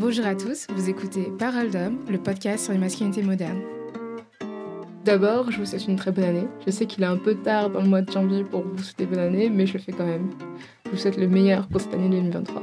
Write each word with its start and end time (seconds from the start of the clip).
Bonjour 0.00 0.26
à 0.26 0.36
tous, 0.36 0.68
vous 0.72 0.88
écoutez 0.88 1.32
Parole 1.40 1.70
le 2.08 2.18
podcast 2.18 2.62
sur 2.62 2.72
les 2.72 2.78
masculinités 2.78 3.20
modernes. 3.20 3.62
D'abord, 5.04 5.50
je 5.50 5.58
vous 5.58 5.66
souhaite 5.66 5.88
une 5.88 5.96
très 5.96 6.12
bonne 6.12 6.22
année. 6.22 6.46
Je 6.64 6.70
sais 6.70 6.86
qu'il 6.86 7.02
est 7.02 7.06
un 7.06 7.16
peu 7.16 7.34
tard 7.34 7.68
dans 7.68 7.80
le 7.80 7.88
mois 7.88 8.02
de 8.02 8.12
janvier 8.12 8.44
pour 8.44 8.62
vous 8.62 8.80
souhaiter 8.80 9.06
bonne 9.06 9.18
année, 9.18 9.50
mais 9.50 9.66
je 9.66 9.72
le 9.72 9.80
fais 9.80 9.90
quand 9.90 10.06
même. 10.06 10.30
Je 10.86 10.90
vous 10.92 10.96
souhaite 10.98 11.16
le 11.16 11.26
meilleur 11.26 11.66
pour 11.66 11.80
cette 11.80 11.92
année 11.94 12.10
2023. 12.10 12.62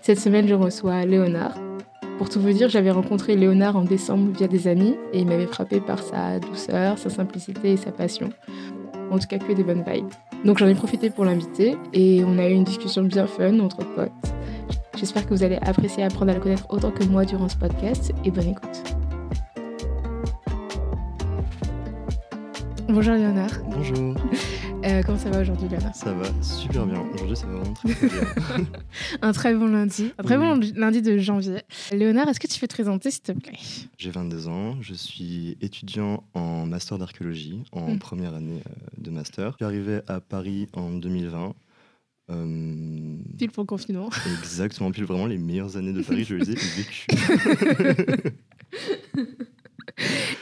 Cette 0.00 0.20
semaine, 0.20 0.46
je 0.46 0.54
reçois 0.54 1.04
Léonard. 1.04 1.58
Pour 2.18 2.30
tout 2.30 2.40
vous 2.40 2.52
dire, 2.52 2.68
j'avais 2.68 2.92
rencontré 2.92 3.34
Léonard 3.34 3.74
en 3.74 3.82
décembre 3.82 4.30
via 4.30 4.46
des 4.46 4.68
amis 4.68 4.94
et 5.12 5.22
il 5.22 5.26
m'avait 5.26 5.48
frappé 5.48 5.80
par 5.80 6.00
sa 6.04 6.38
douceur, 6.38 6.98
sa 6.98 7.10
simplicité 7.10 7.72
et 7.72 7.76
sa 7.76 7.90
passion. 7.90 8.30
En 9.10 9.18
tout 9.18 9.26
cas, 9.26 9.38
que 9.38 9.52
des 9.52 9.64
bonnes 9.64 9.82
vibes. 9.84 10.06
Donc 10.44 10.58
j'en 10.58 10.68
ai 10.68 10.74
profité 10.76 11.10
pour 11.10 11.24
l'inviter 11.24 11.74
et 11.92 12.22
on 12.24 12.38
a 12.38 12.48
eu 12.48 12.52
une 12.52 12.62
discussion 12.62 13.02
bien 13.02 13.26
fun 13.26 13.58
entre 13.58 13.78
potes. 13.96 14.12
J'espère 14.96 15.26
que 15.26 15.34
vous 15.34 15.42
allez 15.42 15.56
apprécier 15.56 16.02
apprendre 16.04 16.30
à 16.30 16.34
le 16.34 16.40
connaître 16.40 16.66
autant 16.70 16.90
que 16.90 17.04
moi 17.04 17.24
durant 17.24 17.48
ce 17.48 17.56
podcast 17.56 18.12
et 18.24 18.30
bonne 18.30 18.48
écoute. 18.48 18.82
Bonjour 22.88 23.14
Léonard. 23.14 23.50
Bonjour. 23.70 24.14
Euh, 24.84 25.02
comment 25.04 25.18
ça 25.18 25.30
va 25.30 25.40
aujourd'hui 25.40 25.66
Léonard? 25.68 25.94
Ça 25.96 26.12
va 26.12 26.26
super 26.42 26.86
bien. 26.86 27.00
Aujourd'hui, 27.14 27.36
ça 27.36 27.46
va 27.46 27.54
vraiment 27.54 27.72
très, 27.74 27.94
très 27.94 28.06
bien. 28.08 28.66
Un 29.22 29.32
très 29.32 29.54
bon 29.54 29.66
lundi. 29.66 30.12
Un 30.18 30.22
très 30.22 30.36
bon 30.38 30.60
lundi 30.76 31.02
de 31.02 31.18
janvier. 31.18 31.62
Léonard, 31.90 32.28
est-ce 32.28 32.38
que 32.38 32.46
tu 32.46 32.60
peux 32.60 32.68
te 32.68 32.74
présenter 32.74 33.10
s'il 33.10 33.22
te 33.22 33.32
plaît? 33.32 33.58
J'ai 33.98 34.10
22 34.10 34.48
ans. 34.48 34.76
Je 34.80 34.94
suis 34.94 35.56
étudiant 35.60 36.22
en 36.34 36.66
master 36.66 36.98
d'archéologie, 36.98 37.62
en 37.72 37.94
Mm. 37.94 37.98
première 37.98 38.34
année 38.34 38.60
euh, 38.66 38.72
de 38.98 39.10
master. 39.10 39.50
Je 39.52 39.56
suis 39.56 39.64
arrivé 39.64 40.00
à 40.06 40.20
Paris 40.20 40.68
en 40.74 40.90
2020. 40.90 41.54
Euh, 42.30 43.16
Pile 43.36 43.50
pour 43.50 43.62
le 43.64 43.66
confinement. 43.66 44.08
exactement, 44.40 44.90
pile 44.90 45.04
vraiment 45.04 45.26
les 45.26 45.38
meilleures 45.38 45.76
années 45.76 45.92
de 45.92 46.02
Paris, 46.02 46.24
je 46.24 46.34
les 46.36 46.50
ai 46.50 46.54
vécues. 46.54 47.06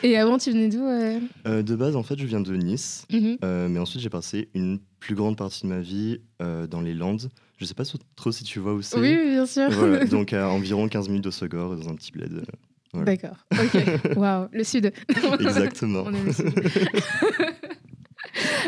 Et 0.02 0.16
avant, 0.16 0.38
tu 0.38 0.50
venais 0.50 0.68
d'où 0.68 0.82
euh 0.82 1.20
Euh, 1.46 1.62
de 1.62 1.76
base, 1.76 1.94
en 1.96 2.02
fait, 2.02 2.18
je 2.18 2.24
viens 2.26 2.40
de 2.40 2.56
Nice. 2.56 3.06
Mhm. 3.12 3.36
Mais 3.68 3.78
ensuite, 3.78 4.00
j'ai 4.00 4.08
passé 4.10 4.48
une 4.54 4.78
plus 4.98 5.14
grande 5.14 5.36
partie 5.36 5.62
de 5.62 5.68
ma 5.68 5.80
vie 5.80 6.20
dans 6.40 6.80
les 6.80 6.94
Landes. 6.94 7.30
Je 7.62 7.64
sais 7.64 7.74
pas 7.74 7.84
trop 8.16 8.32
si 8.32 8.42
tu 8.42 8.58
vois 8.58 8.74
où 8.74 8.82
c'est. 8.82 8.98
Oui, 8.98 9.14
bien 9.14 9.46
sûr. 9.46 9.70
Voilà, 9.70 10.04
donc 10.06 10.32
à 10.32 10.48
environ 10.48 10.88
15 10.88 11.08
minutes 11.08 11.22
de 11.24 11.30
Segor, 11.30 11.76
dans 11.76 11.88
un 11.88 11.94
petit 11.94 12.10
bled. 12.10 12.42
voilà. 12.92 13.06
D'accord. 13.06 13.36
Ok. 13.52 14.16
Waouh, 14.16 14.48
le 14.52 14.64
sud. 14.64 14.92
Exactement. 15.38 16.02
On 16.06 16.12
aime 16.12 16.26
le 16.26 16.32
sud. 16.32 16.52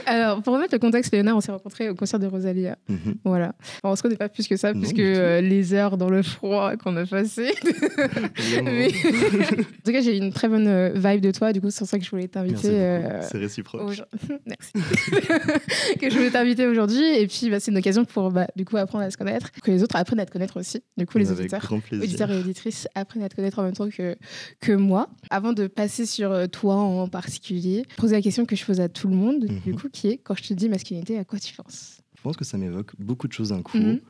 Alors, 0.07 0.43
pour 0.43 0.55
remettre 0.55 0.75
le 0.75 0.79
contexte, 0.79 1.13
Léonard, 1.13 1.37
on 1.37 1.41
s'est 1.41 1.53
rencontrés 1.53 1.89
au 1.89 1.95
concert 1.95 2.19
de 2.19 2.27
Rosalia. 2.27 2.77
Mhm. 2.89 3.15
Voilà. 3.25 3.55
Enfin, 3.61 3.93
on 3.93 3.97
se 3.97 4.03
connaît 4.03 4.17
pas 4.17 4.29
plus 4.29 4.47
que 4.49 4.57
ça, 4.57 4.73
Non, 4.73 4.81
puisque 4.81 4.97
du 4.97 5.03
euh, 5.05 5.41
les 5.41 5.75
heures 5.75 5.97
dans 5.97 6.09
le 6.11 6.23
froid 6.23 6.77
qu'on 6.77 6.97
a 6.97 7.07
passées. 7.07 7.53
Mais- 8.65 8.89
en 8.89 9.85
tout 9.85 9.93
cas, 9.93 10.01
j'ai 10.01 10.17
une 10.17 10.33
très 10.33 10.49
bonne 10.49 10.67
euh, 10.69 10.93
vibe 10.95 11.21
de 11.21 11.31
toi, 11.31 11.53
du 11.53 11.61
coup, 11.61 11.71
c'est 11.71 11.79
pour 11.81 11.89
ça 11.89 11.99
que 11.99 12.05
je 12.05 12.11
voulais 12.11 12.29
t'inviter. 12.29 12.69
euh, 12.71 13.21
C'est 13.23 13.39
réciproque. 13.39 13.83
Merci. 14.47 14.73
que 16.01 16.11
je 16.11 16.15
voulais 16.17 16.31
t'inviter 16.31 16.67
aujourd'hui. 16.67 17.05
Et 17.19 17.27
puis, 17.27 17.51
bah, 17.51 17.61
c'est 17.61 17.71
une 17.71 17.79
occasion 17.79 18.05
pour, 18.05 18.31
bah, 18.31 18.47
du 18.57 18.65
coup, 18.65 18.77
apprendre 18.77 19.05
à 19.05 19.11
se 19.11 19.17
connaître, 19.17 19.51
que 19.53 19.71
les 19.71 19.83
autres 19.83 19.97
apprennent 19.97 20.21
à 20.21 20.27
te 20.27 20.33
connaître 20.33 20.59
aussi. 20.59 20.83
Du 20.97 21.07
coup, 21.07 21.19
les 21.19 21.29
Avec 21.31 21.41
auditeurs 21.41 21.73
auditeurs 21.93 22.31
et 22.31 22.39
auditrices 22.39 22.89
apprennent 22.95 23.23
à 23.23 23.29
te 23.29 23.37
connaître 23.37 23.59
en 23.59 23.63
même 23.63 23.73
temps 23.75 23.89
que, 23.89 24.17
que 24.61 24.73
moi. 24.73 25.09
Avant 25.31 25.53
de 25.53 25.67
passer 25.67 26.07
sur 26.07 26.31
euh, 26.33 26.47
toi 26.47 26.75
en 26.77 27.09
particulier, 27.09 27.85
poser 27.97 28.17
la 28.17 28.23
question 28.23 28.45
que 28.47 28.57
je 28.57 28.65
pose 28.65 28.81
à 28.81 28.89
tout 28.89 29.09
le 29.09 29.15
monde, 29.17 29.45
du 29.47 29.71
Mhm. 29.71 29.81
coup, 29.81 29.89
qui 29.95 30.09
est 30.09 30.19
quand 30.19 30.35
je 30.35 30.43
te 30.43 30.53
dis 30.55 30.69
masculinité, 30.69 31.19
à 31.19 31.25
quoi 31.25 31.39
tu 31.39 31.55
penses? 31.55 32.01
Je 32.17 32.23
pense 32.23 32.37
que 32.37 32.45
ça 32.45 32.59
m'évoque 32.59 32.93
beaucoup 32.99 33.29
de 33.29 33.33
choses 33.33 33.49
d'un 33.51 33.63
coup. 33.63 33.79
Mhm. 33.79 34.01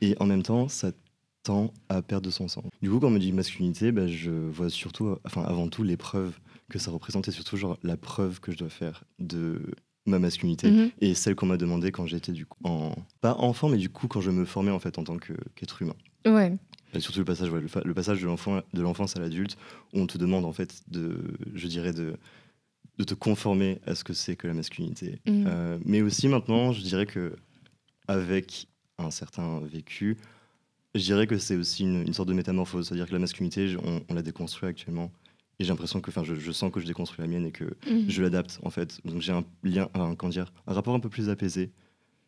Et 0.00 0.16
en 0.20 0.26
même 0.26 0.42
temps, 0.42 0.68
ça 0.68 0.92
tend 1.42 1.72
à 1.88 2.02
perdre 2.02 2.26
de 2.26 2.30
son 2.30 2.48
sens. 2.48 2.64
Du 2.82 2.90
coup, 2.90 3.00
quand 3.00 3.08
on 3.08 3.10
me 3.10 3.18
dit 3.18 3.32
masculinité, 3.32 3.92
bah, 3.92 4.06
je 4.06 4.30
vois 4.30 4.70
surtout, 4.70 5.16
enfin 5.24 5.42
avant 5.42 5.68
tout, 5.68 5.82
l'épreuve 5.82 6.38
que 6.70 6.78
ça 6.78 6.90
représente 6.90 7.28
et 7.28 7.30
surtout 7.32 7.56
genre, 7.56 7.78
la 7.82 7.96
preuve 7.96 8.40
que 8.40 8.50
je 8.52 8.56
dois 8.58 8.70
faire 8.70 9.04
de 9.18 9.60
ma 10.06 10.18
masculinité 10.18 10.70
Mhm. 10.70 10.90
et 11.00 11.14
celle 11.14 11.34
qu'on 11.34 11.46
m'a 11.46 11.56
demandé 11.56 11.90
quand 11.92 12.06
j'étais 12.06 12.32
du 12.32 12.44
coup 12.44 12.58
en 12.64 12.94
pas 13.22 13.34
enfant 13.38 13.70
mais 13.70 13.78
du 13.78 13.88
coup 13.88 14.06
quand 14.06 14.20
je 14.20 14.30
me 14.30 14.44
formais 14.44 14.70
en 14.70 14.78
fait 14.78 14.98
en 14.98 15.04
tant 15.04 15.16
qu'être 15.16 15.80
humain 15.80 15.94
Ouais, 16.26 16.54
Et 16.92 17.00
surtout 17.00 17.20
le 17.20 17.24
passage 17.24 17.48
ouais, 17.50 17.60
le, 17.62 17.68
le 17.84 17.94
passage 17.94 18.20
de 18.20 18.26
l'enfant 18.26 18.60
de 18.74 18.82
l'enfance 18.82 19.16
à 19.16 19.20
l'adulte 19.20 19.56
où 19.94 20.00
on 20.00 20.06
te 20.06 20.18
demande 20.18 20.44
en 20.44 20.52
fait 20.52 20.82
de 20.88 21.22
je 21.54 21.66
dirais 21.68 21.94
de 21.94 22.16
de 22.98 23.04
te 23.04 23.14
conformer 23.14 23.80
à 23.86 23.94
ce 23.94 24.04
que 24.04 24.12
c'est 24.12 24.36
que 24.36 24.46
la 24.46 24.54
masculinité 24.54 25.20
Mhm. 25.26 25.44
Euh, 25.46 25.78
mais 25.84 26.00
aussi 26.02 26.28
maintenant 26.28 26.72
je 26.72 26.80
dirais 26.82 27.06
que 27.06 27.36
avec 28.08 28.68
un 28.98 29.10
certain 29.10 29.60
vécu 29.60 30.16
je 30.94 31.00
dirais 31.02 31.26
que 31.26 31.38
c'est 31.38 31.56
aussi 31.56 31.82
une, 31.82 32.02
une 32.06 32.12
sorte 32.14 32.28
de 32.28 32.34
métamorphose 32.34 32.88
c'est 32.88 32.94
à 32.94 32.96
dire 32.96 33.06
que 33.06 33.12
la 33.12 33.18
masculinité 33.18 33.76
on, 33.84 34.02
on 34.08 34.14
la 34.14 34.22
déconstruit 34.22 34.68
actuellement 34.68 35.10
et 35.58 35.64
j'ai 35.64 35.70
l'impression 35.70 36.00
que 36.00 36.10
enfin 36.10 36.24
je, 36.24 36.34
je 36.34 36.52
sens 36.52 36.70
que 36.72 36.80
je 36.80 36.86
déconstruis 36.86 37.22
la 37.22 37.28
mienne 37.28 37.46
et 37.46 37.52
que 37.52 37.64
Mhm. 37.88 38.04
je 38.08 38.22
l'adapte 38.22 38.58
en 38.62 38.70
fait. 38.70 39.00
Donc 39.04 39.20
j'ai 39.22 39.32
un 39.32 39.44
lien, 39.62 39.88
un, 39.94 40.14
comment 40.16 40.30
dire, 40.30 40.52
un 40.66 40.72
rapport 40.74 40.94
un 40.94 41.00
peu 41.00 41.08
plus 41.08 41.28
apaisé 41.30 41.70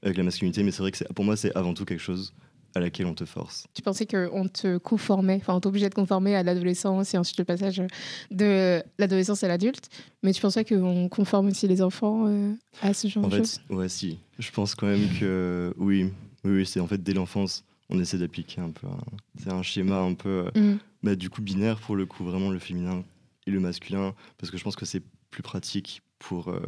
avec 0.03 0.17
la 0.17 0.23
masculinité, 0.25 0.63
mais 0.63 0.71
c'est 0.71 0.83
vrai 0.83 0.93
que 0.93 1.05
pour 1.13 1.25
moi 1.25 1.37
c'est 1.37 1.55
avant 1.57 1.75
tout 1.75 1.85
quelque 1.85 2.01
chose 2.03 2.33
à 2.77 2.81
laquelle 2.81 3.07
on 3.07 3.15
te 3.15 3.25
force. 3.25 3.67
Tu 3.75 3.81
pensais 3.83 4.07
qu'on 4.07 4.49
te 4.49 4.77
conformait, 4.77 5.37
enfin, 5.41 5.55
on 5.55 5.61
t'obligeait 5.61 5.89
de 5.89 5.95
conformer 5.95 6.35
à 6.37 6.43
l'adolescence 6.43 7.15
et 7.15 7.19
ensuite 7.19 7.39
le 7.39 7.45
passage 7.45 7.83
de 8.31 8.83
l'adolescence 8.99 9.43
à 9.45 9.49
l'adulte, 9.49 9.89
mais 10.23 10.33
tu 10.33 10.41
pensais 10.43 10.65
qu'on 10.65 11.09
conforme 11.09 11.49
aussi 11.49 11.67
les 11.67 11.81
enfants 11.83 12.27
euh, 12.29 12.53
à 12.83 12.93
ce 12.93 13.09
genre 13.09 13.25
En 13.25 13.29
de 13.29 13.37
choses? 13.39 13.61
fait, 13.69 13.75
ouais, 13.75 13.89
si. 13.89 14.19
Je 14.39 14.51
pense 14.51 14.75
quand 14.75 14.87
même 14.87 15.09
que 15.19 15.73
oui, 15.79 16.13
oui, 16.45 16.51
oui, 16.59 16.67
c'est 16.67 16.81
en 16.81 16.87
fait 16.87 17.03
dès 17.03 17.15
l'enfance, 17.15 17.65
on 17.89 17.99
essaie 17.99 18.19
d'appliquer 18.19 18.61
un 18.61 18.71
peu, 18.71 18.87
un, 18.87 18.99
c'est 19.43 19.51
un 19.51 19.63
schéma 19.63 19.99
un 19.99 20.13
peu, 20.15 20.47
euh, 20.55 20.61
Mhm. 20.61 20.79
bah, 21.03 21.17
du 21.17 21.31
coup 21.31 21.41
binaire 21.41 21.79
pour 21.81 21.97
le 21.97 22.05
coup, 22.05 22.25
vraiment 22.25 22.51
le 22.51 22.59
féminin 22.59 23.03
et 23.47 23.51
le 23.51 23.61
masculin, 23.61 24.15
parce 24.39 24.51
que 24.51 24.59
je 24.59 24.65
pense 24.65 24.77
que 24.77 24.85
c'est 24.85 25.03
plus 25.31 25.43
pratique 25.43 26.03
pour 26.19 26.49
euh, 26.51 26.61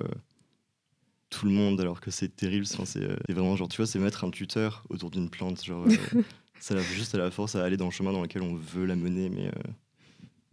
tout 1.30 1.46
le 1.46 1.52
monde, 1.52 1.80
alors 1.80 2.00
que 2.00 2.10
c'est 2.10 2.34
terrible. 2.34 2.66
Enfin, 2.72 2.84
c'est 2.84 3.02
euh, 3.02 3.16
c'est 3.26 3.32
vraiment 3.34 3.56
genre, 3.56 3.68
tu 3.68 3.76
vois, 3.78 3.86
c'est 3.86 3.98
mettre 3.98 4.24
un 4.24 4.30
tuteur 4.30 4.84
autour 4.88 5.10
d'une 5.10 5.28
plante, 5.30 5.64
genre. 5.64 5.86
euh, 5.86 6.22
ça 6.60 6.74
l'a 6.74 6.82
juste 6.82 7.14
à 7.14 7.18
la 7.18 7.30
force 7.30 7.54
à 7.54 7.64
aller 7.64 7.76
dans 7.76 7.84
le 7.86 7.90
chemin 7.90 8.12
dans 8.12 8.22
lequel 8.22 8.42
on 8.42 8.54
veut 8.54 8.84
la 8.86 8.96
mener, 8.96 9.28
mais, 9.28 9.46
euh, 9.46 9.70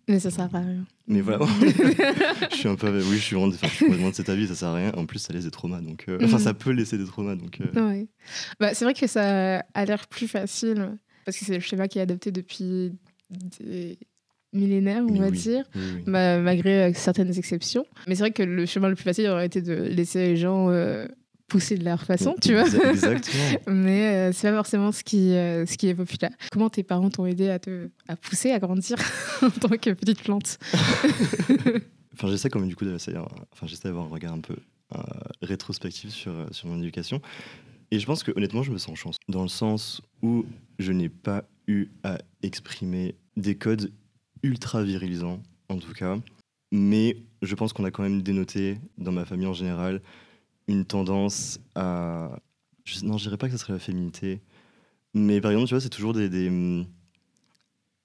Mais 0.07 0.19
ça 0.19 0.29
sert 0.31 0.53
à 0.53 0.59
rien. 0.59 0.85
mais 1.07 1.21
voilà. 1.21 1.45
je 2.51 2.55
suis 2.55 2.67
un 2.67 2.75
peu, 2.75 2.89
oui, 2.89 3.15
je 3.15 3.21
suis 3.21 3.35
vraiment, 3.35 3.51
enfin, 3.53 3.67
je 3.67 3.73
suis 3.73 3.85
complètement 3.85 4.09
de 4.09 4.15
cet 4.15 4.29
avis, 4.29 4.47
ça 4.47 4.55
sert 4.55 4.69
à 4.69 4.75
rien. 4.75 4.91
En 4.95 5.05
plus, 5.05 5.19
ça 5.19 5.33
laisse 5.33 5.45
des 5.45 5.51
traumas, 5.51 5.81
donc, 5.81 6.05
euh, 6.09 6.19
enfin, 6.23 6.39
ça 6.39 6.53
peut 6.53 6.71
laisser 6.71 6.97
des 6.97 7.05
traumas, 7.05 7.35
donc. 7.35 7.59
Ouais. 7.75 8.07
Bah, 8.59 8.73
c'est 8.73 8.85
vrai 8.85 8.93
que 8.93 9.07
ça 9.07 9.59
a 9.73 9.85
l'air 9.85 10.07
plus 10.07 10.27
facile 10.27 10.97
parce 11.25 11.37
que 11.39 11.45
c'est 11.45 11.55
le 11.55 11.59
schéma 11.59 11.87
qui 11.87 11.97
est 11.97 12.03
adopté 12.03 12.31
depuis 12.31 12.93
des 13.59 13.97
millénaires, 14.55 15.03
on 15.07 15.11
mais 15.11 15.19
va 15.19 15.27
oui, 15.29 15.37
dire, 15.37 15.63
oui, 15.75 15.81
oui. 15.95 16.03
ma- 16.07 16.39
malgré 16.39 16.83
euh, 16.85 16.91
certaines 16.95 17.37
exceptions. 17.37 17.85
Mais 18.07 18.15
c'est 18.15 18.23
vrai 18.23 18.31
que 18.31 18.43
le 18.43 18.65
chemin 18.65 18.89
le 18.89 18.95
plus 18.95 19.03
facile 19.03 19.27
aurait 19.27 19.45
été 19.45 19.61
de 19.61 19.73
laisser 19.73 20.19
les 20.19 20.37
gens 20.37 20.69
euh, 20.69 21.07
pousser 21.47 21.77
de 21.77 21.83
leur 21.85 22.01
façon, 22.03 22.35
tu 22.41 22.53
vois. 22.53 22.63
Exa- 22.63 22.89
Exactement. 22.89 23.43
Mais 23.67 24.29
euh, 24.29 24.31
c'est 24.33 24.49
pas 24.49 24.55
forcément 24.55 24.91
ce 24.91 25.03
qui, 25.03 25.31
euh, 25.35 25.65
ce 25.65 25.77
qui 25.77 25.87
est 25.87 25.95
populaire. 25.95 26.31
Comment 26.51 26.69
tes 26.69 26.83
parents 26.83 27.09
t'ont 27.09 27.25
aidé 27.25 27.49
à 27.49 27.59
te 27.59 27.89
à 28.07 28.15
pousser, 28.15 28.51
à 28.51 28.59
grandir 28.59 28.97
en 29.41 29.49
tant 29.51 29.69
que 29.69 29.91
petite 29.91 30.23
plante? 30.23 30.57
Enfin, 32.17 32.29
j'essaie 32.29 32.49
quand 32.49 32.59
même 32.61 32.69
du 32.69 32.77
coup 32.77 32.85
d'essayer, 32.85 33.17
enfin, 33.17 33.67
j'essaie 33.67 33.89
d'avoir 33.89 34.05
un 34.05 34.09
regard 34.09 34.31
un 34.33 34.39
peu 34.39 34.55
euh, 34.95 34.99
rétrospectif 35.41 36.11
sur, 36.11 36.31
sur 36.51 36.69
mon 36.69 36.79
éducation. 36.81 37.21
Et 37.91 37.99
je 37.99 38.05
pense 38.05 38.23
que 38.23 38.31
honnêtement, 38.37 38.63
je 38.63 38.71
me 38.71 38.77
sens 38.77 38.97
chance. 38.97 39.17
Dans 39.27 39.41
le 39.41 39.49
sens 39.49 40.01
où 40.21 40.45
je 40.79 40.93
n'ai 40.93 41.09
pas 41.09 41.43
eu 41.67 41.87
à 42.05 42.17
exprimer 42.41 43.15
des 43.35 43.55
codes 43.55 43.91
ultra 44.45 44.83
virilisants, 44.83 45.41
en 45.69 45.77
tout 45.79 45.93
cas. 45.93 46.17
Mais 46.71 47.17
je 47.41 47.55
pense 47.55 47.73
qu'on 47.73 47.83
a 47.85 47.91
quand 47.91 48.03
même 48.03 48.21
dénoté, 48.21 48.77
dans 48.97 49.11
ma 49.11 49.25
famille 49.25 49.47
en 49.47 49.53
général, 49.53 50.01
une 50.67 50.85
tendance 50.85 51.59
à. 51.75 52.39
je- 52.85 53.03
non, 53.05 53.17
je 53.17 53.23
dirais 53.25 53.37
pas 53.37 53.47
que 53.47 53.53
ce 53.53 53.57
serait 53.59 53.73
la 53.73 53.79
féminité. 53.79 54.41
Mais 55.13 55.41
par 55.41 55.51
exemple, 55.51 55.67
tu 55.67 55.73
vois, 55.73 55.81
c'est 55.81 55.89
toujours 55.89 56.13
des, 56.13 56.29
des, 56.29 56.49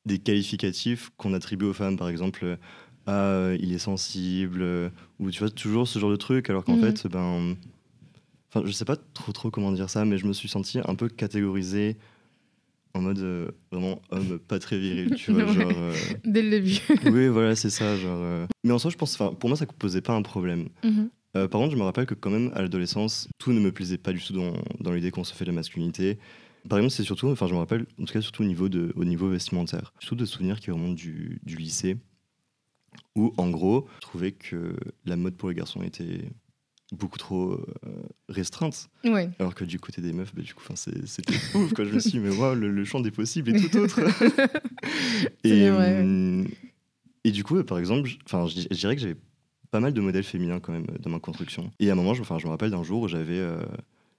des 0.07 0.19
qualificatifs 0.19 1.11
qu'on 1.17 1.35
attribue 1.35 1.67
aux 1.67 1.73
femmes. 1.75 1.97
Par 1.97 2.09
exemple, 2.09 2.59
ah, 3.07 3.51
il 3.61 3.73
est 3.73 3.79
sensible, 3.79 4.93
ou 5.19 5.31
tu 5.31 5.41
vois, 5.41 5.51
toujours 5.51 5.87
ce 5.89 5.99
genre 5.99 6.11
de 6.11 6.17
truc, 6.17 6.49
alors 6.51 6.65
qu'en 6.65 6.77
Mhm. 6.77 6.81
fait, 6.81 7.07
ben. 7.09 7.57
Enfin, 8.53 8.67
je 8.67 8.73
sais 8.73 8.85
pas 8.85 8.97
trop 8.97 9.31
trop 9.33 9.51
comment 9.51 9.71
dire 9.73 9.89
ça, 9.91 10.05
mais 10.05 10.19
je 10.19 10.27
me 10.27 10.33
suis 10.33 10.49
senti 10.49 10.81
un 10.85 10.95
peu 10.97 11.09
catégorisé 11.09 11.97
en 12.95 13.03
mode 13.03 13.19
euh, 13.21 13.51
vraiment 13.71 14.01
homme 14.11 14.39
pas 14.39 14.59
très 14.59 14.79
viril, 14.79 15.15
tu 15.15 15.33
vois, 15.33 15.45
Ouais. 15.47 15.53
genre. 15.53 15.71
euh, 15.75 15.95
dès 16.25 16.43
le 16.43 16.51
début 16.51 16.79
oui, 17.11 17.29
voilà, 17.29 17.55
c'est 17.57 17.71
ça, 17.71 17.97
genre. 17.97 18.19
euh. 18.21 18.47
Mais 18.65 18.73
en 18.73 18.79
soi, 18.79 18.91
je 18.91 18.97
pense, 18.97 19.15
enfin, 19.21 19.35
pour 19.35 19.49
moi, 19.49 19.57
ça 19.57 19.67
posait 19.67 20.01
pas 20.01 20.15
un 20.15 20.23
problème. 20.23 20.69
Mhm. 20.85 21.11
Par 21.33 21.49
contre, 21.49 21.71
je 21.71 21.77
me 21.77 21.83
rappelle 21.83 22.07
que 22.07 22.15
quand 22.15 22.31
même, 22.31 22.51
à 22.57 22.63
l'adolescence, 22.63 23.29
tout 23.39 23.53
ne 23.53 23.61
me 23.61 23.71
plaisait 23.71 23.99
pas 23.99 24.13
du 24.13 24.21
tout 24.21 24.33
dans, 24.33 24.53
dans 24.81 24.93
l'idée 24.93 25.13
qu'on 25.13 25.23
se 25.23 25.33
fait 25.33 25.45
de 25.45 25.51
la 25.51 25.55
masculinité. 25.55 26.19
Par 26.69 26.79
exemple, 26.79 26.93
c'est 26.93 27.05
surtout, 27.05 27.29
enfin, 27.29 27.47
je 27.47 27.55
me 27.55 27.59
rappelle, 27.59 27.87
en 28.01 28.05
tout 28.05 28.13
cas, 28.13 28.21
surtout 28.21 28.43
au 28.43 28.47
niveau, 28.47 28.69
de, 28.69 28.93
au 28.97 29.05
niveau 29.05 29.29
vestimentaire. 29.29 29.93
Surtout 30.01 30.17
de 30.17 30.25
souvenirs 30.25 30.59
qui 30.59 30.73
remontent 30.73 30.95
du, 30.95 31.41
du 31.45 31.55
lycée, 31.57 31.97
où, 33.17 33.33
en 33.37 33.49
gros, 33.51 33.87
je 33.97 34.01
trouvais 34.01 34.33
que 34.33 34.75
la 35.05 35.17
mode 35.17 35.37
pour 35.37 35.49
les 35.49 35.55
garçons 35.55 35.83
était 35.83 36.23
beaucoup 36.93 37.19
trop 37.19 37.53
euh, 37.53 37.65
restreinte. 38.29 38.89
Ouais. 39.05 39.31
Alors 39.39 39.55
que 39.55 39.65
du 39.65 39.79
côté 39.79 40.01
des 40.03 40.13
meufs, 40.13 40.35
bah, 40.35 40.43
du 40.43 40.55
coup, 40.55 40.63
c'était 41.07 41.35
ouf. 41.55 41.73
Quand 41.75 41.85
je 41.85 41.95
me 41.95 42.01
suis 42.01 42.11
dit, 42.13 42.19
mais 42.19 42.31
waouh, 42.37 42.55
le, 42.55 42.71
le 42.71 42.85
champ 42.85 43.01
des 43.01 43.11
possibles 43.11 43.55
est 43.55 43.61
tout 43.71 43.77
autre. 43.79 44.01
Et, 45.45 45.69
vrai, 45.71 45.79
ouais. 45.79 46.01
hum, 46.03 46.47
et 47.25 47.31
du 47.33 47.45
coup, 47.45 47.63
par 47.65 47.79
exemple, 47.79 48.09
je- 48.09 48.17
dirais 48.75 48.97
que 48.97 49.03
j'avais 49.03 49.17
pas 49.71 49.81
mal 49.81 49.93
de 49.93 50.01
modèles 50.01 50.25
féminins 50.25 50.59
quand 50.61 50.73
même 50.73 50.87
euh, 50.91 50.99
dans 51.01 51.11
ma 51.11 51.19
construction. 51.21 51.71
Et 51.79 51.91
à 51.91 51.93
un 51.93 51.97
moment, 51.97 52.15
je, 52.15 52.23
me 52.47 52.51
rappelle 52.51 52.71
d'un 52.71 52.83
jour 52.83 53.03
où 53.03 53.09
j'avais 53.09 53.39
euh, 53.39 53.63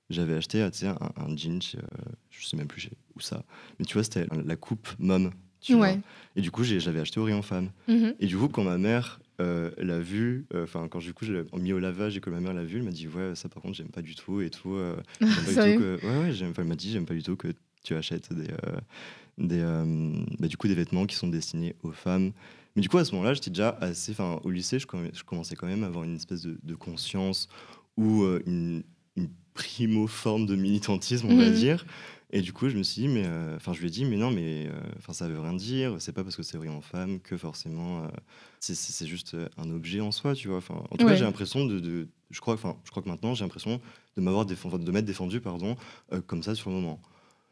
j'avais 0.09 0.33
acheté 0.35 0.61
sais, 0.61 0.87
un, 0.87 0.97
un 1.17 1.35
jean, 1.35 1.61
chez, 1.61 1.77
euh, 1.77 1.81
je 2.29 2.45
sais 2.45 2.57
même 2.57 2.67
plus 2.67 2.81
chez- 2.81 2.91
où 3.15 3.19
ça. 3.19 3.43
Mais 3.79 3.85
tu 3.85 3.93
vois, 3.93 4.03
c'était 4.03 4.27
la 4.45 4.55
coupe 4.55 4.87
mom. 4.99 5.31
Tu 5.61 5.73
vois. 5.73 5.87
Ouais. 5.87 5.99
Et 6.35 6.41
du 6.41 6.51
coup, 6.51 6.63
j'avais 6.63 6.99
acheté 6.99 7.19
au 7.19 7.23
rayon 7.23 7.41
femme. 7.41 7.69
Mhm. 7.87 8.15
Et 8.19 8.25
du 8.27 8.37
coup, 8.37 8.47
quand 8.49 8.63
ma 8.63 8.77
mère 8.77 9.19
euh, 9.41 9.71
l'a 9.77 9.99
vu, 9.99 10.45
euh, 10.53 10.63
enfin, 10.63 10.87
quand 10.87 10.99
du 10.99 11.13
coup, 11.13 11.25
je 11.25 11.33
l'ai 11.33 11.43
mis 11.59 11.73
au 11.73 11.79
lavage 11.79 12.15
et 12.17 12.21
que 12.21 12.29
ma 12.29 12.39
mère 12.39 12.53
l'a 12.53 12.63
vu, 12.63 12.77
elle 12.77 12.83
m'a 12.83 12.91
dit 12.91 13.07
Ouais, 13.07 13.33
ça 13.35 13.49
par 13.49 13.61
contre, 13.61 13.75
j'aime 13.75 13.89
pas 13.89 14.01
du 14.01 14.15
tout 14.15 14.39
et 14.41 14.49
tout. 14.49 14.75
euh, 14.75 14.95
j'aime 15.21 15.43
pas 15.45 15.51
du 15.51 15.55
Sérieux? 15.55 15.73
tout 15.73 15.79
que... 15.79 15.99
Ouais, 16.05 16.17
ouais, 16.27 16.31
j'aime- 16.31 16.53
elle 16.57 16.63
m'a 16.65 16.75
dit 16.75 16.91
J'aime 16.91 17.05
pas 17.05 17.13
du 17.13 17.23
tout 17.23 17.35
que 17.35 17.49
tu 17.83 17.95
achètes 17.95 18.31
des, 18.33 18.47
euh, 18.49 18.77
des, 19.37 19.61
bah, 20.39 20.47
du 20.47 20.57
coup, 20.57 20.67
des 20.67 20.75
vêtements 20.75 21.05
qui 21.05 21.15
sont 21.15 21.27
destinés 21.27 21.75
aux 21.83 21.91
femmes. 21.91 22.31
Mais 22.75 22.81
du 22.81 22.89
coup, 22.89 22.97
à 22.97 23.05
ce 23.05 23.11
moment-là, 23.13 23.33
j'étais 23.33 23.49
déjà 23.49 23.77
assez. 23.81 24.11
Enfin, 24.13 24.39
au 24.43 24.49
lycée, 24.51 24.79
je, 24.79 24.85
je 25.13 25.23
commençais 25.23 25.55
quand 25.55 25.67
même 25.67 25.83
à 25.83 25.87
avoir 25.87 26.03
une 26.03 26.15
espèce 26.15 26.41
de, 26.43 26.57
de 26.63 26.75
conscience 26.75 27.49
ou 27.97 28.23
une, 28.45 28.83
une 29.17 29.29
primo 29.53 30.07
forme 30.07 30.45
de 30.45 30.55
militantisme, 30.55 31.27
on 31.29 31.35
va 31.35 31.49
Mhm. 31.49 31.53
dire. 31.53 31.85
Et 32.33 32.41
du 32.41 32.53
coup, 32.53 32.69
je 32.69 32.77
me 32.77 32.83
suis 32.83 33.01
dit, 33.03 33.07
mais. 33.09 33.23
euh, 33.25 33.55
Enfin, 33.57 33.73
je 33.73 33.79
lui 33.81 33.87
ai 33.87 33.89
dit, 33.91 34.05
mais 34.05 34.15
non, 34.17 34.31
mais. 34.31 34.67
euh, 34.67 34.79
Enfin, 34.97 35.13
ça 35.13 35.27
veut 35.27 35.39
rien 35.39 35.53
dire. 35.53 35.95
C'est 35.99 36.13
pas 36.13 36.23
parce 36.23 36.35
que 36.35 36.43
c'est 36.43 36.57
orienté 36.57 36.85
femme 36.85 37.19
que 37.19 37.35
forcément. 37.37 38.03
euh, 38.03 38.07
c'est- 38.59 39.05
juste 39.05 39.33
euh, 39.33 39.49
un 39.57 39.69
objet 39.71 39.99
en 40.01 40.11
soi, 40.11 40.33
tu 40.35 40.47
vois. 40.47 40.57
Enfin, 40.57 40.75
en 40.91 40.95
tout 40.97 41.05
Ouais. 41.05 41.11
cas, 41.11 41.15
j'ai 41.17 41.25
l'impression 41.25 41.65
de. 41.65 41.79
de- 41.79 42.07
je, 42.29 42.39
crois, 42.39 42.53
enfin, 42.53 42.77
je 42.85 42.91
crois 42.91 43.03
que 43.03 43.09
maintenant, 43.09 43.33
j'ai 43.35 43.43
l'impression 43.43 43.81
de 44.15 44.21
m'avoir 44.21 44.45
défendu, 44.45 44.83
de 44.85 44.91
m'être 44.91 45.05
défendu, 45.05 45.41
pardon, 45.41 45.75
euh, 46.13 46.21
comme 46.21 46.41
ça 46.43 46.55
sur 46.55 46.69
le 46.69 46.77
moment. 46.77 47.01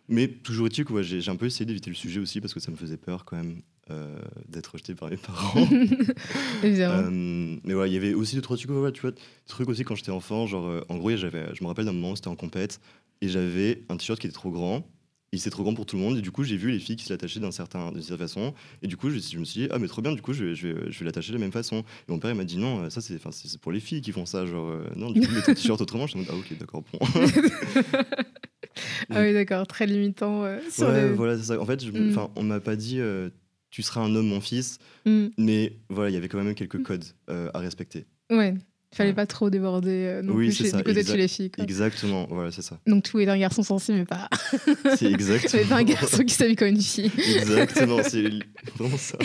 Mais 0.07 0.27
toujours 0.27 0.67
est-il 0.67 0.85
que 0.85 0.93
ouais, 0.93 1.03
j'ai 1.03 1.29
un 1.29 1.35
peu 1.35 1.45
essayé 1.45 1.65
d'éviter 1.65 1.89
le 1.89 1.95
sujet 1.95 2.19
aussi 2.19 2.39
parce 2.41 2.53
que 2.53 2.59
ça 2.59 2.71
me 2.71 2.75
faisait 2.77 2.97
peur 2.97 3.25
quand 3.25 3.35
même 3.35 3.61
euh, 3.91 4.18
d'être 4.47 4.68
rejeté 4.74 4.95
par 4.95 5.09
mes 5.09 5.18
parents. 5.18 5.68
Évidemment. 6.63 7.09
Euh, 7.12 7.56
mais 7.63 7.74
ouais, 7.74 7.89
il 7.89 7.94
y 7.94 7.97
avait 7.97 8.13
aussi 8.13 8.36
deux 8.36 8.41
trois 8.41 8.57
trucs, 8.57 8.69
ouais, 8.71 8.91
tu 8.91 9.01
vois, 9.01 9.12
trucs 9.47 9.69
aussi 9.69 9.83
quand 9.83 9.95
j'étais 9.95 10.12
enfant, 10.12 10.47
genre 10.47 10.68
euh, 10.68 10.81
en 10.89 10.97
gros, 10.97 11.15
j'avais, 11.15 11.45
je 11.56 11.63
me 11.63 11.68
rappelle 11.68 11.86
d'un 11.86 11.94
moment, 11.94 12.12
où 12.12 12.15
c'était 12.15 12.27
en 12.27 12.36
compète 12.36 12.80
et 13.21 13.30
j'avais 13.30 13.83
un 13.89 13.97
t-shirt 13.97 14.19
qui 14.19 14.27
était 14.27 14.33
trop 14.36 14.51
grand. 14.51 14.86
Et 15.31 15.38
c'est 15.38 15.51
trop 15.51 15.62
grand 15.62 15.75
pour 15.75 15.86
tout 15.86 15.95
le 15.95 16.01
monde 16.01 16.18
et 16.18 16.21
du 16.21 16.31
coup 16.31 16.44
j'ai 16.44 16.57
vu 16.57 16.71
les 16.71 16.80
filles 16.80 16.95
qui 16.95 17.06
se 17.06 17.13
l'attachaient 17.13 17.39
d'un 17.39 17.51
certain 17.51 17.91
d'une 17.91 18.01
certaine 18.01 18.27
façon 18.27 18.51
et 18.81 18.88
du 18.88 18.97
coup 18.97 19.12
je, 19.12 19.19
je 19.19 19.38
me 19.38 19.45
suis 19.45 19.62
dit 19.62 19.68
ah 19.69 19.77
mais 19.77 19.88
trop 19.88 20.01
bien 20.01 20.12
du 20.12 20.24
coup 20.24 20.33
je 20.33 20.44
vais, 20.45 20.56
je 20.56 20.69
vais, 20.69 20.92
je 20.92 20.97
vais 20.97 21.06
l'attacher 21.06 21.33
de 21.33 21.38
la 21.38 21.42
même 21.42 21.51
façon 21.51 21.81
et 21.81 22.12
mon 22.12 22.18
père 22.18 22.31
il 22.31 22.35
m'a 22.35 22.45
dit 22.45 22.57
non 22.57 22.89
ça 22.89 23.00
c'est 23.00 23.13
enfin, 23.13 23.30
c'est 23.31 23.62
pour 23.62 23.71
les 23.71 23.80
filles 23.80 24.01
qui 24.01 24.12
font 24.12 24.25
ça 24.25 24.47
genre 24.47 24.74
non 24.95 25.12
du 25.12 25.21
coup 25.21 25.31
mets 25.31 25.44
ton 25.44 25.53
t-shirt 25.53 25.80
autrement 25.80 26.07
je 26.07 26.18
me 26.18 26.24
dis 26.24 26.30
ah 26.31 26.35
ok 26.35 26.57
d'accord 26.57 26.83
bon 26.92 27.00
ah 29.12 29.21
oui, 29.21 29.33
d'accord, 29.33 29.68
très 29.68 29.85
limitant 29.85 30.45
sur 30.71 30.88
ouais 30.88 31.12
voilà 31.12 31.38
c'est 31.38 31.44
ça 31.44 31.62
en 31.62 31.65
fait 31.65 31.85
je 31.85 31.92
Mm. 31.92 32.18
on 32.35 32.42
m'a 32.44 32.59
pas 32.59 32.75
dit 32.75 33.00
euh, 33.00 33.30
tu 33.69 33.81
seras 33.83 34.01
un 34.01 34.16
homme 34.16 34.27
mon 34.27 34.42
fils 34.42 34.77
Mm. 35.06 35.27
mais 35.38 35.74
voilà 35.89 36.10
il 36.10 36.13
y 36.13 36.18
avait 36.18 36.27
quand 36.27 36.42
même 36.44 36.54
quelques 36.56 36.81
codes 36.83 37.06
euh, 37.30 37.50
à 37.54 37.60
respecter 37.60 38.06
Ouais. 38.31 38.54
Fallait 38.94 39.12
Ouais. 39.12 39.16
pas 39.16 39.25
trop 39.27 39.50
déborder 39.51 40.06
euh, 40.07 40.21
non 40.24 40.33
Oui, 40.33 40.48
plus 40.48 40.54
c'est 40.57 40.63
chez- 40.66 40.69
ça, 40.71 40.77
du 40.77 40.83
côté 40.83 40.95
de 40.95 41.00
exact- 41.01 41.12
chez 41.16 41.21
les 41.21 41.27
filles. 41.27 41.51
quoi. 41.51 41.63
exactement 41.63 42.25
voilà 42.30 42.51
c'est 42.51 42.63
ça 42.63 42.80
Donc 42.88 43.04
tout 43.04 43.19
est 43.19 43.27
un 43.27 43.38
garçon 43.38 43.62
sensible, 43.63 44.00
mais 44.00 44.06
pas. 44.06 44.27
c'est 44.98 45.12
exactement 45.12 45.62
mais 45.63 45.69
pas 45.69 45.75
un 45.77 45.83
garçon 45.83 46.24
qui 46.24 46.33
s'habille 46.33 46.56
comme 46.56 46.69
une 46.69 46.81
fille. 46.81 47.12
Exactement, 47.36 48.00
c'est 48.07 48.27
vraiment 48.75 48.98
ça. 48.98 49.18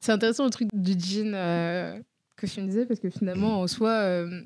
C'est 0.00 0.12
intéressant 0.12 0.44
le 0.44 0.50
truc 0.50 0.68
du 0.72 0.92
jean 0.98 1.32
euh, 1.34 1.96
que 2.36 2.46
tu 2.46 2.60
me 2.60 2.66
disais, 2.66 2.86
parce 2.86 2.98
que 2.98 3.08
finalement, 3.08 3.60
en 3.60 3.68
soi, 3.68 3.90
euh, 3.90 4.42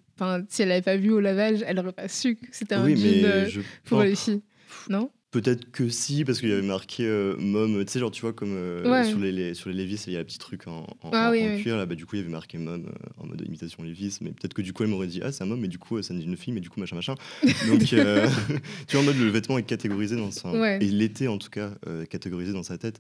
si 0.51 0.63
elle 0.63 0.69
l'avait 0.69 0.83
pas 0.83 0.97
vu 0.99 1.11
au 1.13 1.21
lavage, 1.21 1.65
elle 1.67 1.79
aurait 1.79 1.93
pas 1.93 2.09
su 2.09 2.37
que 2.37 2.47
c'était 2.53 2.75
un 2.75 2.85
oui, 2.85 2.97
jean 2.97 3.25
euh, 3.25 3.49
je 3.49 3.61
pour 3.85 4.03
les 4.03 4.15
filles. 4.15 4.43
Non? 4.91 5.11
Peut-être 5.31 5.71
que 5.71 5.89
si, 5.89 6.25
parce 6.25 6.41
qu'il 6.41 6.49
y 6.49 6.53
avait 6.53 6.63
marqué 6.63 7.05
euh, 7.05 7.37
mom, 7.39 7.85
tu 7.85 7.93
sais, 7.93 7.99
genre, 7.99 8.11
tu 8.11 8.23
vois, 8.23 8.33
comme 8.33 8.53
euh, 8.55 8.91
Ouais. 8.91 9.05
sur, 9.05 9.19
les, 9.19 9.33
les- 9.33 9.55
sur 9.55 9.69
les 9.71 9.75
Levis, 9.77 10.03
il 10.07 10.13
y 10.15 10.17
a 10.17 10.21
un 10.21 10.25
petit 10.25 10.39
truc 10.39 10.67
en, 10.67 10.87
en, 11.03 11.11
Ah 11.13 11.29
en- 11.29 11.33
oui, 11.33 11.43
en 11.43 11.55
oui. 11.55 11.63
cuir, 11.63 11.77
là, 11.77 11.85
bah, 11.87 11.95
du 11.95 12.07
coup, 12.07 12.17
il 12.17 12.21
y 12.21 12.23
avait 12.23 12.31
marqué 12.31 12.59
mom 12.59 12.87
euh, 12.87 13.23
en 13.23 13.27
mode 13.27 13.43
imitation 13.47 13.83
Levis, 13.83 14.19
mais 14.23 14.31
peut-être 14.31 14.55
que 14.55 14.63
du 14.63 14.73
coup, 14.73 14.83
elle 14.85 14.89
m'aurait 14.91 15.07
dit, 15.09 15.21
ah, 15.23 15.33
c'est 15.33 15.45
un 15.45 15.47
mom, 15.47 15.61
mais 15.61 15.69
du 15.69 15.79
coup, 15.79 16.01
ça 16.03 16.15
me 16.15 16.19
dit 16.21 16.25
une 16.27 16.37
fille, 16.37 16.53
mais 16.55 16.61
du 16.61 16.71
coup, 16.71 16.81
machin, 16.81 16.97
machin. 16.97 17.15
Donc, 17.69 17.93
euh, 17.93 18.29
tu 18.89 18.97
vois, 18.97 19.01
en 19.01 19.05
mode, 19.05 19.19
le 19.19 19.29
vêtement 19.29 19.59
est 19.59 19.63
catégorisé 19.65 20.17
dans 20.17 20.31
sa. 20.31 20.51
Ouais. 20.53 20.79
Et 20.81 20.87
il 20.87 21.03
était, 21.03 21.27
en 21.29 21.39
tout 21.39 21.51
cas, 21.51 21.71
catégorisé 22.09 22.53
dans 22.53 22.63
sa 22.63 22.79
tête. 22.79 22.99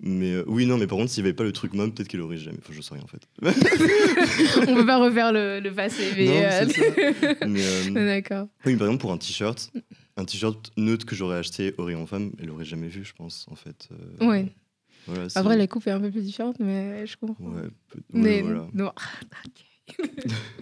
Mais 0.00 0.32
euh, 0.32 0.42
oui, 0.48 0.66
non, 0.66 0.76
mais 0.76 0.88
par 0.88 0.98
contre, 0.98 1.10
s'il 1.12 1.22
n'y 1.22 1.28
avait 1.28 1.36
pas 1.36 1.44
le 1.44 1.52
truc 1.52 1.72
mom, 1.72 1.92
peut-être 1.92 2.08
qu'il 2.08 2.20
aurait 2.20 2.36
jamais. 2.36 2.56
Enfin, 2.60 2.72
je 2.72 2.80
sais 2.82 2.94
rien, 2.94 3.04
en 3.04 3.06
fait. 3.06 3.28
On 4.68 4.74
peut 4.74 4.84
pas 4.86 4.96
refaire 4.98 5.32
le, 5.32 5.60
le 5.60 5.72
passé, 5.72 6.12
mais. 6.16 6.44
Euh, 6.44 6.66
mais, 7.46 7.62
euh, 7.64 7.90
D'accord. 7.94 8.48
Oui, 8.66 8.74
par 8.76 8.88
exemple, 8.88 9.00
pour 9.00 9.12
un 9.12 9.18
t-shirt, 9.18 9.70
un 10.16 10.24
t-shirt 10.24 10.70
neutre 10.76 11.06
que 11.06 11.14
j'aurais 11.14 11.36
acheté 11.38 11.74
au 11.78 11.84
rayon 11.84 12.06
femme, 12.06 12.32
elle 12.38 12.46
l'aurait 12.46 12.64
jamais 12.64 12.88
vu, 12.88 13.04
je 13.04 13.12
pense, 13.14 13.46
en 13.50 13.54
fait. 13.56 13.88
Euh, 13.92 14.26
Ouais. 14.26 14.54
Voilà, 15.06 15.26
Après, 15.34 15.56
la 15.58 15.66
coupe 15.66 15.86
est 15.86 15.90
un 15.90 16.00
peu 16.00 16.10
plus 16.10 16.22
différente, 16.22 16.56
mais 16.60 17.06
je 17.06 17.16
comprends. 17.18 17.36
Ouais, 17.44 17.62
peut- 17.88 17.98
ouais, 17.98 18.02
mais 18.20 18.42
voilà. 18.42 18.66
non. 18.72 18.92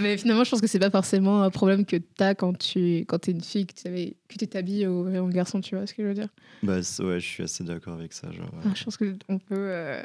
Mais 0.00 0.16
finalement, 0.16 0.44
je 0.44 0.50
pense 0.50 0.60
que 0.60 0.66
c'est 0.68 0.78
pas 0.78 0.90
forcément 0.90 1.42
un 1.42 1.50
problème 1.50 1.84
que 1.84 1.96
t'as 1.96 2.34
quand 2.36 2.56
tu 2.56 2.98
quand 3.08 3.26
es 3.28 3.32
une 3.32 3.40
fille, 3.40 3.66
que 3.66 3.72
tu 3.74 4.14
tu 4.38 4.46
t'habilles 4.46 4.86
au 4.86 5.02
rayon 5.02 5.28
garçon, 5.28 5.60
tu 5.60 5.74
vois 5.74 5.86
ce 5.86 5.94
que 5.94 6.02
je 6.04 6.08
veux 6.08 6.14
dire? 6.14 6.28
Bah, 6.62 6.76
ouais, 6.76 7.18
je 7.20 7.26
suis 7.26 7.42
assez 7.42 7.64
d'accord 7.64 7.94
avec 7.94 8.12
ça. 8.12 8.30
Genre, 8.30 8.48
Enfin, 8.58 8.72
Je 8.76 8.84
pense 8.84 8.96
qu'on 8.96 9.38
peut 9.38 9.54
euh. 9.56 10.02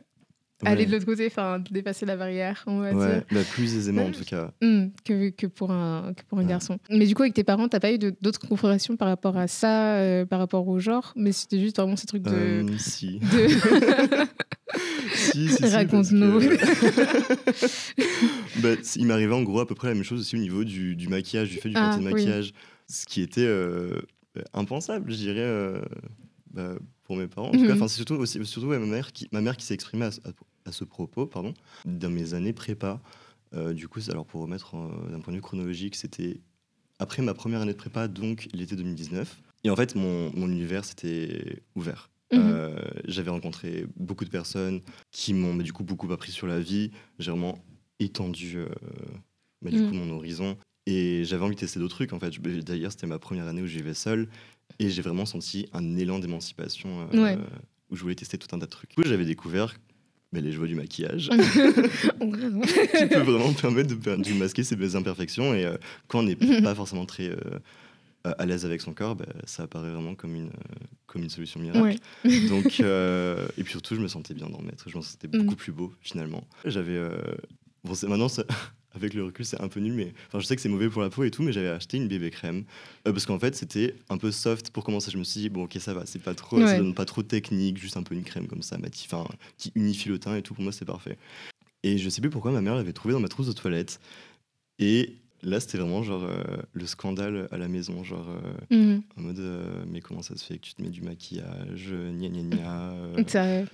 Aller 0.65 0.85
de 0.85 0.91
l'autre 0.91 1.05
côté, 1.05 1.27
enfin 1.27 1.61
dépasser 1.71 2.05
la 2.05 2.15
barrière, 2.15 2.63
on 2.67 2.79
va 2.79 2.93
Ouais, 2.93 3.15
dire. 3.15 3.23
bah, 3.31 3.41
plus 3.53 3.75
aisément, 3.75 4.05
en 4.05 4.11
tout 4.11 4.23
cas. 4.23 4.51
Hmm, 4.61 4.87
que, 5.03 5.29
que 5.31 5.47
pour 5.47 5.71
un, 5.71 6.13
que 6.15 6.23
pour 6.29 6.37
un 6.39 6.43
Ouais. 6.43 6.47
garçon. 6.49 6.77
Mais 6.89 7.05
du 7.05 7.15
coup, 7.15 7.21
avec 7.23 7.33
tes 7.33 7.43
parents, 7.43 7.67
t'as 7.67 7.79
pas 7.79 7.91
eu 7.91 7.97
d'autres 7.97 8.39
confrontations 8.39 8.95
par 8.95 9.07
rapport 9.09 9.35
à 9.37 9.47
ça, 9.47 9.95
euh, 9.97 10.25
par 10.25 10.39
rapport 10.39 10.67
au 10.67 10.79
genre? 10.79 11.11
Mais 11.17 11.31
c'était 11.33 11.59
juste 11.59 11.77
vraiment 11.77 11.95
ces 11.97 12.07
trucs 12.07 12.23
de. 12.23 12.31
Euh, 12.31 12.65
si. 12.77 13.19
de- 13.19 13.47
si, 15.15 15.49
si, 15.49 15.65
Raconte-nous. 15.65 16.39
que- 16.39 16.55
bah, 18.61 18.69
il 18.95 19.05
m'arrivait 19.05 19.33
en 19.33 19.43
gros 19.43 19.59
à 19.59 19.67
peu 19.67 19.75
près 19.75 19.89
la 19.89 19.93
même 19.95 20.03
chose 20.03 20.21
aussi 20.21 20.35
au 20.35 20.39
niveau 20.39 20.63
du, 20.63 20.95
du 20.95 21.07
maquillage, 21.07 21.49
du 21.49 21.57
fait 21.57 21.69
du 21.69 21.75
Ah, 21.77 21.97
de 21.97 22.03
oui. 22.03 22.11
maquillage. 22.11 22.53
Ce 22.87 23.05
qui 23.05 23.21
était 23.21 23.45
euh, 23.45 24.01
impensable, 24.53 25.11
je 25.11 25.15
dirais, 25.17 25.81
bah, 26.53 26.75
pour 27.03 27.17
mes 27.17 27.27
parents. 27.27 27.49
En 27.49 27.51
tout 27.51 27.57
cas, 27.59 27.67
Mhm. 27.67 27.71
enfin, 27.73 27.87
c'est 27.87 27.95
surtout, 27.97 28.15
aussi, 28.15 28.43
surtout 28.45 28.67
ouais, 28.67 28.79
ma 28.79 28.85
mère 28.85 29.11
qui, 29.11 29.27
ma 29.31 29.41
mère 29.41 29.57
qui 29.57 29.65
s'est 29.65 29.73
exprimée 29.73 30.05
à, 30.05 30.11
ce- 30.11 30.21
à- 30.21 30.31
à 30.65 30.71
ce 30.71 30.83
propos 30.83 31.25
pardon, 31.25 31.53
dans 31.85 32.09
mes 32.09 32.33
années 32.33 32.53
prépa. 32.53 33.01
Euh, 33.53 33.73
du 33.73 33.87
coup, 33.87 33.99
alors 34.09 34.25
pour 34.25 34.41
remettre 34.41 34.75
euh, 34.75 35.11
d'un 35.11 35.19
point 35.19 35.31
de 35.33 35.37
vue 35.37 35.41
chronologique, 35.43 35.95
c'était 35.95 36.39
après 36.99 37.21
ma 37.21 37.33
première 37.33 37.61
année 37.61 37.73
de 37.73 37.77
prépa, 37.77 38.07
donc 38.07 38.47
l'été 38.53 38.75
2019. 38.75 39.37
Et 39.65 39.69
en 39.69 39.75
fait, 39.75 39.95
mon, 39.95 40.31
mon 40.33 40.49
univers 40.49 40.85
s'était 40.85 41.61
ouvert. 41.75 42.09
Mhm. 42.31 42.39
Euh, 42.39 42.75
J'avais 43.05 43.29
rencontré 43.31 43.85
beaucoup 43.97 44.25
de 44.25 44.29
personnes 44.29 44.81
qui 45.11 45.33
m'ont 45.33 45.53
bah, 45.53 45.63
du 45.63 45.71
coup 45.73 45.83
beaucoup 45.83 46.11
appris 46.11 46.31
sur 46.31 46.47
la 46.47 46.59
vie. 46.59 46.91
J'ai 47.19 47.31
vraiment 47.31 47.59
étendu 47.99 48.57
euh, 48.57 48.67
bah, 49.61 49.69
du 49.69 49.79
Mhm. 49.81 49.89
coup 49.89 49.95
mon 49.95 50.09
horizon. 50.15 50.57
Et 50.85 51.23
j'avais 51.25 51.43
envie 51.43 51.55
de 51.55 51.59
tester 51.59 51.79
d'autres 51.79 51.95
trucs 51.95 52.13
en 52.13 52.19
fait. 52.19 52.31
Je- 52.33 52.39
D'ailleurs, 52.61 52.91
c'était 52.91 53.07
ma 53.07 53.19
première 53.19 53.47
année 53.47 53.61
où 53.61 53.67
j'y 53.67 53.81
vais 53.81 53.93
seul. 53.93 54.27
Et 54.79 54.89
j'ai 54.89 55.01
vraiment 55.01 55.25
senti 55.25 55.67
un 55.73 55.95
élan 55.97 56.19
d'émancipation 56.19 57.07
euh, 57.13 57.23
Ouais. 57.23 57.37
où 57.89 57.95
je 57.95 58.01
voulais 58.01 58.15
tester 58.15 58.37
tout 58.37 58.47
un 58.55 58.59
tas 58.59 58.65
de 58.65 58.71
trucs. 58.71 58.89
Du 58.89 58.95
coup, 58.95 59.03
j'avais 59.07 59.25
découvert 59.25 59.75
bah, 60.31 60.39
les 60.41 60.51
joies 60.51 60.67
du 60.67 60.73
maquillage 60.75 61.29
qui 62.19 63.05
peut 63.07 63.19
vraiment 63.19 63.53
permettre 63.53 63.95
de, 63.95 64.15
de 64.15 64.33
masquer 64.33 64.63
ses 64.63 64.95
imperfections. 64.95 65.53
Et 65.53 65.65
euh, 65.65 65.77
quand 66.07 66.19
on 66.19 66.23
n'est 66.23 66.35
pas 66.35 66.73
forcément 66.75 67.05
très 67.05 67.29
euh, 67.29 67.37
à 68.23 68.45
l'aise 68.45 68.65
avec 68.65 68.81
son 68.81 68.93
corps, 68.93 69.15
bah, 69.15 69.25
ça 69.45 69.63
apparaît 69.63 69.91
vraiment 69.91 70.15
comme 70.15 70.35
une, 70.35 70.49
comme 71.05 71.23
une 71.23 71.29
solution 71.29 71.59
miracle. 71.59 71.81
Ouais. 72.25 72.39
Donc, 72.49 72.79
et 72.79 73.63
puis 73.63 73.71
surtout, 73.71 73.95
je 73.95 74.01
me 74.01 74.07
sentais 74.07 74.33
bien 74.33 74.49
d'en 74.49 74.61
mettre. 74.61 74.89
Je 74.89 74.97
me 74.97 75.01
sentais 75.03 75.27
Mm. 75.27 75.43
beaucoup 75.43 75.55
plus 75.55 75.71
beau 75.71 75.93
finalement. 76.01 76.47
J'avais. 76.65 76.99
bon, 77.83 77.93
maintenant, 78.07 78.27
ça- 78.29 78.45
avec 78.95 79.13
le 79.13 79.23
recul, 79.23 79.43
c'est 79.45 79.59
un 79.61 79.67
peu 79.67 79.79
nul, 79.79 79.93
mais 79.93 80.13
enfin, 80.27 80.39
je 80.39 80.45
sais 80.45 80.55
que 80.55 80.61
c'est 80.61 80.69
mauvais 80.69 80.89
pour 80.89 81.01
la 81.01 81.09
peau 81.09 81.23
et 81.23 81.31
tout, 81.31 81.41
mais 81.43 81.51
j'avais 81.51 81.69
acheté 81.69 81.97
une 81.97 82.07
bébé 82.07 82.29
crème 82.29 82.63
euh, 83.07 83.11
parce 83.11 83.25
qu'en 83.25 83.39
fait, 83.39 83.55
c'était 83.55 83.95
un 84.09 84.17
peu 84.17 84.31
soft 84.31 84.69
pour 84.69 84.83
commencer. 84.83 85.09
Je 85.11 85.17
me 85.17 85.23
suis 85.23 85.41
dit, 85.41 85.49
bon, 85.49 85.63
ok, 85.63 85.75
ça 85.79 85.93
va, 85.93 86.05
c'est 86.05 86.21
pas 86.21 86.35
trop, 86.35 86.59
ça 86.59 86.65
Ouais. 86.65 86.77
donne 86.77 86.93
pas 86.93 87.05
trop 87.05 87.23
de 87.23 87.27
technique, 87.27 87.77
juste 87.77 87.97
un 87.97 88.03
peu 88.03 88.13
une 88.15 88.23
crème 88.23 88.47
comme 88.47 88.61
ça, 88.61 88.77
enfin, 89.05 89.27
qui 89.57 89.71
unifie 89.75 90.09
le 90.09 90.19
teint 90.19 90.35
et 90.35 90.41
tout. 90.41 90.53
Pour 90.53 90.63
moi, 90.63 90.71
c'est 90.71 90.85
parfait. 90.85 91.17
Et 91.83 91.97
je 91.97 92.09
sais 92.09 92.21
plus 92.21 92.29
pourquoi 92.29 92.51
ma 92.51 92.61
mère 92.61 92.75
l'avait 92.75 92.93
trouvé 92.93 93.13
dans 93.13 93.19
ma 93.19 93.27
trousse 93.27 93.47
de 93.47 93.51
toilette. 93.53 93.99
Et 94.79 95.15
là, 95.43 95.59
c'était 95.59 95.77
vraiment 95.77 96.03
genre 96.03 96.23
euh, 96.23 96.43
le 96.73 96.85
scandale 96.85 97.47
à 97.51 97.57
la 97.57 97.67
maison, 97.67 98.03
genre. 98.03 98.27
euh, 98.29 98.75
Mhm. 98.75 99.01
en 99.17 99.21
mode, 99.21 99.39
euh, 99.39 99.83
mais 99.91 99.99
comment 100.01 100.21
ça 100.21 100.35
se 100.35 100.43
fait 100.43 100.55
que 100.57 100.61
tu 100.65 100.73
te 100.73 100.81
mets 100.81 100.89
du 100.89 101.01
maquillage, 101.01 101.91
gna 101.93 102.29
gna 102.29 102.41
gna. 102.41 102.93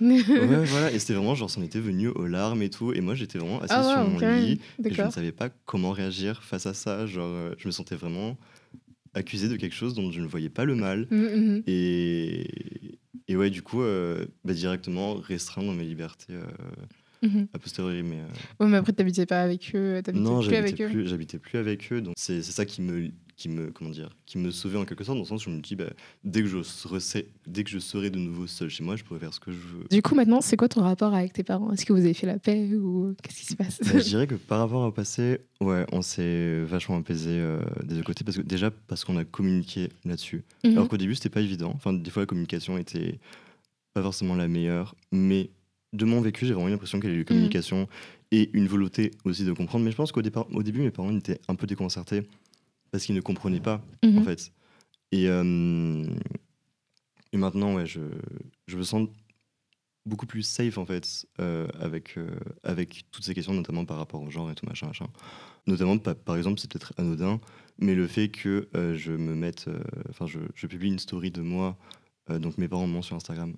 Ouais, 0.00 0.64
voilà, 0.66 0.92
et 0.92 0.98
c'était 0.98 1.14
vraiment 1.14 1.34
genre, 1.34 1.50
c'en 1.50 1.62
était 1.62 1.80
venu 1.80 2.08
aux 2.08 2.26
larmes 2.26 2.62
et 2.62 2.70
tout. 2.70 2.92
Et 2.92 3.00
moi, 3.00 3.14
j'étais 3.14 3.38
vraiment 3.38 3.60
assis 3.60 3.74
Ah, 3.76 3.82
sur 3.82 4.02
wow, 4.02 4.08
mon 4.10 4.18
lit 4.18 4.52
et 4.52 4.58
je 4.94 5.02
ne 5.06 5.10
savais 5.10 5.32
pas 5.32 5.48
comment 5.66 5.92
réagir 5.92 6.42
face 6.42 6.66
à 6.66 6.74
ça. 6.74 7.06
Genre, 7.06 7.54
je 7.58 7.66
me 7.66 7.72
sentais 7.72 7.96
vraiment 7.96 8.36
accusé 9.14 9.48
de 9.48 9.56
quelque 9.56 9.74
chose 9.74 9.94
dont 9.94 10.10
je 10.12 10.20
ne 10.20 10.26
voyais 10.26 10.50
pas 10.50 10.64
le 10.64 10.74
mal. 10.76 11.06
Mhm, 11.10 11.18
mhm. 11.20 11.62
Et, 11.66 12.98
et 13.28 13.36
ouais, 13.36 13.50
du 13.50 13.62
coup, 13.62 13.82
bah, 14.44 14.52
directement 14.52 15.14
restreindre 15.14 15.72
mes 15.72 15.84
libertés 15.84 16.34
Mhm. 17.22 17.48
a 17.52 17.58
posteriori. 17.58 18.02
Mais, 18.02 18.16
euh, 18.20 18.24
Ouais, 18.64 18.70
mais 18.70 18.76
après, 18.78 18.92
t'habitais 18.92 19.26
pas 19.26 19.42
avec 19.42 19.72
eux, 19.74 20.00
non, 20.14 20.40
plus 20.40 20.54
avec 20.56 20.76
j'habitais 20.76 20.84
eux. 20.84 20.88
plus, 20.88 21.06
j'habitais 21.08 21.38
plus 21.38 21.58
avec 21.58 21.92
eux. 21.92 22.00
Donc 22.00 22.14
c'est 22.16 22.42
c'est 22.42 22.52
ça 22.52 22.64
qui 22.64 22.80
me, 22.82 23.10
qui 23.36 23.48
me, 23.48 23.70
comment 23.70 23.90
dire, 23.90 24.10
qui 24.26 24.36
me 24.38 24.50
sauvait 24.50 24.76
en 24.78 24.84
quelque 24.84 25.02
sorte, 25.04 25.16
dans 25.16 25.22
le 25.24 25.28
sens 25.28 25.46
où 25.46 25.50
je 25.50 25.56
me 25.56 25.60
dis, 25.62 25.74
bah, 25.76 25.90
dès 26.24 26.42
que 26.42 26.48
je 26.48 26.62
serai, 26.62 27.26
dès 27.46 27.64
que 27.64 27.70
je 27.70 27.78
serai 27.78 28.10
de 28.10 28.18
nouveau 28.18 28.46
seul 28.46 28.68
chez 28.68 28.84
moi, 28.84 28.96
je 28.96 29.04
pourrais 29.04 29.20
faire 29.20 29.32
ce 29.34 29.40
que 29.40 29.50
je 29.52 29.56
veux. 29.58 29.84
Du 29.90 30.02
coup, 30.02 30.14
maintenant, 30.14 30.40
c'est 30.42 30.56
quoi 30.56 30.68
ton 30.68 30.82
rapport 30.82 31.14
avec 31.14 31.32
tes 31.32 31.42
parents? 31.42 31.72
Est-ce 31.72 31.86
que 31.86 31.92
vous 31.94 32.00
avez 32.00 32.12
fait 32.14 32.26
la 32.26 32.38
paix 32.38 32.74
ou 32.74 33.14
qu'est-ce 33.22 33.38
qui 33.40 33.46
se 33.46 33.56
passe? 33.56 33.80
Bah, 33.82 33.98
je 33.98 34.04
dirais 34.04 34.26
que 34.26 34.34
par 34.34 34.58
rapport 34.58 34.86
au 34.86 34.92
passé, 34.92 35.40
ouais, 35.60 35.84
on 35.92 36.02
s'est 36.02 36.60
vachement 36.64 36.96
apaisé 36.98 37.30
euh, 37.32 37.60
des 37.82 37.96
deux 37.96 38.02
côtés 38.02 38.24
parce 38.24 38.36
que 38.36 38.42
déjà 38.42 38.70
parce 38.70 39.04
qu'on 39.04 39.16
a 39.16 39.24
communiqué 39.24 39.88
là-dessus. 40.04 40.42
Mhm. 40.64 40.72
Alors 40.72 40.88
qu'au 40.88 40.96
début 40.98 41.14
c'était 41.14 41.30
pas 41.30 41.40
évident. 41.40 41.72
Enfin, 41.74 41.92
des 41.94 42.10
fois 42.10 42.22
la 42.22 42.26
communication 42.26 42.76
était 42.78 43.18
pas 43.94 44.02
forcément 44.02 44.36
la 44.36 44.48
meilleure, 44.48 44.94
mais 45.12 45.50
de 45.92 46.04
mon 46.04 46.20
vécu, 46.20 46.46
j'ai 46.46 46.52
vraiment 46.54 46.68
eu 46.68 46.72
l'impression 46.72 47.00
qu'il 47.00 47.10
y 47.10 47.12
a 47.12 47.16
eu 47.16 47.18
une 47.20 47.24
communication 47.24 47.88
et 48.30 48.50
une 48.52 48.68
volonté 48.68 49.10
aussi 49.24 49.44
de 49.44 49.52
comprendre. 49.52 49.84
Mais 49.84 49.90
je 49.90 49.96
pense 49.96 50.12
qu'au 50.12 50.22
départ, 50.22 50.46
au 50.52 50.62
début, 50.62 50.80
mes 50.82 50.90
parents 50.90 51.16
étaient 51.16 51.40
un 51.48 51.54
peu 51.56 51.66
déconcertés 51.66 52.22
parce 52.92 53.04
qu'ils 53.04 53.14
ne 53.16 53.20
comprenaient 53.20 53.60
pas 53.60 53.82
en 54.18 54.22
fait. 54.22 54.52
Et, 55.12 55.28
euh, 55.28 56.04
et 57.32 57.36
maintenant, 57.36 57.74
ouais, 57.74 57.86
je, 57.86 58.00
je 58.66 58.76
me 58.76 58.82
sens 58.82 59.08
beaucoup 60.06 60.26
plus 60.26 60.42
safe 60.42 60.78
en 60.78 60.86
fait 60.86 61.26
euh, 61.40 61.68
avec, 61.78 62.16
euh, 62.18 62.30
avec 62.62 63.04
toutes 63.10 63.24
ces 63.24 63.34
questions, 63.34 63.52
notamment 63.54 63.84
par 63.84 63.96
rapport 63.98 64.22
au 64.22 64.30
genre 64.30 64.50
et 64.50 64.54
tout 64.54 64.66
machin, 64.66 64.86
machin. 64.86 65.06
Notamment, 65.66 65.98
pa- 65.98 66.14
par 66.14 66.36
exemple, 66.36 66.58
c'est 66.60 66.70
peut-être 66.70 66.94
anodin, 66.96 67.40
mais 67.78 67.94
le 67.94 68.06
fait 68.06 68.28
que 68.28 68.68
je 68.74 69.12
me 69.12 69.34
mette, 69.34 69.68
enfin, 70.08 70.26
je, 70.26 70.38
je 70.54 70.66
publie 70.66 70.88
une 70.88 70.98
story 70.98 71.30
de 71.30 71.42
moi, 71.42 71.76
donc 72.28 72.56
mes 72.58 72.66
parents 72.68 72.86
m'ont 72.86 73.02
sur 73.02 73.16
Instagram, 73.16 73.54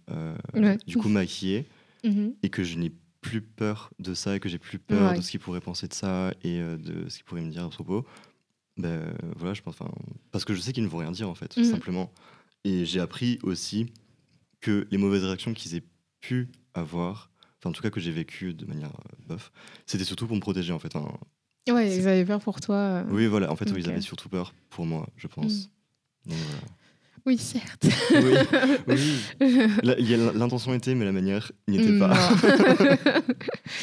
Ouais. 0.55 0.77
du 0.87 0.97
coup 0.97 1.09
maquillée, 1.09 1.67
Mhm. 2.05 2.35
et 2.43 2.49
que 2.51 2.63
je 2.65 2.77
n'ai 2.79 2.93
plus 3.21 3.41
peur 3.43 3.91
de 4.01 4.15
ça, 4.15 4.35
et 4.37 4.41
que 4.41 4.49
j'ai 4.49 4.59
plus 4.59 4.79
peur 4.79 5.11
Ouais. 5.11 5.17
de 5.17 5.21
ce 5.23 5.31
qu'ils 5.31 5.41
pourraient 5.41 5.61
penser 5.61 5.87
de 5.89 5.95
ça 5.95 6.33
et 6.43 6.59
euh, 6.61 6.77
de 6.77 7.09
ce 7.09 7.17
qu'ils 7.17 7.25
pourraient 7.25 7.43
me 7.43 7.51
dire 7.51 7.65
à 7.65 7.69
propos. 7.71 8.05
Ben 8.79 9.15
voilà, 9.37 9.55
je 9.55 9.63
pense, 9.63 9.77
parce 10.31 10.45
que 10.45 10.55
je 10.55 10.61
sais 10.61 10.73
qu'ils 10.73 10.83
ne 10.83 10.89
vont 10.89 10.99
rien 10.99 11.13
dire 11.13 11.29
en 11.29 11.35
fait, 11.35 11.57
Mhm. 11.57 11.65
simplement. 11.65 12.13
Et 12.65 12.85
j'ai 12.85 13.01
appris 13.01 13.39
aussi 13.43 13.87
que 14.61 14.87
les 14.91 14.99
mauvaises 14.99 15.25
réactions 15.25 15.53
qu'ils 15.53 15.75
aient 15.77 15.85
pu 16.21 16.49
avoir, 16.75 17.31
enfin 17.59 17.71
en 17.71 17.73
tout 17.73 17.83
cas 17.83 17.91
que 17.91 18.01
j'ai 18.01 18.13
vécu 18.13 18.55
de 18.55 18.65
manière 18.65 18.91
euh, 18.91 19.27
bof, 19.29 19.53
c'était 19.87 20.05
surtout 20.05 20.27
pour 20.27 20.37
me 20.37 20.41
protéger 20.41 20.73
en 20.73 20.79
fait. 20.79 20.95
hein. 20.97 21.07
Ouais, 21.69 21.97
ils 21.97 22.09
avaient 22.09 22.25
peur 22.25 22.41
pour 22.41 22.61
toi. 22.61 22.77
euh. 22.77 23.05
Oui, 23.11 23.27
voilà, 23.27 23.53
en 23.53 23.57
fait, 23.57 23.71
oui, 23.71 23.81
ils 23.83 23.89
avaient 23.89 24.01
surtout 24.01 24.29
peur 24.29 24.53
pour 24.71 24.85
moi, 24.87 25.09
je 25.17 25.27
pense. 25.29 25.71
Donc, 26.27 26.39
voilà. 26.39 26.61
Oui, 27.25 27.39
certes. 27.39 27.87
Oui, 28.13 28.35
oui. 28.89 30.17
L'intention 30.35 30.75
était, 30.75 30.95
mais 30.95 31.05
la 31.05 31.13
manière 31.13 31.53
n'y 31.69 31.79
était 31.79 31.99
pas. 31.99 32.17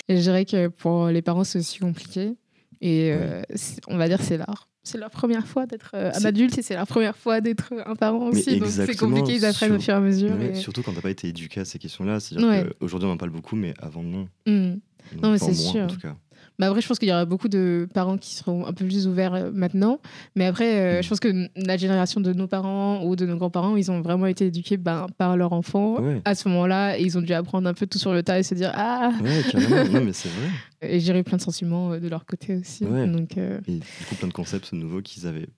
Et 0.07 0.17
je 0.17 0.21
dirais 0.21 0.45
que 0.45 0.67
pour 0.67 1.07
les 1.07 1.21
parents, 1.21 1.43
c'est 1.43 1.59
aussi 1.59 1.79
compliqué. 1.79 2.33
Et 2.81 3.11
euh, 3.11 3.41
on 3.87 3.97
va 3.97 4.07
dire 4.07 4.21
c'est 4.21 4.37
leur, 4.37 4.69
c'est 4.83 4.97
leur 4.97 5.09
première 5.09 5.45
fois 5.45 5.65
d'être 5.65 5.91
euh, 5.95 6.11
un 6.15 6.25
adulte 6.25 6.57
et 6.57 6.61
c'est 6.61 6.75
leur 6.75 6.87
première 6.87 7.15
fois 7.17 7.41
d'être 7.41 7.73
un 7.85 7.95
parent 7.95 8.29
Mais 8.31 8.39
aussi. 8.39 8.57
Donc 8.57 8.69
c'est 8.69 8.95
compliqué, 8.95 9.35
ils 9.35 9.45
apprennent 9.45 9.73
au 9.73 9.79
fur 9.79 9.93
et 9.93 9.97
à 9.97 9.99
mesure. 9.99 10.39
Et- 10.41 10.55
Surtout 10.55 10.81
quand 10.81 10.93
t'as 10.93 11.01
pas 11.01 11.09
été 11.11 11.27
éduqué 11.27 11.59
à 11.59 11.65
ces 11.65 11.77
questions-là. 11.79 12.19
C'est-à-dire 12.21 12.47
Ouais. 12.47 12.65
qu'aujourd'hui, 12.79 13.09
on 13.09 13.11
en 13.13 13.17
parle 13.17 13.31
beaucoup, 13.31 13.55
mais 13.57 13.73
avant, 13.79 14.01
non. 14.03 14.27
Hmm. 14.45 14.75
Non, 15.21 15.31
mais 15.31 15.37
c'est 15.39 15.53
sûr. 15.53 15.81
En 15.83 15.87
tout 15.87 15.97
cas. 15.99 16.15
Bah 16.59 16.67
après, 16.67 16.81
je 16.81 16.87
pense 16.87 16.99
qu'il 16.99 17.07
y 17.07 17.11
aura 17.11 17.23
beaucoup 17.25 17.47
de 17.47 17.87
parents 17.93 18.17
qui 18.17 18.35
seront 18.35 18.65
un 18.65 18.73
peu 18.73 18.85
plus 18.85 19.07
ouverts 19.07 19.33
euh, 19.33 19.49
maintenant. 19.53 19.99
Mais 20.35 20.45
après, 20.45 20.75
euh, 20.99 21.01
je 21.01 21.07
pense 21.07 21.19
que 21.21 21.47
la 21.55 21.77
génération 21.77 22.19
de 22.21 22.33
nos 22.33 22.47
parents 22.47 23.03
ou 23.05 23.15
de 23.15 23.25
nos 23.25 23.37
grands-parents, 23.37 23.77
ils 23.77 23.89
ont 23.91 24.01
vraiment 24.01 24.25
été 24.27 24.47
éduqués 24.47 24.75
ben, 24.77 25.07
par 25.17 25.37
leur 25.37 25.53
enfant 25.53 25.99
Ouais. 26.01 26.21
à 26.25 26.35
ce 26.35 26.49
moment-là. 26.49 26.99
Et 26.99 27.03
ils 27.03 27.17
ont 27.17 27.21
dû 27.21 27.31
apprendre 27.33 27.67
un 27.69 27.73
peu 27.73 27.87
tout 27.87 27.97
sur 27.97 28.11
le 28.13 28.21
tas 28.23 28.37
et 28.39 28.43
se 28.43 28.53
dire 28.55 28.71
Ah 28.75 29.11
Ouais, 29.23 29.41
carrément. 29.51 29.91
non, 29.99 30.03
mais 30.03 30.13
c'est 30.13 30.29
vrai. 30.29 30.49
Et 30.81 30.99
gérer 31.01 31.23
plein 31.23 31.37
de 31.37 31.41
sentiments 31.41 31.93
euh, 31.93 31.99
de 31.99 32.07
leur 32.07 32.25
côté 32.25 32.55
aussi. 32.57 32.83
Ouais. 32.85 33.07
Donc, 33.07 33.37
euh, 33.37 33.59
Et 33.67 33.73
du 33.75 33.79
coup, 34.07 34.15
plein 34.15 34.27
de 34.27 34.33
concepts 34.33 34.71
nouveaux 34.73 35.01
qu'ils 35.01 35.27
avaient 35.27 35.49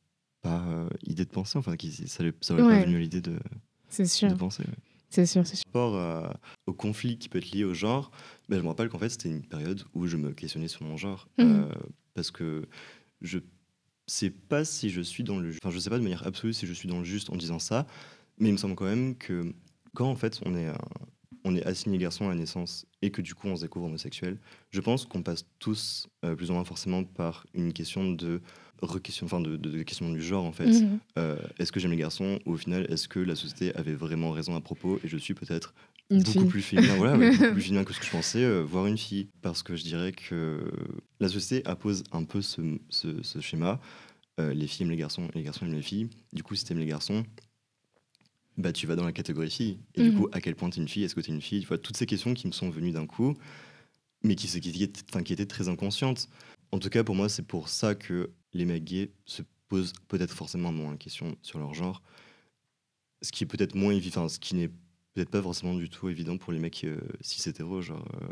pas 0.44 0.64
euh, 0.70 0.88
idée 1.06 1.26
de 1.26 1.30
penser. 1.30 1.58
Enfin, 1.60 1.74
ça 2.06 2.24
est 2.24 2.32
Ouais. 2.52 2.58
pas 2.80 2.86
venu 2.86 3.00
l'idée 3.00 3.22
de, 3.22 3.32
de 3.34 4.34
penser. 4.36 4.64
ouais. 4.64 4.74
C'est 5.10 5.26
sûr, 5.26 5.46
c'est 5.46 5.58
sûr. 5.58 5.66
Par 5.74 5.92
rapport 5.92 6.34
au 6.68 6.74
conflit 6.74 7.18
qui 7.18 7.28
peut 7.28 7.40
être 7.40 7.52
lié 7.52 7.66
au 7.66 7.74
genre, 7.74 8.12
ben, 8.52 8.58
je 8.58 8.64
me 8.64 8.68
rappelle 8.68 8.90
qu'en 8.90 9.00
fait, 9.00 9.10
c'était 9.10 9.30
une 9.30 9.42
période 9.46 9.82
où 9.96 10.06
je 10.06 10.18
me 10.18 10.32
questionnais 10.34 10.68
sur 10.68 10.84
mon 10.84 10.98
genre. 10.98 11.28
Mhm. 11.40 11.48
euh, 11.48 11.72
parce 12.14 12.30
que 12.30 12.68
je 13.22 13.40
sais 14.08 14.30
pas 14.30 14.66
si 14.66 14.90
je 14.90 15.02
suis 15.02 15.24
dans 15.24 15.40
le... 15.40 15.50
Enfin, 15.64 15.72
je 15.72 15.80
sais 15.80 15.90
pas 15.90 15.98
de 15.98 16.04
manière 16.04 16.28
absolue 16.28 16.54
si 16.54 16.68
je 16.68 16.74
suis 16.74 16.88
dans 16.90 17.00
le 17.00 17.06
juste 17.06 17.30
en 17.30 17.38
disant 17.38 17.60
ça, 17.60 17.88
mais 18.38 18.50
il 18.50 18.52
me 18.52 18.58
semble 18.58 18.76
quand 18.76 18.86
même 18.86 19.16
que 19.16 19.54
quand 19.94 20.10
en 20.10 20.16
fait 20.16 20.42
on 20.46 20.54
est, 20.56 20.68
un- 20.68 20.78
on 21.46 21.56
est 21.56 21.64
assigné 21.64 21.98
garçon 21.98 22.26
à 22.26 22.30
la 22.30 22.36
naissance 22.36 22.86
et 23.02 23.10
que 23.12 23.22
du 23.22 23.34
coup 23.34 23.48
on 23.48 23.56
se 23.56 23.62
découvre 23.62 23.86
homosexuel, 23.86 24.38
je 24.70 24.82
pense 24.82 25.06
qu'on 25.06 25.24
passe 25.24 25.46
tous 25.60 26.08
euh, 26.26 26.36
plus 26.36 26.50
ou 26.52 26.54
moins 26.54 26.66
forcément 26.66 27.04
par 27.06 27.46
une 27.54 27.72
question 27.74 28.12
de 28.12 28.42
requestion, 28.82 29.28
enfin 29.28 29.40
de, 29.40 29.56
de, 29.58 29.70
de 29.70 29.84
questionnement 29.84 30.16
du 30.16 30.22
genre 30.24 30.44
en 30.44 30.52
fait. 30.52 30.66
Mhm. 30.68 31.00
Euh, 31.18 31.38
est-ce 31.60 31.72
que 31.72 31.80
j'aime 31.80 31.92
les 31.92 31.98
garçons? 31.98 32.40
Ou 32.46 32.54
au 32.54 32.58
final 32.58 32.86
est-ce 32.92 33.08
que 33.08 33.20
la 33.20 33.36
société 33.36 33.74
avait 33.76 33.94
vraiment 33.96 34.32
raison 34.32 34.56
à 34.56 34.62
propos? 34.62 35.00
Et 35.04 35.08
je 35.08 35.18
suis 35.18 35.36
peut-être 35.36 35.74
Une 36.10 36.24
beaucoup 36.24 36.40
fille. 36.40 36.46
plus 36.46 36.62
féminin, 36.62 36.96
voilà, 36.96 37.18
ouais, 37.18 37.32
beaucoup 37.38 37.54
plus 37.54 37.62
féminin 37.62 37.84
que 37.84 37.94
ce 37.94 38.00
que 38.00 38.06
je 38.06 38.12
pensais, 38.12 38.44
euh, 38.44 38.62
voir 38.64 38.86
une 38.88 38.98
fille. 38.98 39.30
Parce 39.42 39.64
que 39.64 39.76
je 39.76 39.84
dirais 39.84 40.12
que 40.12 40.70
la 41.20 41.30
société 41.30 41.68
impose 41.70 42.04
un 42.12 42.24
peu 42.24 42.42
ce, 42.42 42.62
ce- 42.90 43.22
ce 43.24 43.40
schéma. 43.40 43.80
Euh, 44.40 44.54
les 44.54 44.68
filles 44.68 44.86
aiment 44.86 44.92
les 44.92 44.98
garçons 44.98 45.28
et 45.34 45.38
les 45.40 45.44
garçons 45.44 45.66
aiment 45.66 45.74
les 45.76 45.82
filles. 45.82 46.10
Du 46.34 46.44
coup, 46.44 46.56
si 46.56 46.66
t'aimes 46.66 46.80
les 46.80 46.86
garçons, 46.86 47.24
bah, 48.58 48.74
tu 48.74 48.88
vas 48.88 48.96
dans 48.96 49.06
la 49.06 49.12
catégorie 49.14 49.50
fille. 49.50 49.80
Et 49.96 50.02
du 50.02 50.10
Mhm. 50.12 50.16
coup, 50.18 50.28
à 50.32 50.42
quel 50.42 50.56
point 50.56 50.70
t'es 50.70 50.82
une 50.82 50.88
fille 50.88 51.04
Est-ce 51.04 51.16
que 51.16 51.22
t'es 51.22 51.32
une 51.32 51.42
fille? 51.42 51.62
Tu 51.62 51.68
vois, 51.68 51.78
toutes 51.78 51.98
ces 51.98 52.06
questions 52.06 52.34
qui 52.34 52.48
me 52.48 52.52
sont 52.52 52.70
venues 52.70 52.92
d'un 52.92 53.06
coup, 53.08 53.36
mais 54.24 54.36
qui, 54.36 54.48
qui, 54.48 54.60
qui, 54.72 54.84
étaient- 54.84 55.04
enfin, 55.10 55.24
qui 55.24 55.34
étaient 55.34 55.46
très 55.46 55.70
inconscientes. 55.70 56.30
En 56.72 56.80
tout 56.80 56.90
cas, 56.90 57.04
pour 57.04 57.16
moi, 57.16 57.30
c'est 57.30 57.46
pour 57.48 57.70
ça 57.70 57.96
que 57.96 58.32
les 58.54 58.66
mecs 58.66 58.84
gays 58.84 59.12
se 59.26 59.42
posent 59.70 59.94
peut-être 60.08 60.34
forcément 60.34 60.72
moins 60.72 60.92
la 60.92 60.98
question 60.98 61.36
sur 61.42 61.60
leur 61.60 61.74
genre. 61.74 62.02
Ce 63.22 63.32
qui 63.32 63.44
est 63.44 63.48
peut-être 63.48 63.76
moins 63.76 63.92
évident, 63.94 64.28
ce 64.30 64.40
qui 64.40 64.56
n'est 64.56 64.72
peut-être 65.14 65.30
pas 65.30 65.42
forcément 65.42 65.74
du 65.76 65.90
tout 65.90 66.10
évident 66.10 66.38
pour 66.38 66.54
les 66.54 66.60
mecs 66.60 66.84
euh, 66.84 66.98
cis 67.22 67.48
hétéros. 67.50 67.82
Genre, 67.82 68.06
euh, 68.22 68.28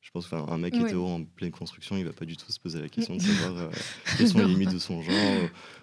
je 0.00 0.10
pense 0.12 0.26
qu'un 0.28 0.38
un 0.48 0.56
mec 0.56 0.72
Ouais. 0.74 0.80
hétéro 0.82 1.06
en 1.08 1.22
pleine 1.24 1.50
construction, 1.50 1.96
il 1.98 2.04
va 2.06 2.12
pas 2.14 2.24
du 2.24 2.34
tout 2.36 2.50
se 2.50 2.58
poser 2.58 2.80
la 2.80 2.88
question 2.88 3.16
de 3.16 3.20
savoir 3.22 3.56
euh, 3.64 3.68
quelles 4.16 4.28
sont 4.28 4.38
les 4.38 4.46
limites 4.46 4.72
de 4.72 4.78
son 4.78 5.02
genre. 5.02 5.12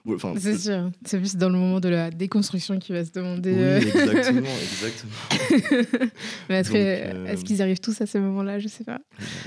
enfin, 0.07 0.33
C'est 0.39 0.57
sûr. 0.57 0.89
C'est 1.05 1.19
plus 1.19 1.35
dans 1.35 1.49
le 1.49 1.57
moment 1.59 1.79
de 1.79 1.89
la 1.89 2.09
déconstruction 2.09 2.79
qu'il 2.79 2.95
va 2.95 3.05
se 3.05 3.11
demander. 3.11 3.51
oui, 3.51 3.59
euh, 3.59 3.77
exactement, 3.79 4.47
exactement. 4.61 6.09
Mais 6.49 6.59
est-ce 6.61 6.71
euh, 6.73 7.25
est-ce 7.27 7.43
qu'ils 7.45 7.61
arrivent 7.61 7.79
tous 7.79 8.01
à 8.01 8.05
ce 8.07 8.17
moment-là? 8.17 8.57
Je 8.59 8.67
sais 8.67 8.83
pas. 8.83 8.99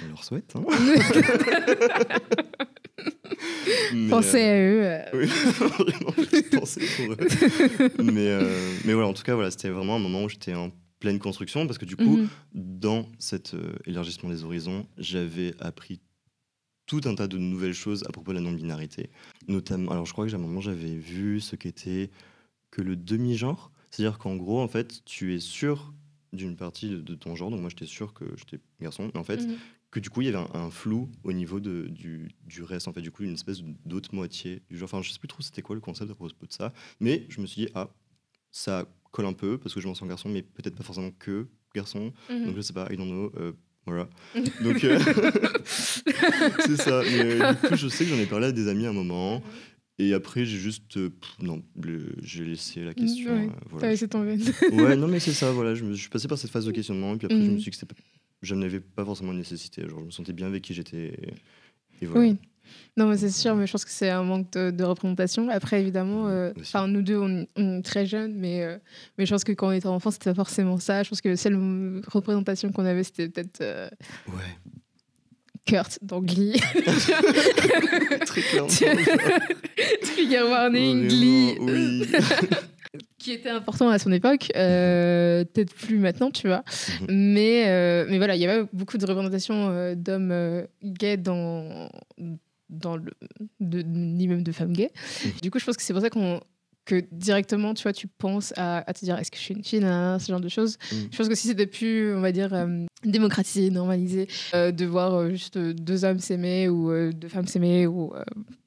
On 0.04 0.09
leur 0.11 0.23
souhaite. 0.25 0.54
Hein. 0.54 0.64
Mais, 3.95 4.09
Pensez 4.09 4.40
à 4.42 4.57
eux. 4.61 4.80
euh, 4.85 5.02
Oui, 5.14 5.26
vraiment, 5.26 6.12
pensée 6.61 6.83
pour 6.97 7.12
eux. 7.12 7.16
mais, 8.02 8.28
euh, 8.28 8.73
mais 8.85 8.92
voilà, 8.92 9.09
en 9.09 9.12
tout 9.14 9.23
cas, 9.23 9.35
voilà, 9.35 9.50
c'était 9.50 9.69
vraiment 9.71 9.97
un 9.97 9.99
moment 9.99 10.25
où 10.25 10.28
j'étais 10.28 10.54
en 10.54 10.71
pleine 11.00 11.19
construction 11.19 11.66
parce 11.66 11.78
que 11.78 11.85
du 11.85 11.97
coup, 11.97 12.19
mhm. 12.19 12.28
dans 12.54 13.09
cet 13.19 13.54
euh, 13.54 13.73
élargissement 13.87 14.30
des 14.30 14.45
horizons, 14.45 14.87
j'avais 14.99 15.54
appris 15.59 16.00
tout 16.87 17.00
un 17.04 17.14
tas 17.14 17.26
de 17.28 17.38
nouvelles 17.38 17.75
choses 17.75 18.04
à 18.04 18.12
propos 18.12 18.33
de 18.33 18.37
la 18.37 18.42
non-binarité. 18.42 19.11
Notamment, 19.49 19.90
alors 19.92 20.07
je 20.07 20.12
crois 20.12 20.26
que 20.26 20.33
à 20.33 20.37
un 20.37 20.38
moment, 20.38 20.61
j'avais 20.61 20.95
vu 20.97 21.40
ce 21.40 21.57
qu'était 21.57 22.11
que 22.71 22.83
le 22.83 22.97
demi-genre. 22.97 23.73
C'est-à-dire 23.90 24.19
qu'en 24.19 24.37
gros, 24.37 24.61
en 24.61 24.69
fait, 24.69 25.04
tu 25.04 25.35
es 25.35 25.40
sûr 25.40 25.92
d'une 26.33 26.57
partie 26.57 26.88
de, 26.90 27.00
de 27.00 27.14
ton 27.14 27.35
genre. 27.35 27.50
Donc 27.50 27.61
moi, 27.61 27.71
j'étais 27.71 27.87
sûr 27.87 28.12
que 28.12 28.25
j'étais 28.37 28.61
garçon. 28.80 29.11
Mais 29.14 29.21
en 29.21 29.25
fait, 29.25 29.47
Mhm. 29.47 29.57
que 29.90 29.99
du 30.00 30.11
coup 30.11 30.21
il 30.23 30.26
y 30.26 30.28
avait 30.28 30.38
un, 30.38 30.50
un 30.54 30.71
flou 30.71 31.09
au 31.25 31.33
niveau 31.33 31.59
de, 31.59 31.88
du, 31.88 32.28
du 32.47 32.62
reste 32.62 32.87
en 32.87 32.92
fait 32.92 33.00
du 33.02 33.11
coup 33.11 33.25
une 33.25 33.33
espèce 33.35 33.62
d'autre 33.85 34.14
moitié 34.14 34.62
du 34.71 34.78
genre 34.78 34.85
enfin 34.85 35.02
je 35.02 35.11
sais 35.11 35.19
plus 35.19 35.26
trop 35.26 35.42
c'était 35.42 35.62
quoi 35.62 35.75
le 35.75 35.80
concept 35.80 36.09
à 36.12 36.14
propos 36.14 36.47
de 36.47 36.52
ça 36.52 36.73
mais 37.00 37.26
je 37.28 37.40
me 37.40 37.47
suis 37.47 37.64
dit 37.66 37.73
ah 37.75 37.88
ça 38.52 38.87
colle 39.10 39.26
un 39.26 39.32
peu 39.32 39.58
parce 39.58 39.74
que 39.74 39.80
je 39.80 39.88
m'en 39.88 39.94
sens 39.94 40.08
garçon 40.08 40.28
mais 40.28 40.42
peut-être 40.42 40.74
pas 40.76 40.84
forcément 40.84 41.10
que 41.18 41.46
garçon. 41.74 42.12
Mhm. 42.30 42.46
donc 42.46 42.56
je 42.56 42.60
sais 42.62 42.72
pas 42.72 42.86
I 42.92 42.96
don't 42.96 43.08
know 43.08 43.32
euh, 43.38 43.52
voilà. 43.86 44.08
Donc 44.62 44.84
euh, 44.84 44.98
c'est 45.64 46.76
ça. 46.76 47.02
Mais 47.10 47.38
du 47.38 47.68
coup 47.68 47.76
je 47.76 47.88
sais 47.88 48.04
que 48.04 48.10
j'en 48.10 48.18
ai 48.18 48.26
parlé 48.26 48.46
à 48.48 48.52
des 48.52 48.68
amis 48.68 48.86
à 48.86 48.90
un 48.90 48.92
moment. 48.92 49.42
Et 49.98 50.14
après 50.14 50.44
j'ai 50.44 50.58
juste 50.58 50.96
euh, 50.96 51.10
pff, 51.10 51.36
non 51.40 51.62
j'ai 52.22 52.44
laissé 52.44 52.84
la 52.84 52.94
question 52.94 53.32
Ouais, 53.32 53.46
euh, 53.46 53.50
T'as 53.50 53.68
voilà. 53.70 53.88
laissé 53.90 54.08
tomber. 54.08 54.36
ouais 54.72 54.96
non 54.96 55.08
mais 55.08 55.20
c'est 55.20 55.32
ça 55.32 55.50
voilà. 55.52 55.74
Je, 55.74 55.84
me, 55.84 55.92
je 55.94 56.00
suis 56.00 56.08
passé 56.10 56.28
par 56.28 56.38
cette 56.38 56.50
phase 56.50 56.64
de 56.66 56.70
questionnement. 56.72 57.14
Et 57.14 57.18
puis 57.18 57.26
après 57.26 57.36
je 57.38 57.42
me 57.42 57.48
Mhm. 57.50 57.58
suis 57.58 57.64
dit 57.64 57.70
que 57.70 57.76
c'était 57.76 57.94
pas- 57.94 58.00
je 58.42 58.54
n'avais 58.54 58.80
pas 58.80 59.04
forcément 59.04 59.32
nécessité. 59.34 59.82
Genre 59.88 60.00
je 60.00 60.04
me 60.06 60.10
sentais 60.10 60.32
bien 60.32 60.46
avec 60.46 60.62
qui 60.62 60.72
j'étais. 60.74 61.18
Et 62.00 62.06
voilà. 62.06 62.28
Oui. 62.30 62.36
Non, 62.96 63.06
mais 63.06 63.16
c'est 63.16 63.30
sûr, 63.30 63.54
mais 63.54 63.66
je 63.66 63.72
pense 63.72 63.84
que 63.84 63.90
c'est 63.90 64.10
un 64.10 64.22
manque 64.22 64.50
de, 64.52 64.70
de 64.70 64.84
représentation. 64.84 65.48
Après, 65.48 65.80
évidemment, 65.80 66.28
euh, 66.28 66.52
enfin, 66.60 66.86
nous 66.86 67.02
deux, 67.02 67.18
on, 67.18 67.46
on 67.56 67.78
est 67.78 67.82
très 67.82 68.06
jeunes, 68.06 68.34
mais, 68.34 68.62
euh, 68.62 68.76
mais 69.16 69.26
je 69.26 69.32
pense 69.32 69.44
que 69.44 69.52
quand 69.52 69.68
on 69.68 69.72
était 69.72 69.86
enfant, 69.86 70.10
c'était 70.10 70.30
pas 70.30 70.34
forcément 70.34 70.78
ça. 70.78 71.02
Je 71.02 71.08
pense 71.08 71.20
que 71.20 71.28
la 71.28 71.36
seule 71.36 72.02
représentation 72.06 72.72
qu'on 72.72 72.84
avait, 72.84 73.04
c'était 73.04 73.28
peut-être 73.28 73.60
euh, 73.60 73.88
ouais 74.28 74.58
Kurt 75.66 75.98
dans 76.02 76.20
Glee. 76.20 76.52
très 78.26 78.42
Trigger 80.02 80.42
warning, 80.42 81.08
Glee. 81.08 81.56
oui 81.60 82.06
qui 83.20 83.32
était 83.32 83.50
important 83.50 83.88
à 83.88 83.98
son 83.98 84.10
époque, 84.10 84.50
euh, 84.56 85.44
peut-être 85.44 85.74
plus 85.74 85.98
maintenant, 85.98 86.30
tu 86.30 86.48
vois. 86.48 86.64
Mhm. 87.02 87.06
Mais, 87.10 87.64
euh, 87.68 88.06
mais 88.08 88.16
voilà, 88.16 88.34
il 88.34 88.40
y 88.40 88.46
avait 88.46 88.66
beaucoup 88.72 88.98
de 88.98 89.06
représentations 89.06 89.68
euh, 89.70 89.94
d'hommes 89.94 90.66
gays 90.82 91.18
dans, 91.18 91.88
dans 92.70 92.96
le, 92.96 93.12
de, 93.60 93.82
ni 93.82 94.28
même 94.28 94.42
de 94.42 94.52
femmes 94.52 94.72
gays. 94.72 94.92
Du 95.42 95.50
coup, 95.50 95.58
je 95.58 95.64
pense 95.64 95.76
que 95.76 95.82
c'est 95.82 95.92
pour 95.92 96.02
ça 96.02 96.10
qu'on 96.10 96.40
que 96.86 97.04
directement, 97.12 97.74
tu 97.74 97.82
vois, 97.82 97.92
tu 97.92 98.08
penses 98.08 98.52
à, 98.56 98.78
à 98.88 98.92
te 98.94 99.04
dire 99.04 99.16
est-ce 99.18 99.30
que 99.30 99.36
je 99.36 99.42
suis 99.42 99.54
une 99.54 99.62
fille, 99.62 99.80
ce 99.82 100.24
genre 100.28 100.40
de 100.40 100.48
choses. 100.48 100.76
Mhm. 100.92 101.08
Je 101.12 101.16
pense 101.18 101.28
que 101.28 101.34
si 101.34 101.46
c'était 101.48 101.66
plus, 101.66 102.14
on 102.14 102.20
va 102.20 102.32
dire, 102.32 102.52
euh, 102.54 102.84
démocratisé, 103.04 103.70
normalisé, 103.70 104.26
euh, 104.54 104.72
de 104.72 104.86
voir 104.86 105.14
euh, 105.14 105.30
juste 105.30 105.58
deux 105.58 106.04
hommes 106.04 106.18
s'aimer 106.18 106.68
ou 106.68 107.12
deux 107.12 107.28
femmes 107.28 107.46
s'aimer 107.46 107.86
ou, 107.86 108.12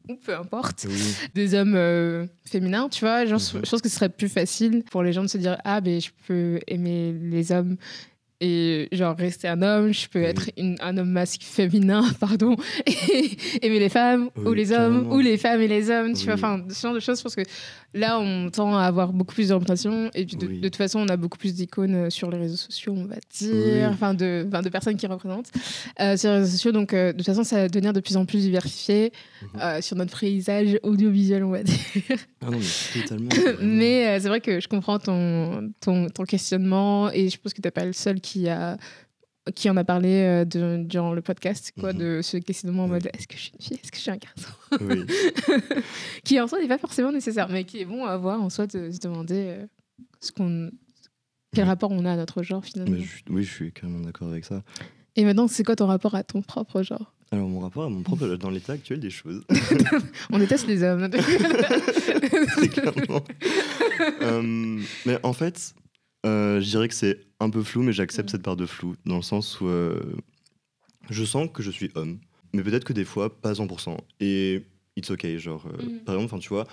ou 0.08 0.16
peu 0.24 0.36
importe, 0.38 0.86
Oui. 0.88 1.16
des 1.34 1.54
hommes 1.56 2.28
féminins, 2.46 2.88
tu 2.88 3.04
vois. 3.04 3.26
Genre. 3.26 3.40
Je 3.40 3.70
pense 3.70 3.82
que 3.82 3.90
ce 3.90 3.96
serait 3.96 4.10
plus 4.10 4.30
facile 4.30 4.84
pour 4.90 5.02
les 5.04 5.12
gens 5.12 5.24
de 5.24 5.28
se 5.30 5.40
dire 5.40 5.58
Ah, 5.66 5.82
ben 5.82 6.00
je 6.00 6.12
peux 6.28 6.60
aimer 6.68 7.14
les 7.14 7.52
hommes 7.52 7.78
et 8.44 8.90
genre 8.92 9.16
rester 9.18 9.48
un 9.48 9.62
homme, 9.62 9.94
je 9.94 10.08
peux 10.10 10.20
Oui. 10.20 10.26
être 10.26 10.50
une- 10.58 10.76
un 10.82 10.98
homme 10.98 11.10
masque 11.12 11.42
féminin, 11.44 12.04
pardon, 12.20 12.56
et 12.86 13.38
aimer 13.66 13.80
les 13.80 13.90
femmes 13.90 14.30
ou 14.36 14.54
les 14.54 14.72
hommes 14.72 14.96
carrément. 15.04 15.16
ou 15.16 15.20
les 15.20 15.38
femmes 15.38 15.62
et 15.62 15.68
les 15.68 15.90
hommes, 15.90 16.14
tu 16.14 16.26
vois. 16.26 16.34
Enfin, 16.36 16.62
ce 16.70 16.82
genre 16.82 16.94
de 16.94 17.00
choses, 17.00 17.22
parce 17.22 17.36
que 17.36 17.44
là, 17.94 18.20
on 18.20 18.50
tend 18.50 18.76
à 18.76 18.84
avoir 18.84 19.14
beaucoup 19.14 19.34
plus 19.36 19.50
de 19.50 19.54
représentations 19.54 20.10
et 20.14 20.26
puis 20.26 20.36
de, 20.36 20.48
toute 20.62 20.76
façon, 20.76 21.00
on 21.00 21.08
a 21.08 21.16
beaucoup 21.18 21.38
plus 21.38 21.54
d'icônes 21.54 21.96
euh, 21.96 22.10
sur 22.10 22.30
les 22.32 22.38
réseaux 22.38 22.58
sociaux, 22.58 22.94
on 22.98 23.06
va 23.06 23.16
dire, 23.40 23.90
enfin, 23.92 24.14
de, 24.14 24.46
personnes 24.72 24.96
qui 24.98 25.08
représentent 25.08 25.52
euh, 26.02 26.18
sur 26.18 26.30
les 26.32 26.38
réseaux 26.40 26.52
sociaux. 26.52 26.72
Donc, 26.72 26.94
euh, 26.94 27.12
de 27.14 27.18
toute 27.18 27.26
façon, 27.28 27.44
ça 27.44 27.58
va 27.58 27.70
devenir 27.70 27.94
de 27.94 28.00
plus 28.00 28.18
en 28.18 28.26
plus 28.26 28.42
diversifié 28.42 29.12
Mhm. 29.44 29.60
euh, 29.62 29.82
sur 29.82 29.96
notre 29.96 30.20
paysage 30.20 30.80
audiovisuel, 30.84 31.44
on 31.44 31.52
va 31.52 31.64
dire. 31.64 31.76
Ah 32.42 32.50
non, 32.50 32.58
mais 32.60 33.02
totalement. 33.02 33.30
Mais 33.62 34.20
c'est 34.20 34.28
vrai 34.28 34.42
que 34.42 34.60
je 34.60 34.68
comprends 34.68 35.00
ton, 35.00 35.72
ton, 35.80 36.10
ton 36.10 36.24
questionnement 36.24 37.12
et 37.12 37.30
je 37.30 37.38
pense 37.38 37.54
que 37.54 37.62
tu 37.62 37.68
n'es 37.68 37.72
pas 37.72 37.86
le 37.86 37.94
seul 37.94 38.20
qui, 38.22 38.33
a, 38.50 38.78
qui 39.56 39.70
en 39.70 39.76
a 39.78 39.84
parlé 39.84 40.22
euh, 40.24 40.46
de- 40.46 40.84
durant 40.84 41.14
le 41.14 41.22
podcast, 41.22 41.72
quoi, 41.80 41.92
Mhm. 41.94 42.00
de 42.00 42.22
ce 42.22 42.38
questionnement 42.38 42.84
en 42.84 42.86
Oui. 42.86 42.92
mode 42.94 43.10
est-ce 43.14 43.28
que 43.28 43.36
je 43.36 43.42
suis 43.42 43.52
une 43.60 43.62
fille, 43.66 43.80
est-ce 43.84 43.92
que 43.92 43.98
je 43.98 44.02
suis 44.02 44.12
un 44.12 44.18
garçon 44.18 44.52
Oui. 44.82 45.06
Qui 46.24 46.40
en 46.40 46.48
soi 46.48 46.60
n'est 46.62 46.68
pas 46.68 46.78
forcément 46.78 47.12
nécessaire, 47.12 47.50
mais 47.50 47.64
qui 47.66 47.80
est 47.82 47.86
bon 47.86 48.06
à 48.06 48.12
avoir 48.12 48.42
en 48.42 48.50
soi 48.50 48.68
de 48.68 48.90
se 48.92 49.00
demander 49.00 49.46
euh, 49.60 49.66
ce 50.22 50.32
qu'on, 50.32 50.72
quel 51.54 51.66
Oui. 51.66 51.70
rapport 51.70 51.92
on 51.92 52.06
a 52.06 52.14
à 52.14 52.16
notre 52.16 52.42
genre 52.44 52.64
finalement. 52.64 52.96
Je, 52.98 53.34
oui, 53.34 53.44
je 53.44 53.52
suis 53.52 53.72
carrément 53.74 54.00
d'accord 54.00 54.30
avec 54.30 54.46
ça. 54.46 54.64
Et 55.16 55.26
maintenant, 55.26 55.48
c'est 55.48 55.64
quoi 55.64 55.76
ton 55.76 55.88
rapport 55.88 56.16
à 56.16 56.24
ton 56.24 56.42
propre 56.42 56.82
genre? 56.82 57.14
Alors, 57.32 57.48
mon 57.50 57.60
rapport 57.60 57.84
à 57.84 57.90
mon 57.90 58.02
propre, 58.04 58.26
dans 58.38 58.50
l'état 58.50 58.74
actuel 58.74 59.00
des 59.00 59.10
choses, 59.10 59.44
On 60.32 60.38
déteste 60.40 60.68
les 60.68 60.84
hommes. 60.84 61.10
clairement. 62.72 63.24
Euh, 64.22 64.80
mais 65.06 65.20
en 65.24 65.34
fait, 65.34 65.74
euh, 66.26 66.62
je 66.62 66.66
dirais 66.70 66.88
que 66.88 66.94
c'est 66.96 67.20
un 67.40 67.50
peu 67.50 67.64
flou, 67.64 67.82
mais 67.84 67.94
j'accepte 67.94 68.30
Mm. 68.30 68.32
cette 68.32 68.44
part 68.44 68.56
de 68.56 68.66
flou, 68.66 68.96
dans 69.06 69.18
le 69.18 69.22
sens 69.22 69.60
où 69.62 69.68
euh, 69.68 70.00
je 71.10 71.24
sens 71.24 71.50
que 71.54 71.62
je 71.64 71.72
suis 71.72 71.92
homme, 71.96 72.20
mais 72.54 72.64
peut-être 72.64 72.84
que 72.86 72.94
des 72.94 73.06
fois, 73.06 73.40
pas 73.42 73.50
à 73.50 73.54
100%. 73.54 73.98
Et 74.20 74.64
it's 74.96 75.10
okay, 75.12 75.38
genre, 75.40 75.66
euh, 75.68 75.84
Mm. 75.84 76.00
par 76.06 76.16
exemple, 76.16 76.42
tu 76.42 76.50
vois, 76.50 76.66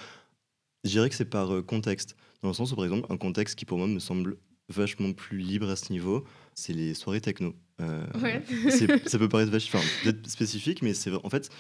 je 0.85 0.91
dirais 0.91 1.09
que 1.09 1.15
c'est 1.15 1.25
par 1.29 1.49
contexte, 1.67 2.17
dans 2.43 2.49
le 2.49 2.55
sens 2.55 2.73
où, 2.73 2.77
par 2.77 2.85
exemple, 2.85 3.07
un 3.13 3.17
contexte 3.17 3.59
qui 3.59 3.65
pour 3.65 3.79
moi 3.79 3.87
me 3.87 3.99
semble 3.99 4.37
vachement 4.69 5.13
plus 5.13 5.39
libre 5.39 5.69
à 5.69 5.77
ce 5.77 5.93
niveau, 5.93 6.25
c'est 6.55 6.73
les 6.73 6.95
soirées 6.95 7.21
techno. 7.21 7.55
Ouais. 8.23 8.43
ça 9.07 9.19
peut 9.19 9.29
paraître 9.29 9.51
vach- 9.51 9.67
enfin, 9.75 9.81
peut-être 10.05 10.29
spécifique, 10.29 10.83
mais 10.83 10.95
c'est 10.95 11.11
en 11.13 11.29
fait, 11.31 11.51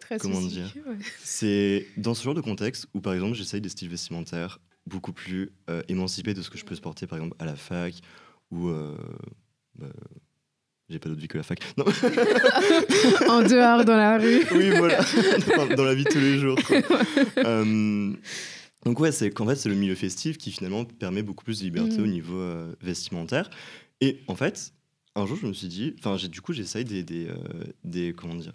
Très 0.00 0.18
Comment 0.18 0.38
ouais. 0.40 0.96
c'est 1.22 1.86
dans 1.96 2.14
ce 2.14 2.22
genre 2.24 2.32
de 2.34 2.40
contexte 2.40 2.86
où, 2.94 3.00
par 3.00 3.12
exemple, 3.14 3.34
j'essaye 3.34 3.60
des 3.60 3.68
styles 3.68 3.88
vestimentaires 3.90 4.58
beaucoup 4.88 5.12
plus 5.12 5.50
euh, 5.70 5.82
émancipés 5.88 6.34
de 6.34 6.42
ce 6.42 6.50
que 6.50 6.58
je 6.58 6.64
peux 6.64 6.74
supporter, 6.74 7.06
par 7.06 7.18
exemple, 7.18 7.36
à 7.38 7.44
la 7.44 7.56
fac 7.56 7.94
ou. 8.50 8.68
euh, 8.68 8.96
bah, 9.78 9.86
j'ai 10.90 10.98
pas 10.98 11.10
d'autre 11.10 11.20
vie 11.20 11.28
que 11.28 11.36
la 11.36 11.42
fac. 11.44 11.60
Non, 11.76 11.84
en 13.28 13.42
dehors, 13.42 13.84
dans 13.84 13.96
la 13.96 14.16
rue. 14.18 14.42
oui, 14.52 14.70
voilà, 14.70 14.98
Enfin, 15.36 15.74
dans 15.74 15.84
la 15.84 15.94
vie 15.94 16.04
de 16.04 16.08
tous 16.08 16.18
les 16.18 16.38
jours. 16.38 16.58
quoi. 16.66 16.78
Euh, 17.44 18.12
donc, 18.84 18.98
ouais, 19.00 19.12
c'est 19.12 19.30
qu'en 19.30 19.46
fait, 19.46 19.56
c'est 19.56 19.68
le 19.68 19.74
milieu 19.74 19.94
festif 19.94 20.38
qui 20.38 20.50
finalement 20.50 20.84
permet 20.84 21.22
beaucoup 21.22 21.44
plus 21.44 21.58
de 21.60 21.64
liberté 21.64 21.98
Mhm. 21.98 22.04
au 22.04 22.06
niveau 22.06 22.38
euh, 22.38 22.74
vestimentaire. 22.80 23.50
Et 24.00 24.20
en 24.28 24.34
fait, 24.34 24.72
un 25.14 25.26
jour, 25.26 25.36
je 25.40 25.46
me 25.46 25.52
suis 25.52 25.68
dit, 25.68 25.94
enfin, 25.98 26.16
j'ai- 26.16 26.28
du 26.28 26.40
coup, 26.40 26.52
j'essaye 26.52 26.84
des, 26.84 27.02
des, 27.02 27.26
euh, 27.28 27.34
des, 27.84 28.12
comment 28.14 28.34
dire, 28.36 28.54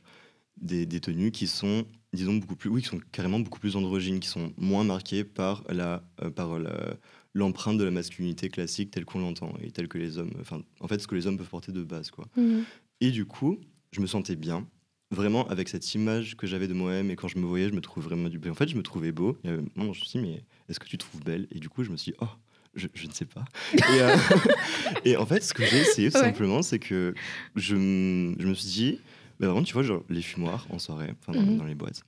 des, 0.58 0.86
des 0.86 1.00
tenues 1.02 1.32
qui 1.32 1.46
sont, 1.48 1.86
disons, 2.14 2.36
beaucoup 2.36 2.56
plus, 2.56 2.70
oui, 2.70 2.82
qui 2.82 2.88
sont 2.88 3.00
carrément 3.12 3.40
beaucoup 3.40 3.60
plus 3.60 3.76
androgynes, 3.76 4.20
qui 4.20 4.28
sont 4.30 4.54
moins 4.58 4.84
marquées 4.84 5.24
par 5.24 5.64
la, 5.70 6.04
euh, 6.22 6.30
par 6.30 6.60
la- 6.60 6.96
l'empreinte 7.34 7.78
de 7.78 7.84
la 7.84 7.92
masculinité 7.92 8.50
classique 8.50 8.92
telle 8.92 9.06
qu'on 9.06 9.20
l'entend 9.20 9.54
et 9.62 9.72
telle 9.72 9.88
que 9.88 9.98
les 9.98 10.18
hommes, 10.20 10.32
enfin, 10.40 10.62
en 10.80 10.88
fait, 10.88 11.00
ce 11.00 11.08
que 11.08 11.16
les 11.16 11.26
hommes 11.28 11.38
peuvent 11.38 11.50
porter 11.50 11.72
de 11.72 11.84
base, 11.84 12.12
quoi. 12.12 12.26
Mhm. 12.38 12.64
Et 13.02 13.10
du 13.12 13.26
coup, 13.26 13.58
je 13.92 14.02
me 14.02 14.06
sentais 14.08 14.36
bien, 14.36 14.68
vraiment 15.12 15.48
avec 15.50 15.70
cette 15.70 15.94
image 15.96 16.36
que 16.38 16.48
j'avais 16.48 16.68
de 16.68 16.74
moi-même. 16.74 17.10
Et 17.12 17.16
quand 17.16 17.28
je 17.28 17.38
me 17.38 17.46
voyais, 17.46 17.70
je 17.70 17.74
me 17.74 17.82
trouvais 17.82 18.06
vraiment 18.08 18.30
du 18.30 18.40
En 18.50 18.54
fait, 18.56 18.68
je 18.70 18.76
me 18.76 18.82
trouvais 18.84 19.12
beau. 19.12 19.38
Et, 19.44 19.50
euh, 19.50 19.62
non, 19.76 19.94
je 19.94 20.00
me 20.00 20.06
suis 20.06 20.20
dit, 20.20 20.26
mais 20.26 20.44
est-ce 20.70 20.80
que 20.80 20.86
tu 20.88 20.98
te 20.98 21.06
trouves 21.06 21.24
belle? 21.24 21.48
Et 21.52 21.60
du 21.60 21.70
coup, 21.70 21.84
je 21.84 21.92
me 21.92 21.98
suis 21.98 22.12
dit, 22.12 22.18
oh, 22.22 22.28
je, 22.76 22.88
je 22.94 23.08
ne 23.08 23.12
sais 23.12 23.26
pas. 23.26 23.46
et, 23.74 23.78
euh, 24.02 24.16
et 25.06 25.18
en 25.18 25.26
fait, 25.26 25.44
ce 25.44 25.54
que 25.54 25.64
j'ai 25.64 25.80
essayé 25.80 26.10
tout 26.12 26.18
Ouais. 26.18 26.24
simplement, 26.24 26.62
c'est 26.62 26.80
que 26.80 27.14
je, 27.56 27.76
je 27.76 28.48
me 28.48 28.54
suis 28.54 28.70
dit, 28.70 29.00
bah, 29.40 29.48
vraiment, 29.48 29.64
tu 29.64 29.74
vois, 29.74 29.84
genre 29.84 30.04
les 30.10 30.22
fumoirs 30.22 30.68
en 30.70 30.80
soirée, 30.80 31.14
enfin 31.20 31.34
dans, 31.34 31.42
Mhm. 31.46 31.58
dans 31.58 31.66
les 31.66 31.76
boîtes, 31.76 32.04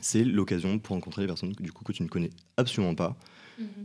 c'est 0.00 0.24
l'occasion 0.24 0.78
pour 0.78 0.94
rencontrer 0.94 1.22
des 1.22 1.26
personnes 1.26 1.54
que, 1.54 1.62
du 1.62 1.72
coup, 1.72 1.82
que 1.84 1.92
tu 1.92 2.02
ne 2.02 2.08
connais 2.08 2.30
absolument 2.56 2.94
pas. 2.94 3.16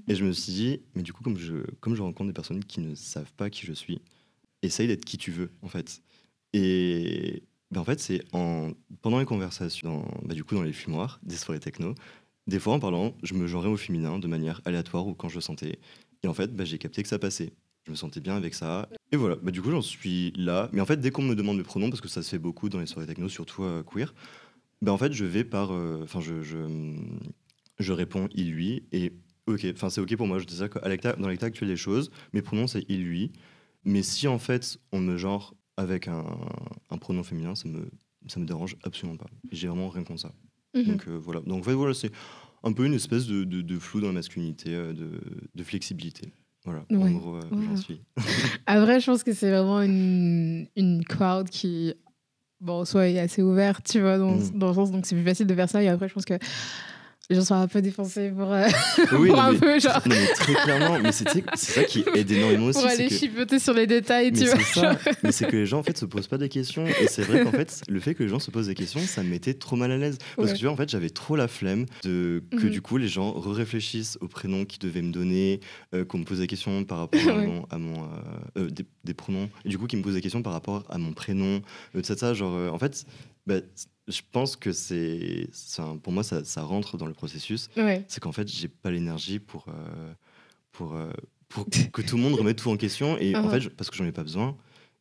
Et 0.07 0.15
je 0.15 0.25
me 0.25 0.31
suis 0.33 0.51
dit, 0.51 0.81
mais 0.95 1.03
du 1.03 1.13
coup, 1.13 1.23
comme 1.23 1.37
je, 1.37 1.55
comme 1.79 1.95
je 1.95 2.01
rencontre 2.01 2.27
des 2.27 2.33
personnes 2.33 2.63
qui 2.65 2.81
ne 2.81 2.95
savent 2.95 3.31
pas 3.37 3.49
qui 3.49 3.65
je 3.65 3.73
suis, 3.73 4.01
essaye 4.61 4.87
d'être 4.87 5.05
qui 5.05 5.17
tu 5.17 5.31
veux, 5.31 5.51
en 5.61 5.67
fait. 5.69 6.01
Et 6.53 7.43
ben, 7.71 7.81
en 7.81 7.85
fait, 7.85 7.99
c'est 7.99 8.21
en, 8.33 8.71
pendant 9.01 9.19
les 9.19 9.25
conversations, 9.25 10.01
dans, 10.01 10.27
bah, 10.27 10.33
du 10.33 10.43
coup, 10.43 10.55
dans 10.55 10.63
les 10.63 10.73
fumoirs, 10.73 11.19
des 11.23 11.37
soirées 11.37 11.59
techno, 11.61 11.95
des 12.47 12.59
fois, 12.59 12.73
en 12.73 12.79
parlant, 12.79 13.15
je 13.23 13.33
me 13.33 13.47
genrais 13.47 13.69
au 13.69 13.77
féminin 13.77 14.19
de 14.19 14.27
manière 14.27 14.61
aléatoire 14.65 15.07
ou 15.07 15.13
quand 15.13 15.29
je 15.29 15.35
le 15.35 15.41
sentais. 15.41 15.79
Et 16.23 16.27
en 16.27 16.33
fait, 16.33 16.53
bah, 16.53 16.65
j'ai 16.65 16.77
capté 16.77 17.01
que 17.03 17.09
ça 17.09 17.19
passait. 17.19 17.53
Je 17.85 17.91
me 17.91 17.95
sentais 17.95 18.19
bien 18.19 18.35
avec 18.35 18.53
ça. 18.53 18.87
Et 19.11 19.17
voilà, 19.17 19.35
bah, 19.37 19.51
du 19.51 19.61
coup, 19.61 19.71
j'en 19.71 19.81
suis 19.81 20.31
là. 20.35 20.69
Mais 20.71 20.81
en 20.81 20.85
fait, 20.85 20.97
dès 20.97 21.09
qu'on 21.11 21.23
me 21.23 21.35
demande 21.35 21.57
le 21.57 21.63
pronom, 21.63 21.89
parce 21.89 22.01
que 22.01 22.07
ça 22.07 22.21
se 22.21 22.29
fait 22.29 22.39
beaucoup 22.39 22.69
dans 22.69 22.79
les 22.79 22.85
soirées 22.85 23.07
techno, 23.07 23.27
surtout 23.27 23.63
euh, 23.63 23.83
queer, 23.83 24.13
bah, 24.81 24.91
en 24.93 24.97
fait, 24.97 25.13
je 25.13 25.25
vais 25.25 25.43
par. 25.43 25.71
euh, 25.73 26.01
Enfin, 26.03 26.21
je, 26.21 26.41
je, 26.41 26.57
je 27.79 27.93
réponds 27.93 28.29
il, 28.35 28.51
lui. 28.51 28.83
Et 28.91 29.13
ok, 29.47 29.65
enfin, 29.73 29.89
c'est 29.89 30.01
ok 30.01 30.15
pour 30.15 30.27
moi. 30.27 30.39
Je 30.39 30.45
dis 30.45 30.55
ça 30.57 30.67
dans 31.17 31.27
l'état 31.27 31.47
actuel 31.47 31.69
des 31.69 31.75
choses, 31.75 32.11
mes 32.33 32.41
pronoms, 32.41 32.67
c'est 32.67 32.85
il, 32.87 33.03
lui. 33.03 33.31
Mais 33.83 34.03
si 34.03 34.27
en 34.27 34.37
fait, 34.37 34.77
on 34.91 34.99
me 34.99 35.17
genre 35.17 35.55
avec 35.77 36.07
un, 36.07 36.23
un 36.91 36.97
pronom 36.99 37.23
féminin, 37.23 37.55
ça 37.55 37.67
me, 37.67 37.89
ça 38.27 38.39
me 38.39 38.45
dérange 38.45 38.75
absolument 38.83 39.17
pas. 39.17 39.27
J'ai 39.51 39.67
vraiment 39.67 39.89
rien 39.89 40.03
contre 40.03 40.21
ça. 40.21 40.31
Mhm. 40.75 40.83
Donc 40.85 41.07
euh, 41.07 41.17
voilà. 41.17 41.41
Donc 41.41 41.61
en 41.61 41.63
fait, 41.63 41.73
voilà, 41.73 41.95
c'est 41.95 42.11
un 42.63 42.73
peu 42.73 42.85
une 42.85 42.93
espèce 42.93 43.25
de, 43.25 43.43
de- 43.43 43.63
de 43.63 43.79
flou 43.79 44.01
dans 44.01 44.07
la 44.07 44.13
masculinité, 44.13 44.69
de, 44.71 45.19
de 45.55 45.63
flexibilité. 45.63 46.31
Voilà, 46.63 46.85
en 46.91 46.95
Ouais. 46.95 47.13
gros, 47.13 47.35
euh, 47.37 47.41
j'en 47.51 47.75
suis. 47.75 48.01
Après, 48.67 48.99
je 48.99 49.05
pense 49.07 49.23
que 49.23 49.33
c'est 49.33 49.49
vraiment 49.49 49.81
une, 49.81 50.67
une 50.75 51.03
crowd 51.03 51.49
qui, 51.49 51.93
bon, 52.59 52.85
soit 52.85 53.07
est 53.07 53.19
assez 53.19 53.41
ouverte, 53.41 53.83
tu 53.89 53.99
vois, 53.99 54.17
dans, 54.17 54.35
Mm. 54.37 54.51
dans 54.59 54.67
le 54.67 54.73
sens, 54.73 54.91
donc 54.91 55.05
c'est 55.05 55.15
plus 55.15 55.23
facile 55.25 55.47
de 55.47 55.55
faire 55.55 55.69
ça. 55.69 55.81
Et 55.81 55.87
après, 55.87 56.07
je 56.07 56.13
pense 56.13 56.25
que 56.25 56.35
les 57.29 57.37
gens 57.37 57.45
sont 57.45 57.55
un 57.55 57.67
peu 57.67 57.81
défoncés 57.81 58.29
pour, 58.31 58.51
euh, 58.51 58.67
Oui, 59.13 59.27
pour 59.29 59.37
non, 59.37 59.41
un 59.43 59.51
mais- 59.53 59.57
peu, 59.59 59.79
genre, 59.79 60.01
Non, 60.05 60.15
mais 60.15 60.27
très 60.33 60.53
clairement, 60.53 60.99
mais 60.99 61.11
c'est 61.13 61.29
ça 61.55 61.83
qui 61.85 62.03
aide 62.13 62.29
énormément 62.29 62.65
aussi. 62.65 62.81
pour 62.81 62.89
aller 62.89 63.07
que- 63.07 63.15
chipoter 63.15 63.57
sur 63.59 63.73
les 63.73 63.87
détails, 63.87 64.31
Mais 64.31 64.37
tu 64.39 64.45
vois. 64.47 64.59
ça. 64.63 64.97
Mais 65.23 65.31
c'est 65.31 65.45
que 65.47 65.55
les 65.55 65.65
gens 65.65 65.79
en 65.79 65.83
fait 65.83 65.97
se 65.97 66.05
posent 66.05 66.27
pas 66.27 66.37
des 66.37 66.49
questions 66.49 66.85
et 66.85 67.07
c'est 67.07 67.21
vrai 67.21 67.43
qu'en 67.45 67.51
fait 67.51 67.81
le 67.87 67.99
fait 68.01 68.15
que 68.15 68.23
les 68.23 68.29
gens 68.29 68.39
se 68.39 68.51
posent 68.51 68.67
des 68.67 68.75
questions 68.75 68.99
ça 68.99 69.23
me 69.23 69.29
mettait 69.29 69.53
trop 69.53 69.75
mal 69.77 69.91
à 69.91 69.97
l'aise 69.97 70.17
parce 70.35 70.47
Ouais. 70.49 70.53
que 70.53 70.57
tu 70.59 70.65
vois 70.65 70.73
en 70.73 70.77
fait 70.77 70.89
j'avais 70.89 71.09
trop 71.09 71.35
la 71.37 71.47
flemme 71.47 71.85
de 72.03 72.43
que 72.51 72.65
Mhm. 72.65 72.69
du 72.69 72.81
coup 72.81 72.97
les 72.97 73.07
gens 73.07 73.31
réfléchissent 73.39 74.17
au 74.19 74.27
prénom 74.27 74.65
qu'ils 74.65 74.79
devaient 74.79 75.01
me 75.01 75.11
donner 75.13 75.61
euh, 75.93 76.03
qu'on 76.03 76.17
me 76.17 76.25
pose 76.25 76.39
des 76.39 76.47
questions 76.47 76.83
par 76.83 76.97
rapport 76.97 77.21
à 77.29 77.33
mon, 77.45 77.65
à 77.69 77.77
mon, 77.77 78.09
euh, 78.57 78.69
des, 78.69 78.83
des 79.05 79.13
pronoms 79.13 79.49
et 79.63 79.69
du 79.69 79.77
coup 79.77 79.87
qu'ils 79.87 79.99
me 79.99 80.03
posent 80.03 80.15
des 80.15 80.21
questions 80.21 80.41
par 80.41 80.53
rapport 80.53 80.83
à 80.89 80.97
mon 80.97 81.13
prénom 81.13 81.61
tout 81.93 82.01
ça 82.03 82.33
genre 82.33 82.73
en 82.73 82.77
fait 82.79 83.05
bah, 83.47 83.55
je 84.11 84.21
pense 84.31 84.55
que 84.55 84.71
c'est 84.71 85.49
pour 86.03 86.13
moi 86.13 86.23
ça, 86.23 86.43
ça 86.43 86.61
rentre 86.63 86.97
dans 86.97 87.05
le 87.07 87.13
processus 87.13 87.69
Ouais. 87.77 88.03
c'est 88.07 88.19
qu'en 88.21 88.31
fait 88.31 88.47
j'ai 88.47 88.67
pas 88.67 88.91
l'énergie 88.91 89.39
pour 89.39 89.65
euh, 89.69 90.13
pour 90.71 90.95
euh, 90.95 91.11
pour 91.49 91.65
que 91.93 92.01
tout 92.01 92.17
le 92.17 92.21
monde 92.23 92.35
remette 92.35 92.57
tout 92.57 92.69
en 92.69 92.77
question 92.77 93.17
et 93.17 93.35
en 93.35 93.47
Uh-huh. 93.47 93.61
fait 93.61 93.69
parce 93.69 93.89
que 93.89 93.95
j'en 93.95 94.05
ai 94.05 94.11
pas 94.11 94.23
besoin 94.23 94.55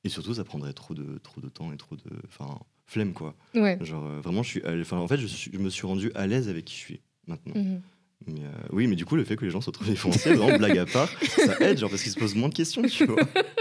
et 0.04 0.08
surtout 0.08 0.34
ça 0.34 0.44
prendrait 0.44 0.72
trop 0.72 0.94
de 0.94 1.18
trop 1.18 1.40
de 1.40 1.48
temps 1.48 1.72
et 1.72 1.76
trop 1.76 1.96
de 1.96 2.02
enfin 2.26 2.58
flemme 2.86 3.12
quoi 3.12 3.34
Ouais. 3.54 3.76
genre 3.80 4.06
euh, 4.06 4.20
vraiment 4.20 4.42
je 4.42 4.48
suis 4.48 4.62
enfin 4.80 4.96
en 4.98 5.06
fait 5.08 5.18
je, 5.18 5.26
suis- 5.26 5.50
je 5.52 5.58
me 5.58 5.70
suis 5.70 5.86
rendu 5.86 6.10
à 6.14 6.26
l'aise 6.26 6.48
avec 6.48 6.64
qui 6.64 6.74
je 6.74 6.80
suis 6.80 7.00
maintenant 7.26 7.54
Mhm. 7.54 7.80
mais 8.26 8.40
euh, 8.44 8.50
oui 8.72 8.86
mais 8.86 8.96
du 8.96 9.04
coup 9.04 9.16
le 9.16 9.24
fait 9.24 9.36
que 9.36 9.44
les 9.44 9.50
gens 9.50 9.60
soient 9.60 9.72
trop 9.72 9.84
défoncés 9.84 10.34
vraiment 10.34 10.58
blague 10.58 10.78
à 10.78 10.86
part 10.86 11.08
ça 11.28 11.56
aide 11.60 11.78
genre 11.78 11.90
parce 11.90 12.02
qu'ils 12.02 12.12
se 12.12 12.18
posent 12.18 12.34
moins 12.34 12.48
de 12.48 12.54
questions 12.54 12.82
tu 12.82 13.04
vois 13.06 13.16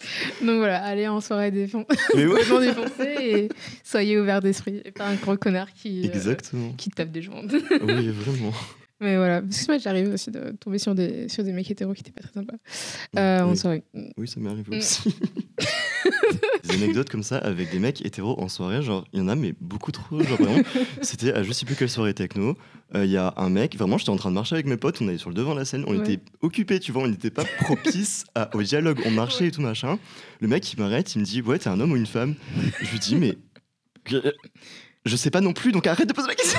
Donc 0.40 0.58
voilà, 0.58 0.82
allez 0.84 1.06
en 1.08 1.20
soirée 1.20 1.50
défon... 1.50 1.84
mais 2.16 2.26
ouais 2.26 2.40
et 3.22 3.48
soyez 3.84 4.18
ouverts 4.18 4.40
d'esprit. 4.40 4.80
Et 4.84 4.90
pas 4.92 5.06
un 5.06 5.14
gros 5.14 5.36
connard 5.36 5.72
qui, 5.72 6.02
euh, 6.02 6.12
exactement 6.12 6.72
qui 6.72 6.90
tape 6.90 7.10
des 7.10 7.22
gens. 7.22 7.42
oui 7.82 8.08
vraiment 8.08 8.52
Mais 9.00 9.16
voilà, 9.16 9.42
parce 9.42 9.62
que 9.62 9.72
moi 9.72 9.78
j'arrive 9.78 10.12
aussi 10.12 10.30
de 10.30 10.50
tomber 10.60 10.78
sur 10.78 10.94
des, 10.94 11.28
sur 11.28 11.44
des 11.44 11.52
mecs 11.52 11.70
hétéros 11.70 11.94
qui 11.94 12.00
étaient 12.00 12.12
pas 12.12 12.22
très 12.22 12.32
sympas. 12.32 12.56
Euh, 13.18 13.40
en 13.42 13.50
oui. 13.50 13.56
soirée. 13.56 13.82
Oui, 14.16 14.26
ça 14.28 14.40
m'est 14.40 14.50
arrivé 14.50 14.74
Mm. 14.74 14.78
aussi. 14.78 15.14
des 16.64 16.74
anecdotes 16.74 17.08
comme 17.10 17.22
ça 17.22 17.38
avec 17.38 17.70
des 17.70 17.78
mecs 17.78 18.04
hétéros 18.04 18.40
en 18.40 18.48
soirée, 18.48 18.82
genre, 18.82 19.04
il 19.12 19.20
y 19.20 19.22
en 19.22 19.28
a, 19.28 19.34
mais 19.34 19.54
beaucoup 19.60 19.92
trop. 19.92 20.22
Genre, 20.22 20.38
vraiment, 20.40 20.62
c'était 21.02 21.32
à 21.32 21.42
je 21.42 21.52
sais 21.52 21.66
plus 21.66 21.74
quelle 21.76 21.90
soirée 21.90 22.14
techno. 22.14 22.56
euh, 22.94 23.04
Il 23.04 23.10
y 23.10 23.16
a 23.16 23.34
un 23.36 23.48
mec, 23.50 23.76
vraiment, 23.76 23.98
j'étais 23.98 24.10
en 24.10 24.16
train 24.16 24.30
de 24.30 24.34
marcher 24.34 24.54
avec 24.54 24.66
mes 24.66 24.76
potes, 24.76 25.00
on 25.00 25.08
allait 25.08 25.18
sur 25.18 25.28
le 25.30 25.34
devant 25.34 25.54
de 25.54 25.58
la 25.60 25.64
scène, 25.64 25.84
on 25.86 25.96
Ouais. 25.96 26.12
était 26.12 26.22
occupés, 26.40 26.80
tu 26.80 26.92
vois, 26.92 27.02
on 27.02 27.08
n'était 27.08 27.30
pas 27.30 27.44
propice 27.62 28.24
à- 28.34 28.54
au 28.56 28.62
dialogue, 28.62 29.00
on 29.04 29.10
marchait 29.10 29.46
et 29.48 29.50
tout 29.50 29.60
machin. 29.62 29.98
Le 30.40 30.48
mec, 30.48 30.72
il 30.72 30.78
m'arrête, 30.80 31.14
il 31.14 31.20
me 31.20 31.24
dit, 31.24 31.42
ouais, 31.42 31.58
t'es 31.58 31.68
un 31.68 31.80
homme 31.80 31.92
ou 31.92 31.96
une 31.96 32.06
femme? 32.06 32.34
Je 32.80 32.90
lui 32.90 32.98
dis, 32.98 33.16
mais. 33.16 33.36
Je 35.06 35.16
sais 35.16 35.30
pas 35.30 35.40
non 35.40 35.52
plus, 35.52 35.72
donc 35.72 35.86
arrête 35.86 36.08
de 36.08 36.12
poser 36.12 36.28
la 36.28 36.34
question 36.34 36.58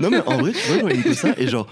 Non, 0.00 0.10
mais 0.10 0.20
en 0.20 0.38
vrai, 0.38 0.52
tu 0.52 0.78
vois, 0.80 0.92
il 0.92 1.04
me 1.06 1.14
ça, 1.14 1.34
et 1.38 1.48
genre, 1.48 1.66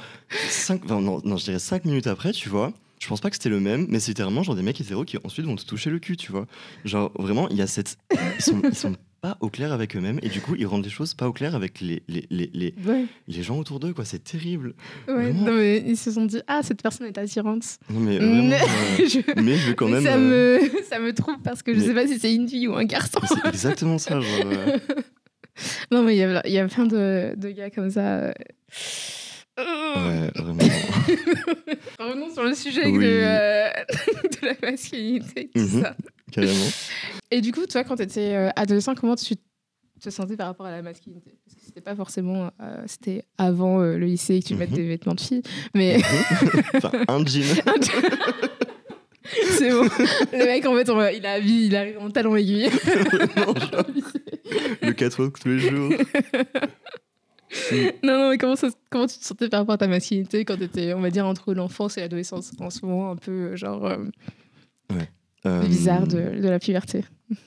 cinq, 0.49 0.83
enfin, 0.85 1.01
non, 1.01 1.21
non, 1.25 1.37
je 1.37 1.45
dirais 1.45 1.59
5 1.59 1.85
minutes 1.85 2.07
après, 2.07 2.33
tu 2.33 2.49
vois, 2.49 2.73
je 3.01 3.09
pense 3.09 3.21
pas 3.21 3.29
que 3.31 3.37
c'était 3.37 3.49
le 3.51 3.61
même, 3.61 3.87
mais 3.89 4.01
c'est 4.01 4.09
littéralement 4.11 4.43
genre 4.43 4.55
des 4.57 4.63
mecs 4.63 4.81
hétéros 4.81 5.05
qui 5.05 5.19
ensuite 5.25 5.47
vont 5.47 5.57
te 5.57 5.65
toucher 5.65 5.91
le 5.91 5.99
cul, 5.99 6.17
tu 6.17 6.33
vois. 6.33 6.47
Genre, 6.85 7.13
vraiment, 7.19 7.49
il 7.51 7.57
y 7.57 7.63
a 7.63 7.67
cette. 7.67 7.99
Ils 8.39 8.43
sont, 8.43 8.61
ils 8.65 8.75
sont 8.75 8.95
pas 9.23 9.37
au 9.41 9.49
clair 9.49 9.73
avec 9.73 9.97
eux-mêmes, 9.97 10.19
et 10.23 10.29
du 10.29 10.41
coup, 10.43 10.55
ils 10.59 10.67
rendent 10.67 10.85
les 10.85 10.91
choses 10.91 11.15
pas 11.15 11.27
au 11.27 11.33
clair 11.33 11.55
avec 11.55 11.81
les, 11.81 12.03
les, 12.07 12.27
les, 12.31 12.51
les, 12.53 12.75
Ouais, 12.87 13.07
les 13.29 13.43
gens 13.43 13.59
autour 13.59 13.81
d'eux, 13.81 13.93
quoi. 13.95 14.05
C'est 14.05 14.23
terrible. 14.23 14.75
ouais. 15.09 15.33
Non, 15.33 15.53
mais 15.55 15.83
ils 15.87 15.97
se 15.97 16.11
sont 16.11 16.27
dit, 16.27 16.41
ah, 16.47 16.61
cette 16.63 16.83
personne 16.83 17.07
est 17.07 17.17
attirante. 17.19 17.65
Non, 17.91 18.01
mais 18.01 18.19
vraiment. 18.19 18.53
Euh, 18.55 18.59
Je- 19.09 19.41
mais 19.43 19.57
je 19.57 19.69
veux 19.69 19.75
quand 19.75 19.89
même. 19.89 20.05
ça, 20.05 20.17
euh, 20.17 20.61
me... 20.61 20.83
ça 20.89 20.99
me 20.99 21.13
trouve 21.15 21.37
parce 21.43 21.63
que 21.63 21.73
je 21.75 21.81
mais- 21.81 21.87
sais 21.87 21.95
pas 21.95 22.07
si 22.07 22.19
c'est 22.19 22.35
une 22.35 22.49
fille 22.49 22.69
ou 22.69 22.77
un 22.77 22.85
garçon. 22.85 23.21
C'est 23.27 23.47
exactement 23.49 23.99
ça, 23.99 24.21
genre. 24.21 24.47
euh, 24.47 24.79
Non, 25.91 26.03
mais 26.03 26.15
il 26.15 26.19
y 26.19 26.23
a, 26.23 26.47
y 26.47 26.59
a 26.59 26.69
plein 26.69 26.85
de, 26.85 27.35
de 27.37 27.51
gars 27.51 27.71
comme 27.71 27.89
ça. 27.91 28.35
Euh. 29.59 29.95
Ouais, 30.25 30.31
vraiment. 30.35 30.59
Revenons 31.99 32.33
sur 32.33 32.43
le 32.45 32.55
sujet 32.55 32.87
Oui. 32.87 32.99
de, 32.99 33.21
euh, 33.23 33.69
de 34.43 34.47
la 34.47 34.71
masculinité, 34.71 35.51
tout 35.55 35.61
Mhm. 35.61 35.83
ça. 35.83 35.97
Carrément. 36.33 36.69
Et 37.31 37.41
du 37.41 37.53
coup, 37.53 37.67
toi, 37.67 37.85
quand 37.85 37.97
tu 37.97 38.03
étais 38.03 38.35
adolescent, 38.57 38.95
comment 38.95 39.15
tu 39.17 39.35
te 40.01 40.11
sentais 40.11 40.37
par 40.37 40.49
rapport 40.49 40.67
à 40.67 40.71
la 40.73 40.83
masculinité? 40.83 41.39
Parce 41.45 41.57
que 41.57 41.63
c'était 41.65 41.81
pas 41.81 41.95
forcément. 41.95 42.51
euh, 42.61 42.83
c'était 42.87 43.25
avant 43.39 43.81
euh, 43.81 43.97
le 43.97 44.07
lycée 44.07 44.41
que 44.41 44.47
tu 44.49 44.55
mettes 44.55 44.71
Mhm. 44.71 44.77
des 44.77 44.89
vêtements 44.89 45.15
de 45.15 45.21
fille. 45.21 45.43
Mais 45.75 45.97
enfin, 46.75 46.93
un 47.09 47.25
jean. 47.25 47.43
c'est 49.59 49.71
bon. 49.71 49.83
Le 50.33 50.45
mec, 50.47 50.67
en 50.67 50.75
fait, 50.77 50.91
on 50.91 51.01
il, 51.09 51.25
a, 51.27 51.39
il 51.39 51.75
arrive 51.77 51.99
en 51.99 52.11
talon 52.11 52.37
aiguille. 52.37 52.69
Non, 53.37 53.55
le 54.83 54.93
catwalk 54.93 55.39
tous 55.39 55.49
les 55.49 55.59
jours. 55.61 55.93
non, 58.03 58.19
non, 58.19 58.31
mais 58.31 58.39
comment, 58.39 58.57
ça- 58.57 58.69
comment 58.91 59.07
tu 59.07 59.19
te 59.19 59.25
sentais 59.25 59.49
par 59.49 59.61
rapport 59.61 59.75
à 59.75 59.79
ta 59.79 59.87
masculinité 59.89 60.45
quand 60.45 60.57
tu 60.57 60.65
étais, 60.65 60.95
on 60.95 61.01
va 61.01 61.11
dire, 61.11 61.27
entre 61.27 61.55
l'enfance 61.55 61.97
et 61.99 62.01
l'adolescence? 62.01 62.53
En 62.59 62.71
ce 62.71 62.85
moment, 62.85 63.11
un 63.11 63.17
peu, 63.17 63.33
euh, 63.53 63.57
genre, 63.57 63.85
euh, 63.87 63.97
Euh, 65.45 65.61
bizarre 65.65 66.09
de, 66.09 66.41
de 66.41 66.49
la 66.49 66.59
puberté. 66.59 67.05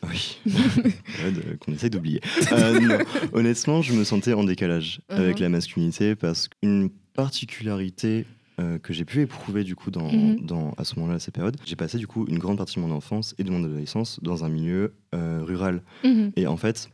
Oui, 0.09 0.37
Ouais, 0.45 1.57
qu'on 1.59 1.73
essaye 1.73 1.89
d'oublier. 1.89 2.21
Euh. 2.53 2.97
Honnêtement, 3.33 3.81
je 3.81 3.91
me 3.93 4.05
sentais 4.05 4.31
en 4.33 4.45
décalage 4.45 5.01
avec 5.09 5.37
Mhm. 5.37 5.41
la 5.43 5.49
masculinité 5.49 6.15
parce 6.15 6.47
qu'une 6.47 6.89
particularité 7.13 8.25
euh, 8.61 8.77
que 8.77 8.91
j'ai 8.93 9.03
pu 9.05 9.21
éprouver 9.21 9.63
du 9.65 9.75
coup 9.75 9.89
dans, 9.91 10.11
Mhm. 10.11 10.45
dans- 10.45 10.73
à 10.77 10.83
ce 10.85 10.95
moment-là, 10.95 11.15
à 11.15 11.19
ces 11.19 11.31
périodes, 11.31 11.57
j'ai 11.65 11.75
passé 11.77 11.97
du 11.97 12.07
coup 12.07 12.25
une 12.27 12.39
grande 12.39 12.57
partie 12.57 12.75
de 12.75 12.81
mon 12.81 12.91
enfance 12.93 13.33
et 13.37 13.43
de 13.43 13.51
mon 13.51 13.63
adolescence 13.63 14.19
dans 14.21 14.43
un 14.45 14.49
milieu 14.49 14.93
rural. 15.13 15.81
Mhm. 16.05 16.31
Et 16.37 16.45
en 16.47 16.57
fait, 16.57 16.89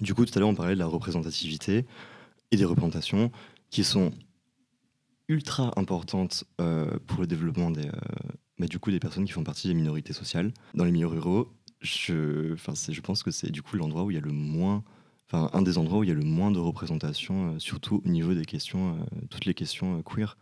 du 0.00 0.14
coup, 0.14 0.24
tout 0.24 0.32
à 0.36 0.40
l'heure, 0.40 0.48
on 0.48 0.54
parlait 0.54 0.74
de 0.74 0.78
la 0.80 0.86
représentativité 0.86 1.84
et 2.50 2.56
des 2.56 2.64
représentations 2.64 3.30
qui 3.70 3.84
sont 3.84 4.12
ultra 5.28 5.72
importantes 5.78 6.44
euh, 6.60 6.98
pour 7.06 7.20
le 7.20 7.26
développement 7.26 7.70
des, 7.70 7.86
euh, 7.86 7.90
bah, 8.58 8.66
du 8.66 8.78
coup, 8.78 8.90
des 8.90 8.98
personnes 8.98 9.24
qui 9.24 9.32
font 9.32 9.44
partie 9.44 9.68
des 9.68 9.74
minorités 9.74 10.12
sociales. 10.12 10.52
Dans 10.74 10.84
les 10.84 10.90
milieux 10.90 11.06
ruraux, 11.06 11.52
je, 11.80 12.54
je 12.56 13.00
pense 13.00 13.22
que 13.22 13.30
c'est 13.30 13.50
du 13.50 13.62
coup 13.62 13.76
l'endroit 13.76 14.02
où 14.04 14.10
il 14.10 14.14
y 14.14 14.18
a 14.18 14.22
le 14.22 14.32
moins, 14.32 14.82
enfin, 15.28 15.48
un 15.52 15.62
des 15.62 15.78
endroits 15.78 16.00
où 16.00 16.04
il 16.04 16.08
y 16.08 16.12
a 16.12 16.16
le 16.16 16.24
moins 16.24 16.50
de 16.50 16.58
représentation, 16.58 17.54
euh, 17.54 17.58
surtout 17.60 18.02
au 18.04 18.08
niveau 18.08 18.34
des 18.34 18.44
questions, 18.44 18.98
toutes 19.30 19.44
les 19.44 19.54
questions 19.54 20.02
queer. 20.02 20.36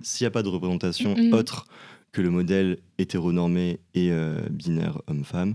S'il 0.00 0.24
n'y 0.24 0.28
a 0.28 0.30
pas 0.32 0.42
de 0.42 0.48
représentation 0.48 1.16
Mhm. 1.16 1.32
autre 1.32 1.66
que 2.12 2.20
le 2.20 2.30
modèle 2.30 2.78
hétéronormé 2.98 3.80
et 3.94 4.10
binaire 4.50 5.02
homme-femme, 5.06 5.54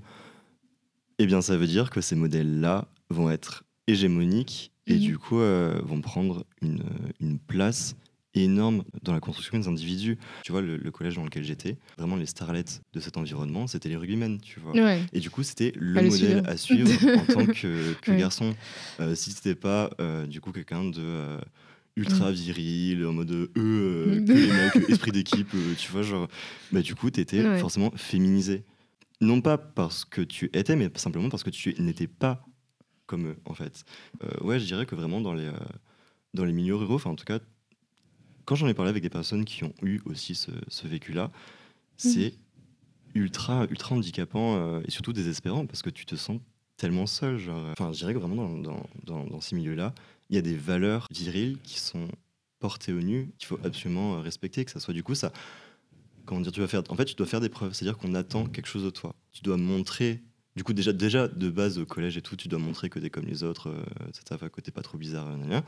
eh 1.18 1.26
bien, 1.26 1.42
ça 1.42 1.58
veut 1.58 1.66
dire 1.68 1.90
que 1.90 2.02
ces 2.02 2.16
modèles-là 2.16 2.88
vont 3.10 3.30
être 3.32 3.64
hégémoniques 3.88 4.72
et 4.92 4.98
Mhm. 4.98 5.00
du 5.00 5.18
coup 5.18 5.40
euh, 5.40 5.82
vont 5.84 6.02
prendre 6.02 6.46
une, 6.62 6.84
une 7.20 7.40
place 7.40 7.96
énorme 8.34 8.84
dans 9.04 9.14
la 9.14 9.20
construction 9.20 9.58
des 9.60 9.68
individus. 9.68 10.18
Tu 10.42 10.52
vois, 10.54 10.62
le, 10.62 10.78
le 10.78 10.92
collège 10.92 11.16
dans 11.16 11.24
lequel 11.26 11.44
j'étais, 11.44 11.80
vraiment 11.98 12.16
les 12.16 12.26
starlettes 12.26 12.82
de 12.94 13.00
cet 13.02 13.18
environnement, 13.18 13.68
c'était 13.68 13.90
les 13.90 13.98
rugbymen, 13.98 14.40
tu 14.42 14.60
vois. 14.62 14.80
Ouais. 14.80 15.10
Et 15.14 15.20
du 15.20 15.30
coup, 15.30 15.44
c'était 15.44 15.74
le 15.76 16.00
À 16.00 16.02
modèle 16.02 16.42
à 16.46 16.56
suivre 16.58 17.04
en 17.14 17.26
tant 17.28 17.48
que, 17.48 17.94
que 18.02 18.14
Ouais. 18.14 18.16
garçon. 18.16 18.56
Euh, 19.02 19.16
si 19.16 19.32
c'était 19.32 19.56
pas 19.56 19.90
euh, 20.00 20.28
du 20.28 20.40
coup 20.42 20.52
quelqu'un 20.54 20.86
de 20.86 21.02
euh, 21.02 21.40
ultra 21.98 22.32
viril, 22.32 23.06
en 23.06 23.14
mode 23.14 23.32
euh, 23.32 23.52
euh, 23.58 24.22
que 24.22 24.38
les 24.38 24.52
mecs, 24.54 24.80
esprit 24.88 25.12
d'équipe, 25.12 25.54
euh, 25.54 25.76
tu 25.76 25.92
vois, 25.92 26.02
genre, 26.04 26.28
bah, 26.72 26.82
du 26.82 26.96
coup, 26.96 27.10
t'étais 27.12 27.48
Ouais. 27.48 27.50
forcément 27.54 27.92
féminisé. 27.98 28.66
Non 29.22 29.42
pas 29.42 29.58
parce 29.58 30.06
que 30.06 30.22
tu 30.22 30.50
étais, 30.54 30.76
mais 30.76 30.90
simplement 30.96 31.30
parce 31.30 31.44
que 31.44 31.50
tu 31.52 31.76
n'étais 31.80 32.08
pas 32.08 32.44
comme 33.06 33.28
eux, 33.28 33.38
en 33.46 33.54
fait. 33.54 33.84
Euh, 34.24 34.44
ouais, 34.44 34.60
je 34.60 34.66
dirais 34.66 34.86
que 34.86 34.96
vraiment 34.96 35.22
dans 35.22 35.34
les, 35.34 35.48
euh, 35.48 35.54
dans 36.34 36.46
les 36.46 36.54
milieux 36.54 36.76
ruraux, 36.76 36.96
enfin 36.96 37.10
en 37.10 37.16
tout 37.16 37.26
cas, 37.26 37.40
quand 38.46 38.56
j'en 38.56 38.68
ai 38.68 38.74
parlé 38.74 38.90
avec 38.90 39.04
des 39.04 39.10
personnes 39.10 39.46
qui 39.46 39.64
ont 39.64 39.74
eu 39.82 40.00
aussi 40.06 40.36
ce, 40.36 40.52
ce 40.68 40.88
vécu-là, 40.88 41.32
c'est 41.98 42.34
ultra, 43.14 43.66
ultra 43.70 43.96
handicapant 43.96 44.56
euh, 44.56 44.82
et 44.86 44.92
surtout 44.92 45.14
désespérant 45.14 45.66
parce 45.66 45.82
que 45.82 45.90
tu 45.90 46.06
te 46.06 46.16
sens 46.16 46.40
tellement 46.78 47.06
seul. 47.06 47.38
Genre, 47.38 47.70
enfin, 47.72 47.92
je 47.92 48.00
dirais 48.00 48.14
que 48.14 48.20
vraiment 48.20 48.36
dans, 48.36 48.58
dans, 48.58 48.90
dans, 49.04 49.26
dans 49.26 49.42
ces 49.42 49.56
milieux-là, 49.56 49.94
il 50.30 50.36
y 50.36 50.40
a 50.40 50.42
des 50.42 50.56
valeurs 50.56 51.08
viriles 51.12 51.60
qui 51.62 51.80
sont 51.80 52.08
portées 52.60 52.94
au 52.94 53.02
nu 53.02 53.32
qu'il 53.38 53.48
faut 53.48 53.60
absolument 53.64 54.22
respecter, 54.22 54.64
que 54.66 54.72
ça 54.72 54.80
soit 54.80 54.94
du 54.94 55.04
coup 55.04 55.16
ça. 55.16 55.32
Comment 56.26 56.42
dire, 56.42 56.52
tu 56.52 56.62
vas 56.62 56.68
faire. 56.68 56.84
En 56.90 56.96
fait, 56.96 57.06
tu 57.06 57.16
dois 57.16 57.28
faire 57.28 57.42
des 57.42 57.50
preuves, 57.50 57.74
c'est-à-dire 57.74 57.98
qu'on 57.98 58.14
attend 58.14 58.46
quelque 58.46 58.68
chose 58.68 58.84
de 58.84 58.90
toi. 58.90 59.16
Tu 59.32 59.42
dois 59.42 59.58
montrer. 59.58 60.22
Du 60.56 60.64
coup, 60.64 60.74
déjà, 60.74 60.92
déjà 60.92 61.28
de 61.28 61.50
base 61.50 61.78
au 61.80 61.86
collège 61.86 62.18
et 62.18 62.22
tout, 62.22 62.36
tu 62.36 62.48
dois 62.50 62.60
montrer 62.60 62.90
que 62.90 63.00
t'es 63.00 63.10
comme 63.10 63.26
les 63.26 63.44
autres, 63.44 63.70
euh, 63.70 63.84
etc. 64.10 64.50
Que 64.52 64.60
t'es 64.62 64.72
pas 64.72 64.82
trop 64.82 64.98
bizarre, 64.98 65.28
euh. 65.30 65.62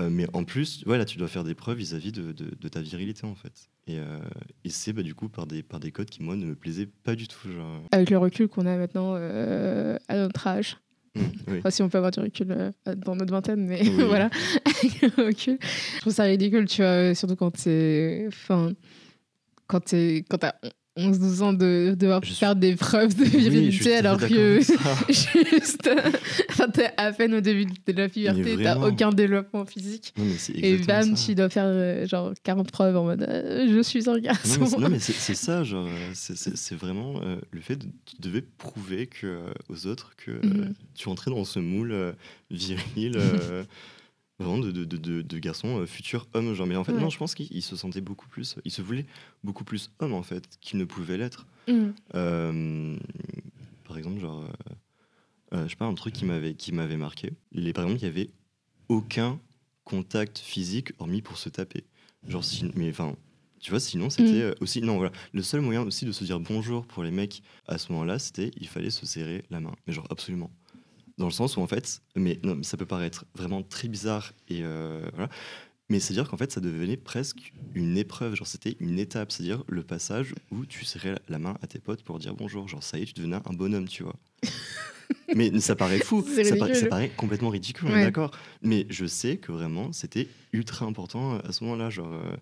Euh, 0.00 0.10
mais 0.10 0.26
en 0.32 0.44
plus, 0.44 0.84
ouais, 0.86 0.96
là, 0.96 1.04
tu 1.04 1.18
dois 1.18 1.28
faire 1.28 1.44
des 1.44 1.54
preuves 1.54 1.76
vis-à-vis 1.78 2.12
de, 2.12 2.32
de- 2.32 2.54
de 2.58 2.68
ta 2.68 2.80
virilité, 2.80 3.26
en 3.26 3.34
fait. 3.34 3.68
Et, 3.88 3.98
euh, 3.98 4.18
et 4.64 4.70
c'est 4.70 4.92
bah, 4.92 5.02
du 5.02 5.14
coup 5.14 5.28
par 5.28 5.46
des, 5.46 5.62
par 5.62 5.80
des 5.80 5.90
codes 5.90 6.08
qui, 6.08 6.22
moi, 6.22 6.36
ne 6.36 6.46
me 6.46 6.54
plaisaient 6.54 6.86
pas 6.86 7.16
du 7.16 7.26
tout. 7.26 7.50
Genre... 7.52 7.82
Avec 7.90 8.08
le 8.10 8.18
recul 8.18 8.48
qu'on 8.48 8.64
a 8.66 8.76
maintenant 8.76 9.14
euh, 9.16 9.96
à 10.08 10.16
notre 10.16 10.46
âge. 10.46 10.76
Mm, 11.16 11.20
oui. 11.48 11.58
Enfin, 11.58 11.70
si 11.70 11.82
on 11.82 11.88
peut 11.88 11.98
avoir 11.98 12.12
du 12.12 12.20
recul 12.20 12.46
euh, 12.52 12.70
dans 12.96 13.16
notre 13.16 13.32
vingtaine, 13.32 13.66
mais 13.66 13.80
Oui. 13.82 13.90
voilà. 14.06 14.30
Avec 14.64 15.02
le 15.16 15.24
recul. 15.24 15.58
Je 15.96 16.00
trouve 16.00 16.12
ça 16.12 16.24
ridicule, 16.24 16.66
tu 16.66 16.82
vois, 16.82 17.14
surtout 17.14 17.36
quand 17.36 17.50
t'es. 17.50 18.24
Enfin, 18.28 18.72
quand 19.66 19.80
t'es. 19.80 20.24
Quand 20.28 20.38
t'as 20.38 20.54
11-12 20.98 21.42
ans 21.42 21.52
de 21.52 21.94
devoir 21.98 22.20
Je 22.22 22.28
suis- 22.28 22.36
faire 22.36 22.56
des 22.56 22.74
preuves 22.76 23.14
de 23.16 23.24
virilité 23.24 23.94
alors 23.96 24.18
que. 24.18 24.60
Juste. 25.08 25.88
T'es 26.74 26.90
à 26.96 27.12
peine 27.12 27.34
au 27.34 27.40
début 27.40 27.64
de 27.66 27.92
la 27.92 28.08
puberté, 28.08 28.56
t'as 28.62 28.76
aucun 28.78 29.10
développement 29.10 29.64
physique. 29.64 30.12
Non, 30.18 30.24
Et 30.54 30.76
bam, 30.78 31.16
ça. 31.16 31.24
tu 31.26 31.34
dois 31.34 31.48
faire 31.48 31.64
euh, 31.66 32.06
genre 32.06 32.32
40 32.42 32.70
preuves 32.70 32.96
en 32.96 33.04
mode 33.04 33.22
euh, 33.22 33.66
je 33.74 33.80
suis 33.82 34.08
un 34.10 34.18
garçon. 34.18 34.66
non, 34.78 34.88
mais 34.88 34.98
c'est 34.98 35.34
ça, 35.34 35.64
genre, 35.64 35.86
euh, 35.86 36.10
c'est- 36.14 36.74
vraiment 36.74 37.20
euh, 37.22 37.36
le 37.52 37.60
fait 37.60 37.76
de 37.76 37.86
tu 38.04 38.16
devais 38.20 38.42
prouver 38.42 39.06
que, 39.06 39.38
aux 39.68 39.86
autres 39.86 40.12
que 40.16 40.30
Mhm. 40.44 40.74
tu 40.94 41.08
entrais 41.08 41.30
dans 41.30 41.44
ce 41.44 41.58
moule 41.60 42.14
viril, 42.50 43.18
vraiment 44.38 44.58
de, 44.58 44.70
de, 44.70 44.84
de, 44.84 44.96
de, 44.96 45.22
de 45.22 45.38
garçon 45.38 45.80
euh, 45.80 45.86
futur 45.86 46.28
homme. 46.34 46.54
Genre, 46.54 46.66
mais 46.66 46.76
en 46.76 46.84
fait, 46.84 46.92
Ouais. 46.92 47.00
non, 47.00 47.10
je 47.10 47.18
pense 47.18 47.34
qu'il 47.34 47.48
il 47.50 47.62
se 47.62 47.76
sentait 47.76 48.00
beaucoup 48.00 48.28
plus, 48.28 48.56
il 48.64 48.70
se 48.70 48.82
voulait 48.82 49.06
beaucoup 49.44 49.64
plus 49.64 49.90
homme 49.98 50.12
en 50.14 50.22
fait 50.22 50.48
qu'il 50.60 50.78
ne 50.78 50.84
pouvait 50.84 51.16
l'être. 51.18 51.46
Mm. 51.68 51.88
Euh, 52.14 52.96
par 53.84 53.98
exemple, 53.98 54.20
genre, 54.20 54.44
euh, 55.54 55.64
je 55.64 55.70
sais 55.70 55.76
pas, 55.76 55.86
un 55.86 55.94
truc 55.94 56.14
qui 56.14 56.24
m'avait 56.24 56.54
qui 56.54 56.72
m'avait 56.72 56.96
marqué. 56.96 57.32
Les, 57.52 57.72
par 57.72 57.84
exemple, 57.84 58.00
il 58.02 58.04
y 58.06 58.08
avait 58.08 58.30
aucun 58.88 59.40
contact 59.84 60.38
physique 60.38 60.92
hormis 60.98 61.22
pour 61.22 61.38
se 61.38 61.48
taper. 61.48 61.84
Genre, 62.26 62.44
si, 62.44 62.70
mais 62.74 62.90
enfin, 62.90 63.16
tu 63.60 63.70
vois, 63.70 63.80
sinon 63.80 64.10
c'était 64.10 64.50
Mm. 64.50 64.54
aussi 64.60 64.82
non 64.82 64.96
voilà, 64.98 65.12
le 65.32 65.42
seul 65.42 65.60
moyen 65.62 65.82
aussi 65.82 66.04
de 66.04 66.12
se 66.12 66.22
dire 66.24 66.38
bonjour 66.40 66.86
pour 66.86 67.02
les 67.02 67.10
mecs 67.10 67.42
à 67.66 67.78
ce 67.78 67.90
moment-là, 67.92 68.18
c'était 68.18 68.50
il 68.56 68.68
fallait 68.68 68.90
se 68.90 69.04
serrer 69.06 69.44
la 69.50 69.60
main, 69.60 69.74
mais 69.86 69.92
genre 69.92 70.06
absolument. 70.10 70.50
Dans 71.18 71.26
le 71.26 71.32
sens 71.32 71.56
où 71.56 71.60
en 71.60 71.66
fait, 71.66 72.00
mais 72.16 72.38
non, 72.44 72.54
mais 72.54 72.62
ça 72.62 72.76
peut 72.76 72.86
paraître 72.86 73.26
vraiment 73.34 73.62
très 73.62 73.88
bizarre 73.88 74.32
et 74.48 74.62
euh, 74.62 75.08
voilà. 75.14 75.28
Mais 75.90 76.00
c'est-à-dire 76.00 76.28
qu'en 76.28 76.36
fait, 76.36 76.52
ça 76.52 76.60
devenait 76.60 76.98
presque 76.98 77.52
une 77.74 77.96
épreuve. 77.96 78.34
Genre, 78.34 78.46
c'était 78.46 78.76
une 78.78 78.98
étape. 78.98 79.32
C'est-à-dire 79.32 79.64
le 79.68 79.82
passage 79.82 80.34
où 80.50 80.66
tu 80.66 80.84
serrais 80.84 81.18
la 81.28 81.38
main 81.38 81.56
à 81.62 81.66
tes 81.66 81.78
potes 81.78 82.02
pour 82.02 82.18
dire 82.18 82.34
bonjour. 82.34 82.68
Genre, 82.68 82.82
ça 82.82 82.98
y 82.98 83.02
est, 83.02 83.06
tu 83.06 83.14
devenais 83.14 83.36
un 83.36 83.52
bonhomme, 83.54 83.88
tu 83.88 84.02
vois. 84.02 84.16
mais 85.34 85.58
ça 85.60 85.74
paraît 85.76 85.98
fou, 85.98 86.22
ça, 86.22 86.56
paraît 86.88 87.08
complètement 87.16 87.48
ridicule, 87.48 87.88
Ouais. 87.88 88.02
d'accord. 88.02 88.32
Mais 88.62 88.86
je 88.90 89.06
sais 89.06 89.38
que 89.38 89.50
vraiment, 89.50 89.92
c'était 89.92 90.28
ultra 90.52 90.84
important 90.84 91.36
euh, 91.36 91.38
à 91.44 91.52
ce 91.52 91.64
moment-là. 91.64 91.88
Genre, 91.88 92.12
euh, 92.12 92.36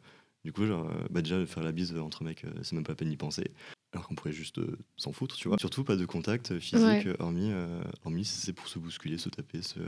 du 0.44 0.52
coup, 0.52 0.66
genre, 0.66 0.90
bah 1.10 1.22
déjà, 1.22 1.44
faire 1.46 1.62
la 1.62 1.72
bise 1.72 1.96
entre 1.96 2.24
mecs, 2.24 2.44
euh, 2.44 2.50
c'est 2.62 2.74
même 2.74 2.84
pas 2.84 2.92
la 2.92 2.96
peine 2.96 3.10
d'y 3.10 3.16
penser. 3.16 3.52
Alors 3.92 4.08
qu'on 4.08 4.14
pourrait 4.14 4.32
juste 4.32 4.58
euh, 4.58 4.76
s'en 4.96 5.12
foutre, 5.12 5.36
tu 5.36 5.48
vois. 5.48 5.56
Surtout 5.58 5.84
pas 5.84 5.96
de 5.96 6.04
contact 6.04 6.50
euh, 6.52 6.60
physique, 6.60 6.84
Ouais. 6.84 7.06
euh, 7.06 7.14
hormis, 7.18 7.50
euh, 7.52 7.80
hormis 8.04 8.24
si 8.24 8.38
c'est 8.40 8.52
pour 8.52 8.68
se 8.68 8.78
bousculer, 8.78 9.16
se 9.16 9.28
taper, 9.30 9.62
se, 9.62 9.78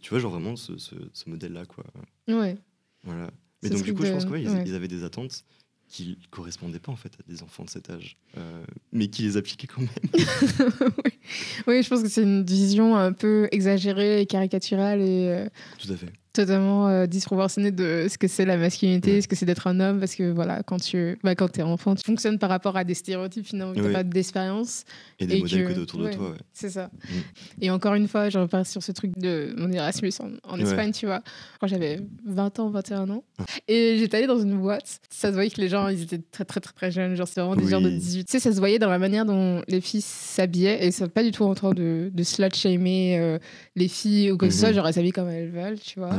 tu 0.00 0.10
vois, 0.10 0.18
genre 0.18 0.30
vraiment 0.32 0.56
ce, 0.56 0.78
ce- 0.78 0.94
ce 1.12 1.28
modèle-là, 1.28 1.66
quoi. 1.66 1.84
Ouais. 2.28 2.56
Voilà. 3.04 3.30
Mais 3.62 3.68
donc, 3.70 3.82
du 3.82 3.92
coup, 3.94 4.04
je 4.04 4.12
pense 4.12 4.24
qu'ils 4.24 4.48
ouais. 4.48 4.64
ils 4.66 4.74
avaient 4.74 4.88
des 4.88 5.04
attentes 5.04 5.44
qui 5.88 6.16
correspondaient 6.30 6.78
pas 6.78 6.90
en 6.90 6.96
fait 6.96 7.12
à 7.20 7.30
des 7.30 7.42
enfants 7.42 7.64
de 7.64 7.68
cet 7.70 7.90
âge, 7.90 8.16
mais 8.92 9.08
qui 9.08 9.22
les 9.24 9.36
appliquaient 9.36 9.66
quand 9.66 9.82
même. 9.82 9.90
oui. 11.04 11.12
oui, 11.66 11.82
je 11.82 11.88
pense 11.88 12.02
que 12.02 12.08
c'est 12.08 12.22
une 12.22 12.44
vision 12.44 12.96
un 12.96 13.12
peu 13.12 13.48
exagérée 13.52 14.22
et 14.22 14.26
caricaturale 14.26 15.02
et 15.02 15.48
Tout 15.78 15.92
à 15.92 15.96
fait. 15.96 16.12
Totalement 16.32 16.88
euh, 16.88 17.06
disproportionnée 17.06 17.70
de 17.70 18.06
ce 18.10 18.16
que 18.18 18.26
c'est 18.28 18.44
la 18.44 18.56
masculinité, 18.56 19.20
ce 19.20 19.28
que 19.28 19.36
c'est 19.36 19.44
d'être 19.46 19.66
un 19.66 19.78
homme, 19.80 19.98
parce 20.00 20.14
que 20.14 20.30
voilà, 20.30 20.62
quand 20.62 20.80
tu 20.80 21.18
bah, 21.22 21.34
quand 21.34 21.58
es 21.58 21.62
enfant, 21.62 21.94
tu 21.94 22.04
fonctionnes 22.04 22.38
par 22.38 22.48
rapport 22.50 22.76
à 22.76 22.84
des 22.84 22.94
stéréotypes 22.94 23.46
finalement, 23.46 23.72
tu 23.74 23.80
n'as 23.80 23.86
Ouais. 23.88 23.92
pas 23.92 24.02
d'expérience. 24.04 24.84
Et 25.18 25.26
des 25.26 25.36
Et 25.36 25.40
modèles 25.42 25.68
que- 25.68 25.72
que, 25.74 25.80
autour 25.80 26.00
ouais. 26.00 26.10
de 26.10 26.16
toi, 26.16 26.30
ouais. 26.30 26.36
C'est 26.52 26.70
ça. 26.70 26.86
Mm. 26.86 27.62
Et 27.62 27.70
encore 27.70 27.94
une 27.94 28.08
fois, 28.08 28.28
je 28.30 28.38
repars 28.38 28.66
sur 28.66 28.82
ce 28.82 28.92
truc 28.92 29.16
de 29.18 29.54
mon 29.56 29.70
Erasmus 29.70 30.12
en, 30.20 30.30
en 30.52 30.56
Ouais. 30.56 30.62
Espagne, 30.62 30.92
tu 30.92 31.06
vois, 31.06 31.20
quand 31.60 31.66
j'avais 31.66 32.00
20 32.26 32.58
ans, 32.58 32.70
21 32.70 33.08
ans. 33.10 33.22
Et 33.68 33.96
j'étais 33.98 34.16
allée 34.16 34.26
dans 34.26 34.40
une 34.40 34.56
boîte. 34.58 35.00
Ça 35.10 35.28
se 35.28 35.34
voyait 35.34 35.50
que 35.50 35.60
les 35.60 35.68
gens, 35.68 35.88
ils 35.88 36.02
étaient 36.02 36.20
très, 36.30 36.44
très, 36.44 36.60
très, 36.60 36.72
très 36.72 36.90
jeunes. 36.90 37.14
Genre, 37.14 37.28
c'est 37.28 37.40
vraiment 37.40 37.56
des 37.56 37.64
Oui. 37.64 37.70
gens 37.70 37.80
de 37.80 37.90
18. 37.90 38.24
Tu 38.24 38.32
sais, 38.32 38.38
ça 38.40 38.52
se 38.52 38.58
voyait 38.58 38.78
dans 38.78 38.90
la 38.90 38.98
manière 38.98 39.24
dont 39.24 39.62
les 39.68 39.80
filles 39.80 40.00
s'habillaient. 40.02 40.84
Et 40.86 40.90
c'est 40.90 41.08
pas 41.08 41.22
du 41.22 41.30
tout 41.30 41.44
en 41.44 41.54
train 41.54 41.72
de, 41.72 42.10
de 42.12 42.22
slut-shamer 42.22 43.18
euh, 43.18 43.38
les 43.76 43.88
filles 43.88 44.30
ou 44.32 44.36
que 44.36 44.48
ce 44.50 44.58
soit. 44.58 44.68
Mhm. 44.70 44.74
Genre, 44.74 44.86
elles 44.88 44.94
s'habillent 44.94 45.10
comme 45.12 45.28
elles 45.28 45.50
veulent, 45.50 45.78
tu 45.78 46.00
vois. 46.00 46.10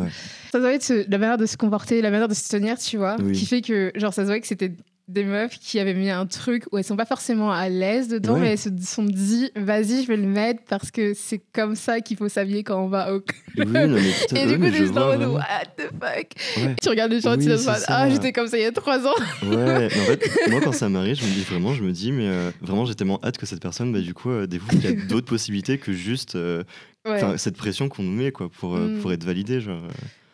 Ça 0.52 0.60
de 0.78 0.84
se- 0.84 1.10
la 1.10 1.18
manière 1.18 1.38
de 1.38 1.46
se 1.46 1.58
comporter, 1.58 2.02
la 2.02 2.12
manière 2.12 2.28
de 2.28 2.34
se 2.34 2.48
tenir, 2.50 2.78
tu 2.78 2.98
vois. 2.98 3.16
Oui. 3.22 3.32
Qui 3.34 3.46
fait 3.46 3.62
que, 3.62 3.92
genre, 3.96 4.14
ça 4.14 4.22
se 4.22 4.28
voyait 4.28 4.42
que 4.42 4.48
c'était 4.48 4.72
des 5.14 5.24
meufs 5.24 5.58
qui 5.60 5.80
avaient 5.80 5.94
mis 5.94 6.10
un 6.10 6.26
truc 6.26 6.66
où 6.72 6.78
elles 6.78 6.84
sont 6.84 6.96
pas 6.98 7.06
forcément 7.06 7.52
à 7.52 7.70
l'aise 7.70 8.08
dedans, 8.08 8.34
Ouais. 8.34 8.40
mais 8.42 8.52
elles 8.54 8.58
se 8.58 8.70
sont 8.82 9.04
dit, 9.06 9.52
vas-y, 9.56 10.04
je 10.04 10.08
vais 10.08 10.18
le 10.18 10.28
mettre 10.28 10.62
parce 10.68 10.92
que 10.92 11.14
c'est 11.14 11.42
comme 11.54 11.76
ça 11.76 12.02
qu'il 12.02 12.18
faut 12.18 12.28
s'habiller 12.30 12.64
quand 12.64 12.84
on 12.84 12.88
va 12.88 13.14
au 13.14 13.24
Oui, 13.58 13.66
non, 13.66 13.96
à- 13.96 14.36
Et 14.38 14.48
du 14.48 14.60
coup, 14.60 14.68
juste 14.76 14.98
en 14.98 15.18
mode, 15.18 15.24
what 15.30 15.66
the 15.78 15.84
fuck? 15.92 16.32
Ouais. 16.58 16.76
Tu 16.82 16.90
regardes 16.90 17.12
les 17.12 17.22
gens, 17.22 17.38
Oui, 17.38 17.46
tu 17.46 17.50
te 17.50 17.84
ah, 17.88 18.10
j'étais 18.10 18.32
comme 18.34 18.48
ça 18.48 18.58
il 18.58 18.64
y 18.64 18.66
a 18.66 18.72
trois 18.72 19.06
ans. 19.08 19.14
Ouais, 19.44 19.86
en 19.86 19.90
fait, 19.90 20.30
moi 20.50 20.60
quand 20.62 20.72
ça 20.74 20.90
m'arrive, 20.90 21.16
je 21.16 21.26
me 21.26 21.32
dis 21.32 21.42
vraiment, 21.44 21.74
je 21.74 21.84
me 21.84 21.92
dis, 21.92 22.12
mais 22.12 22.28
euh, 22.28 22.52
vraiment 22.62 22.86
j'ai 22.86 22.96
tellement 22.96 23.20
hâte 23.24 23.38
que 23.38 23.46
cette 23.46 23.62
personne, 23.62 23.94
bah, 23.94 24.02
du 24.02 24.14
coup, 24.14 24.30
euh, 24.32 24.48
découvre 24.48 24.72
qu'il 24.72 24.84
y 24.84 24.88
a 24.88 24.94
d'autres 25.08 25.28
possibilités 25.28 25.78
que 25.78 25.94
juste 25.94 26.36
euh, 26.36 26.64
Ouais. 27.06 27.20
cette 27.38 27.58
pression 27.58 27.90
qu'on 27.90 28.02
nous 28.04 28.14
met 28.16 28.32
quoi, 28.32 28.50
pour, 28.50 28.76
euh, 28.78 28.88
Mm. 28.88 29.00
pour 29.02 29.12
être 29.12 29.26
validé. 29.26 29.60
Genre. 29.60 29.82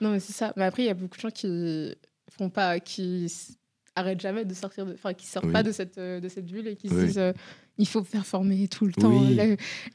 Non, 0.02 0.12
mais 0.12 0.20
c'est 0.20 0.34
ça. 0.34 0.54
Mais 0.56 0.64
après, 0.66 0.84
il 0.84 0.86
y 0.86 0.90
a 0.90 0.94
beaucoup 0.94 1.18
de 1.18 1.22
gens 1.22 1.32
qui 1.32 1.96
font 2.38 2.50
pas, 2.50 2.80
qui 2.80 3.28
arrêtent 4.00 4.22
jamais 4.22 4.46
de 4.46 4.54
sortir, 4.54 4.86
de, 4.86 4.94
enfin, 4.94 5.14
qui 5.14 5.28
sortent 5.28 5.46
Oui. 5.48 5.54
pas 5.54 5.64
de 5.64 5.72
cette, 5.72 5.98
euh, 5.98 6.20
de 6.20 6.28
cette 6.30 6.46
bulle 6.46 6.68
et 6.68 6.76
qui 6.76 6.90
se 6.90 6.94
disent, 7.06 7.18
euh, 7.18 7.34
il 7.78 7.88
faut 7.88 8.02
performer 8.02 8.68
tout 8.68 8.86
le 8.86 8.92
temps, 8.94 9.08
Oui. 9.10 9.36
la, 9.36 9.46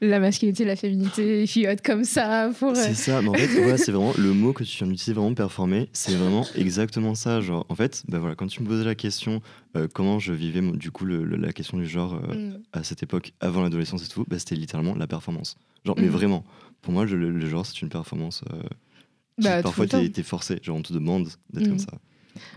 la 0.01 0.19
masculinité, 0.19 0.65
la 0.65 0.75
féminité, 0.75 1.43
il 1.43 1.47
faut 1.47 1.59
être 1.69 1.83
comme 1.83 2.03
ça 2.03 2.49
pour. 2.57 2.69
euh, 2.71 2.75
C'est 2.75 2.93
ça, 2.95 3.21
mais 3.21 3.29
en 3.29 3.33
fait, 3.33 3.47
voilà, 3.47 3.77
c'est 3.77 3.91
vraiment 3.91 4.13
le 4.17 4.33
mot 4.33 4.53
que 4.53 4.63
tu 4.63 4.77
viens 4.77 4.87
d'utiliser, 4.87 5.13
vraiment 5.13 5.33
performer, 5.35 5.89
c'est 5.93 6.15
vraiment 6.15 6.45
exactement 6.55 7.13
ça. 7.15 7.41
Genre, 7.41 7.65
en 7.69 7.75
fait, 7.75 8.03
bah 8.07 8.17
voilà, 8.19 8.35
quand 8.35 8.47
tu 8.47 8.61
me 8.63 8.67
posais 8.67 8.83
la 8.83 8.95
question, 8.95 9.41
euh, 9.77 9.87
comment 9.93 10.17
je 10.19 10.33
vivais 10.33 10.61
du 10.61 10.89
coup 10.91 11.05
le- 11.05 11.23
le- 11.23 11.37
la 11.37 11.53
question 11.53 11.77
du 11.77 11.85
genre 11.87 12.15
euh, 12.29 12.33
mm. 12.57 12.63
à 12.73 12.83
cette 12.83 13.03
époque, 13.03 13.33
avant 13.39 13.61
l'adolescence 13.61 14.03
et 14.05 14.09
tout, 14.09 14.25
bah, 14.27 14.39
c'était 14.39 14.55
littéralement 14.55 14.95
la 14.95 15.05
performance. 15.07 15.55
Genre, 15.85 15.95
mais 15.97 16.03
Mhm. 16.07 16.09
vraiment, 16.09 16.43
pour 16.81 16.93
moi, 16.93 17.05
le, 17.05 17.29
le 17.29 17.45
genre, 17.47 17.65
c'est 17.65 17.79
une 17.81 17.89
performance. 17.89 18.43
Bah, 19.37 19.61
parfois, 19.61 19.85
t'es 19.85 20.09
t'es 20.09 20.23
forcé. 20.23 20.59
Genre, 20.63 20.77
on 20.77 20.81
te 20.81 20.93
demande 20.93 21.27
d'être 21.51 21.63
Mhm. 21.65 21.69
comme 21.69 21.79
ça. 21.79 21.91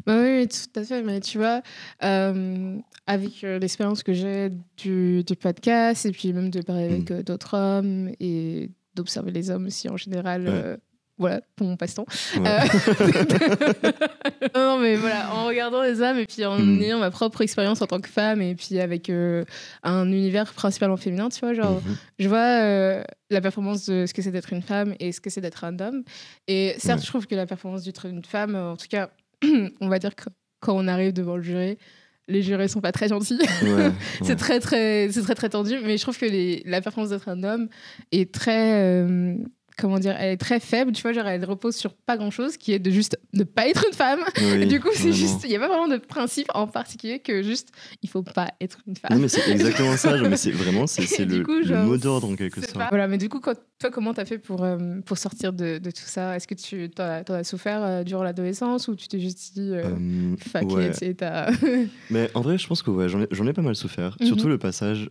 Bah 0.06 0.16
oui, 0.22 0.46
tout 0.48 0.80
à 0.80 0.84
fait. 0.84 1.02
Mais 1.02 1.20
tu 1.20 1.38
vois, 1.38 1.62
euh, 2.04 2.76
avec 3.06 3.42
euh, 3.44 3.58
l'expérience 3.58 4.02
que 4.02 4.12
j'ai 4.12 4.50
du, 4.76 5.22
du 5.24 5.36
podcast 5.36 6.04
et 6.06 6.12
puis 6.12 6.32
même 6.32 6.50
de 6.50 6.60
parler 6.62 6.84
avec 6.84 7.10
Mm. 7.10 7.14
euh, 7.14 7.22
d'autres 7.22 7.54
hommes 7.56 8.10
et 8.20 8.70
d'observer 8.94 9.30
les 9.30 9.50
hommes 9.50 9.66
aussi 9.66 9.88
en 9.88 9.96
général, 9.96 10.42
Ouais. 10.42 10.50
euh, 10.52 10.76
voilà, 11.18 11.40
pour 11.56 11.66
mon 11.66 11.76
passe-temps. 11.76 12.06
Ouais. 12.36 12.46
Euh, 12.46 12.58
non, 14.54 14.78
mais 14.78 14.94
voilà, 14.96 15.32
en 15.34 15.46
regardant 15.46 15.82
les 15.82 16.00
hommes 16.00 16.18
et 16.18 16.26
puis 16.26 16.44
en 16.44 16.58
Mm. 16.58 16.82
ayant 16.82 16.98
ma 16.98 17.10
propre 17.10 17.40
expérience 17.42 17.80
en 17.82 17.86
tant 17.86 18.00
que 18.00 18.08
femme 18.08 18.40
et 18.42 18.54
puis 18.54 18.78
avec 18.80 19.10
euh, 19.10 19.44
un 19.82 20.06
univers 20.10 20.52
principalement 20.52 20.96
féminin, 20.96 21.28
tu 21.28 21.40
vois, 21.40 21.54
genre, 21.54 21.80
Mhm. 21.84 21.96
je 22.18 22.28
vois 22.28 22.62
euh, 22.62 23.02
la 23.30 23.40
performance 23.40 23.86
de 23.86 24.06
ce 24.06 24.14
que 24.14 24.22
c'est 24.22 24.30
d'être 24.30 24.52
une 24.52 24.62
femme 24.62 24.94
et 25.00 25.12
ce 25.12 25.20
que 25.20 25.30
c'est 25.30 25.40
d'être 25.40 25.64
un 25.64 25.78
homme. 25.80 26.02
Et 26.46 26.74
certes, 26.78 26.98
Ouais. 27.00 27.04
je 27.04 27.08
trouve 27.10 27.26
que 27.26 27.34
la 27.34 27.46
performance 27.46 27.84
d'être 27.84 28.06
une 28.06 28.24
femme, 28.24 28.54
en 28.54 28.76
tout 28.76 28.86
cas, 28.88 29.10
on 29.80 29.88
va 29.88 29.98
dire 29.98 30.14
que 30.14 30.24
quand 30.60 30.74
on 30.76 30.88
arrive 30.88 31.12
devant 31.12 31.36
le 31.36 31.42
jury, 31.42 31.78
les 32.26 32.42
jurés 32.42 32.68
sont 32.68 32.80
pas 32.80 32.92
très 32.92 33.08
gentils. 33.08 33.38
Ouais, 33.62 33.90
c'est 34.22 34.28
ouais. 34.30 34.36
très 34.36 34.60
très 34.60 35.08
c'est 35.10 35.22
très 35.22 35.34
très 35.34 35.48
tendu 35.48 35.76
mais 35.84 35.96
je 35.96 36.02
trouve 36.02 36.18
que 36.18 36.26
les, 36.26 36.62
la 36.66 36.80
performance 36.80 37.10
d'être 37.10 37.28
un 37.28 37.42
homme 37.42 37.68
est 38.12 38.32
très 38.32 38.82
euh, 38.82 39.36
comment 39.78 39.98
dire 39.98 40.14
elle 40.18 40.32
est 40.32 40.36
très 40.36 40.60
faible 40.60 40.92
tu 40.92 41.02
vois 41.02 41.12
genre 41.12 41.26
elle 41.26 41.44
repose 41.44 41.76
sur 41.76 41.94
pas 41.94 42.16
grand 42.16 42.30
chose 42.30 42.56
qui 42.56 42.72
est 42.72 42.78
de 42.78 42.90
juste 42.90 43.18
ne 43.32 43.44
pas 43.44 43.68
être 43.68 43.84
une 43.86 43.94
femme 43.94 44.20
Oui, 44.40 44.66
du 44.66 44.80
coup 44.80 44.88
c'est 44.92 45.12
juste 45.12 45.44
il 45.44 45.50
y 45.50 45.56
a 45.56 45.60
pas 45.60 45.68
vraiment 45.68 45.88
de 45.88 45.96
principe 45.96 46.48
en 46.54 46.66
particulier 46.66 47.20
que 47.20 47.42
juste 47.42 47.68
il 48.02 48.08
faut 48.08 48.22
pas 48.22 48.48
être 48.60 48.78
une 48.86 48.96
femme 48.96 49.12
Non, 49.16 49.20
mais 49.20 49.28
c'est 49.28 49.48
exactement 49.50 49.96
ça. 49.96 50.16
genre, 50.16 50.28
mais 50.28 50.36
c'est 50.36 50.50
vraiment 50.50 50.86
c'est 50.86 51.24
le, 51.24 51.42
coup, 51.44 51.58
le 51.60 51.84
mot 51.84 51.96
d'ordre 51.96 52.28
en 52.28 52.36
quelque 52.36 52.60
sorte. 52.60 52.74
pas- 52.74 52.88
Voilà, 52.90 53.06
mais 53.08 53.18
du 53.18 53.28
coup, 53.28 53.40
quand, 53.40 53.54
toi, 53.78 53.90
comment 53.90 54.12
t'as 54.14 54.24
fait 54.24 54.38
pour, 54.38 54.64
euh, 54.64 55.00
pour 55.04 55.18
sortir 55.18 55.52
de, 55.52 55.78
de 55.78 55.90
tout 55.90 56.02
ça? 56.06 56.36
Est-ce 56.36 56.46
que 56.48 56.54
tu 56.54 56.90
t'en 56.90 57.04
as, 57.34 57.44
souffert 57.44 57.82
euh, 57.82 58.04
durant 58.04 58.22
l'adolescence 58.22 58.88
ou 58.88 58.96
tu 58.96 59.08
t'es 59.08 59.20
juste 59.20 59.54
dit 59.54 59.70
euh, 59.72 59.82
Euh, 59.84 60.36
fuck 60.50 60.70
ouais. 60.72 60.88
it 60.90 61.02
et 61.02 61.14
t'as. 61.14 61.50
Mais 62.10 62.30
en 62.34 62.40
vrai, 62.40 62.58
je 62.58 62.66
pense 62.66 62.82
que 62.82 62.90
ouais, 62.90 63.08
j'en 63.08 63.20
ai, 63.20 63.48
ai 63.48 63.52
pas 63.52 63.62
mal 63.62 63.76
souffert. 63.76 64.16
Mhm. 64.20 64.26
Surtout 64.26 64.48
le 64.48 64.58
passage 64.58 65.10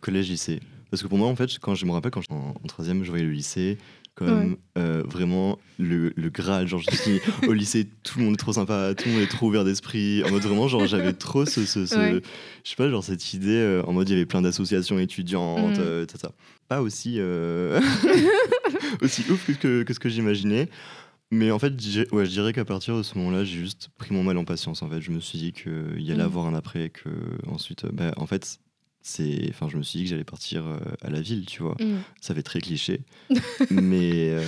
collège-lycée. 0.00 0.60
Parce 0.90 1.02
que 1.02 1.08
pour 1.08 1.18
moi, 1.18 1.28
en 1.28 1.36
fait, 1.36 1.58
quand 1.60 1.74
je 1.74 1.84
me 1.84 1.92
rappelle, 1.92 2.10
quand 2.10 2.22
j'étais 2.22 2.32
en, 2.34 2.54
en 2.62 2.66
troisième, 2.66 3.04
je 3.04 3.10
voyais 3.10 3.24
le 3.26 3.30
lycée 3.32 3.76
comme 4.26 4.56
euh, 4.76 5.02
vraiment 5.06 5.58
le, 5.78 6.12
le 6.16 6.28
Graal. 6.30 6.66
Genre, 6.66 6.80
je 6.80 6.90
dit, 6.90 7.20
au 7.46 7.52
lycée, 7.52 7.86
tout 8.02 8.18
le 8.18 8.24
monde 8.24 8.34
est 8.34 8.38
trop 8.38 8.52
sympa, 8.52 8.94
tout 8.96 9.06
le 9.08 9.14
monde 9.14 9.22
est 9.22 9.26
trop 9.30 9.46
ouvert 9.48 9.64
d'esprit. 9.64 10.22
En 10.24 10.30
mode 10.30 10.42
vraiment, 10.42 10.66
genre, 10.68 10.86
j'avais 10.86 11.12
trop 11.12 11.44
ce. 11.46 11.64
ce, 11.64 11.86
ce- 11.86 11.94
Ouais. 11.96 12.20
Je 12.64 12.70
sais 12.70 12.76
pas, 12.76 12.88
genre, 12.90 13.04
cette 13.04 13.32
idée, 13.34 13.48
euh, 13.50 13.82
en 13.84 13.92
mode, 13.92 14.08
il 14.08 14.12
y 14.12 14.16
avait 14.16 14.26
plein 14.26 14.42
d'associations 14.42 14.98
étudiantes, 14.98 15.78
Mhm. 15.78 15.84
euh, 15.84 16.06
ça. 16.20 16.32
Pas 16.68 16.82
aussi, 16.82 17.14
euh, 17.18 17.80
aussi 19.02 19.24
ouf 19.30 19.46
que, 19.46 19.52
que, 19.52 19.82
que 19.82 19.92
ce 19.94 19.98
que 19.98 20.08
j'imaginais. 20.08 20.68
Mais 21.30 21.50
en 21.50 21.58
fait, 21.58 21.72
ouais, 22.12 22.24
je 22.24 22.30
dirais 22.30 22.52
qu'à 22.54 22.64
partir 22.64 22.96
de 22.96 23.02
ce 23.02 23.16
moment-là, 23.18 23.44
j'ai 23.44 23.58
juste 23.58 23.90
pris 23.98 24.14
mon 24.14 24.22
mal 24.22 24.38
en 24.38 24.44
patience. 24.44 24.82
En 24.82 24.88
fait, 24.88 25.00
je 25.02 25.10
me 25.10 25.20
suis 25.20 25.38
dit 25.38 25.52
qu'il 25.52 26.00
y 26.00 26.10
allait 26.10 26.20
Mhm. 26.22 26.26
avoir 26.26 26.46
un 26.46 26.54
après, 26.54 26.84
et 26.84 26.90
que 26.90 27.08
ensuite, 27.46 27.84
bah, 27.92 28.12
en 28.16 28.26
fait, 28.26 28.58
c'est, 29.00 29.46
enfin, 29.50 29.68
je 29.68 29.76
me 29.78 29.82
suis 29.82 29.98
dit 30.00 30.04
que 30.04 30.10
j'allais 30.10 30.24
partir 30.24 30.66
euh, 30.66 30.78
à 31.02 31.10
la 31.10 31.20
ville, 31.20 31.46
tu 31.46 31.62
vois. 31.62 31.76
Mm. 31.80 31.98
Ça 32.20 32.34
fait 32.34 32.42
très 32.42 32.60
cliché, 32.60 33.00
mais 33.70 34.30
euh, 34.30 34.42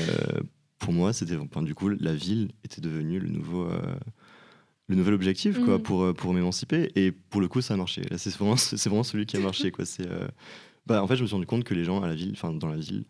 pour 0.79 0.93
moi, 0.93 1.13
c'était, 1.13 1.37
enfin, 1.37 1.63
du 1.63 1.75
coup, 1.75 1.89
la 1.89 2.15
ville 2.15 2.51
était 2.65 2.81
devenue 2.81 3.19
le 3.21 3.29
nouveau, 3.29 3.65
euh, 3.67 3.81
le 4.89 4.97
nouvel 4.97 5.15
objectif, 5.15 5.59
quoi, 5.65 5.77
Mhm. 5.79 5.83
pour 5.83 6.15
pour 6.15 6.35
m'émanciper. 6.35 6.91
Et 6.97 7.13
pour 7.13 7.41
le 7.41 7.49
coup, 7.49 7.61
ça 7.61 7.75
a 7.75 7.77
marché. 7.77 8.03
Là, 8.11 8.19
c'est 8.19 8.35
vraiment, 8.37 8.57
c'est 8.57 8.89
vraiment 8.89 9.05
celui 9.05 9.27
qui 9.27 9.37
a 9.37 9.41
marché, 9.41 9.71
quoi. 9.71 9.85
C'est, 9.87 10.07
euh, 10.07 10.27
bah, 10.87 11.03
en 11.03 11.07
fait, 11.07 11.17
je 11.17 11.23
me 11.23 11.27
suis 11.27 11.35
rendu 11.35 11.47
compte 11.47 11.65
que 11.65 11.75
les 11.75 11.85
gens 11.85 12.03
à 12.03 12.09
la 12.09 12.15
ville, 12.15 12.33
enfin, 12.33 12.53
dans 12.53 12.69
la 12.69 12.77
ville, 12.77 13.05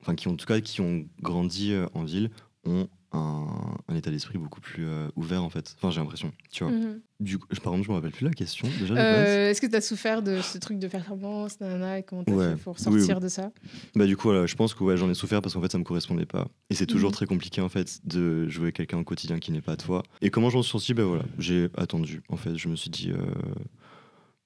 enfin, 0.00 0.14
qui 0.14 0.28
ont, 0.28 0.32
en 0.32 0.36
tout 0.36 0.46
cas, 0.46 0.60
qui 0.60 0.80
ont 0.80 1.04
grandi 1.20 1.72
en 1.94 2.04
ville, 2.04 2.30
ont 2.64 2.88
un, 3.12 3.46
un 3.88 3.94
état 3.96 4.10
d'esprit 4.10 4.38
beaucoup 4.38 4.60
plus 4.60 4.86
euh, 4.86 5.08
ouvert, 5.16 5.42
en 5.42 5.50
fait. 5.50 5.74
Enfin, 5.76 5.90
j'ai 5.90 6.00
l'impression, 6.00 6.32
tu 6.50 6.64
vois. 6.64 6.72
Mhm. 6.72 7.00
Du 7.18 7.38
coup, 7.38 7.46
je- 7.50 7.60
par 7.60 7.72
contre, 7.72 7.84
je 7.84 7.90
me 7.90 7.94
rappelle 7.96 8.12
plus 8.12 8.24
la 8.24 8.32
question 8.32 8.68
déjà. 8.78 8.94
Euh, 8.94 9.50
Est-ce 9.50 9.60
que 9.60 9.66
t'as 9.66 9.80
souffert 9.80 10.22
de 10.22 10.40
ce 10.40 10.58
truc 10.58 10.78
de 10.78 10.86
performance, 10.88 11.60
nanana, 11.60 11.98
et 11.98 12.02
comment 12.02 12.24
t'as 12.24 12.32
Ouais. 12.32 12.50
fait 12.56 12.62
pour 12.62 12.78
sortir 12.78 13.16
oui. 13.16 13.22
de 13.22 13.28
ça? 13.28 13.50
Bah 13.96 14.06
du 14.06 14.16
coup 14.16 14.28
voilà, 14.28 14.46
je 14.46 14.54
pense 14.54 14.72
que 14.74 14.84
ouais, 14.84 14.96
j'en 14.96 15.10
ai 15.10 15.14
souffert 15.14 15.42
parce 15.42 15.54
qu'en 15.54 15.60
fait 15.60 15.70
ça 15.72 15.78
me 15.78 15.84
correspondait 15.84 16.24
pas. 16.24 16.46
Et 16.70 16.74
c'est 16.74 16.86
toujours 16.86 17.10
Mhm. 17.10 17.14
très 17.14 17.26
compliqué 17.26 17.60
en 17.60 17.68
fait 17.68 18.00
de 18.06 18.48
jouer 18.48 18.72
quelqu'un 18.72 18.98
au 18.98 19.04
quotidien 19.04 19.38
qui 19.38 19.50
n'est 19.52 19.60
pas 19.60 19.76
toi. 19.76 20.02
Et 20.22 20.30
comment 20.30 20.48
j'en 20.48 20.62
suis 20.62 20.70
sorti? 20.70 20.94
Bah 20.94 21.04
voilà, 21.04 21.24
j'ai 21.38 21.68
attendu. 21.76 22.22
En 22.30 22.36
fait, 22.36 22.56
je 22.56 22.68
me 22.68 22.76
suis 22.76 22.90
dit 22.90 23.10
euh, 23.10 23.18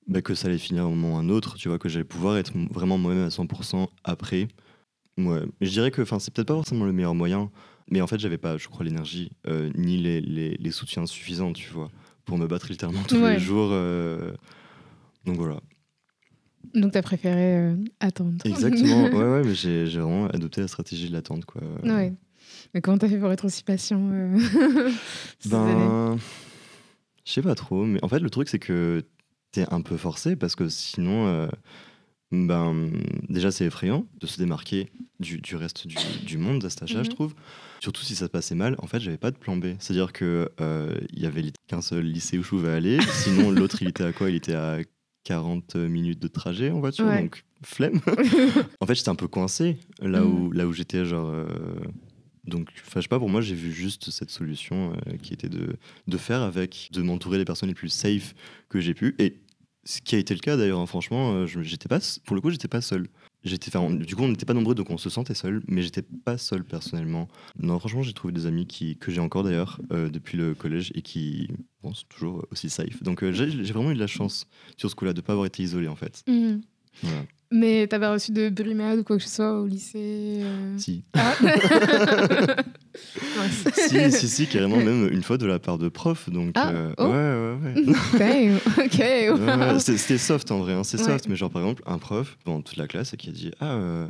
bah, 0.07 0.21
que 0.23 0.35
ça 0.35 0.49
allait 0.49 0.59
finir 0.59 0.83
à 0.85 0.87
un 0.87 0.91
moment 0.91 1.15
ou 1.15 1.17
à 1.17 1.21
un 1.21 1.29
autre, 1.29 1.57
tu 1.57 1.69
vois, 1.69 1.79
que 1.79 1.89
j'allais 1.89 2.05
pouvoir 2.05 2.37
être 2.37 2.53
vraiment 2.71 2.99
moi-même 2.99 3.27
à 3.27 3.31
100% 3.31 3.89
après. 4.05 4.49
Ouais, 5.17 5.43
je 5.61 5.71
dirais 5.71 5.91
que 5.91 6.05
c'est 6.19 6.35
peut-être 6.35 6.49
pas 6.49 6.55
forcément 6.55 6.85
le 6.85 6.93
meilleur 6.93 7.15
moyen, 7.15 7.51
mais 7.91 8.01
en 8.01 8.07
fait 8.07 8.19
j'avais 8.19 8.39
pas, 8.39 8.57
je 8.57 8.69
crois, 8.69 8.85
l'énergie 8.85 9.31
euh, 9.47 9.71
ni 9.77 9.97
les, 9.99 10.21
les, 10.21 10.57
les 10.57 10.71
soutiens 10.71 11.07
suffisants, 11.07 11.53
tu 11.53 11.71
vois, 11.71 11.91
pour 12.25 12.39
me 12.39 12.47
battre 12.47 12.69
littéralement 12.71 13.03
tous 13.05 13.17
Ouais. 13.17 13.35
les 13.35 13.39
jours. 13.41 13.69
euh, 13.73 14.33
Donc 15.27 15.37
voilà. 15.37 15.61
Donc 16.75 16.93
t'as 16.93 17.03
préféré 17.03 17.57
euh, 17.59 17.77
attendre. 18.01 18.35
Exactement. 18.45 19.05
ouais, 19.13 19.13
ouais, 19.13 19.43
mais 19.45 19.55
j'ai 19.55 19.85
vraiment 19.85 20.27
adopté 20.29 20.61
la 20.61 20.69
stratégie 20.69 21.09
de 21.09 21.13
l'attente, 21.13 21.45
quoi. 21.45 21.63
ouais. 21.83 22.13
Mais 22.75 22.81
comment 22.81 22.99
t'as 22.99 23.09
fait 23.09 23.19
pour 23.19 23.31
être 23.33 23.45
aussi 23.47 23.63
patient 23.63 24.01
ces 25.39 25.49
Ben, 25.49 26.17
je 27.25 27.33
sais 27.33 27.43
pas 27.43 27.55
trop, 27.55 27.85
mais 27.85 27.99
en 28.05 28.09
fait 28.09 28.19
le 28.19 28.29
truc 28.31 28.49
c'est 28.49 28.59
que 28.59 29.03
t'es 29.53 29.65
un 29.73 29.81
peu 29.81 29.97
forcé 29.97 30.37
parce 30.37 30.55
que 30.57 30.69
sinon, 30.69 31.49
ben, 32.47 32.91
déjà, 33.29 33.51
c'est 33.51 33.65
effrayant 33.67 34.07
de 34.21 34.27
se 34.27 34.39
démarquer 34.39 34.91
du, 35.21 35.39
du 35.41 35.57
reste 35.57 35.87
du, 35.87 35.97
du 36.21 36.39
monde 36.39 36.65
à 36.65 36.71
cet 36.71 36.83
âge-là, 36.85 37.03
je 37.03 37.09
Mhm. 37.09 37.15
trouve. 37.15 37.35
Surtout 37.81 38.03
si 38.03 38.15
ça 38.15 38.27
se 38.27 38.31
passait 38.31 38.55
mal, 38.55 38.75
en 38.79 38.87
fait, 38.87 39.01
j'avais 39.01 39.17
pas 39.19 39.31
de 39.31 39.37
plan 39.37 39.57
B. 39.57 39.67
C'est-à-dire 39.79 40.13
que 40.13 40.49
euh, 40.61 40.95
il 41.13 41.23
y 41.23 41.27
avait 41.27 41.53
qu'un 41.67 41.83
seul 41.83 42.05
lycée 42.05 42.39
où 42.39 42.43
je 42.43 42.49
pouvais 42.49 42.71
aller. 42.71 42.99
Sinon, 43.13 43.51
l'autre, 43.51 43.83
il 43.83 43.89
était 43.89 44.05
à 44.05 44.13
quoi? 44.13 44.31
Il 44.31 44.37
était 44.37 44.55
à 44.55 44.79
40 45.25 45.77
minutes 45.77 46.19
de 46.21 46.29
trajet 46.29 46.71
en 46.71 46.81
voiture, 46.81 47.07
Ouais. 47.07 47.23
donc 47.23 47.45
flemme. 47.63 48.01
en 48.81 48.87
fait, 48.87 48.95
j'étais 48.95 49.09
un 49.09 49.15
peu 49.15 49.29
coincé 49.29 49.79
là 50.01 50.23
Mhm. 50.25 50.33
où, 50.47 50.51
là 50.53 50.67
où 50.67 50.73
j'étais, 50.73 51.05
genre. 51.05 51.29
euh, 51.31 51.47
donc, 52.47 52.69
je 52.75 53.01
sais 53.01 53.09
pas, 53.09 53.19
pour 53.19 53.31
moi, 53.31 53.41
j'ai 53.41 53.55
vu 53.55 53.73
juste 53.73 54.11
cette 54.11 54.29
solution 54.31 54.93
euh, 55.07 55.17
qui 55.23 55.33
était 55.33 55.49
de, 55.49 55.77
de 56.07 56.17
faire 56.19 56.43
avec, 56.43 56.91
de 56.93 57.01
m'entourer 57.01 57.39
des 57.39 57.47
personnes 57.47 57.71
les 57.71 57.75
plus 57.75 57.89
safe 57.89 58.35
que 58.69 58.81
j'ai 58.81 58.93
pu. 58.93 59.15
Et 59.19 59.39
ce 59.85 60.01
qui 60.01 60.15
a 60.15 60.19
été 60.19 60.35
le 60.35 60.41
cas 60.41 60.57
d'ailleurs, 60.57 60.81
hein, 60.81 60.87
franchement, 60.87 61.33
euh, 61.33 61.47
j'étais 61.47 61.89
pas, 61.89 61.99
pour 62.25 62.35
le 62.35 62.41
coup, 62.41 62.51
j'étais 62.51 62.69
pas 62.69 62.81
seul. 62.81 63.09
J'étais, 63.45 63.77
enfin, 63.77 63.93
du 63.95 64.17
coup, 64.17 64.23
on 64.23 64.29
n'était 64.29 64.47
pas 64.47 64.55
nombreux, 64.55 64.75
donc 64.75 64.89
on 64.89 64.97
se 64.97 65.11
sentait 65.11 65.35
seul, 65.35 65.63
mais 65.69 65.83
j'étais 65.83 66.03
pas 66.03 66.39
seul 66.39 66.65
personnellement. 66.65 67.29
Non, 67.59 67.79
franchement, 67.79 68.03
j'ai 68.03 68.15
trouvé 68.15 68.33
des 68.33 68.47
amis 68.47 68.67
qui, 68.67 68.97
que 68.97 69.13
j'ai 69.13 69.21
encore 69.21 69.43
d'ailleurs 69.43 69.81
euh, 69.93 70.09
depuis 70.09 70.39
le 70.39 70.55
collège 70.55 70.91
et 70.95 71.03
qui 71.03 71.49
bon, 71.83 71.93
sont 71.93 72.07
toujours 72.09 72.47
aussi 72.51 72.71
safe. 72.71 73.03
Donc 73.03 73.23
euh, 73.23 73.33
j'ai 73.33 73.49
vraiment 73.73 73.91
eu 73.91 73.95
de 73.95 74.01
la 74.01 74.07
chance 74.07 74.47
sur 74.79 74.89
ce 74.89 74.95
coup-là 74.95 75.13
de 75.13 75.21
pas 75.21 75.33
avoir 75.33 75.47
été 75.47 75.63
isolé 75.63 75.89
en 75.89 75.97
fait. 75.97 76.23
Mhm. 76.27 76.63
Voilà. 77.03 77.23
Mais 77.57 77.87
t'as 77.87 78.01
pas 78.01 78.11
reçu 78.13 78.33
de 78.33 78.49
brimade 78.49 78.99
ou 78.99 79.05
quoi 79.05 79.17
que 79.17 79.23
ce 79.23 79.29
soit 79.29 79.61
au 79.61 79.67
lycée 79.67 80.41
euh 80.43 80.77
Si. 80.77 81.05
Ah 81.15 81.35
si, 83.73 84.11
si, 84.11 84.29
si, 84.29 84.47
carrément, 84.49 84.79
même 84.79 85.09
une 85.13 85.23
fois 85.23 85.39
de 85.39 85.47
la 85.47 85.61
part 85.61 85.79
de 85.79 85.89
prof. 85.89 86.29
Donc, 86.31 86.51
Ah, 86.57 86.71
euh, 86.71 86.93
oh. 86.99 87.05
ouais, 87.07 87.13
ouais, 87.13 87.87
ouais. 87.87 87.95
Damn, 88.19 88.57
ok. 88.85 88.99
Ouais, 88.99 89.31
wow. 89.31 89.75
ouais, 89.75 89.79
c'était 89.79 90.19
soft 90.19 90.51
en 90.51 90.59
vrai, 90.59 90.73
hein, 90.73 90.83
c'est 90.83 90.99
soft. 90.99 91.29
Mais 91.29 91.37
genre, 91.37 91.51
par 91.51 91.63
exemple, 91.63 91.85
un 91.87 91.99
prof, 91.99 92.37
pendant 92.45 92.61
toute 92.61 92.77
la 92.77 92.89
classe, 92.89 93.15
qui 93.17 93.29
a 93.29 93.33
dit 93.33 93.53
Ah, 93.61 93.75
euh, 93.75 94.09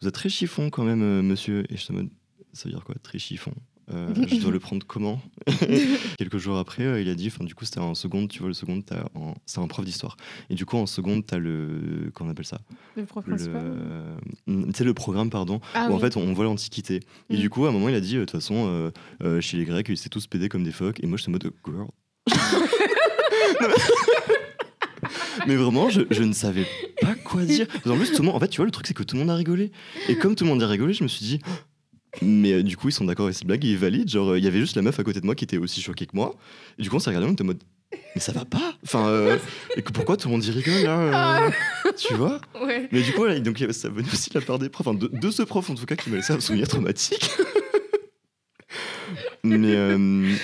vous 0.00 0.08
êtes 0.08 0.14
très 0.14 0.28
chiffon 0.28 0.68
quand 0.68 0.82
même, 0.82 1.02
euh, 1.02 1.22
monsieur. 1.22 1.60
Et 1.70 1.76
je 1.76 1.82
suis 1.82 1.92
en 1.94 1.98
mode 1.98 2.10
Ça 2.52 2.64
veut 2.64 2.74
dire 2.74 2.82
quoi, 2.84 2.96
très 3.00 3.20
chiffon? 3.20 3.52
Euh, 3.92 4.14
Je 4.28 4.36
dois 4.40 4.50
le 4.52 4.60
prendre 4.60 4.86
comment 4.86 5.20
Quelques 6.18 6.38
jours 6.38 6.56
après, 6.58 6.84
euh, 6.84 7.00
il 7.02 7.08
a 7.08 7.14
dit 7.14 7.26
Enfin, 7.26 7.44
du 7.44 7.54
coup, 7.54 7.64
c'était 7.64 7.80
en 7.80 7.94
seconde, 7.94 8.28
tu 8.28 8.38
vois, 8.38 8.48
le 8.48 8.54
seconde, 8.54 8.84
en- 9.14 9.34
c'est 9.46 9.58
un 9.60 9.66
prof 9.66 9.84
d'histoire. 9.84 10.16
Et 10.50 10.54
du 10.54 10.64
coup, 10.66 10.76
en 10.76 10.86
seconde, 10.86 11.26
t'as 11.26 11.38
le. 11.38 12.10
Comment 12.14 12.28
on 12.28 12.32
appelle 12.32 12.46
ça? 12.46 12.60
Le 12.96 13.04
prof 13.04 13.24
le, 13.26 13.34
principal. 13.36 13.62
Mm, 14.46 14.66
Tu 14.66 14.72
sais, 14.78 14.84
le 14.84 14.94
programme, 14.94 15.30
pardon, 15.30 15.60
Ah 15.74 15.88
où 15.90 15.94
en 15.94 15.98
fait 15.98 16.16
on 16.16 16.32
voit 16.32 16.44
l'Antiquité. 16.44 17.00
Et 17.30 17.36
Mm. 17.36 17.40
du 17.40 17.50
coup, 17.50 17.64
à 17.66 17.70
un 17.70 17.72
moment, 17.72 17.88
il 17.88 17.94
a 17.94 18.00
dit, 18.00 18.16
euh, 18.16 18.20
de 18.20 18.24
toute 18.26 18.32
façon, 18.40 18.90
euh, 19.22 19.40
chez 19.40 19.56
les 19.56 19.64
Grecs, 19.64 19.86
ils 19.88 19.92
étaient 19.94 20.08
tous 20.08 20.26
pédés 20.26 20.48
comme 20.48 20.62
des 20.64 20.72
phoques. 20.72 21.00
Et 21.02 21.06
moi, 21.06 21.16
j'étais 21.18 21.30
en 21.30 21.32
mode, 21.32 21.50
girl. 21.66 21.88
Mais 25.48 25.56
vraiment, 25.56 25.88
je, 25.90 26.02
je 26.10 26.22
ne 26.22 26.32
savais 26.32 26.66
pas 27.00 27.14
quoi 27.14 27.42
dire. 27.44 27.66
En 27.86 27.96
plus, 27.96 28.12
tout 28.12 28.22
le 28.22 28.26
monde, 28.26 28.36
en 28.36 28.40
fait, 28.40 28.48
tu 28.48 28.58
vois, 28.58 28.64
le 28.66 28.70
truc, 28.70 28.86
c'est 28.86 28.94
que 28.94 29.02
tout 29.02 29.16
le 29.16 29.20
monde 29.22 29.30
a 29.30 29.34
rigolé. 29.34 29.72
Et 30.08 30.16
comme 30.16 30.36
tout 30.36 30.44
le 30.44 30.50
monde 30.50 30.62
a 30.62 30.68
rigolé, 30.68 30.92
je 30.92 31.02
me 31.02 31.08
suis 31.08 31.24
dit, 31.24 31.40
mais 32.20 32.52
euh, 32.52 32.62
du 32.62 32.76
coup, 32.76 32.88
ils 32.88 32.92
sont 32.92 33.04
d'accord 33.04 33.26
avec 33.26 33.36
cette 33.36 33.46
blague, 33.46 33.64
ils 33.64 33.78
valident. 33.78 34.08
Genre, 34.10 34.30
euh, 34.30 34.38
il 34.38 34.44
y 34.44 34.48
avait 34.48 34.60
juste 34.60 34.76
la 34.76 34.82
meuf 34.82 34.98
à 34.98 35.04
côté 35.04 35.20
de 35.20 35.26
moi 35.26 35.34
qui 35.34 35.44
était 35.44 35.56
aussi 35.56 35.80
choquée 35.80 36.06
que 36.06 36.14
moi. 36.14 36.34
Et 36.78 36.82
du 36.82 36.90
coup, 36.90 36.96
on 36.96 36.98
s'est 36.98 37.10
regardé, 37.10 37.28
on 37.28 37.32
était 37.32 37.42
en 37.42 37.46
mode, 37.46 37.62
mais 38.14 38.20
ça 38.20 38.32
va 38.32 38.44
pas? 38.44 38.74
Enfin, 38.84 39.08
euh, 39.08 39.38
et 39.76 39.82
que 39.82 39.92
pourquoi 39.92 40.16
tout 40.16 40.28
le 40.28 40.32
monde 40.32 40.44
y 40.44 40.50
rigole 40.50 40.82
là 40.82 41.46
euh, 41.46 41.50
Tu 41.96 42.14
vois? 42.14 42.40
Ouais. 42.62 42.88
mais 42.92 43.02
du 43.02 43.12
coup, 43.12 43.18
voilà, 43.18 43.38
donc 43.40 43.60
il 43.60 43.72
ça 43.72 43.88
venait 43.88 44.08
aussi 44.12 44.30
de 44.30 44.38
la 44.38 44.44
part 44.44 44.58
des 44.58 44.68
profs, 44.68 44.86
enfin, 44.86 44.98
de, 44.98 45.08
de 45.08 45.30
ce 45.30 45.42
prof 45.42 45.68
en 45.70 45.74
tout 45.74 45.86
cas, 45.86 45.96
qui 45.96 46.10
m'a 46.10 46.16
laissé 46.16 46.32
un 46.32 46.40
souvenir 46.40 46.68
traumatique. 46.68 47.30
mais, 49.44 49.74
euh, 49.74 50.34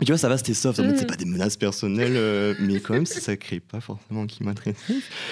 mais 0.00 0.06
tu 0.06 0.12
vois, 0.12 0.18
ça 0.18 0.28
va, 0.28 0.36
c'était 0.36 0.54
soft. 0.54 0.80
En 0.80 0.82
c'est 0.96 1.04
Mm. 1.04 1.06
pas 1.06 1.16
des 1.16 1.24
menaces 1.24 1.56
personnelles, 1.56 2.16
euh, 2.16 2.54
mais 2.60 2.80
quand 2.80 2.94
même, 2.94 3.06
ça 3.06 3.36
crée 3.36 3.60
pas 3.60 3.80
forcément 3.80 4.26
qui 4.26 4.42
m'intéresse. 4.42 4.76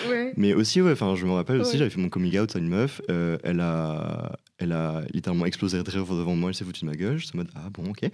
Ouais. 0.08 0.32
Mais 0.36 0.54
aussi, 0.54 0.80
ouais, 0.80 0.92
enfin, 0.92 1.14
je 1.16 1.26
me 1.26 1.32
rappelle 1.32 1.60
aussi, 1.60 1.78
j'avais 1.78 1.90
fait 1.90 2.00
mon 2.00 2.08
coming 2.08 2.38
out 2.38 2.54
à 2.54 2.58
une 2.58 2.68
meuf. 2.68 3.00
euh, 3.10 3.38
elle 3.42 3.60
a, 3.60 4.36
elle 4.58 4.70
a 4.72 5.02
littéralement 5.12 5.46
explosé 5.46 5.82
de 5.82 5.90
rire 5.90 6.04
devant 6.06 6.36
moi. 6.36 6.50
Elle 6.50 6.54
s'est 6.54 6.64
foutue 6.64 6.82
de 6.84 6.90
ma 6.90 6.94
gueule. 6.96 7.18
J'étais 7.18 7.34
en 7.34 7.38
mode 7.38 7.50
ah 7.56 7.68
bon, 7.72 7.90
ok. 7.90 8.08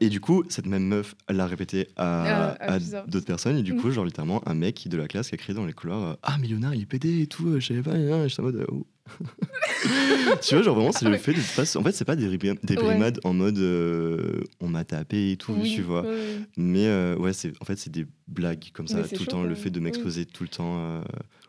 Et 0.00 0.08
du 0.08 0.18
coup, 0.20 0.42
cette 0.48 0.66
même 0.66 0.84
meuf, 0.84 1.14
elle 1.28 1.36
l'a 1.36 1.46
répété 1.46 1.86
à, 1.96 2.22
Ah, 2.24 2.56
à 2.58 2.72
à 2.72 2.76
plusieurs. 2.78 3.06
d'autres 3.06 3.26
personnes. 3.26 3.56
Et 3.58 3.62
du 3.62 3.76
coup, 3.76 3.90
genre 3.92 4.04
littéralement, 4.04 4.42
un 4.48 4.54
mec 4.54 4.88
de 4.88 4.96
la 4.96 5.06
classe 5.06 5.28
qui 5.28 5.34
a 5.36 5.38
crié 5.38 5.54
dans 5.54 5.64
les 5.66 5.72
couloirs 5.72 6.02
euh, 6.02 6.14
ah 6.24 6.36
mais 6.40 6.48
Léonard, 6.48 6.74
il 6.74 6.82
est 6.82 6.86
pédé 6.86 7.20
et 7.22 7.26
tout. 7.28 7.60
Je 7.60 7.66
savais 7.68 7.82
pas. 7.82 8.26
J'étais 8.26 8.40
en 8.40 8.44
mode 8.44 8.66
oh. 8.72 8.86
tu 10.42 10.54
vois, 10.54 10.62
genre 10.62 10.74
vraiment, 10.76 10.92
c'est 10.92 11.04
le 11.06 11.16
fait 11.16 11.32
de 11.32 11.40
pas. 11.56 11.76
En 11.76 11.82
fait, 11.82 11.92
c'est 11.92 12.04
pas 12.04 12.16
des, 12.16 12.28
ribri- 12.28 12.58
des 12.64 12.76
Ouais. 12.76 13.12
en 13.24 13.34
mode 13.34 13.58
euh, 13.58 14.40
on 14.60 14.68
m'a 14.68 14.84
tapé 14.84 15.32
et 15.32 15.36
tout, 15.36 15.52
Oui, 15.54 15.72
tu 15.74 15.82
vois. 15.82 16.02
ouais. 16.02 16.38
Mais 16.56 16.86
euh, 16.86 17.16
ouais, 17.16 17.32
c'est 17.32 17.52
en 17.60 17.64
fait 17.64 17.76
c'est 17.76 17.90
des 17.90 18.06
blagues 18.28 18.70
comme 18.72 18.88
ça 18.88 19.02
tout 19.08 19.22
le 19.22 19.26
temps, 19.26 19.42
le 19.42 19.54
fait 19.54 19.70
de 19.70 19.80
m'exposer 19.80 20.24
tout 20.26 20.44
le 20.44 20.48
temps. 20.48 20.78
euh, 20.78 21.02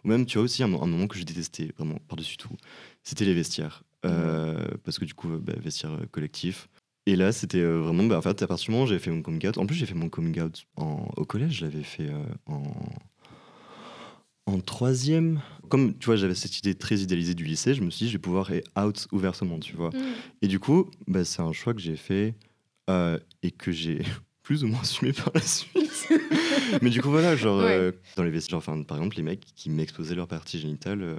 Ou 0.03 0.07
même 0.09 0.25
tu 0.25 0.37
vois 0.37 0.45
aussi 0.45 0.63
un, 0.63 0.67
mo- 0.67 0.81
un 0.83 0.87
moment 0.87 1.07
que 1.07 1.17
je 1.17 1.23
détestais 1.23 1.71
vraiment 1.77 1.99
par-dessus 2.07 2.37
tout, 2.37 2.49
c'était 3.03 3.25
les 3.25 3.33
vestiaires, 3.33 3.83
parce 4.01 4.97
que 4.99 5.05
du 5.05 5.13
coup 5.13 5.29
bah, 5.39 5.53
vestiaire 5.57 5.91
collectif. 6.11 6.69
Et 7.05 7.15
là 7.15 7.31
c'était 7.31 7.63
vraiment, 7.63 8.03
bah, 8.05 8.17
en 8.17 8.21
fait 8.21 8.41
à 8.41 8.47
partir 8.47 8.65
du 8.67 8.71
moment 8.71 8.83
où 8.85 8.87
j'avais 8.87 8.99
fait 8.99 9.11
mon 9.11 9.21
coming 9.21 9.45
out, 9.47 9.57
en 9.57 9.65
plus 9.65 9.75
j'ai 9.75 9.85
fait 9.85 9.93
mon 9.93 10.09
coming 10.09 10.39
out 10.41 10.65
en- 10.77 11.07
au 11.17 11.25
collège, 11.25 11.51
je 11.59 11.65
l'avais 11.65 11.83
fait 11.83 12.09
en 12.47 12.63
en 14.45 14.59
troisième. 14.59 15.41
Comme 15.69 15.97
tu 15.97 16.05
vois, 16.07 16.15
j'avais 16.15 16.35
cette 16.35 16.57
idée 16.59 16.75
très 16.75 16.97
idéalisée 16.97 17.33
du 17.33 17.43
lycée, 17.45 17.73
je 17.73 17.81
me 17.81 17.89
suis 17.89 18.05
dit 18.05 18.11
je 18.11 18.17
vais 18.17 18.21
pouvoir 18.21 18.51
être 18.51 18.69
out 18.77 19.07
ouvertement, 19.11 19.59
tu 19.59 19.75
vois. 19.75 19.89
Mm. 19.89 20.13
Et 20.41 20.47
du 20.47 20.59
coup, 20.59 20.89
bah, 21.07 21.25
c'est 21.25 21.41
un 21.41 21.53
choix 21.53 21.73
que 21.73 21.81
j'ai 21.81 21.95
fait 21.95 22.35
euh, 22.89 23.17
et 23.41 23.51
que 23.51 23.71
j'ai 23.71 24.01
plus 24.43 24.63
ou 24.63 24.67
moins 24.67 24.81
assumé 24.81 25.13
par 25.13 25.31
la 25.33 25.41
suite. 25.41 26.09
Mais 26.81 26.89
du 26.89 27.01
coup, 27.01 27.09
voilà, 27.09 27.35
genre, 27.35 27.59
Ouais. 27.59 27.77
euh, 27.77 27.91
dans 28.17 28.23
les 28.23 28.53
enfin, 28.53 28.81
par 28.83 28.97
exemple, 28.97 29.15
les 29.17 29.23
mecs 29.23 29.45
qui 29.55 29.69
m'exposaient 29.69 30.15
leur 30.15 30.27
partie 30.27 30.59
génitale 30.59 31.01
euh, 31.01 31.15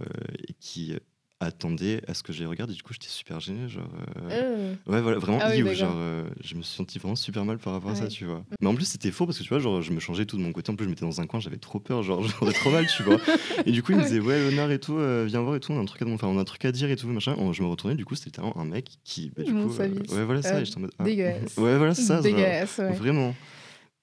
et 0.48 0.52
qui 0.60 0.94
attendaient 1.40 2.00
à 2.08 2.14
ce 2.14 2.22
que 2.22 2.32
je 2.32 2.40
les 2.40 2.46
regarde, 2.46 2.70
et 2.70 2.74
du 2.74 2.82
coup, 2.82 2.92
j'étais 2.92 3.08
super 3.08 3.40
gêné. 3.40 3.68
Genre, 3.68 3.88
euh, 4.18 4.30
Euh, 4.30 4.74
Ouais, 4.86 5.00
voilà, 5.02 5.18
vraiment, 5.18 5.38
Ah 5.42 5.50
oui, 5.50 5.74
genre, 5.74 5.94
euh, 5.96 6.24
je 6.42 6.54
me 6.54 6.62
suis 6.62 6.76
senti 6.76 6.98
vraiment 6.98 7.16
super 7.16 7.44
mal 7.44 7.58
par 7.58 7.72
rapport 7.74 7.90
à 7.90 7.94
ça, 7.94 8.08
tu 8.08 8.24
vois. 8.24 8.44
Mais 8.60 8.68
en 8.68 8.74
plus, 8.74 8.84
c'était 8.86 9.10
faux 9.10 9.26
parce 9.26 9.38
que 9.38 9.42
tu 9.42 9.48
vois, 9.48 9.58
genre, 9.58 9.82
je 9.82 9.92
me 9.92 10.00
changeais 10.00 10.24
tout 10.26 10.36
de 10.36 10.42
mon 10.42 10.52
côté. 10.52 10.70
En 10.70 10.76
plus, 10.76 10.84
je 10.84 10.90
m'étais 10.90 11.04
dans 11.04 11.20
un 11.20 11.26
coin, 11.26 11.40
j'avais 11.40 11.58
trop 11.58 11.80
peur, 11.80 12.02
genre, 12.02 12.22
j'aurais 12.40 12.52
trop 12.52 12.70
mal, 12.70 12.86
tu 12.86 13.02
vois. 13.02 13.20
Et 13.66 13.72
du 13.72 13.82
coup, 13.82 13.92
il 13.92 13.98
me 13.98 14.02
disait, 14.06 14.20
ouais, 14.20 14.38
Léonard 14.38 14.70
et 14.70 14.78
tout, 14.78 14.96
euh, 14.96 15.24
viens 15.26 15.40
voir 15.40 15.56
et 15.56 15.60
tout, 15.60 15.72
on 15.72 15.78
a 15.78 15.82
un 15.82 15.84
truc 15.84 16.00
à, 16.02 16.06
enfin, 16.06 16.28
on 16.28 16.38
a 16.38 16.40
un 16.40 16.44
truc 16.44 16.64
à 16.64 16.72
dire 16.72 16.90
et 16.90 16.96
tout, 16.96 17.08
machin. 17.08 17.36
Je 17.52 17.62
me 17.62 17.68
retournais, 17.68 17.96
du 17.96 18.04
coup, 18.04 18.14
c'était 18.14 18.40
un, 18.40 18.52
un 18.56 18.64
mec 18.64 18.88
qui, 19.04 19.30
bah, 19.36 19.42
du 19.42 19.52
coup, 19.52 19.68
ouais, 19.76 20.24
voilà 20.24 20.42
ça, 20.42 20.60
et 20.60 20.64
en 20.76 20.80
mode, 20.80 20.92
ah, 20.98 21.04
dégueulasse. 21.04 21.56
Ouais, 21.58 21.76
voilà, 21.76 21.94
ça, 21.94 22.14
genre, 22.14 22.22
Dégueulasse, 22.22 22.78
ouais. 22.78 22.92
vraiment. 22.92 23.34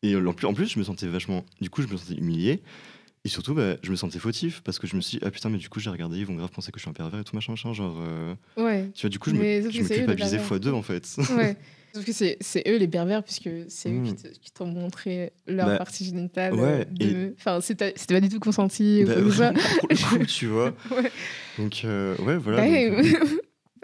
Et 0.04 0.15
en 0.15 0.34
plus, 0.34 0.48
en 0.48 0.54
plus, 0.54 0.67
je 0.67 0.80
me 0.80 0.84
sentais 0.84 1.08
vachement, 1.08 1.46
du 1.62 1.70
coup, 1.70 1.82
je 1.82 1.88
me 1.88 1.96
sentais 1.98 2.15
humilié. 2.15 2.62
Et 3.24 3.30
surtout, 3.30 3.54
bah, 3.54 3.76
je 3.84 3.92
me 3.92 3.96
sentais 3.96 4.18
fautif 4.18 4.62
parce 4.62 4.80
que 4.80 4.88
je 4.88 4.96
me 4.96 5.02
suis 5.02 5.20
dit, 5.20 5.24
ah 5.26 5.30
putain, 5.30 5.50
mais 5.50 5.60
du 5.60 5.70
coup, 5.70 5.80
j'ai 5.80 5.92
regardé, 5.92 6.18
ils 6.18 6.26
vont 6.26 6.34
grave 6.36 6.50
penser 6.50 6.72
que 6.72 6.80
je 6.80 6.84
suis 6.84 6.90
un 6.90 6.94
pervers 6.94 7.20
et 7.20 7.24
tout, 7.24 7.36
machin, 7.36 7.52
machin. 7.52 7.72
Genre, 7.72 7.96
euh, 8.00 8.34
Ouais. 8.58 8.90
tu 8.96 9.02
vois, 9.02 9.10
du 9.12 9.20
coup, 9.20 9.30
je 9.30 9.36
Mais 9.36 9.62
me, 9.62 9.70
je 9.70 9.82
me 9.82 9.88
culpabilisais 9.88 10.38
pervers. 10.38 10.46
fois 10.48 10.58
deux, 10.60 10.72
en 10.72 10.82
fait. 10.82 11.08
ouais. 11.38 11.56
Sauf 11.94 12.06
que 12.06 12.14
c'est 12.14 12.38
eux 12.68 12.78
les 12.78 12.88
pervers, 12.88 13.22
puisque 13.22 13.50
c'est 13.68 13.92
eux 13.92 14.02
qui 14.04 14.14
Mm. 14.14 14.32
t'ont 14.56 14.66
montré 14.66 15.34
leur 15.46 15.68
Bah, 15.68 15.78
partie 15.78 16.06
génitale. 16.06 16.54
ouais, 16.54 16.62
euh, 16.62 16.86
de- 16.86 17.36
Enfin, 17.38 17.60
c'était 17.62 17.94
c'était 17.98 18.14
pas 18.16 18.22
du 18.22 18.30
tout 18.30 18.40
consenti. 18.40 19.04
ou 19.04 19.08
Bah, 19.08 19.14
quoi 19.16 19.52
pour 19.80 19.88
le 19.90 20.18
coup, 20.20 20.26
tu 20.26 20.48
vois. 20.48 20.74
Ouais. 20.92 21.12
Donc, 21.60 21.82
euh, 21.84 22.16
ouais, 22.20 22.38
voilà. 22.38 22.66
Donc, 22.66 23.14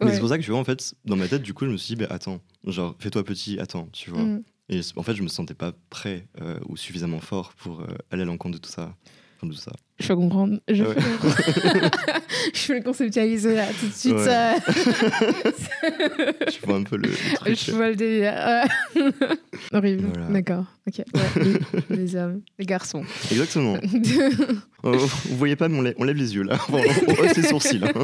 Mais 0.02 0.14
c'est 0.14 0.20
pour 0.20 0.30
ça 0.30 0.38
que 0.38 0.44
tu 0.44 0.52
vois, 0.52 0.60
en 0.60 0.64
fait, 0.64 0.96
dans 1.06 1.16
ma 1.18 1.28
tête, 1.28 1.42
du 1.44 1.54
coup, 1.54 1.66
je 1.66 1.72
me 1.72 1.78
suis 1.78 1.96
dit, 1.96 2.02
bah, 2.02 2.08
attends, 2.12 2.40
genre, 2.66 2.96
fais-toi 3.00 3.24
petit, 3.26 3.60
attends, 3.60 3.90
tu 3.92 4.10
vois. 4.10 4.24
Mm. 4.24 4.44
Et 4.70 4.80
en 4.96 5.04
fait, 5.04 5.16
je 5.16 5.22
me 5.24 5.28
sentais 5.28 5.54
pas 5.54 5.74
prêt 5.90 6.28
euh, 6.42 6.60
ou 6.68 6.76
suffisamment 6.78 7.20
fort 7.20 7.54
pour 7.56 7.86
aller 8.12 8.22
à 8.24 8.26
l'encontre 8.26 8.58
de 8.58 8.62
tout 8.62 8.70
ça. 8.72 8.96
De 9.44 9.52
tout 9.52 9.58
ça. 9.58 9.72
Je 10.00 10.08
peux 10.08 10.16
comprendre. 10.16 10.60
Je, 10.68 10.84
Ouais. 10.84 10.96
peux 10.96 11.02
comprendre. 11.22 11.92
je 12.54 12.68
peux 12.68 12.74
le 12.76 12.82
conceptualiser 12.84 13.56
là 13.56 13.68
tout 13.80 13.88
de 13.88 13.94
suite. 13.94 14.14
Ouais. 14.14 14.26
ça. 14.26 14.56
Tu 16.52 16.60
vois 16.66 16.76
un 16.78 16.84
peu 16.84 16.98
le, 16.98 17.10
le 17.10 17.36
truc. 17.36 17.56
je 17.66 17.72
vois 17.72 17.90
le 17.90 17.96
délire. 17.96 18.34
Ouais. 18.96 19.04
Horrible. 19.74 20.08
Voilà. 20.14 20.30
D'accord. 20.30 20.66
Ok. 20.88 21.02
Ouais. 21.14 21.60
les, 21.92 22.16
hommes, 22.16 22.42
les 22.60 22.66
garçons. 22.66 23.04
Exactement. 23.32 23.78
Euh, 24.86 24.96
vous 24.96 25.36
voyez 25.38 25.56
pas, 25.56 25.68
mais 25.70 25.78
on 25.80 25.82
lève, 25.82 25.96
on 25.98 26.04
lève 26.04 26.16
les 26.16 26.36
yeux 26.36 26.44
là. 26.44 26.58
Bon, 26.70 26.80
on 27.08 27.12
hausse 27.14 27.36
les 27.36 27.44
sourcils. 27.44 27.82
hein. 27.84 28.04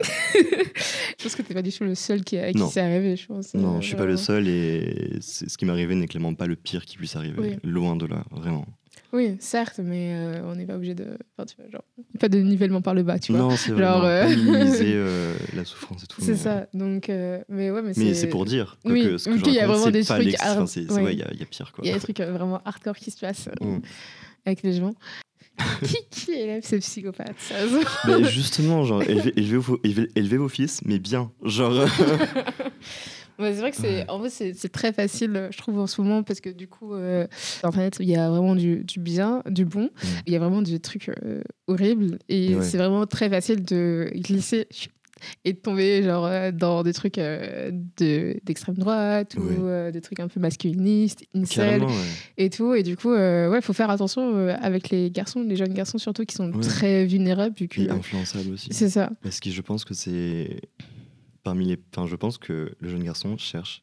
je 0.00 1.22
pense 1.22 1.34
que 1.34 1.42
t'es 1.42 1.54
pas 1.54 1.60
du 1.62 1.72
tout 1.72 1.82
le 1.84 1.94
seul 1.96 2.22
qui, 2.22 2.38
à 2.38 2.52
qui 2.52 2.62
c'est 2.70 2.80
arrivé, 2.80 3.16
je 3.16 3.26
pense. 3.26 3.52
Non, 3.54 3.76
Euh, 3.78 3.80
je 3.80 3.86
suis 3.88 3.96
pas 3.96 4.06
le 4.06 4.16
seul 4.16 4.46
et 4.48 5.18
ce 5.20 5.44
qui 5.56 5.64
m'est 5.64 5.72
arrivé 5.72 5.94
n'est 5.96 6.06
clairement 6.06 6.34
pas 6.34 6.46
le 6.46 6.54
pire 6.56 6.84
qui 6.84 6.96
puisse 6.96 7.16
arriver. 7.16 7.34
Oui. 7.38 7.56
Loin 7.64 7.96
de 7.96 8.06
là, 8.06 8.22
vraiment. 8.30 8.66
Oui, 9.12 9.36
certes, 9.40 9.80
mais 9.82 10.12
euh, 10.14 10.42
on 10.44 10.54
n'est 10.54 10.66
pas 10.66 10.74
obligé 10.76 10.94
de. 10.94 11.16
Enfin, 11.36 11.46
tu 11.46 11.56
vois, 11.56 11.70
genre, 11.70 11.82
pas 12.20 12.28
de 12.28 12.38
nivellement 12.40 12.82
par 12.82 12.92
le 12.94 13.02
bas, 13.02 13.18
tu 13.18 13.32
vois. 13.32 13.40
non, 13.40 13.50
c'est 13.56 13.68
Genre, 13.76 14.00
vraiment 14.00 14.04
euh, 14.04 14.28
minimiser 14.28 14.92
euh, 14.94 15.34
la 15.56 15.64
souffrance 15.64 16.04
et 16.04 16.06
tout. 16.06 16.20
C'est 16.20 16.32
mais- 16.32 16.36
ça. 16.36 16.66
Donc, 16.74 17.08
euh, 17.08 17.42
mais 17.48 17.70
ouais, 17.70 17.80
mais, 17.80 17.92
Mais 17.96 18.12
c'est 18.12 18.28
pour 18.28 18.44
dire 18.44 18.76
que, 18.84 18.92
Oui, 18.92 19.02
que 19.04 19.16
ce 19.18 19.30
que 19.30 19.34
ok, 19.36 19.40
je 19.44 19.50
il 19.50 19.54
y 19.54 19.60
a 19.60 19.66
vraiment 19.66 19.90
des 19.90 20.02
c'est 20.02 20.14
trucs 20.20 20.34
à- 20.40 20.52
enfin, 20.52 20.66
c'est- 20.66 20.84
c'est- 20.86 20.92
ouais. 20.92 21.02
ouais, 21.04 21.12
il 21.14 21.18
y, 21.20 21.22
a- 21.22 21.30
il 21.32 21.40
y 21.40 21.42
a 21.42 21.46
pire 21.46 21.72
quoi. 21.72 21.82
Il 21.84 21.88
y 21.88 21.90
a 21.90 21.94
des 21.94 22.00
trucs 22.00 22.20
euh, 22.20 22.32
vraiment 22.32 22.60
hardcore 22.66 22.96
qui 22.96 23.10
se 23.10 23.18
passent 23.18 23.48
euh, 23.62 23.64
Mm. 23.64 23.80
avec 24.44 24.62
les 24.62 24.74
gens. 24.74 24.92
qui, 25.82 25.96
qui 26.10 26.32
élève 26.32 26.62
ces 26.64 26.78
psychopathes 26.78 27.34
ça 27.38 27.54
Mais 28.06 28.22
justement, 28.24 28.84
genre, 28.84 29.02
élevez, 29.02 29.32
élevez 29.36 29.56
vos, 29.56 29.78
élevez- 29.84 30.10
élevez 30.14 30.36
vos 30.36 30.48
fils, 30.48 30.80
mais 30.84 30.98
bien. 31.00 31.32
Genre, 31.42 31.72
Ouais, 33.38 33.52
c'est 33.54 33.60
vrai 33.60 33.70
que 33.70 33.76
c'est 33.76 34.08
en 34.10 34.18
vrai 34.18 34.30
c'est 34.30 34.52
c'est 34.54 34.68
très 34.68 34.92
facile 34.92 35.48
je 35.52 35.58
trouve 35.58 35.78
en 35.78 35.86
ce 35.86 36.00
moment 36.00 36.22
parce 36.24 36.40
que 36.40 36.50
du 36.50 36.66
coup 36.66 36.92
euh, 36.94 37.26
sur 37.38 37.68
internet 37.68 37.96
il 38.00 38.08
y 38.08 38.16
a 38.16 38.28
vraiment 38.30 38.56
du, 38.56 38.82
du 38.84 38.98
bien 38.98 39.42
du 39.48 39.64
bon 39.64 39.90
il 40.26 40.32
y 40.32 40.36
a 40.36 40.40
vraiment 40.40 40.60
des 40.62 40.80
trucs 40.80 41.08
euh, 41.08 41.42
horribles 41.68 42.18
et 42.28 42.56
Ouais. 42.56 42.62
c'est 42.64 42.78
vraiment 42.78 43.06
très 43.06 43.30
facile 43.30 43.62
de 43.64 44.10
glisser 44.14 44.66
et 45.44 45.52
de 45.52 45.58
tomber 45.58 46.02
genre 46.04 46.26
euh, 46.26 46.50
dans 46.52 46.82
des 46.84 46.92
trucs 46.92 47.18
euh, 47.18 47.70
de 47.96 48.38
d'extrême 48.44 48.76
droite 48.76 49.34
ou 49.36 49.66
euh, 49.66 49.90
des 49.92 50.00
trucs 50.00 50.20
un 50.20 50.28
peu 50.28 50.38
masculinistes 50.40 51.24
incel 51.34 51.82
ouais. 51.82 51.92
et 52.38 52.50
tout 52.50 52.74
et 52.74 52.82
du 52.84 52.96
coup 52.96 53.12
euh, 53.12 53.48
ouais 53.50 53.60
faut 53.60 53.72
faire 53.72 53.90
attention 53.90 54.34
euh, 54.36 54.54
avec 54.60 54.90
les 54.90 55.10
garçons 55.10 55.42
les 55.42 55.56
jeunes 55.56 55.74
garçons 55.74 55.98
surtout 55.98 56.24
qui 56.24 56.34
sont 56.36 56.50
Ouais. 56.52 56.60
très 56.60 57.04
vulnérables 57.04 57.54
vu 57.58 57.66
que 57.68 57.80
Et 57.82 57.90
influençable 57.90 58.52
aussi. 58.52 58.68
c'est 58.72 58.88
ça 58.90 59.10
Parce 59.22 59.38
que 59.40 59.50
je 59.50 59.60
pense 59.60 59.84
que 59.84 59.94
c'est 59.94 60.60
parmi 61.42 61.66
les. 61.66 61.78
Enfin, 61.94 62.06
je 62.06 62.16
pense 62.16 62.38
que 62.38 62.74
le 62.78 62.88
jeune 62.88 63.02
garçon 63.04 63.36
cherche 63.38 63.82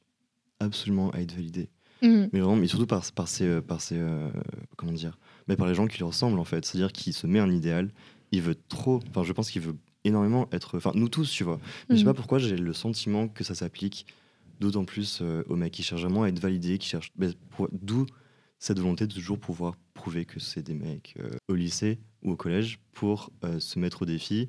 absolument 0.60 1.10
à 1.12 1.20
être 1.22 1.34
validé. 1.34 1.70
Mhm. 2.02 2.30
Mais 2.34 2.40
vraiment, 2.40 2.56
mais 2.58 2.68
surtout 2.68 2.88
par, 2.88 3.10
par 3.14 3.28
ses, 3.28 3.46
euh, 3.46 3.62
par 3.62 3.82
ses 3.82 3.98
euh, 3.98 4.30
comment 4.78 4.92
dire, 4.92 5.18
mais 5.48 5.56
par 5.56 5.68
les 5.68 5.76
gens 5.76 5.88
qui 5.88 5.98
lui 5.98 6.04
ressemblent 6.04 6.40
en 6.40 6.44
fait. 6.44 6.66
C'est-à-dire 6.66 6.92
qu'il 6.92 7.14
se 7.14 7.26
met 7.28 7.40
un 7.40 7.52
idéal, 7.52 7.92
il 8.32 8.42
veut 8.42 8.56
trop. 8.56 9.00
Enfin, 9.10 9.24
je 9.24 9.34
pense 9.34 9.50
qu'il 9.50 9.62
veut 9.62 9.76
énormément 10.04 10.48
être. 10.52 10.78
Enfin, 10.78 10.92
nous 10.96 11.10
tous, 11.10 11.30
tu 11.32 11.44
vois. 11.44 11.60
Mais 11.90 11.96
je 11.96 12.02
sais 12.02 12.06
Mhm. 12.06 12.12
pas 12.12 12.14
pourquoi 12.14 12.38
j'ai 12.40 12.58
le 12.58 12.74
sentiment 12.74 13.28
que 13.28 13.44
ça 13.44 13.56
s'applique 13.56 14.06
d'autant 14.60 14.86
plus 14.86 15.20
euh, 15.22 15.44
aux 15.50 15.56
mecs 15.56 15.74
qui 15.74 15.84
cherchent 15.84 16.02
vraiment 16.04 16.24
à 16.24 16.28
être 16.30 16.40
validés, 16.40 16.78
qui 16.78 16.88
cherchent. 16.88 17.12
pour- 17.50 17.70
D'où 17.72 18.06
cette 18.60 18.80
volonté 18.80 19.06
de 19.08 19.14
toujours 19.14 19.38
pouvoir 19.40 19.76
prouver 19.94 20.26
que 20.26 20.40
c'est 20.40 20.62
des 20.64 20.74
mecs 20.76 21.16
euh, 21.20 21.30
au 21.50 21.56
lycée 21.56 22.00
ou 22.24 22.32
au 22.32 22.36
collège 22.36 22.80
pour 22.94 23.32
euh, 23.44 23.60
se 23.60 23.80
mettre 23.80 24.04
au 24.04 24.06
défi. 24.06 24.48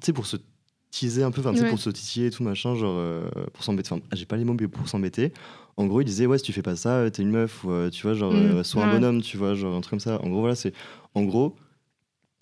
Tu 0.00 0.06
sais, 0.06 0.12
pour 0.12 0.26
se 0.26 0.36
teaser 0.90 1.22
un 1.22 1.30
peu, 1.30 1.40
enfin, 1.40 1.52
Ouais. 1.52 1.68
pour 1.68 1.78
se 1.78 1.90
titiller 1.90 2.26
et 2.26 2.30
tout 2.30 2.42
machin, 2.42 2.74
genre 2.74 2.96
euh, 2.98 3.28
pour 3.52 3.62
s'embêter. 3.64 3.92
Enfin, 3.92 4.02
j'ai 4.14 4.24
pas 4.26 4.36
les 4.36 4.44
mots, 4.44 4.56
mais 4.58 4.68
pour 4.68 4.88
s'embêter. 4.88 5.32
En 5.76 5.86
gros, 5.86 6.00
il 6.00 6.04
disait, 6.04 6.26
ouais, 6.26 6.38
si 6.38 6.44
tu 6.44 6.52
fais 6.52 6.62
pas 6.62 6.74
ça, 6.76 6.94
euh, 6.96 7.10
t'es 7.10 7.22
une 7.22 7.30
meuf, 7.30 7.62
ou 7.64 7.70
euh, 7.70 7.90
tu 7.90 8.02
vois, 8.02 8.14
genre, 8.14 8.32
euh, 8.34 8.62
sois 8.64 8.82
un 8.84 8.88
bonhomme, 8.90 9.22
tu 9.22 9.36
vois, 9.36 9.54
genre 9.54 9.74
un 9.76 9.80
truc 9.80 9.90
comme 9.90 10.00
ça. 10.00 10.20
En 10.24 10.28
gros, 10.30 10.40
voilà, 10.40 10.54
c'est. 10.56 10.72
En 11.14 11.22
gros, 11.24 11.56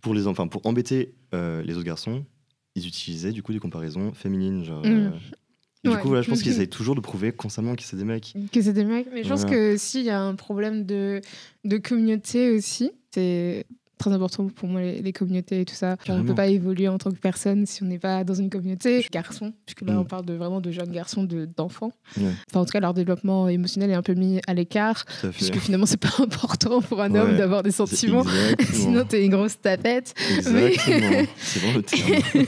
pour 0.03 0.14
les 0.14 0.26
enfants, 0.26 0.49
pour 0.49 0.64
embêter 0.66 1.14
les 1.32 1.74
autres 1.74 1.84
garçons, 1.84 2.24
ils 2.76 2.86
utilisaient 2.86 3.32
du 3.32 3.42
coup 3.42 3.53
des 3.53 3.59
comparaisons 3.59 4.12
féminines, 4.14 4.64
genre. 4.64 4.84
Et 5.84 5.88
du 5.88 5.99
coup, 5.99 6.09
voilà, 6.09 6.22
je 6.22 6.28
pense 6.28 6.40
qu'ils 6.42 6.49
Mhm. 6.51 6.55
essayent 6.57 6.68
toujours 6.68 6.94
de 6.97 7.01
prouver 7.01 7.30
constamment 7.32 7.76
que 7.76 7.82
c'est 7.82 7.97
des 7.97 8.05
mecs. 8.05 8.34
que 8.53 8.61
c'est 8.62 8.72
des 8.72 8.84
mecs. 8.84 9.07
Mais 9.12 9.22
je 9.22 9.28
pense 9.28 9.44
que 9.44 9.76
s'il 9.76 10.03
y 10.03 10.11
a 10.11 10.20
un 10.20 10.34
problème 10.34 10.84
de, 10.84 11.20
de 11.64 11.76
communauté 11.78 12.51
aussi, 12.51 12.90
c'est 13.12 13.66
très 13.99 14.12
important 14.12 14.47
pour 14.49 14.68
moi 14.68 14.80
les, 14.82 15.01
les 15.03 15.12
communautés 15.12 15.61
et 15.61 15.64
tout 15.64 15.74
ça. 15.74 15.97
Genre, 16.07 16.16
on 16.16 16.22
ne 16.22 16.26
peut 16.28 16.34
pas 16.34 16.49
évoluer 16.49 16.88
en 16.88 16.99
tant 16.99 17.11
que 17.11 17.16
personne 17.18 17.64
si 17.66 17.82
on 17.82 17.86
n'est 17.86 17.99
pas 17.99 18.24
dans 18.24 18.34
une 18.34 18.51
communauté. 18.51 19.07
Garçons, 19.11 19.53
puisque 19.64 19.80
là 19.82 19.94
Mm. 19.94 19.99
on 19.99 20.05
parle 20.05 20.26
de, 20.26 20.34
vraiment 20.34 20.61
de 20.61 20.70
jeunes 20.70 20.90
garçons, 20.92 21.24
de- 21.24 21.49
d'enfants. 21.57 21.92
Ouais. 22.18 22.24
Enfin, 22.51 22.61
en 22.61 22.64
tout 22.64 22.72
cas, 22.72 22.80
leur 22.80 22.92
développement 22.94 23.49
émotionnel 23.49 23.90
est 23.90 23.94
un 23.94 24.03
peu 24.03 24.14
mis 24.14 24.40
à 24.47 24.55
l'écart, 24.55 25.05
puisque 25.32 25.57
finalement 25.57 25.86
c'est 25.86 25.97
pas 26.01 26.12
important 26.22 26.80
pour 26.82 27.01
un 27.01 27.14
homme 27.14 27.36
d'avoir 27.36 27.62
des 27.62 27.70
sentiments. 27.70 28.24
Sinon, 28.72 29.05
t'es 29.05 29.24
une 29.24 29.30
grosse 29.32 29.61
tapette. 29.61 30.14
Exactement. 30.36 31.22
C'est 31.38 31.61
bon 31.62 31.72
le 31.76 31.82
terme. 31.82 32.44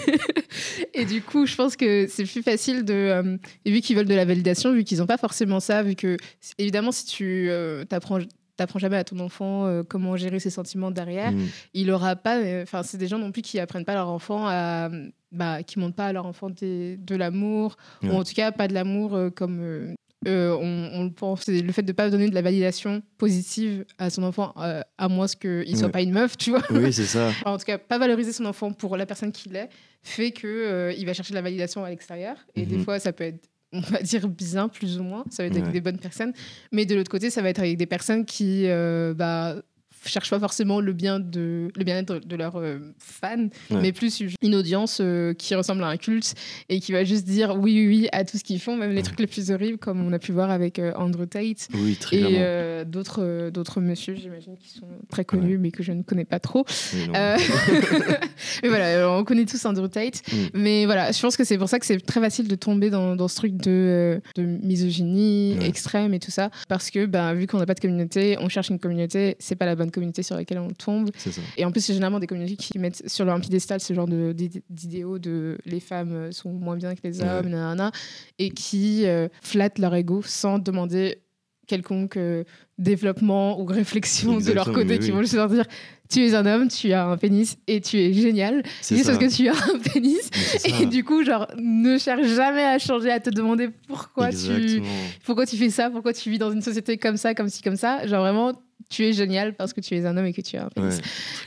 et 0.94 1.04
du 1.04 1.22
coup, 1.22 1.46
je 1.46 1.54
pense 1.56 1.76
que 1.76 2.06
c'est 2.08 2.24
plus 2.24 2.42
facile 2.42 2.84
de. 2.84 2.92
euh, 2.94 3.36
et 3.64 3.70
vu 3.70 3.80
qu'ils 3.80 3.96
veulent 3.96 4.06
de 4.06 4.14
la 4.14 4.24
validation, 4.24 4.72
vu 4.72 4.84
qu'ils 4.84 4.98
n'ont 4.98 5.06
pas 5.06 5.16
forcément 5.16 5.60
ça, 5.60 5.82
vu 5.82 5.94
que, 5.94 6.16
évidemment, 6.58 6.92
si 6.92 7.06
tu 7.06 7.48
euh, 7.50 7.84
t'apprends. 7.84 8.18
T'apprends 8.58 8.78
jamais 8.78 8.96
à 8.98 9.04
ton 9.04 9.18
enfant 9.20 9.66
euh, 9.66 9.82
comment 9.82 10.16
gérer 10.16 10.38
ses 10.40 10.50
sentiments 10.50 10.90
derrière. 10.90 11.32
Mm. 11.32 11.46
Il 11.74 11.90
aura 11.90 12.14
pas. 12.16 12.38
euh, 12.40 12.62
Enfin, 12.64 12.82
c'est 12.82 12.98
des 12.98 13.06
gens 13.08 13.18
non 13.18 13.32
plus 13.32 13.40
qui 13.40 13.58
apprennent 13.58 13.86
pas 13.86 13.92
à 13.92 13.96
leur 13.96 14.08
enfant 14.08 14.46
à, 14.46 14.90
bah, 15.32 15.62
qui 15.62 15.78
montrent 15.78 15.96
pas 15.96 16.06
à 16.08 16.12
leur 16.12 16.26
enfant 16.26 16.50
des- 16.50 16.96
de 16.98 17.16
l'amour 17.16 17.76
Ouais. 18.02 18.10
ou 18.10 18.12
en 18.14 18.24
tout 18.24 18.34
cas 18.34 18.52
pas 18.52 18.68
de 18.68 18.74
l'amour 18.74 19.14
euh, 19.14 19.30
comme 19.30 19.94
on, 20.26 20.90
on 20.94 21.04
le 21.04 21.10
pense. 21.12 21.46
Le 21.48 21.70
fait 21.72 21.82
de 21.82 21.92
pas 21.92 22.10
donner 22.10 22.28
de 22.28 22.34
la 22.34 22.42
validation 22.42 23.00
positive 23.18 23.84
à 23.98 24.10
son 24.10 24.24
enfant, 24.24 24.52
à 24.56 25.08
moins 25.08 25.26
qu'il 25.28 25.76
soit 25.76 25.86
Ouais. 25.86 25.92
pas 25.92 26.02
une 26.02 26.12
meuf, 26.12 26.36
tu 26.36 26.50
vois. 26.50 26.62
Oui, 26.70 26.92
c'est 26.92 27.04
ça. 27.06 27.30
En 27.46 27.56
tout 27.58 27.64
cas, 27.64 27.78
pas 27.78 27.98
valoriser 27.98 28.32
son 28.32 28.44
enfant 28.46 28.72
pour 28.72 28.96
la 28.96 29.06
personne 29.06 29.30
qu'il 29.32 29.54
est, 29.54 29.68
fait 30.02 30.32
que 30.32 30.46
euh, 30.48 30.92
il 30.98 31.06
va 31.06 31.14
chercher 31.14 31.30
de 31.30 31.36
la 31.36 31.42
validation 31.42 31.84
à 31.84 31.90
l'extérieur. 31.90 32.36
Et 32.56 32.66
des 32.66 32.76
Mhm. 32.78 32.84
fois, 32.84 32.98
ça 32.98 33.12
peut 33.12 33.24
être, 33.24 33.46
on 33.72 33.80
va 33.80 34.00
dire, 34.00 34.28
bien, 34.28 34.68
plus 34.68 34.98
ou 34.98 35.02
moins. 35.02 35.24
Ça 35.30 35.42
va 35.42 35.46
être 35.48 35.52
avec 35.54 35.66
Ouais. 35.66 35.72
des 35.72 35.80
bonnes 35.80 35.98
personnes. 35.98 36.32
Mais 36.72 36.86
de 36.86 36.94
l'autre 36.94 37.10
côté, 37.10 37.30
ça 37.30 37.42
va 37.42 37.50
être 37.50 37.58
avec 37.58 37.76
des 37.76 37.86
personnes 37.86 38.24
qui 38.24 38.64
euh, 38.66 39.14
bah, 39.14 39.56
cherchent 40.04 40.30
pas 40.30 40.38
forcément 40.38 40.80
le 40.80 40.92
bien 40.92 41.20
de 41.20 41.68
le 41.76 41.84
bien-être 41.84 42.18
de 42.18 42.36
leurs 42.36 42.56
euh, 42.56 42.78
fans, 42.98 43.48
Ouais. 43.70 43.80
mais 43.82 43.92
plus 43.92 44.22
une 44.42 44.54
audience 44.54 44.98
euh, 45.00 45.34
qui 45.34 45.54
ressemble 45.54 45.82
à 45.84 45.88
un 45.88 45.96
culte 45.96 46.34
et 46.68 46.80
qui 46.80 46.92
va 46.92 47.04
juste 47.04 47.24
dire 47.26 47.56
oui, 47.56 47.74
oui, 47.74 47.86
oui 47.88 48.08
à 48.12 48.24
tout 48.24 48.38
ce 48.38 48.44
qu'ils 48.44 48.60
font, 48.60 48.76
même 48.76 48.92
les 48.92 49.02
trucs 49.02 49.18
les 49.20 49.26
plus 49.26 49.50
horribles, 49.50 49.78
comme 49.78 50.04
on 50.06 50.12
a 50.12 50.18
pu 50.18 50.32
voir 50.32 50.50
avec 50.50 50.78
euh, 50.78 50.92
Andrew 50.96 51.26
Tate 51.26 51.68
Oui, 51.74 51.96
très 51.96 52.16
et 52.18 52.84
d'autres 52.84 53.50
d'autres 53.50 53.80
messieurs, 53.80 54.14
j'imagine, 54.20 54.56
qui 54.56 54.70
sont 54.70 54.86
très 55.10 55.24
connus, 55.24 55.58
mais 55.58 55.70
que 55.70 55.82
je 55.82 55.92
ne 55.92 56.02
connais 56.02 56.24
pas 56.24 56.38
trop. 56.40 56.64
Mais 58.62 58.68
voilà, 58.68 59.10
on 59.10 59.24
connaît 59.24 59.44
tous 59.44 59.64
Andrew 59.64 59.88
Tate. 59.88 60.22
Mm. 60.32 60.36
Mais 60.54 60.84
voilà, 60.86 61.12
je 61.12 61.20
pense 61.20 61.36
que 61.36 61.44
c'est 61.44 61.58
pour 61.58 61.68
ça 61.68 61.78
que 61.78 61.86
c'est 61.86 61.98
très 62.04 62.20
facile 62.20 62.48
de 62.48 62.54
tomber 62.54 62.90
dans, 62.90 63.16
dans 63.16 63.28
ce 63.28 63.36
truc 63.36 63.56
de, 63.56 64.20
de 64.36 64.42
misogynie 64.42 65.56
Ouais. 65.58 65.66
extrême 65.68 66.14
et 66.14 66.18
tout 66.18 66.30
ça. 66.30 66.50
Parce 66.68 66.90
que 66.90 67.06
ben, 67.06 67.34
vu 67.34 67.46
qu'on 67.46 67.58
n'a 67.58 67.66
pas 67.66 67.74
de 67.74 67.80
communauté, 67.80 68.36
on 68.40 68.48
cherche 68.48 68.68
une 68.70 68.78
communauté, 68.78 69.36
c'est 69.38 69.56
pas 69.56 69.66
la 69.66 69.74
bonne 69.76 69.87
communauté 69.90 70.22
sur 70.22 70.36
laquelle 70.36 70.58
on 70.58 70.70
tombe. 70.70 71.10
Et 71.56 71.64
en 71.64 71.72
plus, 71.72 71.80
c'est 71.80 71.92
généralement 71.94 72.20
des 72.20 72.26
communautés 72.26 72.56
qui 72.56 72.78
mettent 72.78 73.08
sur 73.08 73.24
leur 73.24 73.40
piédestal 73.40 73.80
ce 73.80 73.92
genre 73.94 74.06
d'idéaux 74.08 75.18
de 75.18 75.58
les 75.66 75.80
femmes 75.80 76.32
sont 76.32 76.52
moins 76.52 76.76
bien 76.76 76.94
que 76.94 77.00
les 77.04 77.20
Ouais. 77.20 77.28
hommes, 77.28 77.48
nanana, 77.48 77.90
et 78.38 78.50
qui 78.50 79.06
euh, 79.06 79.28
flattent 79.42 79.78
leur 79.78 79.94
ego 79.94 80.22
sans 80.24 80.58
demander 80.58 81.18
quelconque 81.66 82.16
euh, 82.16 82.44
développement 82.78 83.60
ou 83.60 83.66
réflexion 83.66 84.38
de 84.38 84.52
leur 84.52 84.72
côté, 84.72 84.98
qui 84.98 85.06
oui. 85.06 85.10
vont 85.10 85.20
juste 85.20 85.34
leur 85.34 85.48
dire 85.48 85.64
tu 86.10 86.24
es 86.24 86.34
un 86.34 86.46
homme, 86.46 86.68
tu 86.68 86.90
as 86.94 87.04
un 87.06 87.18
pénis 87.18 87.58
et 87.66 87.82
tu 87.82 87.98
es 87.98 88.14
génial. 88.14 88.62
C'est 88.80 88.96
Juste 88.96 89.08
parce 89.08 89.18
que 89.18 89.30
tu 89.30 89.46
as 89.48 89.52
un 89.52 89.78
pénis. 89.92 90.30
Ça. 90.32 90.68
Et 90.80 90.86
du 90.86 91.04
coup, 91.04 91.22
genre, 91.22 91.46
ne 91.58 91.98
cherche 91.98 92.26
jamais 92.26 92.64
à 92.64 92.78
changer, 92.78 93.10
à 93.10 93.20
te 93.20 93.28
demander 93.28 93.68
pourquoi 93.86 94.30
tu, 94.30 94.80
pourquoi 95.26 95.44
tu 95.44 95.58
fais 95.58 95.68
ça, 95.68 95.90
pourquoi 95.90 96.14
tu 96.14 96.30
vis 96.30 96.38
dans 96.38 96.50
une 96.50 96.62
société 96.62 96.96
comme 96.96 97.18
ça, 97.18 97.34
comme 97.34 97.50
ci, 97.50 97.60
comme 97.60 97.76
ça. 97.76 98.06
Genre 98.06 98.22
vraiment, 98.22 98.52
tu 98.88 99.04
es 99.04 99.12
génial 99.12 99.54
parce 99.54 99.72
que 99.72 99.80
tu 99.80 99.94
es 99.96 100.06
un 100.06 100.16
homme 100.16 100.26
et 100.26 100.32
que 100.32 100.40
tu 100.40 100.56
as 100.56 100.66
un 100.66 100.68
pénis. 100.68 101.00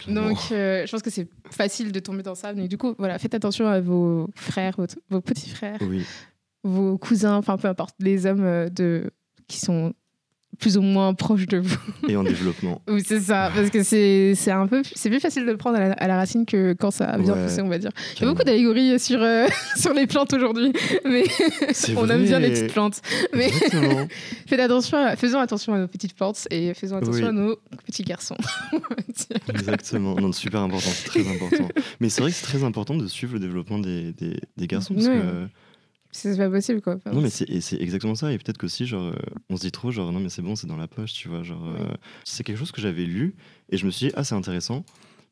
Ouais. 0.07 0.13
Donc, 0.13 0.37
euh, 0.51 0.85
je 0.85 0.91
pense 0.91 1.01
que 1.01 1.09
c'est 1.09 1.27
facile 1.49 1.91
de 1.91 1.99
tomber 1.99 2.23
dans 2.23 2.35
ça. 2.35 2.53
Mais 2.53 2.67
du 2.67 2.77
coup, 2.77 2.95
voilà, 2.97 3.17
faites 3.19 3.33
attention 3.33 3.67
à 3.67 3.79
vos 3.79 4.29
frères, 4.35 4.75
vos, 4.77 4.87
vos 5.09 5.21
petits 5.21 5.49
frères, 5.49 5.79
Oui, 5.81 6.05
vos 6.63 6.97
cousins, 6.97 7.35
enfin 7.35 7.57
peu 7.57 7.67
importe, 7.67 7.95
les 7.99 8.25
hommes 8.25 8.43
euh, 8.43 8.69
de, 8.69 9.11
qui 9.47 9.59
sont 9.59 9.93
plus 10.59 10.77
ou 10.77 10.81
moins 10.81 11.13
proches 11.13 11.47
de 11.47 11.57
vous. 11.57 11.77
et 12.07 12.15
en 12.15 12.23
développement. 12.23 12.81
Oui, 12.87 13.01
c'est 13.05 13.19
ça, 13.21 13.51
parce 13.55 13.69
que 13.69 13.83
c'est 13.83 14.33
c'est 14.35 14.51
un 14.51 14.67
peu, 14.67 14.81
c'est 14.95 15.09
plus 15.09 15.19
facile 15.19 15.45
de 15.45 15.51
le 15.51 15.57
prendre 15.57 15.77
à 15.77 15.87
la, 15.89 15.93
à 15.93 16.07
la 16.07 16.17
racine 16.17 16.45
que 16.45 16.73
quand 16.73 16.91
ça 16.91 17.05
a 17.05 17.17
bien 17.17 17.33
Ouais. 17.33 17.47
poussé, 17.47 17.61
on 17.61 17.67
va 17.69 17.77
dire. 17.77 17.91
Il 18.17 18.21
y 18.21 18.25
a 18.25 18.29
beaucoup 18.29 18.43
d'allégories 18.43 18.99
sur, 18.99 19.21
euh, 19.21 19.47
sur 19.77 19.93
les 19.93 20.05
plantes 20.07 20.33
aujourd'hui, 20.33 20.71
mais 21.05 21.23
on 21.95 22.07
aime 22.09 22.23
bien 22.23 22.39
les 22.39 22.49
petites 22.51 22.73
plantes. 22.73 23.01
Mais 23.33 23.49
faites 24.47 24.59
attention, 24.59 24.97
à- 24.97 25.15
faisons 25.15 25.39
attention 25.39 25.73
à 25.73 25.79
nos 25.79 25.87
petites 25.87 26.15
plantes 26.15 26.47
et 26.51 26.73
faisons 26.73 26.97
attention 26.97 27.23
Oui. 27.23 27.29
à 27.29 27.31
nos 27.31 27.55
petits 27.85 28.03
garçons. 28.03 28.35
Exactement. 29.49 30.15
Non, 30.15 30.31
super 30.31 30.61
important, 30.61 30.89
c'est 30.91 31.07
très 31.07 31.27
important. 31.27 31.69
Mais 31.99 32.09
c'est 32.09 32.21
vrai 32.21 32.31
que 32.31 32.37
c'est 32.37 32.45
très 32.45 32.63
important 32.63 32.95
de 32.95 33.07
suivre 33.07 33.33
le 33.33 33.39
développement 33.39 33.79
des, 33.79 34.13
des, 34.13 34.37
des 34.57 34.67
garçons 34.67 34.93
parce 34.93 35.07
Ouais. 35.07 35.17
que 35.17 35.47
c'est 36.11 36.37
pas 36.37 36.49
possible, 36.49 36.81
quoi. 36.81 36.95
Enfin, 36.95 37.11
Non, 37.11 37.21
mais 37.21 37.29
c'est 37.29 37.49
exactement 37.81 38.15
ça. 38.15 38.31
Et 38.31 38.37
peut-être 38.37 38.57
qu'aussi, 38.57 38.85
genre, 38.85 39.07
euh, 39.07 39.15
on 39.49 39.55
se 39.57 39.61
dit 39.61 39.71
trop, 39.71 39.91
genre, 39.91 40.11
non, 40.11 40.19
mais 40.19 40.29
c'est 40.29 40.41
bon, 40.41 40.55
c'est 40.55 40.67
dans 40.67 40.77
la 40.77 40.87
poche, 40.87 41.13
tu 41.13 41.29
vois. 41.29 41.43
Genre, 41.43 41.65
euh, 41.65 41.93
c'est 42.23 42.43
quelque 42.43 42.57
chose 42.57 42.71
que 42.71 42.81
j'avais 42.81 43.05
lu 43.05 43.35
et 43.69 43.77
je 43.77 43.85
me 43.85 43.91
suis 43.91 44.07
dit, 44.07 44.13
ah, 44.15 44.23
c'est 44.23 44.35
intéressant. 44.35 44.83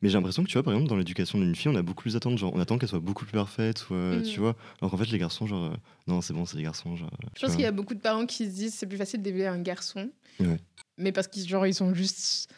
Mais 0.02 0.08
j'ai 0.08 0.14
l'impression 0.16 0.42
que, 0.42 0.48
tu 0.48 0.54
vois, 0.54 0.62
par 0.62 0.72
exemple, 0.72 0.88
dans 0.88 0.96
l'éducation 0.96 1.38
d'une 1.38 1.54
fille, 1.54 1.70
on 1.70 1.74
a 1.76 1.82
beaucoup 1.82 2.00
plus 2.02 2.14
d'attentes. 2.14 2.38
Genre, 2.38 2.50
on 2.54 2.58
attend 2.60 2.78
qu'elle 2.78 2.88
soit 2.88 3.00
beaucoup 3.00 3.24
plus 3.26 3.34
parfaite, 3.34 3.90
ou, 3.90 3.94
euh, 3.94 4.20
Mm. 4.20 4.22
tu 4.22 4.40
vois. 4.40 4.56
Alors 4.80 4.90
qu'en 4.90 4.96
fait, 4.96 5.10
les 5.10 5.18
garçons, 5.18 5.46
genre, 5.46 5.72
euh, 5.72 5.76
non, 6.06 6.22
c'est 6.22 6.32
bon, 6.32 6.46
c'est 6.46 6.56
les 6.56 6.62
garçons. 6.62 6.96
Genre, 6.96 7.10
Je 7.36 7.40
pense 7.44 7.52
qu'il 7.54 7.60
y 7.64 7.66
a 7.66 7.72
beaucoup 7.72 7.94
de 7.94 8.00
parents 8.00 8.24
qui 8.24 8.46
se 8.46 8.50
disent 8.50 8.72
c'est 8.74 8.86
plus 8.86 8.96
facile 8.96 9.20
d'élever 9.20 9.46
un 9.46 9.60
garçon. 9.60 10.10
Ouais. 10.40 10.56
Mais 10.96 11.12
parce 11.12 11.26
qu'ils 11.28 11.46
genre, 11.46 11.66
ils 11.66 11.74
sont 11.74 11.92
juste 11.92 12.48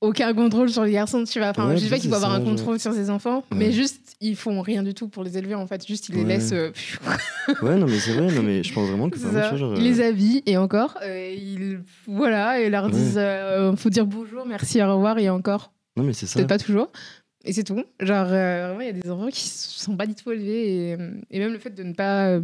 aucun 0.00 0.34
contrôle 0.34 0.68
sur 0.70 0.84
les 0.84 0.92
garçons, 0.92 1.24
tu 1.24 1.38
vois. 1.38 1.48
Enfin, 1.48 1.68
Ouais, 1.68 1.76
je 1.76 1.84
dis 1.84 1.88
pas 1.90 1.98
qu'il 1.98 2.10
faut 2.10 2.16
avoir 2.16 2.32
ça, 2.32 2.38
un 2.38 2.44
contrôle 2.44 2.78
sur 2.78 2.92
ses 2.92 3.08
enfants, 3.10 3.44
Ouais. 3.50 3.56
mais 3.58 3.72
juste, 3.72 4.16
ils 4.20 4.36
font 4.36 4.60
rien 4.60 4.82
du 4.82 4.92
tout 4.94 5.08
pour 5.08 5.24
les 5.24 5.36
élever, 5.38 5.54
en 5.54 5.66
fait. 5.66 5.86
Juste, 5.86 6.08
ils 6.10 6.16
les 6.16 6.24
laissent. 6.24 6.52
euh, 6.52 6.70
Ouais, 7.62 7.76
non, 7.76 7.86
mais 7.86 7.98
c'est 7.98 8.12
vrai, 8.12 8.30
non, 8.32 8.42
mais 8.42 8.62
je 8.62 8.72
pense 8.72 8.88
vraiment 8.88 9.08
que, 9.10 9.18
c'est 9.18 9.30
ça. 9.32 9.56
genre, 9.56 9.74
Ils 9.76 9.82
les 9.84 10.00
euh, 10.00 10.08
habillent, 10.08 10.42
et 10.46 10.56
encore, 10.56 10.96
euh, 11.02 11.34
ils. 11.36 11.80
Voilà, 12.06 12.60
et 12.60 12.68
leur 12.70 12.90
disent 12.90 13.16
euh, 13.16 13.74
faut 13.76 13.90
dire 13.90 14.06
bonjour, 14.06 14.44
merci, 14.46 14.82
au 14.82 14.94
revoir, 14.94 15.18
et 15.18 15.30
encore. 15.30 15.72
non, 15.96 16.04
mais 16.04 16.12
c'est 16.12 16.26
ça. 16.26 16.34
Peut-être 16.38 16.48
pas 16.48 16.58
toujours. 16.58 16.90
Et 17.48 17.52
c'est 17.52 17.62
tout. 17.62 17.82
Genre, 18.00 18.26
euh, 18.28 18.66
vraiment, 18.66 18.80
il 18.80 18.86
y 18.86 18.90
a 18.90 18.92
des 18.92 19.08
enfants 19.10 19.28
qui 19.28 19.48
sont 19.48 19.96
pas 19.96 20.06
du 20.06 20.16
tout 20.16 20.32
élevés. 20.32 20.90
Et, 20.90 20.96
et 21.30 21.38
même 21.38 21.52
le 21.52 21.58
fait 21.60 21.70
de 21.70 21.84
ne 21.84 21.92
pas, 21.94 22.26
euh, 22.30 22.40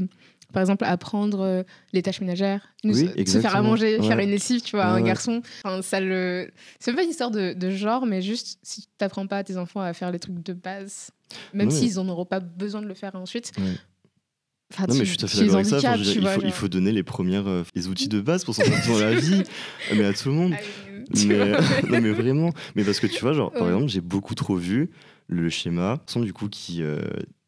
par 0.52 0.60
exemple, 0.62 0.84
apprendre 0.84 1.40
euh, 1.40 1.62
les 1.92 2.02
tâches 2.02 2.20
ménagères, 2.20 2.68
nous- 2.84 2.94
Oui, 2.94 3.26
se 3.26 3.40
faire 3.40 3.56
à 3.56 3.62
manger, 3.62 4.00
faire 4.02 4.18
une 4.18 4.30
lessive, 4.30 4.60
tu 4.62 4.76
vois, 4.76 4.84
Ouais, 4.86 4.90
un 4.92 4.94
ouais. 4.96 5.02
garçon. 5.02 5.42
Enfin, 5.64 5.82
ça 5.82 6.00
le... 6.00 6.50
C'est 6.78 6.92
pas 6.94 7.02
une 7.02 7.10
histoire 7.10 7.30
de, 7.30 7.52
de 7.54 7.70
genre, 7.70 8.06
mais 8.06 8.22
juste 8.22 8.58
si 8.62 8.82
tu 8.82 8.88
t'apprends 8.98 9.26
pas 9.26 9.38
à 9.38 9.44
tes 9.44 9.56
enfants 9.56 9.80
à 9.80 9.92
faire 9.92 10.10
les 10.10 10.18
trucs 10.18 10.42
de 10.42 10.52
base, 10.52 11.10
même 11.54 11.70
s'ils 11.70 11.98
en 11.98 12.08
auront 12.08 12.26
pas 12.26 12.40
besoin 12.40 12.82
de 12.82 12.86
le 12.86 12.94
faire 12.94 13.14
ensuite, 13.14 13.52
enfin, 14.72 14.86
Non, 14.88 14.94
mais 14.94 15.00
tu- 15.00 15.04
je 15.06 15.10
suis 15.10 15.16
tout 15.18 15.24
à 15.24 15.28
fait 15.28 15.38
d'accord 15.40 15.54
avec 15.56 15.66
ça. 15.66 15.78
Enfin, 15.78 15.96
dire, 15.96 16.12
il, 16.14 16.20
vois, 16.20 16.30
faut, 16.32 16.42
il 16.44 16.52
faut 16.52 16.68
donner 16.68 16.92
les 16.92 17.02
premières 17.02 17.46
euh, 17.48 17.62
les 17.74 17.88
outils 17.88 18.08
de 18.08 18.20
base 18.20 18.44
pour 18.44 18.54
s'en 18.54 18.64
sortir 18.64 18.92
dans 18.92 19.00
la 19.00 19.14
vie, 19.20 19.42
mais 19.94 20.04
à 20.04 20.12
tout 20.12 20.28
le 20.28 20.34
monde. 20.34 20.54
Tu 21.14 21.26
Mais, 21.28 21.52
non, 21.88 22.00
mais 22.00 22.10
vraiment. 22.12 22.50
Mais 22.74 22.84
parce 22.84 23.00
que 23.00 23.06
tu 23.06 23.20
vois, 23.20 23.32
genre, 23.32 23.50
par 23.52 23.66
exemple, 23.68 23.88
j'ai 23.88 24.00
beaucoup 24.00 24.34
trop 24.34 24.56
vu 24.56 24.90
le 25.28 25.48
schéma, 25.50 25.98
son 26.06 26.20
du 26.20 26.32
coup 26.32 26.48
qui 26.48 26.82
euh, 26.82 27.00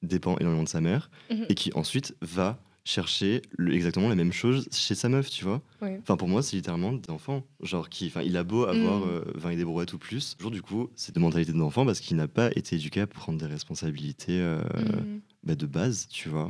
dépend 0.02 0.36
énormément 0.38 0.62
de 0.64 0.68
sa 0.68 0.80
mère 0.80 1.10
Mhm. 1.30 1.46
et 1.48 1.54
qui 1.54 1.70
ensuite 1.74 2.14
va 2.22 2.58
chercher 2.84 3.42
le- 3.56 3.74
exactement 3.74 4.08
la 4.08 4.14
même 4.14 4.32
chose 4.32 4.68
chez 4.70 4.94
sa 4.94 5.08
meuf, 5.08 5.30
tu 5.30 5.44
vois. 5.44 5.62
Enfin, 6.02 6.16
pour 6.16 6.28
moi, 6.28 6.42
c'est 6.42 6.56
littéralement 6.56 6.92
des 6.92 7.10
enfants. 7.10 7.42
Genre, 7.62 7.88
qui, 7.88 8.06
enfin, 8.06 8.22
il 8.22 8.36
a 8.36 8.44
beau 8.44 8.64
avoir 8.64 9.00
Mhm. 9.00 9.08
euh, 9.08 9.20
20 9.34 9.50
et 9.50 9.56
des 9.56 9.64
brouettes 9.64 9.92
ou 9.94 9.98
plus, 9.98 10.36
toujours 10.36 10.50
du 10.50 10.62
coup, 10.62 10.90
c'est 10.94 11.14
de 11.14 11.20
mentalité 11.20 11.52
d'enfant 11.52 11.86
parce 11.86 12.00
qu'il 12.00 12.16
n'a 12.16 12.28
pas 12.28 12.50
été 12.54 12.76
éduqué 12.76 13.00
à 13.00 13.06
prendre 13.06 13.38
des 13.38 13.46
responsabilités 13.46 14.38
euh, 14.40 14.62
Mhm. 14.78 15.20
bah, 15.44 15.54
de 15.54 15.66
base, 15.66 16.08
tu 16.08 16.28
vois. 16.28 16.48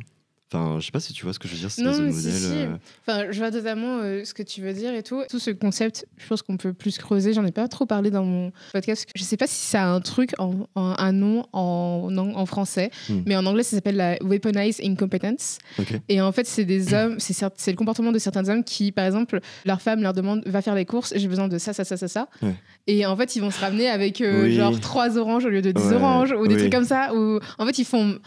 Enfin, 0.52 0.78
je 0.78 0.86
sais 0.86 0.92
pas 0.92 1.00
si 1.00 1.12
tu 1.12 1.24
vois 1.24 1.32
ce 1.32 1.38
que 1.38 1.48
je 1.48 1.54
veux 1.54 1.58
dire, 1.58 1.70
Non, 1.84 1.92
des 1.98 2.04
mais 2.04 2.12
si, 2.12 2.16
modèles. 2.26 2.32
si. 2.40 2.52
euh, 2.52 2.76
Enfin, 3.08 3.24
je 3.32 3.38
vois 3.38 3.50
totalement 3.50 3.98
euh, 4.02 4.24
ce 4.24 4.34
que 4.34 4.42
tu 4.42 4.60
veux 4.60 4.72
dire 4.72 4.94
et 4.94 5.02
tout. 5.02 5.22
Tout 5.28 5.38
ce 5.40 5.50
concept, 5.50 6.06
je 6.16 6.26
pense 6.28 6.42
qu'on 6.42 6.56
peut 6.58 6.72
plus 6.72 6.96
creuser. 6.98 7.32
J'en 7.32 7.44
ai 7.44 7.50
pas 7.50 7.66
trop 7.66 7.86
parlé 7.86 8.10
dans 8.10 8.24
mon 8.24 8.52
podcast. 8.72 9.08
Je 9.16 9.22
sais 9.24 9.36
pas 9.36 9.46
si 9.48 9.56
ça 9.56 9.82
a 9.82 9.86
un 9.86 10.00
truc, 10.00 10.30
en, 10.38 10.54
en- 10.76 10.94
un 10.96 11.12
nom 11.12 11.44
en, 11.52 12.08
en, 12.16 12.46
français, 12.46 12.90
Hmm. 13.08 13.22
mais 13.26 13.34
en 13.36 13.46
anglais, 13.46 13.62
ça 13.64 13.74
s'appelle 13.76 13.96
la 13.96 14.16
weaponized 14.22 14.84
incompetence. 14.84 15.58
Ok. 15.78 15.98
Et 16.08 16.20
en 16.20 16.30
fait, 16.30 16.46
c'est 16.46 16.64
des 16.66 16.94
hommes, 16.94 17.16
c'est 17.18 17.70
le 17.72 17.76
comportement 17.76 18.12
de 18.12 18.18
certains 18.18 18.48
hommes 18.48 18.62
qui, 18.64 18.92
par 18.92 19.06
exemple, 19.06 19.40
leur 19.64 19.80
femme 19.82 20.02
leur 20.02 20.12
demande 20.12 20.42
va 20.46 20.62
faire 20.62 20.74
les 20.74 20.84
courses, 20.84 21.14
j'ai 21.16 21.26
besoin 21.26 21.48
de 21.48 21.58
ça, 21.58 21.72
ça, 21.72 21.84
ça, 21.84 21.96
ça, 21.96 22.06
ça. 22.06 22.28
Ouais. 22.42 22.54
Et 22.86 23.06
en 23.06 23.16
fait, 23.16 23.34
ils 23.34 23.40
vont 23.40 23.50
se 23.50 23.60
ramener 23.60 23.88
avec 23.88 24.20
euh, 24.20 24.44
Oui. 24.44 24.54
genre 24.54 24.78
trois 24.78 25.16
oranges 25.18 25.46
au 25.46 25.48
lieu 25.48 25.62
de 25.62 25.72
10 25.72 25.82
Ouais, 25.82 25.94
oranges 25.94 26.32
ou 26.32 26.46
des 26.46 26.54
oui. 26.54 26.60
trucs 26.60 26.72
comme 26.72 26.84
ça. 26.84 27.12
Ou 27.14 27.40
en 27.58 27.66
fait, 27.66 27.78
ils 27.78 27.84
font 27.86 28.18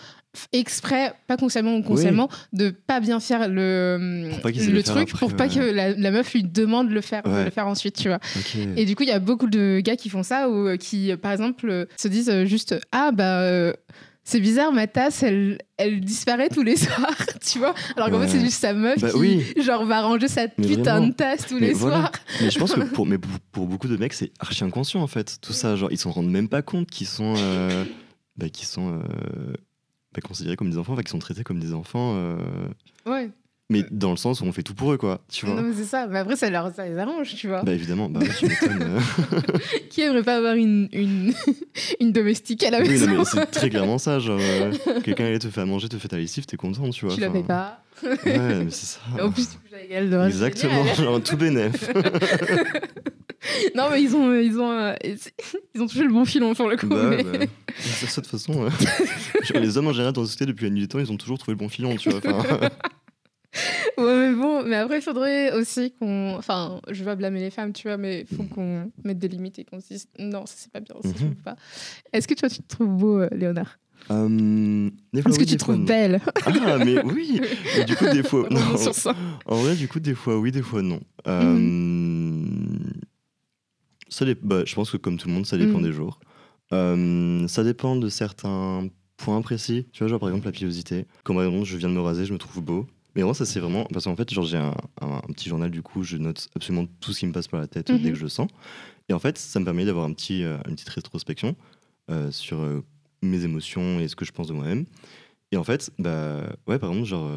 exprès, 0.53 1.13
pas 1.27 1.37
consciemment 1.37 1.75
ou 1.77 1.81
consciemment, 1.83 2.29
de 2.53 2.69
pas 2.69 2.99
bien 2.99 3.19
faire 3.19 3.47
le, 3.49 4.29
Pour 4.41 4.49
le 4.49 4.71
le 4.71 4.81
faire 4.81 4.93
truc 4.95 5.09
après, 5.09 5.19
pour 5.19 5.35
pas 5.35 5.47
ouais. 5.47 5.53
que 5.53 5.59
la, 5.59 5.93
la 5.93 6.11
meuf 6.11 6.33
lui 6.33 6.43
demande 6.43 6.89
de 6.89 6.93
le 6.93 7.01
faire, 7.01 7.23
de 7.23 7.43
le 7.45 7.49
faire 7.51 7.67
ensuite, 7.67 7.95
tu 7.95 8.07
vois. 8.07 8.19
Et 8.75 8.85
du 8.85 8.95
coup, 8.95 9.03
il 9.03 9.09
y 9.09 9.13
a 9.13 9.19
beaucoup 9.19 9.47
de 9.47 9.79
gars 9.83 9.95
qui 9.95 10.09
font 10.09 10.23
ça 10.23 10.49
ou 10.49 10.67
euh, 10.67 10.77
qui, 10.77 11.11
euh, 11.11 11.17
par 11.17 11.31
exemple, 11.31 11.69
euh, 11.69 11.85
se 11.97 12.07
disent 12.07 12.43
juste 12.45 12.75
Ah, 12.91 13.11
bah, 13.11 13.41
euh, 13.41 13.73
c'est 14.23 14.41
bizarre, 14.41 14.73
ma 14.73 14.87
tasse, 14.87 15.23
elle, 15.23 15.57
elle 15.77 16.01
disparaît 16.01 16.49
tous 16.49 16.61
les 16.63 16.75
soirs, 16.75 17.15
tu 17.41 17.59
vois. 17.59 17.73
Alors 17.95 18.09
qu'en 18.09 18.19
Ouais. 18.19 18.27
fait, 18.27 18.37
c'est 18.39 18.43
juste 18.43 18.59
sa 18.59 18.73
meuf 18.73 18.99
Bah 18.99 19.09
qui, 19.11 19.15
oui. 19.17 19.45
genre, 19.63 19.85
va 19.85 20.01
ranger 20.01 20.27
sa 20.27 20.47
Mais 20.57 20.67
putain 20.67 20.91
vraiment. 20.97 21.07
de 21.07 21.13
tasse 21.13 21.45
tous 21.47 21.59
Mais 21.59 21.67
les 21.67 21.73
voilà. 21.73 21.97
soirs. 21.97 22.11
Mais 22.41 22.49
je 22.49 22.59
pense 22.59 22.73
que 22.73 22.81
pour, 22.81 23.05
mais 23.07 23.17
pour, 23.17 23.31
pour 23.53 23.67
beaucoup 23.67 23.87
de 23.87 23.95
mecs, 23.95 24.11
c'est 24.13 24.33
archi 24.39 24.65
inconscient 24.65 25.01
en 25.01 25.07
fait. 25.07 25.37
Tout 25.41 25.53
ça, 25.53 25.77
genre, 25.77 25.89
ils 25.93 25.97
s'en 25.97 26.11
rendent 26.11 26.29
même 26.29 26.49
pas 26.49 26.61
compte 26.61 26.89
qu'ils 26.89 27.07
sont, 27.07 27.35
euh, 27.37 27.85
bah, 28.35 28.49
qu'ils 28.49 28.67
sont 28.67 28.99
euh, 28.99 29.53
considérés 30.21 30.55
comme 30.55 30.69
des 30.69 30.77
enfants, 30.77 30.93
enfin, 30.93 31.01
qu'ils 31.01 31.09
sont 31.11 31.19
traités 31.19 31.43
comme 31.43 31.59
des 31.59 31.73
enfants. 31.73 32.13
euh, 32.15 32.37
Ouais, 33.05 33.29
mais 33.69 33.83
dans 33.91 34.11
le 34.11 34.17
sens 34.17 34.39
où 34.39 34.45
on 34.45 34.53
fait 34.53 34.63
tout 34.63 34.73
pour 34.73 34.93
eux, 34.93 34.97
quoi. 34.97 35.19
Tu 35.29 35.45
vois 35.45 35.55
non, 35.55 35.61
mais 35.61 35.73
c'est 35.75 35.83
ça. 35.83 36.07
Mais 36.07 36.19
après, 36.19 36.37
ça, 36.37 36.49
leur, 36.49 36.73
ça 36.73 36.87
les 36.87 36.97
arrange, 36.97 37.35
tu 37.35 37.49
vois. 37.49 37.63
Bah 37.63 37.73
évidemment, 37.73 38.07
bah 38.09 38.21
tu 38.39 38.47
m'étonnes. 38.47 39.01
Qui 39.89 40.01
aimerait 40.01 40.23
pas 40.23 40.37
avoir 40.37 40.55
une, 40.55 40.87
une, 40.93 41.33
une 41.99 42.13
domestique 42.13 42.63
à 42.63 42.69
la 42.69 42.79
oui, 42.79 42.87
maison 42.87 43.07
mais 43.07 43.25
c'est 43.25 43.45
très 43.47 43.69
clairement 43.69 43.97
ça. 43.97 44.19
Genre, 44.19 44.39
euh, 44.39 44.71
quelqu'un 45.03 45.37
te 45.37 45.49
faire 45.49 45.67
manger, 45.67 45.89
te 45.89 45.97
fait 45.97 46.07
ta 46.07 46.15
lessive, 46.17 46.45
t'es 46.45 46.55
content, 46.55 46.89
tu 46.91 47.05
vois. 47.05 47.13
Tu 47.15 47.19
la 47.19 47.29
payes 47.29 47.43
pas. 47.43 47.81
Ouais, 48.03 48.63
mais 48.63 48.69
c'est 48.69 48.85
ça. 48.85 48.99
En 49.21 49.31
plus, 49.31 49.49
tu 49.49 49.57
c'est 49.69 50.27
Exactement, 50.27 50.85
genre 50.93 51.21
tout 51.21 51.35
bénef. 51.35 51.89
Non, 53.75 53.89
mais 53.91 54.01
ils 54.01 54.15
ont, 54.15 54.33
ils 54.33 54.59
ont, 54.59 54.71
euh, 54.71 54.93
ils 55.75 55.81
ont 55.81 55.87
touché 55.87 56.03
le 56.03 56.11
bon 56.11 56.25
filon 56.25 56.53
pour 56.53 56.67
le 56.69 56.75
coup. 56.77 56.87
bah, 56.87 57.09
mais- 57.09 57.23
bah, 57.23 57.31
de 57.39 58.13
toute 58.13 58.27
façon. 58.27 58.65
euh. 58.65 58.69
Genre, 59.43 59.61
les 59.61 59.77
hommes 59.77 59.87
en 59.87 59.93
général 59.93 60.13
dans 60.13 60.21
la 60.21 60.27
société 60.27 60.45
depuis 60.45 60.65
la 60.65 60.71
nuit 60.71 60.81
des 60.81 60.87
temps, 60.87 60.99
ils 60.99 61.11
ont 61.11 61.17
toujours 61.17 61.37
trouvé 61.37 61.53
le 61.53 61.59
bon 61.59 61.69
filon, 61.69 61.95
tu 61.95 62.09
vois. 62.09 62.19
enfin. 62.25 62.69
Ouais, 63.97 64.29
mais 64.29 64.33
bon, 64.35 64.63
mais 64.63 64.75
après, 64.75 64.97
il 64.99 65.01
faudrait 65.01 65.51
aussi 65.53 65.91
qu'on. 65.99 66.35
Enfin, 66.37 66.79
je 66.91 66.99
vais 66.99 67.05
pas 67.05 67.15
blâmer 67.15 67.39
les 67.39 67.49
femmes, 67.49 67.73
tu 67.73 67.87
vois, 67.87 67.97
mais 67.97 68.25
il 68.29 68.35
faut 68.37 68.43
qu'on 68.43 68.91
mette 69.03 69.17
des 69.17 69.27
limites 69.27 69.57
et 69.59 69.63
qu'on 69.65 69.79
se 69.79 69.87
dise 69.87 70.07
non, 70.19 70.45
ça 70.45 70.53
c'est 70.57 70.71
pas 70.71 70.79
bien, 70.81 70.93
ça 71.01 71.09
je 71.17 71.23
Mhm. 71.23 71.29
veux 71.29 71.35
pas. 71.43 71.55
Est-ce 72.13 72.27
que 72.27 72.35
toi, 72.35 72.49
tu 72.49 72.57
te 72.61 72.67
trouves 72.67 72.89
beau, 72.95 73.19
euh, 73.21 73.29
Léonard? 73.31 73.79
Euh, 74.11 74.89
Est-ce 75.15 75.39
que 75.39 75.43
tu 75.43 75.53
te 75.53 75.59
trouves 75.59 75.77
non. 75.77 75.83
belle 75.85 76.21
Ah, 76.45 76.77
mais 76.85 77.01
oui 77.03 77.41
Mais 77.77 77.83
Du 77.85 77.95
coup, 77.95 78.05
des 78.05 78.21
fois. 78.23 78.47
non. 78.51 78.59
Revenons 78.59 78.77
sur 78.77 78.93
ça. 78.93 79.15
En 79.47 79.55
vrai, 79.55 79.75
du 79.75 79.87
coup, 79.87 79.99
des 79.99 80.13
fois 80.13 80.37
oui, 80.37 80.51
des 80.51 80.61
fois 80.61 80.83
non. 80.83 80.99
Euh, 81.27 81.55
ça 84.09 84.25
bah, 84.43 84.63
je 84.65 84.73
pense 84.75 84.91
que 84.91 84.97
comme 84.97 85.17
tout 85.17 85.27
le 85.27 85.33
monde, 85.33 85.45
ça 85.45 85.57
dépend 85.57 85.77
Mhm. 85.79 85.83
des 85.85 85.91
jours. 85.93 86.19
Euh, 86.73 87.47
ça 87.47 87.63
dépend 87.63 87.95
de 87.95 88.09
certains 88.09 88.87
points 89.17 89.41
précis. 89.41 89.87
Tu 89.93 89.99
vois, 89.99 90.07
genre 90.09 90.19
par 90.19 90.29
exemple 90.29 90.45
la 90.45 90.51
pilosité. 90.51 91.05
Comme 91.23 91.37
par 91.37 91.45
exemple, 91.45 91.65
je 91.65 91.77
viens 91.77 91.89
de 91.89 91.93
me 91.93 92.01
raser, 92.01 92.25
je 92.25 92.33
me 92.33 92.37
trouve 92.37 92.61
beau. 92.63 92.87
Mais 93.15 93.23
moi, 93.23 93.33
ça 93.33 93.45
c'est 93.45 93.59
vraiment. 93.59 93.85
Parce 93.85 94.05
qu'en 94.05 94.15
fait, 94.15 94.31
genre, 94.33 94.45
j'ai 94.45 94.57
un, 94.57 94.75
un- 95.01 95.15
un 95.27 95.33
petit 95.33 95.49
journal, 95.49 95.71
du 95.71 95.81
coup, 95.81 96.03
je 96.03 96.17
note 96.17 96.49
absolument 96.55 96.85
tout 96.99 97.13
ce 97.13 97.19
qui 97.21 97.27
me 97.27 97.31
passe 97.31 97.47
par 97.47 97.59
la 97.59 97.67
tête 97.67 97.91
dès 97.91 98.09
que 98.11 98.15
je 98.17 98.23
le 98.23 98.29
sens. 98.29 98.49
Et 99.09 99.13
en 99.13 99.19
fait, 99.19 99.37
ça 99.37 99.59
me 99.59 99.65
permet 99.65 99.85
d'avoir 99.85 100.05
un 100.05 100.13
petit, 100.13 100.43
euh, 100.43 100.57
une 100.67 100.75
petite 100.75 100.89
rétrospection 100.89 101.55
euh, 102.11 102.29
sur 102.31 102.59
mes 103.23 103.43
émotions 103.43 103.99
et 103.99 104.07
ce 104.07 104.15
que 104.15 104.25
je 104.25 104.31
pense 104.31 104.47
de 104.47 104.53
moi-même. 104.53 104.85
Et 105.51 105.57
en 105.57 105.63
fait, 105.63 105.89
bah, 105.97 106.41
ouais, 106.67 106.77
par 106.77 106.89
exemple, 106.91 107.07
genre, 107.07 107.27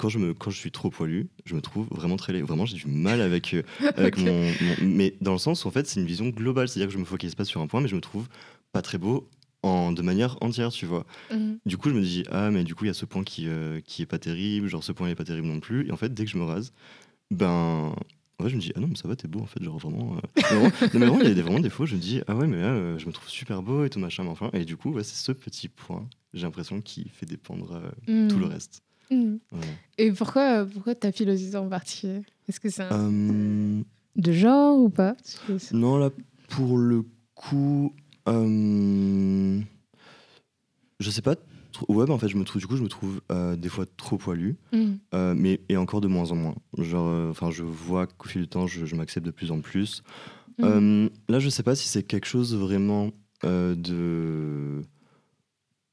quand, 0.00 0.08
je 0.08 0.18
me, 0.18 0.34
quand 0.34 0.50
je 0.50 0.58
suis 0.58 0.70
trop 0.70 0.88
poilu, 0.90 1.28
je 1.44 1.54
me 1.54 1.60
trouve 1.60 1.86
vraiment 1.90 2.16
très 2.16 2.32
laid. 2.32 2.42
Vraiment, 2.42 2.64
j'ai 2.66 2.76
du 2.76 2.86
mal 2.86 3.20
avec, 3.20 3.52
euh, 3.54 3.62
avec 3.96 4.16
mon, 4.18 4.52
mon- 4.60 4.76
Mais 4.80 5.14
dans 5.20 5.32
le 5.32 5.38
sens 5.38 5.66
en 5.66 5.70
fait, 5.70 5.86
c'est 5.86 6.00
une 6.00 6.06
vision 6.06 6.28
globale. 6.30 6.68
C'est-à-dire 6.68 6.88
que 6.88 6.94
je 6.94 6.98
me 6.98 7.04
focalise 7.04 7.34
pas 7.34 7.44
sur 7.44 7.60
un 7.60 7.66
point, 7.66 7.80
mais 7.80 7.88
je 7.88 7.96
me 7.96 8.00
trouve 8.00 8.26
pas 8.72 8.82
très 8.82 8.98
beau 8.98 9.28
en, 9.62 9.92
de 9.92 10.00
manière 10.02 10.38
entière, 10.42 10.70
tu 10.70 10.86
vois. 10.86 11.04
Mhm. 11.30 11.58
Du 11.66 11.76
coup, 11.76 11.90
je 11.90 11.94
me 11.94 12.00
dis, 12.02 12.24
ah, 12.30 12.50
mais 12.50 12.64
du 12.64 12.74
coup, 12.74 12.84
il 12.84 12.88
y 12.88 12.90
a 12.90 12.94
ce 12.94 13.04
point 13.04 13.22
qui, 13.24 13.46
euh, 13.46 13.80
qui 13.82 14.00
est 14.02 14.06
pas 14.06 14.18
terrible, 14.18 14.68
genre 14.68 14.82
ce 14.82 14.92
point, 14.92 15.08
il 15.08 15.12
est 15.12 15.14
pas 15.16 15.24
terrible 15.24 15.48
non 15.48 15.60
plus. 15.60 15.86
Et 15.86 15.92
en 15.92 15.96
fait, 15.96 16.12
dès 16.14 16.24
que 16.24 16.30
je 16.30 16.38
me 16.38 16.44
rase, 16.44 16.72
ben. 17.30 17.94
En 18.42 18.48
je 18.48 18.56
me 18.56 18.60
dis, 18.62 18.72
ah 18.74 18.80
non, 18.80 18.86
mais 18.88 18.96
ça 18.96 19.06
va, 19.06 19.16
t'es 19.16 19.28
beau, 19.28 19.40
en 19.40 19.46
fait, 19.46 19.62
genre 19.62 19.76
vraiment. 19.76 20.16
euh, 20.16 20.20
vraiment, 20.48 20.70
non, 20.70 20.70
mais 20.94 21.06
vraiment, 21.06 21.20
il 21.20 21.28
y 21.28 21.30
a 21.30 21.34
des, 21.34 21.42
vraiment 21.42 21.60
des 21.60 21.68
fois, 21.68 21.84
je 21.84 21.94
me 21.94 22.00
dis, 22.00 22.22
ah 22.26 22.34
ouais, 22.34 22.46
mais 22.46 22.56
là, 22.56 22.68
euh, 22.72 22.96
je 22.98 23.06
me 23.06 23.12
trouve 23.12 23.28
super 23.28 23.62
beau 23.62 23.84
et 23.84 23.90
tout 23.90 23.98
machin, 23.98 24.22
mais 24.24 24.30
enfin. 24.30 24.48
Et 24.54 24.64
du 24.64 24.78
coup, 24.78 24.92
ouais, 24.92 25.04
c'est 25.04 25.14
ce 25.22 25.32
petit 25.32 25.68
point, 25.68 26.08
j'ai 26.32 26.44
l'impression, 26.44 26.80
qui 26.80 27.10
fait 27.10 27.26
dépendre 27.26 27.82
tout 28.30 28.38
le 28.38 28.46
Mhm. 28.46 28.52
reste. 28.52 28.80
Voilà. 29.10 29.66
Et 29.98 30.12
pourquoi, 30.12 30.64
pourquoi 30.64 30.94
ta 30.94 31.12
pilosité 31.12 31.56
en 31.56 31.68
particulier? 31.68 32.22
Est-ce 32.48 32.60
que 32.60 32.70
c'est 32.70 32.82
un... 32.82 33.12
Euh, 33.12 33.82
de 34.16 34.32
genre 34.32 34.78
ou 34.78 34.88
pas? 34.88 35.16
Non, 35.72 35.98
là, 35.98 36.10
pour 36.48 36.78
le 36.78 37.04
coup, 37.34 37.94
euh, 38.28 39.60
je 40.98 41.10
sais 41.10 41.22
pas. 41.22 41.36
Ouais, 41.88 42.04
bah, 42.06 42.12
en 42.12 42.18
fait, 42.18 42.28
je 42.28 42.36
me 42.36 42.44
trouve, 42.44 42.60
du 42.60 42.66
coup, 42.66 42.76
je 42.76 42.82
me 42.82 42.88
trouve 42.88 43.20
euh, 43.30 43.56
des 43.56 43.68
fois 43.68 43.86
trop 43.96 44.18
poilu. 44.18 44.56
Mhm. 44.72 44.98
Euh, 45.14 45.34
mais 45.36 45.60
et 45.68 45.76
encore 45.76 46.00
de 46.00 46.08
moins 46.08 46.30
en 46.30 46.36
moins. 46.36 46.54
Genre, 46.78 47.30
enfin, 47.30 47.50
je 47.50 47.62
vois 47.62 48.06
qu'au 48.06 48.28
fil 48.28 48.42
du 48.42 48.48
temps, 48.48 48.66
je, 48.66 48.84
je 48.84 48.96
m'accepte 48.96 49.24
de 49.24 49.30
plus 49.30 49.50
en 49.50 49.60
plus. 49.60 50.02
Euh, 50.62 51.08
là, 51.28 51.38
je 51.38 51.48
sais 51.48 51.62
pas 51.62 51.74
si 51.74 51.88
c'est 51.88 52.02
quelque 52.02 52.26
chose 52.26 52.54
vraiment 52.54 53.10
de. 53.42 54.82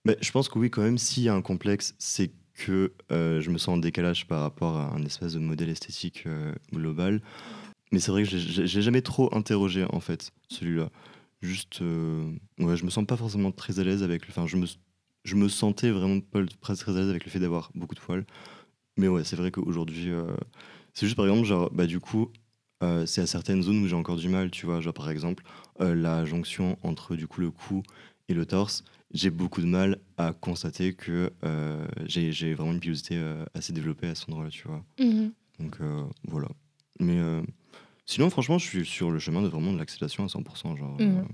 Mais 0.05 0.17
je 0.21 0.31
pense 0.31 0.49
que 0.49 0.57
oui, 0.59 0.69
quand 0.69 0.81
même, 0.81 0.97
s'il 0.97 1.23
y 1.23 1.29
a 1.29 1.35
un 1.35 1.41
complexe, 1.41 1.95
c'est 1.99 2.31
que 2.57 2.91
euh, 3.11 3.39
je 3.41 3.49
me 3.51 3.57
sens 3.57 3.75
en 3.75 3.77
décalage 3.77 4.27
par 4.27 4.41
rapport 4.41 4.77
à 4.77 4.93
un 4.93 5.03
espèce 5.05 5.33
de 5.33 5.39
modèle 5.39 5.69
esthétique 5.69 6.23
euh, 6.27 6.53
global. 6.73 7.21
Mais 7.91 7.99
c'est 7.99 8.11
vrai 8.11 8.23
que 8.23 8.29
j'ai- 8.29 8.67
jamais 8.81 9.01
trop 9.01 9.33
interrogé 9.35 9.85
en 9.91 9.99
fait 10.01 10.31
celui-là. 10.49 10.89
Juste, 11.41 11.81
euh, 11.81 12.31
ouais, 12.59 12.75
je 12.75 12.83
me 12.85 12.89
sens 12.89 13.05
pas 13.05 13.17
forcément 13.17 13.51
très 13.51 13.79
à 13.79 13.83
l'aise 13.83 14.03
avec. 14.03 14.27
le- 14.27 14.31
Enfin, 14.31 14.47
je 14.47 14.57
me, 14.57 14.65
je 15.23 15.35
me 15.35 15.47
sentais 15.47 15.91
vraiment 15.91 16.19
pas 16.19 16.41
très, 16.61 16.73
à 16.91 16.93
l'aise 16.93 17.09
avec 17.09 17.25
le 17.25 17.31
fait 17.31 17.39
d'avoir 17.39 17.71
beaucoup 17.75 17.95
de 17.95 17.99
poils. 18.01 18.25
Mais 18.97 19.07
ouais, 19.07 19.23
c'est 19.23 19.35
vrai 19.35 19.51
qu'aujourd'hui, 19.51 20.09
euh, 20.09 20.35
c'est 20.93 21.05
juste 21.05 21.15
par 21.17 21.27
exemple, 21.27 21.47
bah 21.75 21.85
du 21.87 21.99
coup, 21.99 22.31
c'est 23.05 23.21
à 23.21 23.27
certaines 23.27 23.63
zones 23.63 23.83
où 23.83 23.87
j'ai 23.87 23.95
encore 23.95 24.17
du 24.17 24.29
mal, 24.29 24.51
tu 24.51 24.65
vois, 24.65 24.81
genre 24.81 24.93
par 24.93 25.09
exemple, 25.09 25.43
la 25.79 26.25
jonction 26.25 26.77
entre 26.83 27.15
du 27.15 27.27
coup 27.27 27.41
le 27.41 27.51
cou 27.51 27.83
et 28.29 28.33
le 28.33 28.45
torse, 28.45 28.83
j'ai 29.13 29.29
beaucoup 29.29 29.61
de 29.61 29.67
mal 29.67 29.99
à 30.17 30.33
constater 30.33 30.93
que 30.93 31.31
euh, 31.43 31.87
j'ai 32.05 32.53
vraiment 32.53 32.73
une 32.73 32.79
pilosité 32.79 33.15
euh, 33.17 33.45
assez 33.53 33.73
développée 33.73 34.07
à 34.07 34.15
cet 34.15 34.29
endroit-là, 34.29 34.49
tu 34.49 34.67
vois. 34.67 34.83
Mhm. 34.99 35.31
Donc 35.59 35.77
euh, 35.81 36.03
voilà. 36.27 36.49
Mais 36.99 37.19
sinon, 38.05 38.29
franchement, 38.29 38.57
je 38.57 38.65
suis 38.65 38.85
sur 38.85 39.11
le 39.11 39.19
chemin 39.19 39.41
de 39.41 39.47
vraiment 39.47 39.71
de 39.71 39.77
l'acceptation 39.77 40.23
à 40.23 40.27
100%, 40.27 40.75
genre. 40.75 40.99
Mhm. 40.99 41.27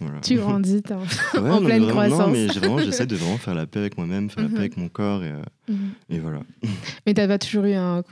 Voilà. 0.00 0.20
Tu 0.20 0.36
grandis, 0.36 0.80
Ouais, 0.90 0.94
en 1.38 1.42
non, 1.60 1.64
pleine 1.64 1.82
vraiment, 1.82 1.88
croissance. 1.90 2.18
Non, 2.18 2.30
mais 2.30 2.46
vraiment, 2.46 2.78
j'essaie 2.78 3.06
de 3.06 3.16
vraiment 3.16 3.36
faire 3.38 3.54
la 3.54 3.66
paix 3.66 3.80
avec 3.80 3.96
moi-même, 3.98 4.30
faire 4.30 4.42
la 4.42 4.48
Mhm. 4.48 4.54
paix 4.54 4.60
avec 4.60 4.76
mon 4.76 4.88
corps 4.88 5.22
et, 5.24 5.30
euh, 5.30 5.42
Mhm. 5.68 5.76
et 6.08 6.18
voilà. 6.18 6.40
Mais 7.06 7.14
t'as 7.14 7.28
pas 7.28 7.38
toujours 7.38 7.64
eu 7.64 7.74
un, 7.74 8.02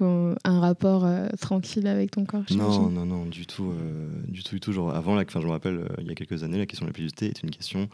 rapport 0.45 1.05
euh, 1.05 1.29
tranquille 1.41 1.87
avec 1.87 2.11
ton 2.11 2.25
corps 2.25 2.45
Non, 2.51 2.89
non, 2.91 3.07
non, 3.07 3.25
du 3.27 3.47
tout, 3.47 3.71
euh, 3.73 4.09
du 4.29 4.43
tout, 4.43 4.55
du 4.57 4.61
tout. 4.61 4.73
Genre 4.73 4.95
avant, 4.95 5.15
la, 5.15 5.23
enfin, 5.23 5.41
je 5.41 5.47
me 5.47 5.51
rappelle, 5.53 5.79
euh, 5.79 5.89
il 6.01 6.07
y 6.07 6.11
a 6.11 6.15
quelques 6.15 6.43
années, 6.43 6.59
la 6.59 6.67
question 6.67 6.85
de 6.87 6.91
la 6.91 6.95
pilosité 6.95 7.27
était 7.27 7.41
une 7.43 7.51
question 7.51 7.89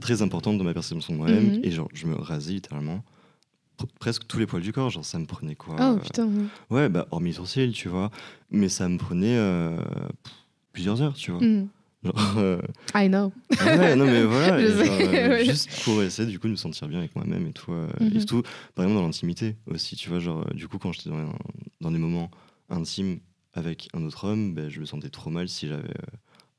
très 0.00 0.22
importante 0.22 0.56
dans 0.58 0.64
ma 0.64 0.72
perception 0.72 1.12
de 1.12 1.18
moi-même. 1.18 1.56
Mhm. 1.56 1.60
Et 1.64 1.70
genre, 1.70 1.88
je 1.92 2.06
me 2.06 2.14
rasais 2.14 2.52
littéralement 2.52 3.02
pr- 3.78 3.86
presque 3.98 4.26
tous 4.26 4.38
les 4.38 4.46
poils 4.46 4.62
du 4.62 4.72
corps. 4.72 4.90
Genre, 4.90 5.04
ça 5.04 5.18
me 5.18 5.26
prenait 5.26 5.56
quoi 5.56 5.76
Oh 5.80 5.98
putain. 5.98 6.28
ouais. 6.70 6.88
Bah, 6.88 7.06
hormis 7.10 7.30
les 7.30 7.34
sourcils, 7.36 7.72
tu 7.72 7.88
vois. 7.88 8.10
Mais 8.50 8.68
ça 8.68 8.88
me 8.88 8.96
prenait 8.96 9.36
euh, 9.36 9.76
plusieurs 10.72 11.02
heures, 11.02 11.14
tu 11.14 11.32
vois. 11.32 11.40
Genre, 12.02 12.38
euh, 12.38 12.60
I 12.94 13.08
know. 13.08 13.32
ouais, 13.60 13.94
non, 13.96 14.06
mais 14.06 14.24
voilà. 14.24 14.58
Sais, 14.76 14.88
euh. 14.88 15.44
Juste 15.44 15.82
pour 15.84 16.02
essayer, 16.02 16.28
du 16.28 16.38
coup, 16.38 16.46
de 16.46 16.52
me 16.52 16.56
sentir 16.56 16.88
bien 16.88 16.98
avec 16.98 17.14
moi-même 17.14 17.46
et 17.46 17.52
tout. 17.52 17.72
euh, 17.72 17.88
Mhm. 18.00 18.12
Et 18.14 18.18
surtout, 18.20 18.42
par 18.74 18.84
exemple, 18.84 19.00
dans 19.00 19.06
l'intimité 19.06 19.56
aussi, 19.66 19.96
tu 19.96 20.08
vois, 20.08 20.18
genre, 20.18 20.44
du 20.54 20.66
coup, 20.68 20.78
quand 20.78 20.92
j'étais 20.92 21.10
dans, 21.80 21.90
des 21.90 21.98
moments 21.98 22.30
intimes 22.70 23.20
avec 23.52 23.88
un 23.94 24.02
autre 24.04 24.24
homme, 24.28 24.54
ben, 24.54 24.68
je 24.68 24.80
me 24.80 24.86
sentais 24.86 25.10
trop 25.10 25.30
mal 25.30 25.48
si 25.48 25.68
j'avais 25.68 25.92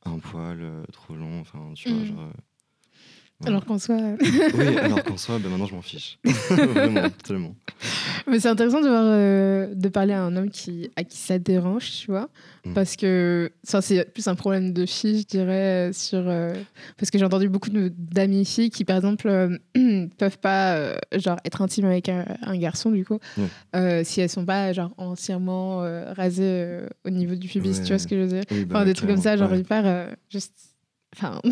un 0.05 0.19
poil 0.19 0.59
trop 0.91 1.15
long, 1.15 1.39
enfin, 1.41 1.71
tu 1.75 1.89
vois, 1.89 1.99
Mhm. 2.01 2.05
genre. 2.05 2.29
Euh, 3.47 3.51
voilà. 3.51 3.57
Alors 3.57 3.65
qu'en 3.65 3.79
soi. 3.79 3.97
Oui, 4.53 4.77
alors 4.81 5.03
qu'en 5.03 5.17
soi, 5.17 5.39
ben, 5.39 5.49
maintenant, 5.49 5.65
je 5.67 5.75
m'en 5.75 5.81
fiche. 5.81 6.19
Vraiment, 6.49 7.09
totalement. 7.09 7.55
Mais 8.27 8.39
c'est 8.39 8.49
intéressant 8.49 8.81
de, 8.81 8.87
voir, 8.87 9.03
euh, 9.05 9.73
de 9.73 9.89
parler 9.89 10.13
à 10.13 10.21
un 10.23 10.35
homme 10.35 10.49
qui, 10.49 10.89
à 10.95 11.03
qui 11.03 11.17
ça 11.17 11.39
dérange, 11.39 11.89
tu 11.91 12.11
vois. 12.11 12.29
Mm. 12.65 12.73
Parce 12.73 12.95
que 12.95 13.51
ça, 13.63 13.81
c'est 13.81 14.05
plus 14.13 14.27
un 14.27 14.35
problème 14.35 14.71
de 14.73 14.85
filles, 14.85 15.21
je 15.21 15.25
dirais. 15.37 15.89
euh, 15.89 15.93
Sur, 15.93 16.23
euh, 16.27 16.53
parce 16.97 17.09
que 17.09 17.17
j'ai 17.17 17.25
entendu 17.25 17.49
beaucoup 17.49 17.69
d'amis 17.71 18.45
filles 18.45 18.69
qui, 18.69 18.85
par 18.85 18.97
exemple, 18.97 19.27
euh, 19.27 19.57
peuvent 20.17 20.37
pas 20.39 20.75
euh, 20.75 20.95
genre, 21.15 21.37
être 21.43 21.61
intimes 21.61 21.85
avec 21.85 22.09
un, 22.09 22.25
un 22.43 22.57
garçon, 22.57 22.91
du 22.91 23.03
coup, 23.05 23.17
euh, 23.75 24.03
si 24.03 24.21
elles 24.21 24.29
sont 24.29 24.45
pas 24.45 24.71
genre, 24.73 24.91
entièrement 24.97 25.83
euh, 25.83 26.13
rasées 26.13 26.43
euh, 26.45 26.87
au 27.05 27.09
niveau 27.09 27.35
du 27.35 27.47
pubis, 27.47 27.81
tu 27.81 27.87
vois 27.87 27.99
ce 27.99 28.07
que 28.07 28.15
je 28.15 28.21
veux 28.21 28.27
dire 28.27 28.43
Oui, 28.51 28.65
bah, 28.65 28.75
Enfin, 28.77 28.85
des 28.85 28.93
trucs 28.93 29.09
comme 29.09 29.21
ça, 29.21 29.35
genre 29.37 29.51
ouais. 29.51 29.59
hyper. 29.61 29.83
euh, 29.85 30.11
juste. 30.29 30.53
Enfin. 31.15 31.41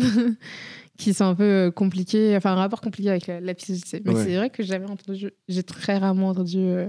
qui 1.00 1.14
sont 1.14 1.24
un 1.24 1.34
peu 1.34 1.42
euh, 1.42 1.70
compliqués. 1.70 2.36
Enfin, 2.36 2.52
un 2.52 2.56
rapport 2.56 2.80
compliqué 2.80 3.10
avec 3.10 3.26
la, 3.26 3.40
la 3.40 3.54
pilosité. 3.54 4.00
Mais 4.04 4.14
Ouais. 4.14 4.24
c'est 4.24 4.36
vrai 4.36 4.50
que 4.50 4.62
j'avais 4.62 4.86
entendu. 4.86 5.30
J'ai 5.48 5.62
très 5.62 5.98
rarement 5.98 6.28
entendu 6.28 6.58
euh, 6.58 6.88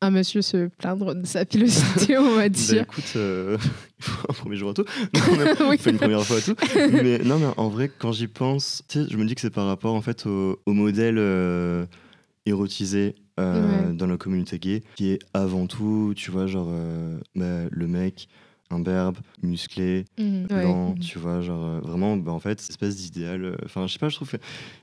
un 0.00 0.10
monsieur 0.10 0.42
se 0.42 0.66
plaindre 0.66 1.14
de 1.14 1.24
sa 1.26 1.44
pilosité, 1.44 2.18
on 2.18 2.30
va 2.34 2.42
Bah, 2.42 2.48
dire. 2.48 2.82
écoute, 2.82 3.12
euh, 3.16 3.56
il 3.98 4.04
faut 4.04 4.26
un 4.28 4.32
premier 4.32 4.56
jour 4.56 4.70
à 4.70 4.74
tout. 4.74 4.84
Non, 5.14 5.68
Oui. 5.70 5.76
une 5.86 5.96
première 5.98 6.24
fois 6.24 6.38
à 6.38 6.40
tout. 6.40 6.54
Mais 6.92 7.18
non, 7.18 7.38
mais 7.38 7.46
en 7.56 7.68
vrai, 7.68 7.88
quand 7.96 8.10
j'y 8.12 8.26
pense, 8.26 8.82
je 8.92 9.16
me 9.16 9.24
dis 9.26 9.34
que 9.36 9.40
c'est 9.40 9.50
par 9.50 9.66
rapport 9.66 9.94
en 9.94 10.02
fait 10.02 10.26
au, 10.26 10.58
au 10.66 10.72
modèle 10.72 11.16
euh, 11.18 11.84
érotisé 12.46 13.14
euh, 13.40 13.88
Ouais. 13.90 13.94
dans 13.94 14.06
la 14.06 14.16
communauté 14.16 14.58
gay, 14.58 14.82
qui 14.96 15.10
est 15.12 15.18
avant 15.34 15.66
tout, 15.66 16.12
tu 16.16 16.30
vois, 16.30 16.46
genre 16.46 16.70
bah, 17.34 17.62
le 17.70 17.86
mec 17.86 18.28
imberbe, 18.72 19.18
musclé, 19.42 20.04
Mhm, 20.18 20.42
ouais. 20.50 20.60
blanc, 20.60 20.94
tu 20.96 21.18
vois, 21.18 21.40
genre 21.40 21.64
euh, 21.64 21.80
vraiment, 21.80 22.16
bah, 22.16 22.32
en 22.32 22.38
fait, 22.40 22.60
cette 22.60 22.70
espèce 22.70 22.96
d'idéal. 22.96 23.44
euh, 23.44 23.56
Enfin, 23.64 23.86
je 23.86 23.92
sais 23.92 23.98
pas, 23.98 24.08
je 24.08 24.16
trouve 24.16 24.30
que 24.30 24.36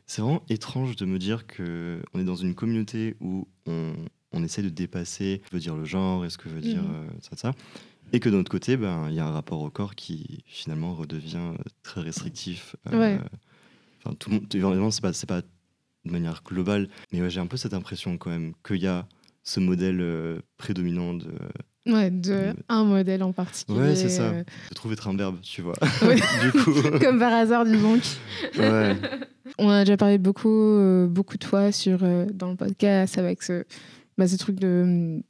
c'est 0.05 0.21
vraiment 0.21 0.43
étrange 0.49 0.95
de 0.95 1.05
me 1.05 1.17
dire 1.19 1.45
que 1.47 2.01
on 2.13 2.19
est 2.19 2.23
dans 2.25 2.35
une 2.35 2.55
communauté 2.55 3.15
où 3.19 3.47
on, 3.65 3.93
on 4.31 4.43
essaie 4.43 4.61
de 4.61 4.69
dépasser 4.69 5.41
ce 5.45 5.49
que 5.49 5.55
veut 5.55 5.61
dire 5.61 5.75
le 5.75 5.85
genre 5.85 6.23
et 6.25 6.29
ce 6.29 6.37
que 6.37 6.49
veut 6.49 6.61
dire 6.61 6.83
Mhm. 6.83 6.93
euh, 6.93 7.07
ça, 7.21 7.35
ça. 7.35 7.51
Et 8.13 8.19
que 8.19 8.29
de 8.29 8.35
notre 8.35 8.49
côté, 8.51 8.75
ben, 8.77 9.07
il 9.09 9.15
y 9.15 9.19
a 9.19 9.25
un 9.27 9.31
rapport 9.31 9.61
au 9.61 9.69
corps 9.69 9.93
qui 9.95 10.43
finalement 10.47 10.95
redevient 10.95 11.37
euh, 11.37 11.63
très 11.83 12.01
restrictif. 12.01 12.75
euh, 12.91 12.99
Ouais. 12.99 13.19
Enfin, 14.03 14.15
tout 14.17 14.29
le 14.29 14.35
monde, 14.37 14.45
évidemment, 14.53 14.91
c'est 14.91 15.01
pas, 15.01 15.13
c'est 15.13 15.27
pas 15.27 15.41
de 15.41 16.11
manière 16.11 16.41
globale, 16.43 16.89
mais 17.11 17.21
ouais, 17.21 17.29
j'ai 17.29 17.39
un 17.41 17.47
peu 17.47 17.57
cette 17.57 17.73
impression 17.73 18.17
quand 18.17 18.29
même 18.29 18.53
qu'il 18.65 18.77
y 18.81 18.87
a 18.87 19.07
ce 19.43 19.59
modèle 19.59 19.99
euh, 20.01 20.39
prédominant 20.57 21.13
de, 21.13 21.31
Ouais, 21.93 22.09
de 22.11 22.53
un 22.69 22.83
modèle 22.83 23.23
en 23.23 23.31
particulier. 23.31 23.79
Ouais, 23.79 23.95
c'est 23.95 24.09
ça. 24.09 24.23
euh, 24.23 24.43
de 24.69 24.75
trouver 24.75 24.93
être 24.93 25.07
imberbe, 25.07 25.37
tu 25.41 25.61
vois. 25.61 25.73
Ouais. 26.01 26.15
du 26.43 26.51
coup, 26.51 26.73
Comme 27.01 27.19
par 27.19 27.33
hasard, 27.33 27.65
disons. 27.65 27.99
ouais. 28.57 28.95
On 29.57 29.69
a 29.69 29.83
déjà 29.83 29.97
parlé 29.97 30.17
beaucoup, 30.17 30.49
euh, 30.49 31.07
beaucoup 31.07 31.37
de 31.37 31.43
fois 31.43 31.71
sur, 31.71 31.99
euh, 32.03 32.25
dans 32.33 32.49
le 32.51 32.55
podcast 32.55 33.17
avec 33.17 33.41
ce, 33.43 33.63
bah, 34.17 34.27
ce 34.27 34.35
truc 34.37 34.59
de. 34.59 34.81
hum, 34.83 35.21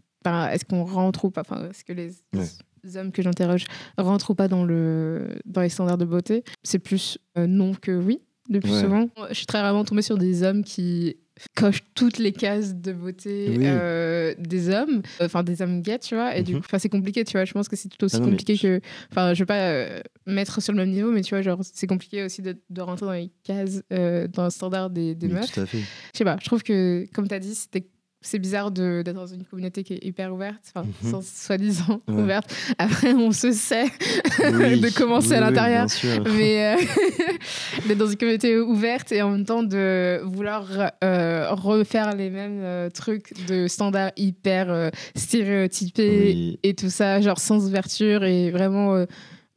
est-ce 0.51 0.65
qu'on 0.65 0.83
rentre 0.83 1.25
ou 1.25 1.31
pas? 1.31 1.41
Enfin, 1.41 1.69
est-ce 1.69 1.83
que 1.83 1.93
les 1.93 2.11
Ouais. 2.35 2.97
hommes 2.99 3.11
que 3.11 3.21
j'interroge 3.21 3.65
rentrent 3.97 4.31
ou 4.31 4.35
pas 4.35 4.47
dans, 4.47 4.63
le, 4.65 5.27
dans 5.45 5.61
les 5.61 5.69
standards 5.69 5.97
de 5.97 6.05
beauté? 6.05 6.43
C'est 6.63 6.79
plus 6.79 7.17
euh, 7.37 7.47
non 7.47 7.73
que 7.73 7.91
oui, 7.91 8.19
le 8.49 8.59
plus 8.59 8.71
Ouais. 8.71 8.81
souvent. 8.81 9.09
Je 9.29 9.33
suis 9.35 9.45
très 9.45 9.61
rarement 9.61 9.85
tombée 9.85 10.01
sur 10.01 10.17
des 10.17 10.43
hommes 10.43 10.63
qui 10.63 11.17
cochent 11.55 11.83
toutes 11.95 12.17
les 12.17 12.33
cases 12.33 12.75
de 12.75 12.91
beauté 12.91 13.45
Oui. 13.57 13.63
euh, 13.65 14.33
des 14.39 14.69
hommes, 14.69 15.01
enfin 15.21 15.41
des 15.43 15.61
hommes 15.61 15.81
gays, 15.81 15.99
tu 15.99 16.15
vois. 16.15 16.35
Et 16.35 16.43
du 16.43 16.55
Mhm. 16.55 16.61
coup, 16.61 16.67
c'est 16.77 16.89
compliqué, 16.89 17.23
tu 17.23 17.33
vois. 17.33 17.45
Je 17.45 17.53
pense 17.53 17.69
que 17.69 17.77
c'est 17.77 17.87
tout 17.87 18.03
aussi 18.03 18.17
Ah 18.17 18.19
non, 18.19 18.25
compliqué 18.31 18.57
que. 18.57 18.81
Enfin, 19.11 19.33
je 19.33 19.39
veux 19.39 19.45
pas 19.45 19.69
euh, 19.69 20.01
mettre 20.27 20.61
sur 20.61 20.73
le 20.73 20.79
même 20.79 20.89
niveau, 20.89 21.11
mais 21.11 21.21
tu 21.21 21.29
vois, 21.29 21.41
genre, 21.41 21.59
c'est 21.61 21.87
compliqué 21.87 22.23
aussi 22.25 22.41
de, 22.41 22.57
de 22.69 22.81
rentrer 22.81 23.05
dans 23.05 23.13
les 23.13 23.31
cases, 23.43 23.81
euh, 23.93 24.27
dans 24.27 24.43
le 24.43 24.49
standard 24.49 24.89
des, 24.89 25.15
des 25.15 25.29
meufs. 25.29 25.49
Tout 25.51 25.61
à 25.61 25.65
fait. 25.65 25.77
Je 26.13 26.17
sais 26.17 26.25
pas, 26.25 26.37
je 26.41 26.45
trouve 26.45 26.61
que, 26.63 27.05
comme 27.13 27.27
tu 27.27 27.33
as 27.35 27.39
dit, 27.39 27.55
c'était 27.55 27.87
c'est 28.21 28.37
bizarre 28.39 28.69
d'être 28.71 29.13
dans 29.13 29.27
une 29.27 29.45
communauté 29.45 29.83
qui 29.83 29.93
est 29.93 30.03
hyper 30.05 30.33
ouverte, 30.33 30.59
enfin, 30.75 30.85
Mhm. 31.03 31.11
sans- 31.11 31.21
soi-disant 31.25 32.01
Ouais. 32.07 32.15
ouverte. 32.21 32.53
Après, 32.77 33.13
on 33.13 33.31
se 33.31 33.51
sait 33.53 33.85
Oui. 34.53 34.79
de 34.81 34.89
commencer 34.93 35.33
à 35.35 35.39
Oui, 35.39 35.45
oui, 35.47 35.49
l'intérieur. 35.55 35.89
sûr. 35.89 36.23
mais 36.35 36.75
euh, 36.75 36.77
d'être 37.87 37.97
dans 37.97 38.07
une 38.09 38.17
communauté 38.17 38.59
ouverte 38.59 39.11
et 39.13 39.21
en 39.21 39.31
même 39.31 39.45
temps 39.45 39.63
de 39.63 40.19
vouloir 40.25 40.65
euh, 41.03 41.49
refaire 41.51 42.15
les 42.15 42.29
mêmes 42.29 42.59
euh, 42.61 42.89
trucs 42.89 43.33
de 43.47 43.67
standards 43.67 44.11
hyper 44.17 44.91
stéréotypés 45.15 46.21
Oui. 46.33 46.59
et 46.63 46.73
tout 46.73 46.89
ça, 46.89 47.21
genre 47.21 47.39
sans 47.39 47.65
ouverture 47.65 48.23
et 48.23 48.51
vraiment, 48.51 49.05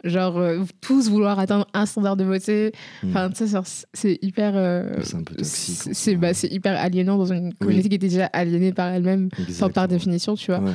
genre, 0.05 0.39
euh, 0.39 0.61
tous 0.81 1.09
vouloir 1.11 1.39
atteindre 1.39 1.67
un 1.75 1.87
standard 1.87 2.17
de 2.17 2.25
beauté. 2.25 2.73
Mm. 3.03 3.09
Enfin, 3.11 3.47
genre, 3.47 3.65
c'est 3.93 4.19
hyper. 4.23 4.53
euh, 4.57 4.95
C'est 5.03 5.17
un 5.17 5.23
peu 5.23 5.35
toxique, 5.37 5.95
c'est- 5.95 6.17
bah, 6.17 6.35
c'est 6.35 6.49
hyper 6.53 6.79
aliénant 6.81 7.17
dans 7.19 7.33
une 7.33 7.53
communauté 7.55 7.89
qui 7.89 7.95
était 7.97 8.09
déjà 8.09 8.27
aliénée 8.27 8.73
par 8.73 8.89
elle-même, 8.89 9.29
enfin, 9.49 9.69
par 9.71 9.89
définition, 9.89 10.35
tu 10.35 10.51
vois. 10.51 10.61
Ouais. 10.61 10.73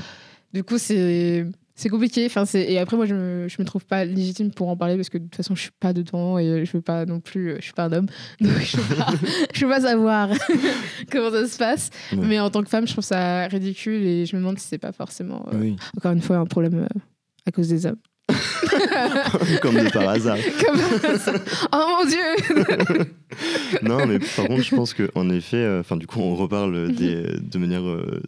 Du 0.54 0.64
coup, 0.64 0.78
c'est. 0.78 1.46
C'est 1.80 1.90
compliqué. 1.90 2.26
Enfin, 2.26 2.46
c'est... 2.46 2.64
Et 2.72 2.80
après, 2.80 2.98
moi, 2.98 3.06
je 3.06 3.14
me, 3.14 3.48
je 3.48 3.56
me 3.60 3.64
trouve 3.64 3.86
pas 3.86 4.04
légitime 4.04 4.50
pour 4.50 4.68
en 4.68 4.76
parler 4.76 4.96
parce 4.96 5.10
que 5.10 5.20
de 5.20 5.26
toute 5.26 5.36
façon, 5.36 5.54
je 5.54 5.62
suis 5.62 5.72
pas 5.80 5.94
dedans 5.94 6.40
et 6.40 6.66
je 6.66 6.72
veux 6.72 6.82
pas 6.82 7.06
non 7.06 7.20
plus. 7.20 7.54
Je 7.58 7.62
suis 7.66 7.74
pas 7.74 7.84
un 7.84 7.92
homme. 7.92 8.08
Donc, 8.42 8.52
je 8.64 8.78
veux 8.78 8.96
pas, 8.96 9.14
je 9.54 9.64
veux 9.64 9.72
pas 9.72 9.82
savoir 9.82 10.30
comment 11.12 11.30
ça 11.30 11.46
se 11.46 11.56
passe. 11.56 11.92
Ouais. 12.14 12.18
Mais 12.26 12.40
en 12.40 12.50
tant 12.50 12.64
que 12.64 12.70
femme, 12.70 12.88
je 12.88 12.94
trouve 12.94 13.04
ça 13.04 13.46
ridicule 13.46 14.02
et 14.08 14.26
je 14.26 14.36
me 14.36 14.42
demande 14.42 14.58
si 14.58 14.68
c'est 14.68 14.80
pas 14.80 14.92
forcément, 14.92 15.46
euh, 15.54 15.60
Oui. 15.60 15.76
encore 15.96 16.14
une 16.14 16.22
fois, 16.22 16.38
un 16.38 16.48
problème 16.48 16.88
à 17.46 17.52
cause 17.52 17.68
des 17.68 17.86
hommes. 17.86 17.98
Comme 19.62 19.76
de 19.76 19.90
par 19.92 20.10
hasard. 20.10 20.38
Comme... 20.66 20.80
oh 21.74 21.86
mon 22.00 22.06
dieu 22.06 23.06
non, 23.84 24.06
mais 24.06 24.20
par 24.20 24.46
contre, 24.48 24.64
je 24.64 24.76
pense 24.76 24.94
qu'en 24.94 25.30
effet, 25.30 25.58
euh, 25.58 25.84
du 25.96 26.08
coup, 26.08 26.20
on 26.20 26.36
reparle 26.36 26.94
des, 26.94 27.24
de 27.40 27.58
manière, 27.58 27.84
euh, 27.86 28.22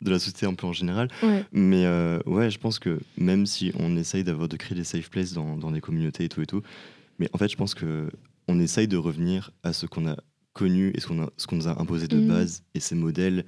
de 0.00 0.10
la 0.10 0.18
société 0.18 0.46
un 0.46 0.54
peu 0.54 0.66
en 0.66 0.72
général. 0.72 1.08
Ouais. 1.22 1.44
Mais 1.52 1.86
euh, 1.86 2.18
ouais, 2.26 2.50
je 2.50 2.58
pense 2.58 2.78
que 2.78 3.00
même 3.16 3.46
si 3.46 3.72
on 3.78 3.96
essaye 3.96 4.24
d'avoir 4.24 4.48
de 4.48 4.56
créer 4.56 4.76
des 4.76 4.84
safe 4.84 5.10
places 5.10 5.32
dans, 5.32 5.56
dans 5.56 5.70
des 5.70 5.80
communautés 5.80 6.24
et 6.24 6.28
tout 6.28 6.42
et 6.42 6.46
tout, 6.46 6.62
mais 7.18 7.28
en 7.32 7.38
fait, 7.38 7.48
je 7.48 7.56
pense 7.56 7.74
que 7.74 8.08
on 8.48 8.58
essaye 8.60 8.88
de 8.88 8.96
revenir 8.96 9.50
à 9.62 9.72
ce 9.72 9.86
qu'on 9.86 10.06
a 10.08 10.16
connu 10.52 10.92
et 10.94 11.00
ce 11.00 11.06
qu'on 11.06 11.56
nous 11.56 11.68
a 11.68 11.80
imposé 11.80 12.08
de 12.08 12.16
Mhm. 12.18 12.28
base 12.28 12.62
et 12.74 12.80
ces 12.80 12.94
modèles, 12.94 13.44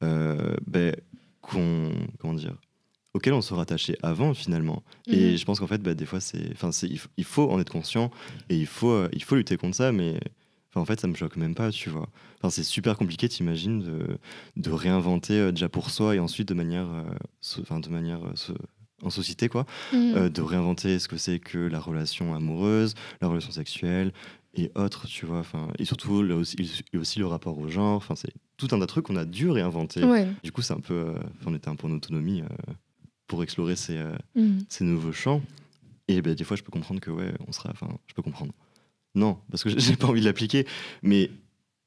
ben, 0.00 0.94
qu'on, 1.42 1.90
comment 2.18 2.34
dire, 2.34 2.54
auxquels 3.14 3.32
on 3.34 3.40
se 3.42 3.54
rattachait 3.54 3.96
avant 4.02 4.34
finalement. 4.34 4.82
Et 5.06 5.32
Mhm. 5.32 5.36
je 5.38 5.44
pense 5.44 5.60
qu'en 5.60 5.66
fait, 5.66 5.82
bah, 5.82 5.94
des 5.94 6.06
fois, 6.06 6.20
c'est, 6.20 6.50
enfin, 6.52 6.72
c'est, 6.72 6.86
il, 6.88 6.98
faut, 6.98 7.08
il 7.16 7.24
faut 7.24 7.50
en 7.50 7.58
être 7.60 7.70
conscient 7.72 8.10
et 8.48 8.56
il 8.56 8.66
faut, 8.66 8.90
euh, 8.90 9.08
il 9.12 9.22
faut 9.24 9.34
lutter 9.36 9.56
contre 9.56 9.76
ça, 9.76 9.92
mais 9.92 10.20
en 10.74 10.84
fait, 10.84 11.00
ça 11.00 11.08
me 11.08 11.14
choque 11.14 11.36
même 11.36 11.54
pas, 11.56 11.70
tu 11.72 11.88
vois. 11.90 12.08
Enfin, 12.38 12.50
c'est 12.50 12.62
super 12.62 12.96
compliqué, 12.96 13.28
t'imagines, 13.28 13.80
de, 13.80 14.18
de 14.56 14.70
réinventer 14.70 15.34
euh, 15.34 15.50
déjà 15.50 15.68
pour 15.68 15.90
soi 15.90 16.14
et 16.14 16.20
ensuite 16.20 16.46
de 16.48 16.54
manière, 16.54 16.86
euh, 16.88 17.02
so- 17.40 17.62
de 17.62 17.88
manière 17.88 18.20
so- 18.34 18.54
en 19.02 19.10
société, 19.10 19.48
quoi, 19.48 19.64
Mhm. 19.92 20.28
de 20.28 20.42
réinventer 20.42 20.98
ce 20.98 21.08
que 21.08 21.16
c'est 21.16 21.38
que 21.38 21.58
la 21.58 21.80
relation 21.80 22.34
amoureuse, 22.34 22.94
la 23.20 23.28
relation 23.28 23.50
sexuelle 23.52 24.12
et 24.54 24.70
autres, 24.74 25.06
tu 25.06 25.24
vois. 25.24 25.38
Enfin, 25.38 25.68
et 25.78 25.84
surtout, 25.84 26.22
là 26.22 26.34
aussi, 26.36 26.56
aussi 26.94 27.18
le 27.20 27.26
rapport 27.26 27.56
au 27.58 27.68
genre. 27.68 27.96
Enfin, 27.96 28.14
c'est 28.16 28.32
tout 28.56 28.66
un 28.66 28.78
tas 28.78 28.80
de 28.80 28.84
trucs 28.86 29.06
qu'on 29.06 29.16
a 29.16 29.24
dû 29.24 29.50
réinventer. 29.50 30.04
Ouais. 30.04 30.28
Du 30.42 30.50
coup, 30.52 30.62
c'est 30.62 30.74
un 30.74 30.80
peu, 30.80 31.14
on 31.46 31.54
était 31.54 31.68
un 31.68 31.76
peu 31.76 31.86
en 31.86 31.92
autonomie 31.92 32.42
pour 33.28 33.42
explorer 33.44 33.76
ces, 33.76 33.96
euh, 33.98 34.16
Mhm. 34.34 34.64
ces 34.68 34.84
nouveaux 34.84 35.12
champs. 35.12 35.40
Et 36.08 36.20
ben, 36.22 36.34
des 36.34 36.42
fois, 36.44 36.56
je 36.56 36.62
peux 36.62 36.72
comprendre 36.72 37.00
que, 37.00 37.10
ouais, 37.10 37.32
on 37.46 37.52
sera. 37.52 37.70
Enfin, 37.70 37.88
je 38.08 38.14
peux 38.14 38.22
comprendre. 38.22 38.52
Non, 39.14 39.38
parce 39.50 39.62
que 39.62 39.68
j'ai 39.78 39.96
pas 39.96 40.06
envie 40.08 40.20
de 40.20 40.26
l'appliquer, 40.26 40.66
mais 41.02 41.30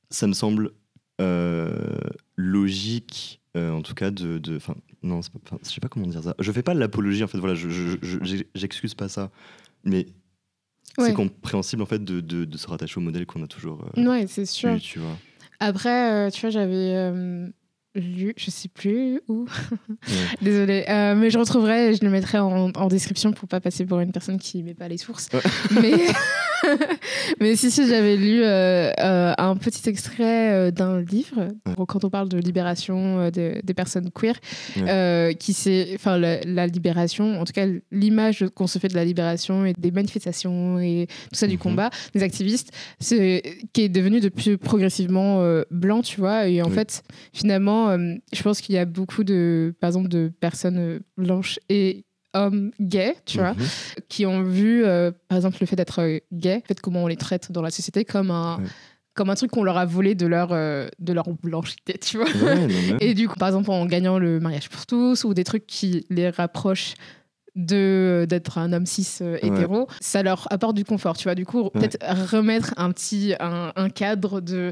ça 0.10 0.28
me 0.28 0.34
semble 0.34 0.72
euh, 1.20 1.98
logique, 2.36 3.42
euh, 3.58 3.72
en 3.72 3.82
tout 3.82 3.94
cas, 3.94 4.12
de. 4.12 4.38
de- 4.38 4.56
Enfin, 4.58 4.76
non, 5.04 5.20
pas- 5.22 5.58
je 5.64 5.70
sais 5.70 5.82
pas 5.82 5.88
comment 5.90 6.08
dire 6.08 6.24
ça. 6.24 6.36
Je 6.40 6.52
fais 6.52 6.64
pas 6.64 6.74
l'apologie, 6.74 7.24
en 7.24 7.28
fait, 7.28 7.38
voilà, 7.40 7.56
je- 7.56 7.70
je- 7.70 7.98
je- 8.02 8.24
je- 8.24 8.44
j'excuse 8.56 8.94
pas 8.96 9.10
ça. 9.10 9.32
Mais 9.84 10.06
Ouais. 10.98 11.08
c'est 11.08 11.14
compréhensible, 11.14 11.82
en 11.82 11.86
fait, 11.86 12.04
de, 12.04 12.22
de, 12.22 12.46
de 12.46 12.58
se 12.58 12.68
rattacher 12.68 12.98
au 12.98 13.02
modèle 13.02 13.26
qu'on 13.26 13.44
a 13.44 13.48
toujours 13.48 13.86
euh, 13.98 14.04
Ouais, 14.08 14.28
c'est 14.28 14.46
sûr. 14.46 14.74
eu, 14.76 14.80
tu 14.80 15.00
vois. 15.00 15.18
Après, 15.60 16.30
tu 16.32 16.42
vois, 16.42 16.50
j'avais 16.50 17.12
lu, 17.96 18.34
je 18.38 18.50
sais 18.52 18.70
plus 18.70 19.22
où, 19.28 19.46
désolée, 20.42 20.86
euh, 20.88 21.16
mais 21.16 21.30
je 21.30 21.38
retrouverai 21.38 21.90
et 21.90 21.96
je 21.96 22.04
le 22.04 22.10
mettrai 22.10 22.40
en, 22.40 22.72
en 22.72 22.88
description 22.88 23.32
pour 23.34 23.48
pas 23.48 23.60
passer 23.60 23.86
pour 23.86 24.00
une 24.00 24.12
personne 24.12 24.40
qui 24.40 24.64
met 24.64 24.74
pas 24.74 24.88
les 24.88 24.98
sources. 24.98 25.30
Ouais. 25.34 25.42
Mais 25.82 25.94
Mais 27.40 27.56
si, 27.56 27.72
si, 27.72 27.88
j'avais 27.88 28.18
lu 28.18 28.42
euh, 28.44 28.92
euh, 29.00 29.34
un 29.38 29.56
petit 29.56 29.90
extrait 29.90 30.52
euh, 30.54 30.72
d'un 30.72 31.02
livre, 31.02 31.48
quand 31.88 32.04
on 32.06 32.10
parle 32.10 32.30
de 32.30 32.38
libération 32.38 33.30
de- 33.30 33.62
des 33.64 33.74
personnes 33.74 34.10
queer, 34.12 34.36
qui 35.38 35.54
c'est, 35.54 35.92
enfin, 35.96 36.18
la, 36.18 36.42
la 36.42 36.68
libération, 36.68 37.40
en 37.40 37.46
tout 37.46 37.54
cas, 37.54 37.66
l'image 37.92 38.46
qu'on 38.56 38.68
se 38.68 38.80
fait 38.80 38.88
de 38.88 38.96
la 38.96 39.06
libération 39.06 39.66
et 39.66 39.74
des 39.78 39.92
manifestations 39.92 40.80
et 40.80 41.08
tout 41.32 41.36
ça 41.36 41.48
du 41.48 41.54
Mhm. 41.54 41.60
combat, 41.60 41.90
des 42.14 42.24
activistes, 42.24 42.72
c'est, 43.00 43.42
qui 43.74 43.84
est 43.84 43.90
devenu 43.90 44.20
de 44.20 44.30
plus 44.30 44.58
progressivement 44.58 45.44
blanc, 45.72 46.02
tu 46.02 46.20
vois. 46.20 46.48
Et 46.48 46.62
en 46.62 46.68
Oui. 46.68 46.74
fait, 46.76 47.04
finalement, 47.34 47.98
je 47.98 48.42
pense 48.44 48.62
qu'il 48.62 48.76
y 48.76 48.78
a 48.78 48.86
beaucoup 48.86 49.24
de, 49.24 49.74
par 49.80 49.90
exemple, 49.90 50.10
de 50.10 50.32
personnes 50.40 51.00
blanches 51.18 51.60
et 51.70 52.06
hommes 52.34 52.72
gays, 52.80 53.16
tu 53.26 53.38
vois, 53.40 53.54
Mhm. 53.54 53.66
qui 54.10 54.26
ont 54.26 54.44
vu, 54.44 54.84
euh, 54.86 55.12
par 55.28 55.38
exemple, 55.38 55.58
le 55.60 55.66
fait 55.68 55.76
d'être 55.76 56.02
euh, 56.02 56.20
gay, 56.32 56.56
le 56.58 56.68
fait 56.68 56.80
comment 56.80 57.04
on 57.04 57.08
les 57.08 57.18
traite 57.18 57.52
dans 57.52 57.62
la 57.62 57.72
société 57.72 58.06
comme 58.06 58.32
un, 58.32 58.58
Ouais. 58.60 58.66
comme 59.14 59.30
un 59.30 59.36
truc 59.36 59.52
qu'on 59.52 59.64
leur 59.64 59.78
a 59.78 59.86
volé 59.86 60.16
de 60.16 60.26
leur, 60.28 60.50
euh, 60.54 60.88
de 61.00 61.12
leur 61.14 61.30
blanchité, 61.44 61.98
tu 62.00 62.18
vois. 62.18 62.28
Ouais, 62.28 62.68
Et 63.02 63.14
du 63.14 63.28
coup, 63.28 63.36
par 63.36 63.50
exemple, 63.50 63.70
en 63.72 63.86
gagnant 63.86 64.18
le 64.20 64.40
mariage 64.40 64.70
pour 64.70 64.86
tous 64.86 65.24
ou 65.26 65.34
des 65.34 65.44
trucs 65.44 65.68
qui 65.68 66.06
les 66.10 66.30
rapprochent 66.30 66.94
de 67.58 68.26
d'être 68.30 68.58
un 68.58 68.72
homme 68.72 68.86
cis 68.86 69.06
euh, 69.22 69.34
Ouais. 69.34 69.48
hétéro, 69.48 69.88
ça 70.00 70.24
leur 70.24 70.48
apporte 70.52 70.76
du 70.78 70.86
confort, 70.86 71.18
tu 71.18 71.26
vois. 71.26 71.36
Du 71.36 71.46
coup, 71.46 71.70
peut-être 71.72 71.98
remettre 72.32 72.74
un 72.78 72.92
petit 72.92 73.34
un, 73.42 73.74
un 73.76 73.90
cadre 73.90 74.40
de 74.40 74.72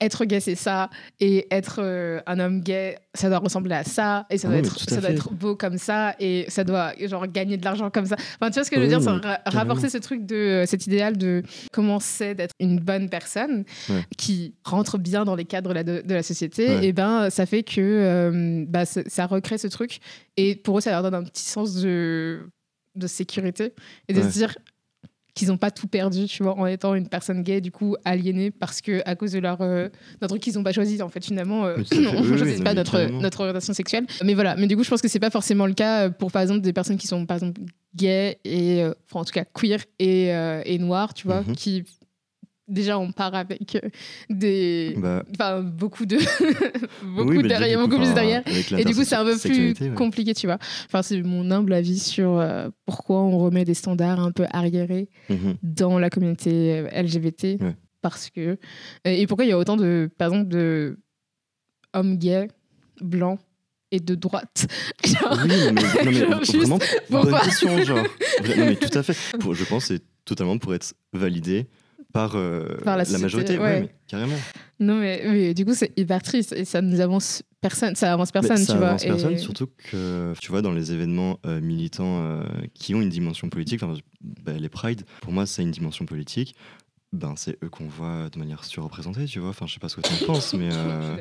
être 0.00 0.24
gay 0.24 0.40
c'est 0.40 0.54
ça. 0.56 0.90
Et 1.20 1.46
être 1.50 1.80
euh, 1.82 2.20
un 2.26 2.38
homme 2.40 2.60
gay 2.60 2.98
ça 3.14 3.28
doit 3.28 3.38
ressembler 3.38 3.74
à 3.74 3.84
ça. 3.84 4.26
Et 4.30 4.38
ça 4.38 4.48
Ah 4.48 4.50
doit 4.52 4.60
oui, 4.60 4.66
être 4.66 4.78
ça 4.90 5.00
doit 5.00 5.10
beau 5.32 5.54
comme 5.56 5.78
ça. 5.78 6.14
Et 6.18 6.44
ça 6.48 6.64
doit 6.64 6.92
genre 7.06 7.26
gagner 7.26 7.56
de 7.56 7.64
l'argent 7.64 7.90
comme 7.90 8.06
ça. 8.06 8.16
Enfin 8.18 8.50
tu 8.50 8.54
vois 8.54 8.64
ce 8.64 8.70
que 8.70 8.76
je 8.76 8.80
veux 8.80 8.94
Oui, 8.96 9.00
dire? 9.02 9.12
Mais 9.22 9.28
ra- 9.28 9.40
rapporter 9.46 9.88
ce 9.88 9.98
truc 9.98 10.26
de 10.26 10.34
euh, 10.34 10.66
cet 10.66 10.86
idéal 10.86 11.16
de 11.16 11.42
comment 11.72 12.00
c'est 12.00 12.34
d'être 12.34 12.52
une 12.60 12.78
bonne 12.80 13.08
personne 13.08 13.64
Ouais. 13.88 14.02
qui 14.18 14.54
rentre 14.64 14.98
bien 14.98 15.24
dans 15.24 15.36
les 15.36 15.44
cadres 15.44 15.72
la- 15.72 15.84
de, 15.84 16.02
de 16.04 16.14
la 16.14 16.22
société 16.22 16.68
Ouais. 16.68 16.86
et 16.86 16.92
ben 16.92 17.30
ça 17.30 17.46
fait 17.46 17.62
que 17.62 17.80
euh, 17.80 18.64
bah, 18.68 18.84
ça, 18.86 19.02
ça 19.06 19.26
recrée 19.26 19.58
ce 19.58 19.68
truc. 19.68 20.00
Et 20.36 20.56
pour 20.56 20.78
eux 20.78 20.80
ça 20.80 20.90
leur 20.90 21.02
donne 21.02 21.14
un 21.14 21.24
petit 21.24 21.44
sens 21.44 21.74
de 21.76 22.48
de 22.96 23.06
sécurité 23.06 23.72
et 24.08 24.12
de 24.12 24.20
Ouais. 24.20 24.24
se 24.28 24.32
dire 24.32 24.56
qu'ils 25.34 25.48
n'ont 25.48 25.56
pas 25.56 25.70
tout 25.72 25.88
perdu, 25.88 26.26
tu 26.26 26.42
vois, 26.44 26.56
en 26.56 26.66
étant 26.66 26.94
une 26.94 27.08
personne 27.08 27.42
gay, 27.42 27.60
du 27.60 27.72
coup, 27.72 27.96
aliénée, 28.04 28.50
parce 28.52 28.80
que 28.80 29.02
à 29.04 29.16
cause 29.16 29.32
de 29.32 29.40
leur 29.40 29.60
euh, 29.62 29.88
d'un 30.20 30.28
truc 30.28 30.40
qu'ils 30.40 30.54
n'ont 30.54 30.62
pas 30.62 30.72
choisi, 30.72 31.02
en 31.02 31.08
fait, 31.08 31.24
finalement, 31.24 31.66
euh, 31.66 31.78
on 31.92 32.22
ne 32.22 32.30
oui, 32.32 32.38
choisit 32.38 32.62
pas 32.62 32.74
notre, 32.74 33.10
notre 33.20 33.40
orientation 33.40 33.72
sexuelle. 33.74 34.06
Mais 34.22 34.34
voilà, 34.34 34.54
mais 34.56 34.66
du 34.68 34.76
coup, 34.76 34.84
je 34.84 34.90
pense 34.90 35.02
que 35.02 35.08
c'est 35.08 35.18
pas 35.18 35.30
forcément 35.30 35.66
le 35.66 35.74
cas 35.74 36.08
pour, 36.10 36.30
par 36.30 36.42
exemple, 36.42 36.60
des 36.60 36.72
personnes 36.72 36.96
qui 36.98 37.08
sont, 37.08 37.26
par 37.26 37.36
exemple, 37.38 37.60
gays 37.96 38.38
et, 38.44 38.82
euh, 38.82 38.94
enfin, 39.10 39.20
en 39.20 39.24
tout 39.24 39.32
cas, 39.32 39.44
queer 39.44 39.80
et, 39.98 40.32
euh, 40.34 40.62
et 40.64 40.78
noires, 40.78 41.14
tu 41.14 41.26
vois, 41.26 41.40
Mhm. 41.42 41.56
qui 41.56 41.84
déjà 42.68 42.98
on 42.98 43.12
part 43.12 43.34
avec 43.34 43.76
euh, 43.76 43.88
des 44.30 44.94
Bah, 44.96 45.22
enfin 45.32 45.60
beaucoup 45.62 46.06
de 46.06 46.16
beaucoup 47.16 47.30
oui, 47.30 47.42
derrière 47.42 47.80
beaucoup 47.80 47.96
plus 47.96 48.14
derrière 48.14 48.42
et 48.46 48.84
du 48.84 48.94
coup, 48.94 49.04
c'est 49.04 49.16
un 49.16 49.24
peu 49.24 49.36
plus 49.38 49.74
ouais. 49.80 49.94
compliqué, 49.94 50.34
tu 50.34 50.46
vois. 50.46 50.58
Enfin, 50.86 51.02
c'est 51.02 51.22
mon 51.22 51.50
humble 51.50 51.72
avis 51.72 51.98
sur 51.98 52.38
euh, 52.38 52.68
pourquoi 52.86 53.20
on 53.22 53.38
remet 53.38 53.64
des 53.64 53.74
standards 53.74 54.20
un 54.20 54.32
peu 54.32 54.46
arriérés 54.50 55.08
Mhm. 55.28 55.56
dans 55.62 55.98
la 55.98 56.10
communauté 56.10 56.78
euh, 56.78 57.02
LGBT. 57.02 57.58
Ouais. 57.60 57.76
Parce 58.02 58.28
que. 58.30 58.58
Et 59.04 59.26
pourquoi 59.26 59.44
il 59.46 59.48
y 59.48 59.52
a 59.52 59.58
autant 59.58 59.76
de, 59.76 60.10
par 60.18 60.28
exemple, 60.28 60.48
de 60.48 60.98
hommes 61.94 62.16
gays, 62.18 62.48
blancs 63.00 63.40
et 63.90 64.00
de 64.00 64.14
droite? 64.14 64.66
Genre, 65.04 65.38
Oui, 65.42 65.48
mais, 65.48 65.72
non, 65.72 65.72
mais 66.04 66.12
Genre, 66.12 66.38
juste 66.44 66.56
vraiment, 66.56 66.78
bonne 67.10 67.34
question, 67.40 67.82
genre. 67.82 67.98
Non, 67.98 68.56
mais 68.66 68.76
tout 68.76 68.98
à 68.98 69.02
fait. 69.02 69.14
Je 69.14 69.64
pense 69.64 69.88
que 69.88 69.94
c'est 69.94 70.02
totalement 70.24 70.58
pour 70.58 70.74
être 70.74 70.94
validé 71.12 71.66
par, 72.14 72.36
euh, 72.36 72.76
Par 72.84 72.96
la 72.96 73.04
majorité. 73.18 73.58
ouais. 73.58 73.88
carrément. 74.06 74.36
Non, 74.80 74.94
mais, 74.98 75.22
mais 75.26 75.52
du 75.52 75.64
coup, 75.66 75.74
c'est 75.74 75.92
hyper 75.98 76.22
triste 76.22 76.52
et 76.52 76.64
ça 76.64 76.80
nous 76.80 77.00
avance 77.00 77.42
personne. 77.60 77.94
Ça 77.96 78.12
avance 78.12 78.30
personne, 78.32 78.56
Mais 78.58 78.64
ça 78.64 78.72
tu 78.72 78.78
vois. 78.78 78.88
avance 78.88 79.04
personne, 79.04 79.32
et- 79.32 79.38
surtout 79.38 79.66
que, 79.90 80.32
tu 80.40 80.50
vois, 80.50 80.62
dans 80.62 80.72
les 80.72 80.92
événements 80.92 81.38
euh, 81.44 81.60
militants 81.60 82.20
euh, 82.22 82.44
qui 82.72 82.94
ont 82.94 83.02
une 83.02 83.08
dimension 83.10 83.48
politique, 83.50 83.82
enfin, 83.82 83.98
bah, 84.22 84.52
les 84.52 84.68
Pride, 84.68 85.02
pour 85.20 85.32
moi, 85.32 85.44
c'est 85.44 85.62
une 85.62 85.72
dimension 85.72 86.06
politique. 86.06 86.54
Ben, 87.12 87.34
c'est 87.36 87.56
eux 87.62 87.68
qu'on 87.68 87.86
voit 87.86 88.28
de 88.32 88.38
manière 88.40 88.64
surreprésentée, 88.64 89.26
tu 89.26 89.38
vois. 89.38 89.50
Enfin, 89.50 89.66
je 89.68 89.74
sais 89.74 89.78
pas 89.80 89.88
ce 89.88 89.94
que 89.96 90.00
tu 90.00 90.24
en 90.24 90.26
penses, 90.26 90.54
mais. 90.54 90.70
Euh. 90.74 91.16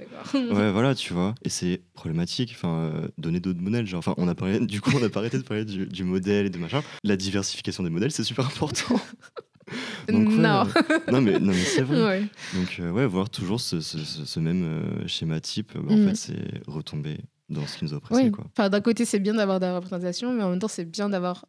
Ouais, 0.53 0.71
voilà, 0.71 0.95
tu 0.95 1.13
vois. 1.13 1.35
Et 1.43 1.49
c'est 1.49 1.81
problématique. 1.93 2.53
Enfin, 2.55 2.75
euh, 2.95 3.07
donner 3.19 3.39
d'autres 3.39 3.61
modèles. 3.61 3.85
Genre, 3.85 3.99
enfin, 3.99 4.15
on 4.17 4.27
a 4.27 4.33
parlé, 4.33 4.59
du 4.59 4.81
coup, 4.81 4.91
on 4.99 5.03
a 5.03 5.09
pas 5.09 5.19
arrêté 5.19 5.37
de 5.37 5.43
parler 5.43 5.65
du, 5.65 5.85
du 5.85 6.03
modèle 6.03 6.47
et 6.47 6.49
de 6.49 6.57
machin. 6.57 6.81
La 7.03 7.15
diversification 7.15 7.83
des 7.83 7.89
modèles, 7.91 8.11
c'est 8.11 8.23
super 8.23 8.45
important. 8.47 8.99
Donc, 10.09 10.29
ouais, 10.29 10.35
non. 10.35 10.65
euh, 10.65 10.99
non, 11.11 11.21
mais, 11.21 11.39
non, 11.39 11.47
mais 11.53 11.53
c'est 11.55 11.81
vrai. 11.81 12.03
Ouais. 12.05 12.21
Donc, 12.55 12.77
euh, 12.79 12.91
ouais, 12.91 13.05
voir 13.05 13.29
toujours 13.29 13.59
ce, 13.61 13.79
ce- 13.81 13.97
ce- 13.99 14.25
ce 14.25 14.39
même 14.39 14.63
euh, 14.63 15.07
schéma 15.07 15.39
type, 15.39 15.73
bah, 15.75 15.93
en 15.93 15.97
Mm. 15.97 16.07
fait, 16.09 16.15
c'est 16.15 16.61
retomber 16.67 17.17
dans 17.49 17.65
ce 17.67 17.77
qui 17.77 17.85
nous 17.85 17.93
a 17.93 17.97
oppressés, 17.97 18.23
Oui. 18.23 18.31
quoi. 18.31 18.45
Enfin, 18.57 18.69
d'un 18.69 18.81
côté, 18.81 19.05
c'est 19.05 19.19
bien 19.19 19.33
d'avoir 19.35 19.59
de 19.59 19.65
la 19.65 19.75
représentation, 19.75 20.33
mais 20.33 20.43
en 20.43 20.49
même 20.49 20.59
temps, 20.59 20.67
c'est 20.67 20.85
bien 20.85 21.09
d'avoir 21.09 21.45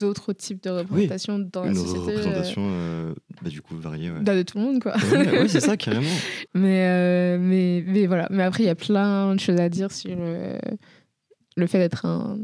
d'autres 0.00 0.34
types 0.34 0.62
de 0.62 0.68
représentation 0.70 1.38
dans 1.38 1.62
la 1.64 1.70
Une 1.70 1.76
société. 1.76 1.98
euh, 1.98 2.16
représentation, 2.16 3.14
bah, 3.42 3.48
du 3.48 3.62
coup, 3.62 3.74
variée, 3.76 4.10
ouais. 4.10 4.20
dans 4.20 4.36
de 4.36 4.42
tout 4.42 4.58
le 4.58 4.64
monde, 4.64 4.82
quoi. 4.82 4.94
ouais, 5.12 5.48
c'est 5.48 5.60
ça, 5.60 5.76
carrément. 5.78 6.06
Mais, 6.54 7.38
mais, 7.38 7.82
mais 7.86 8.06
voilà. 8.06 8.28
Mais 8.30 8.42
après, 8.42 8.64
il 8.64 8.66
y 8.66 8.70
a 8.70 8.74
plein 8.74 9.34
de 9.34 9.40
choses 9.40 9.58
à 9.58 9.68
dire 9.70 9.90
sur 9.90 10.14
euh, 10.18 10.58
le 11.56 11.66
fait 11.66 11.78
d'être 11.78 12.04
un 12.04 12.38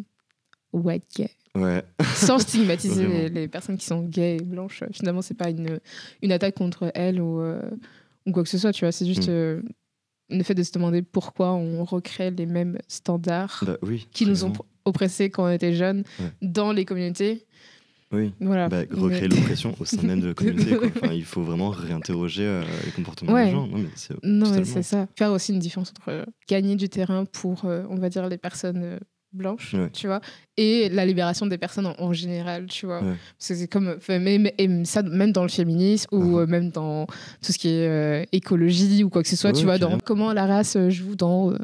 white 0.72 1.04
gay. 1.16 1.30
Ouais. 1.59 1.82
Sans 2.14 2.38
stigmatiser 2.38 3.06
les, 3.06 3.28
les 3.28 3.48
personnes 3.48 3.76
qui 3.76 3.86
sont 3.86 4.02
gays 4.02 4.36
et 4.36 4.42
blanches. 4.42 4.82
Finalement, 4.92 5.22
c'est 5.22 5.34
pas 5.36 5.50
une, 5.50 5.80
une 6.22 6.32
attaque 6.32 6.54
contre 6.56 6.90
elles 6.94 7.20
ou, 7.20 7.40
euh, 7.40 7.61
ou 8.26 8.32
quoi 8.32 8.42
que 8.42 8.48
ce 8.48 8.59
soit, 8.59 8.72
tu 8.72 8.84
vois. 8.84 8.92
C'est 8.92 9.06
juste 9.06 9.28
Mm. 9.28 9.32
euh, 9.32 9.62
le 10.30 10.42
fait 10.42 10.54
de 10.54 10.62
se 10.62 10.72
demander 10.72 11.00
pourquoi 11.02 11.52
on 11.54 11.84
recrée 11.84 12.30
les 12.30 12.44
mêmes 12.46 12.78
standards 12.86 13.64
Bah 13.66 13.76
oui. 13.82 14.06
qui 14.12 14.26
nous 14.26 14.44
ont 14.44 14.52
oppressés 14.84 15.30
quand 15.30 15.44
on 15.46 15.50
était 15.50 15.72
jeunes 15.74 16.04
Ouais. 16.20 16.26
dans 16.42 16.72
les 16.72 16.84
communautés. 16.84 17.46
Oui. 18.12 18.32
Voilà. 18.40 18.68
Bah, 18.70 18.82
recréer 18.90 19.28
Mais- 19.28 19.36
l'oppression 19.36 19.74
au 19.78 19.84
sein 19.84 20.00
même 20.02 20.20
de 20.20 20.28
la 20.28 20.34
communauté. 20.34 20.76
Quoi. 20.76 20.88
Enfin, 21.02 21.12
il 21.12 21.24
faut 21.24 21.42
vraiment 21.42 21.68
réinterroger 21.70 22.44
euh, 22.44 22.62
les 22.86 22.90
comportements 22.92 23.32
Ouais. 23.34 23.46
des 23.46 23.50
gens. 23.52 23.66
Non, 23.66 23.78
mais 23.78 23.88
c'est 23.96 24.14
totalement. 24.14 24.82
ça. 24.82 25.06
Faire 25.16 25.32
aussi 25.32 25.52
une 25.52 25.59
différence 25.59 25.90
entre 25.90 26.09
euh, 26.11 26.24
gagner 26.48 26.76
du 26.76 26.88
terrain 26.88 27.24
pour, 27.26 27.64
euh, 27.66 27.84
on 27.90 27.96
va 27.96 28.09
dire, 28.09 28.26
les 28.28 28.38
personnes 28.38 28.98
Ouais. 29.74 29.91
tu 29.93 30.07
vois, 30.07 30.20
et 30.57 30.89
la 30.89 31.05
libération 31.05 31.47
des 31.47 31.59
personnes 31.59 31.87
en, 31.87 31.95
en 31.99 32.12
général, 32.12 32.66
tu 32.66 32.87
vois. 32.87 33.01
Ouais. 33.03 33.14
Parce 33.39 33.49
que 33.49 33.55
c'est 33.55 33.68
comme, 33.68 33.97
même, 34.09 34.49
et 34.59 34.85
ça, 34.85 35.03
même 35.03 35.33
dans 35.33 35.43
le 35.43 35.49
féminisme 35.49 36.09
ou 36.12 36.22
Mhm. 36.22 36.39
euh, 36.39 36.47
même 36.47 36.70
dans 36.70 37.07
tout 37.07 37.53
ce 37.53 37.59
qui 37.59 37.68
est 37.68 37.89
euh, 37.89 38.24
écologie 38.33 39.05
ou 39.05 39.11
quoi 39.11 39.22
que 39.22 39.29
ce 39.29 39.37
soit, 39.37 39.51
Ouais, 39.51 39.57
tu 39.57 39.64
vois, 39.64 39.79
dans 39.79 39.99
comment 39.99 40.33
la 40.33 40.47
race 40.47 40.76
euh, 40.76 40.89
joue 40.91 41.14
dans. 41.14 41.53
euh, 41.53 41.57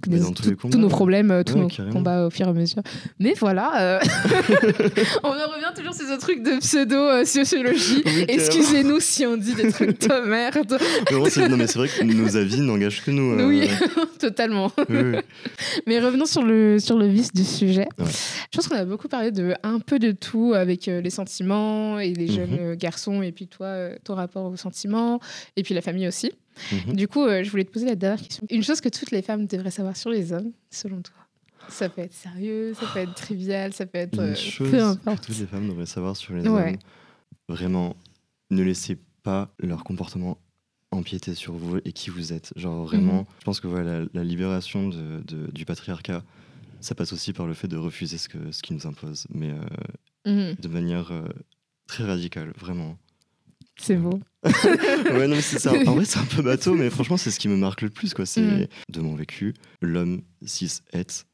toutes 0.00 0.42
tous 0.44 0.56
combats, 0.56 0.78
nos 0.78 0.88
problèmes, 0.88 1.30
euh, 1.30 1.42
tous 1.42 1.54
Ouais, 1.54 1.60
nos 1.62 1.68
carrément. 1.68 1.92
combats 1.94 2.26
au 2.26 2.30
fur 2.30 2.46
et 2.46 2.50
à 2.50 2.52
mesure. 2.52 2.82
Mais 3.18 3.34
voilà, 3.38 3.80
euh, 3.80 4.00
on 5.24 5.28
en 5.28 5.32
revient 5.32 5.72
toujours 5.76 5.94
sur 5.94 6.06
ce 6.06 6.18
truc 6.18 6.42
de 6.42 6.58
pseudo-sociologie. 6.60 7.96
Oui, 7.96 8.02
carrément. 8.04 8.26
Excusez-nous 8.28 9.00
si 9.00 9.26
on 9.26 9.36
dit 9.36 9.54
des 9.54 9.70
trucs 9.72 10.00
de 10.00 10.28
merde. 10.28 10.78
Non, 11.12 11.56
mais 11.56 11.66
c'est 11.66 11.78
vrai 11.78 11.88
que 11.88 12.04
nos 12.04 12.36
avis 12.36 12.60
n'engagent 12.60 13.02
que 13.04 13.10
nous. 13.10 13.32
euh, 13.38 13.46
Oui, 13.46 13.68
totalement. 14.18 14.70
oui, 14.88 14.96
oui. 15.14 15.18
Mais 15.86 16.00
revenons 16.00 16.26
sur 16.26 16.42
le, 16.42 16.78
sur 16.78 16.96
le 16.98 17.06
vif 17.06 17.32
du 17.32 17.44
sujet. 17.44 17.86
Ouais. 17.98 18.04
Je 18.50 18.56
pense 18.58 18.68
qu'on 18.68 18.76
a 18.76 18.84
beaucoup 18.84 19.08
parlé 19.08 19.30
de 19.30 19.54
un 19.62 19.78
peu 19.78 19.98
de 19.98 20.12
tout 20.12 20.52
avec 20.54 20.88
euh, 20.88 21.00
les 21.00 21.10
sentiments 21.10 21.98
et 21.98 22.12
les 22.14 22.22
Mhm. 22.26 22.34
jeunes 22.34 22.56
euh, 22.60 22.76
garçons 22.76 23.20
et 23.22 23.32
puis 23.32 23.46
toi, 23.48 23.66
euh, 23.66 23.96
ton 24.04 24.14
rapport 24.14 24.44
aux 24.50 24.56
sentiments 24.56 25.20
et 25.56 25.62
puis 25.62 25.74
la 25.74 25.80
famille 25.82 26.06
aussi. 26.08 26.32
Mhm. 26.70 26.94
Du 26.94 27.08
coup, 27.08 27.22
euh, 27.24 27.42
je 27.42 27.50
voulais 27.50 27.64
te 27.64 27.70
poser 27.70 27.86
la 27.86 27.96
dernière 27.96 28.20
question. 28.22 28.46
Une 28.50 28.62
chose 28.62 28.80
que 28.80 28.88
toutes 28.88 29.10
les 29.10 29.22
femmes 29.22 29.46
devraient 29.46 29.70
savoir 29.70 29.96
sur 29.96 30.10
les 30.10 30.32
hommes, 30.32 30.52
selon 30.70 31.02
toi 31.02 31.14
Ça 31.68 31.88
peut 31.88 32.02
être 32.02 32.14
sérieux, 32.14 32.74
ça 32.74 32.86
peut 32.86 32.98
être 33.00 33.14
trivial, 33.14 33.72
ça 33.72 33.86
peut 33.86 33.98
être... 33.98 34.18
Une 34.18 34.30
euh, 34.30 34.34
chose 34.34 34.70
peu 34.70 34.76
que 34.78 34.82
importe. 34.82 35.24
toutes 35.26 35.38
les 35.38 35.46
femmes 35.46 35.68
devraient 35.68 35.86
savoir 35.86 36.16
sur 36.16 36.34
les 36.34 36.46
Ouais. 36.48 36.68
hommes, 36.72 36.76
vraiment, 37.48 37.96
ne 38.50 38.62
laissez 38.62 38.98
pas 39.22 39.54
leur 39.58 39.84
comportement 39.84 40.38
empiéter 40.90 41.34
sur 41.34 41.54
vous 41.54 41.78
et 41.84 41.92
qui 41.92 42.10
vous 42.10 42.32
êtes. 42.32 42.52
Genre 42.56 42.84
vraiment, 42.84 43.20
Mhm. 43.20 43.24
je 43.40 43.44
pense 43.44 43.60
que 43.60 43.66
voilà, 43.68 44.00
la, 44.00 44.06
la 44.12 44.24
libération 44.24 44.88
de, 44.88 45.22
de- 45.26 45.50
du 45.50 45.64
patriarcat, 45.64 46.22
ça 46.80 46.94
passe 46.94 47.12
aussi 47.12 47.32
par 47.32 47.46
le 47.46 47.54
fait 47.54 47.68
de 47.68 47.76
refuser 47.76 48.18
ce, 48.18 48.28
que, 48.28 48.50
ce 48.52 48.62
qui 48.62 48.74
nous 48.74 48.86
impose, 48.86 49.26
mais 49.30 49.50
euh, 49.52 49.60
Mhm, 50.26 50.56
de 50.60 50.68
manière 50.68 51.10
euh, 51.12 51.24
très 51.86 52.04
radicale, 52.04 52.52
vraiment. 52.58 52.98
C'est 53.82 53.96
beau. 53.96 54.18
ouais, 54.44 55.28
non, 55.28 55.36
c'est 55.40 55.58
ça. 55.58 55.72
En 55.86 55.94
vrai, 55.94 56.04
c'est 56.04 56.18
un 56.18 56.24
peu 56.24 56.42
bateau, 56.42 56.74
mais 56.74 56.90
franchement, 56.90 57.16
c'est 57.16 57.30
ce 57.30 57.38
qui 57.38 57.48
me 57.48 57.56
marque 57.56 57.82
le 57.82 57.90
plus, 57.90 58.14
quoi. 58.14 58.26
C'est 58.26 58.40
Mhm. 58.42 58.66
de 58.90 59.00
mon 59.00 59.14
vécu, 59.14 59.54
l'homme 59.80 60.22
cis 60.44 60.80
est 60.92 61.26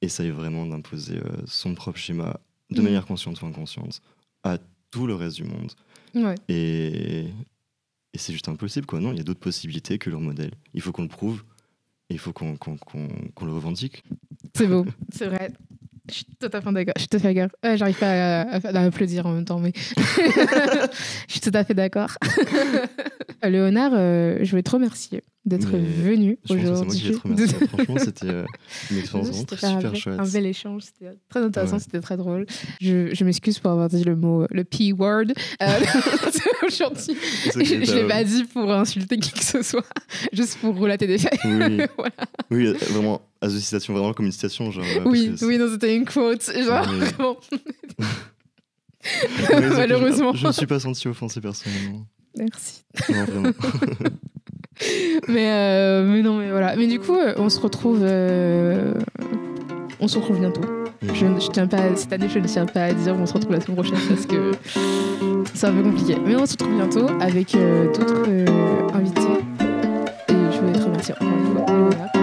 essaye 0.00 0.30
vraiment 0.30 0.64
d'imposer 0.64 1.16
euh, 1.16 1.42
son 1.46 1.74
propre 1.74 1.98
schéma 1.98 2.38
de 2.70 2.78
Mhm. 2.78 2.84
manière 2.84 3.06
consciente 3.06 3.42
ou 3.42 3.46
inconsciente 3.46 4.00
à 4.44 4.58
tout 4.92 5.06
le 5.08 5.14
reste 5.14 5.36
du 5.36 5.44
monde. 5.44 5.72
Ouais. 6.14 6.36
Et, 6.48 7.22
et 8.14 8.18
c'est 8.18 8.32
juste 8.32 8.48
impossible, 8.48 8.86
quoi. 8.86 9.00
Non, 9.00 9.12
il 9.12 9.18
y 9.18 9.20
a 9.20 9.24
d'autres 9.24 9.40
possibilités 9.40 9.98
que 9.98 10.08
leur 10.08 10.20
modèle. 10.20 10.52
Il 10.74 10.80
faut 10.80 10.92
qu'on 10.92 11.02
le 11.02 11.08
prouve 11.08 11.42
et 12.10 12.14
il 12.14 12.18
faut 12.18 12.32
qu'on 12.32 12.56
qu'on- 12.56 12.76
qu'on 12.76 13.44
le 13.46 13.52
revendique. 13.52 14.04
C'est 14.54 14.66
beau, 14.68 14.86
c'est 15.12 15.26
vrai. 15.26 15.52
Je 16.10 16.14
suis 16.14 16.24
tout 16.24 16.48
à 16.52 16.60
fait 16.60 16.72
d'accord. 16.72 16.94
Je 16.96 17.00
suis 17.00 17.08
tout 17.08 17.16
à 17.16 17.20
fait 17.20 17.76
J'arrive 17.76 17.98
pas 17.98 18.42
à, 18.42 18.84
applaudir 18.84 19.26
en 19.26 19.32
même 19.32 19.44
temps, 19.44 19.58
mais 19.58 19.72
je 19.96 20.88
suis 21.28 21.40
tout 21.40 21.50
à 21.54 21.64
fait 21.64 21.74
d'accord. 21.74 22.10
Léonard, 23.42 23.92
euh, 23.94 24.38
je 24.42 24.50
voulais 24.50 24.62
te 24.62 24.70
remercier 24.70 25.22
d'être 25.48 25.68
venu 25.76 26.38
aujourd'hui. 26.48 27.12
Franchement, 27.68 27.96
c'était 27.98 28.26
euh, 28.28 28.44
une 28.90 28.98
expérience 28.98 29.28
vraiment 29.28 29.40
C'était 29.40 29.56
très 29.56 29.66
un 29.66 29.76
super 29.80 29.96
chouette. 29.96 30.20
Un 30.20 30.26
bel 30.28 30.46
échange, 30.46 30.82
c'était 30.82 31.14
très 31.28 31.40
intéressant, 31.40 31.74
Ouais. 31.76 31.82
c'était 31.82 32.00
très 32.00 32.16
drôle. 32.16 32.46
Je, 32.80 33.14
je 33.14 33.24
m'excuse 33.24 33.58
pour 33.58 33.70
avoir 33.70 33.88
dit 33.88 34.04
le 34.04 34.16
mot, 34.16 34.46
le 34.50 34.64
P-word 34.64 35.26
euh, 35.62 35.66
aujourd'hui. 36.66 37.16
Je, 37.46 37.60
je 37.84 37.94
l'ai 37.94 38.06
pas 38.08 38.22
dit 38.24 38.44
pour 38.44 38.70
insulter 38.72 39.18
qui 39.18 39.32
que 39.32 39.44
ce 39.44 39.62
soit, 39.62 39.84
juste 40.32 40.58
pour 40.58 40.76
relater 40.76 41.06
des 41.06 41.18
faits. 41.18 41.38
Oui, 41.44 41.80
Voilà. 41.96 42.14
oui, 42.50 42.66
euh, 42.68 42.74
vraiment, 42.90 43.20
citation, 43.48 43.94
vraiment 43.94 44.12
comme 44.12 44.26
une 44.26 44.32
citation. 44.32 44.70
Genre, 44.70 44.84
euh, 44.84 45.02
Oui, 45.06 45.32
oui, 45.42 45.58
non, 45.58 45.68
c'était 45.70 45.96
une 45.96 46.04
quote. 46.04 46.42
Genre, 46.54 46.84
vraiment. 46.86 47.36
Malheureusement. 49.76 50.34
Je 50.34 50.42
ne 50.44 50.48
me 50.48 50.52
suis 50.52 50.66
pas 50.66 50.80
senti 50.80 51.08
offensé 51.08 51.40
personnellement. 51.40 52.06
Merci. 52.36 52.82
Non, 53.08 53.24
vraiment. 53.24 53.50
Mais, 55.28 55.50
euh, 55.50 56.04
mais 56.04 56.22
non, 56.22 56.34
mais 56.38 56.50
voilà. 56.50 56.76
Mais 56.76 56.86
du 56.86 56.98
coup, 57.00 57.14
euh, 57.16 57.34
on 57.36 57.48
se 57.48 57.60
retrouve. 57.60 58.00
euh, 58.02 58.94
on 60.00 60.06
se 60.08 60.16
retrouve 60.18 60.38
bientôt. 60.38 60.60
Je, 61.02 61.26
je 61.26 61.50
tiens 61.50 61.66
pas, 61.66 61.78
cette 61.96 62.12
année, 62.12 62.28
je 62.28 62.38
ne 62.38 62.46
tiens 62.46 62.66
pas 62.66 62.84
à 62.84 62.92
dire 62.92 63.14
on 63.18 63.26
se 63.26 63.32
retrouve 63.34 63.52
la 63.52 63.60
semaine 63.60 63.76
prochaine 63.76 63.98
parce 64.08 64.26
que 64.26 64.52
c'est 65.54 65.66
un 65.66 65.72
peu 65.72 65.82
compliqué. 65.82 66.16
Mais 66.24 66.36
on 66.36 66.46
se 66.46 66.52
retrouve 66.52 66.74
bientôt 66.76 67.06
avec 67.20 67.54
euh, 67.54 67.86
d'autres 67.86 68.28
invités. 68.94 69.20
Et 70.28 70.34
je 70.52 70.58
voulais 70.60 70.72
te 70.78 70.84
remercier 70.84 71.14
encore 71.20 71.28
une 71.38 71.56
fois. 71.56 72.17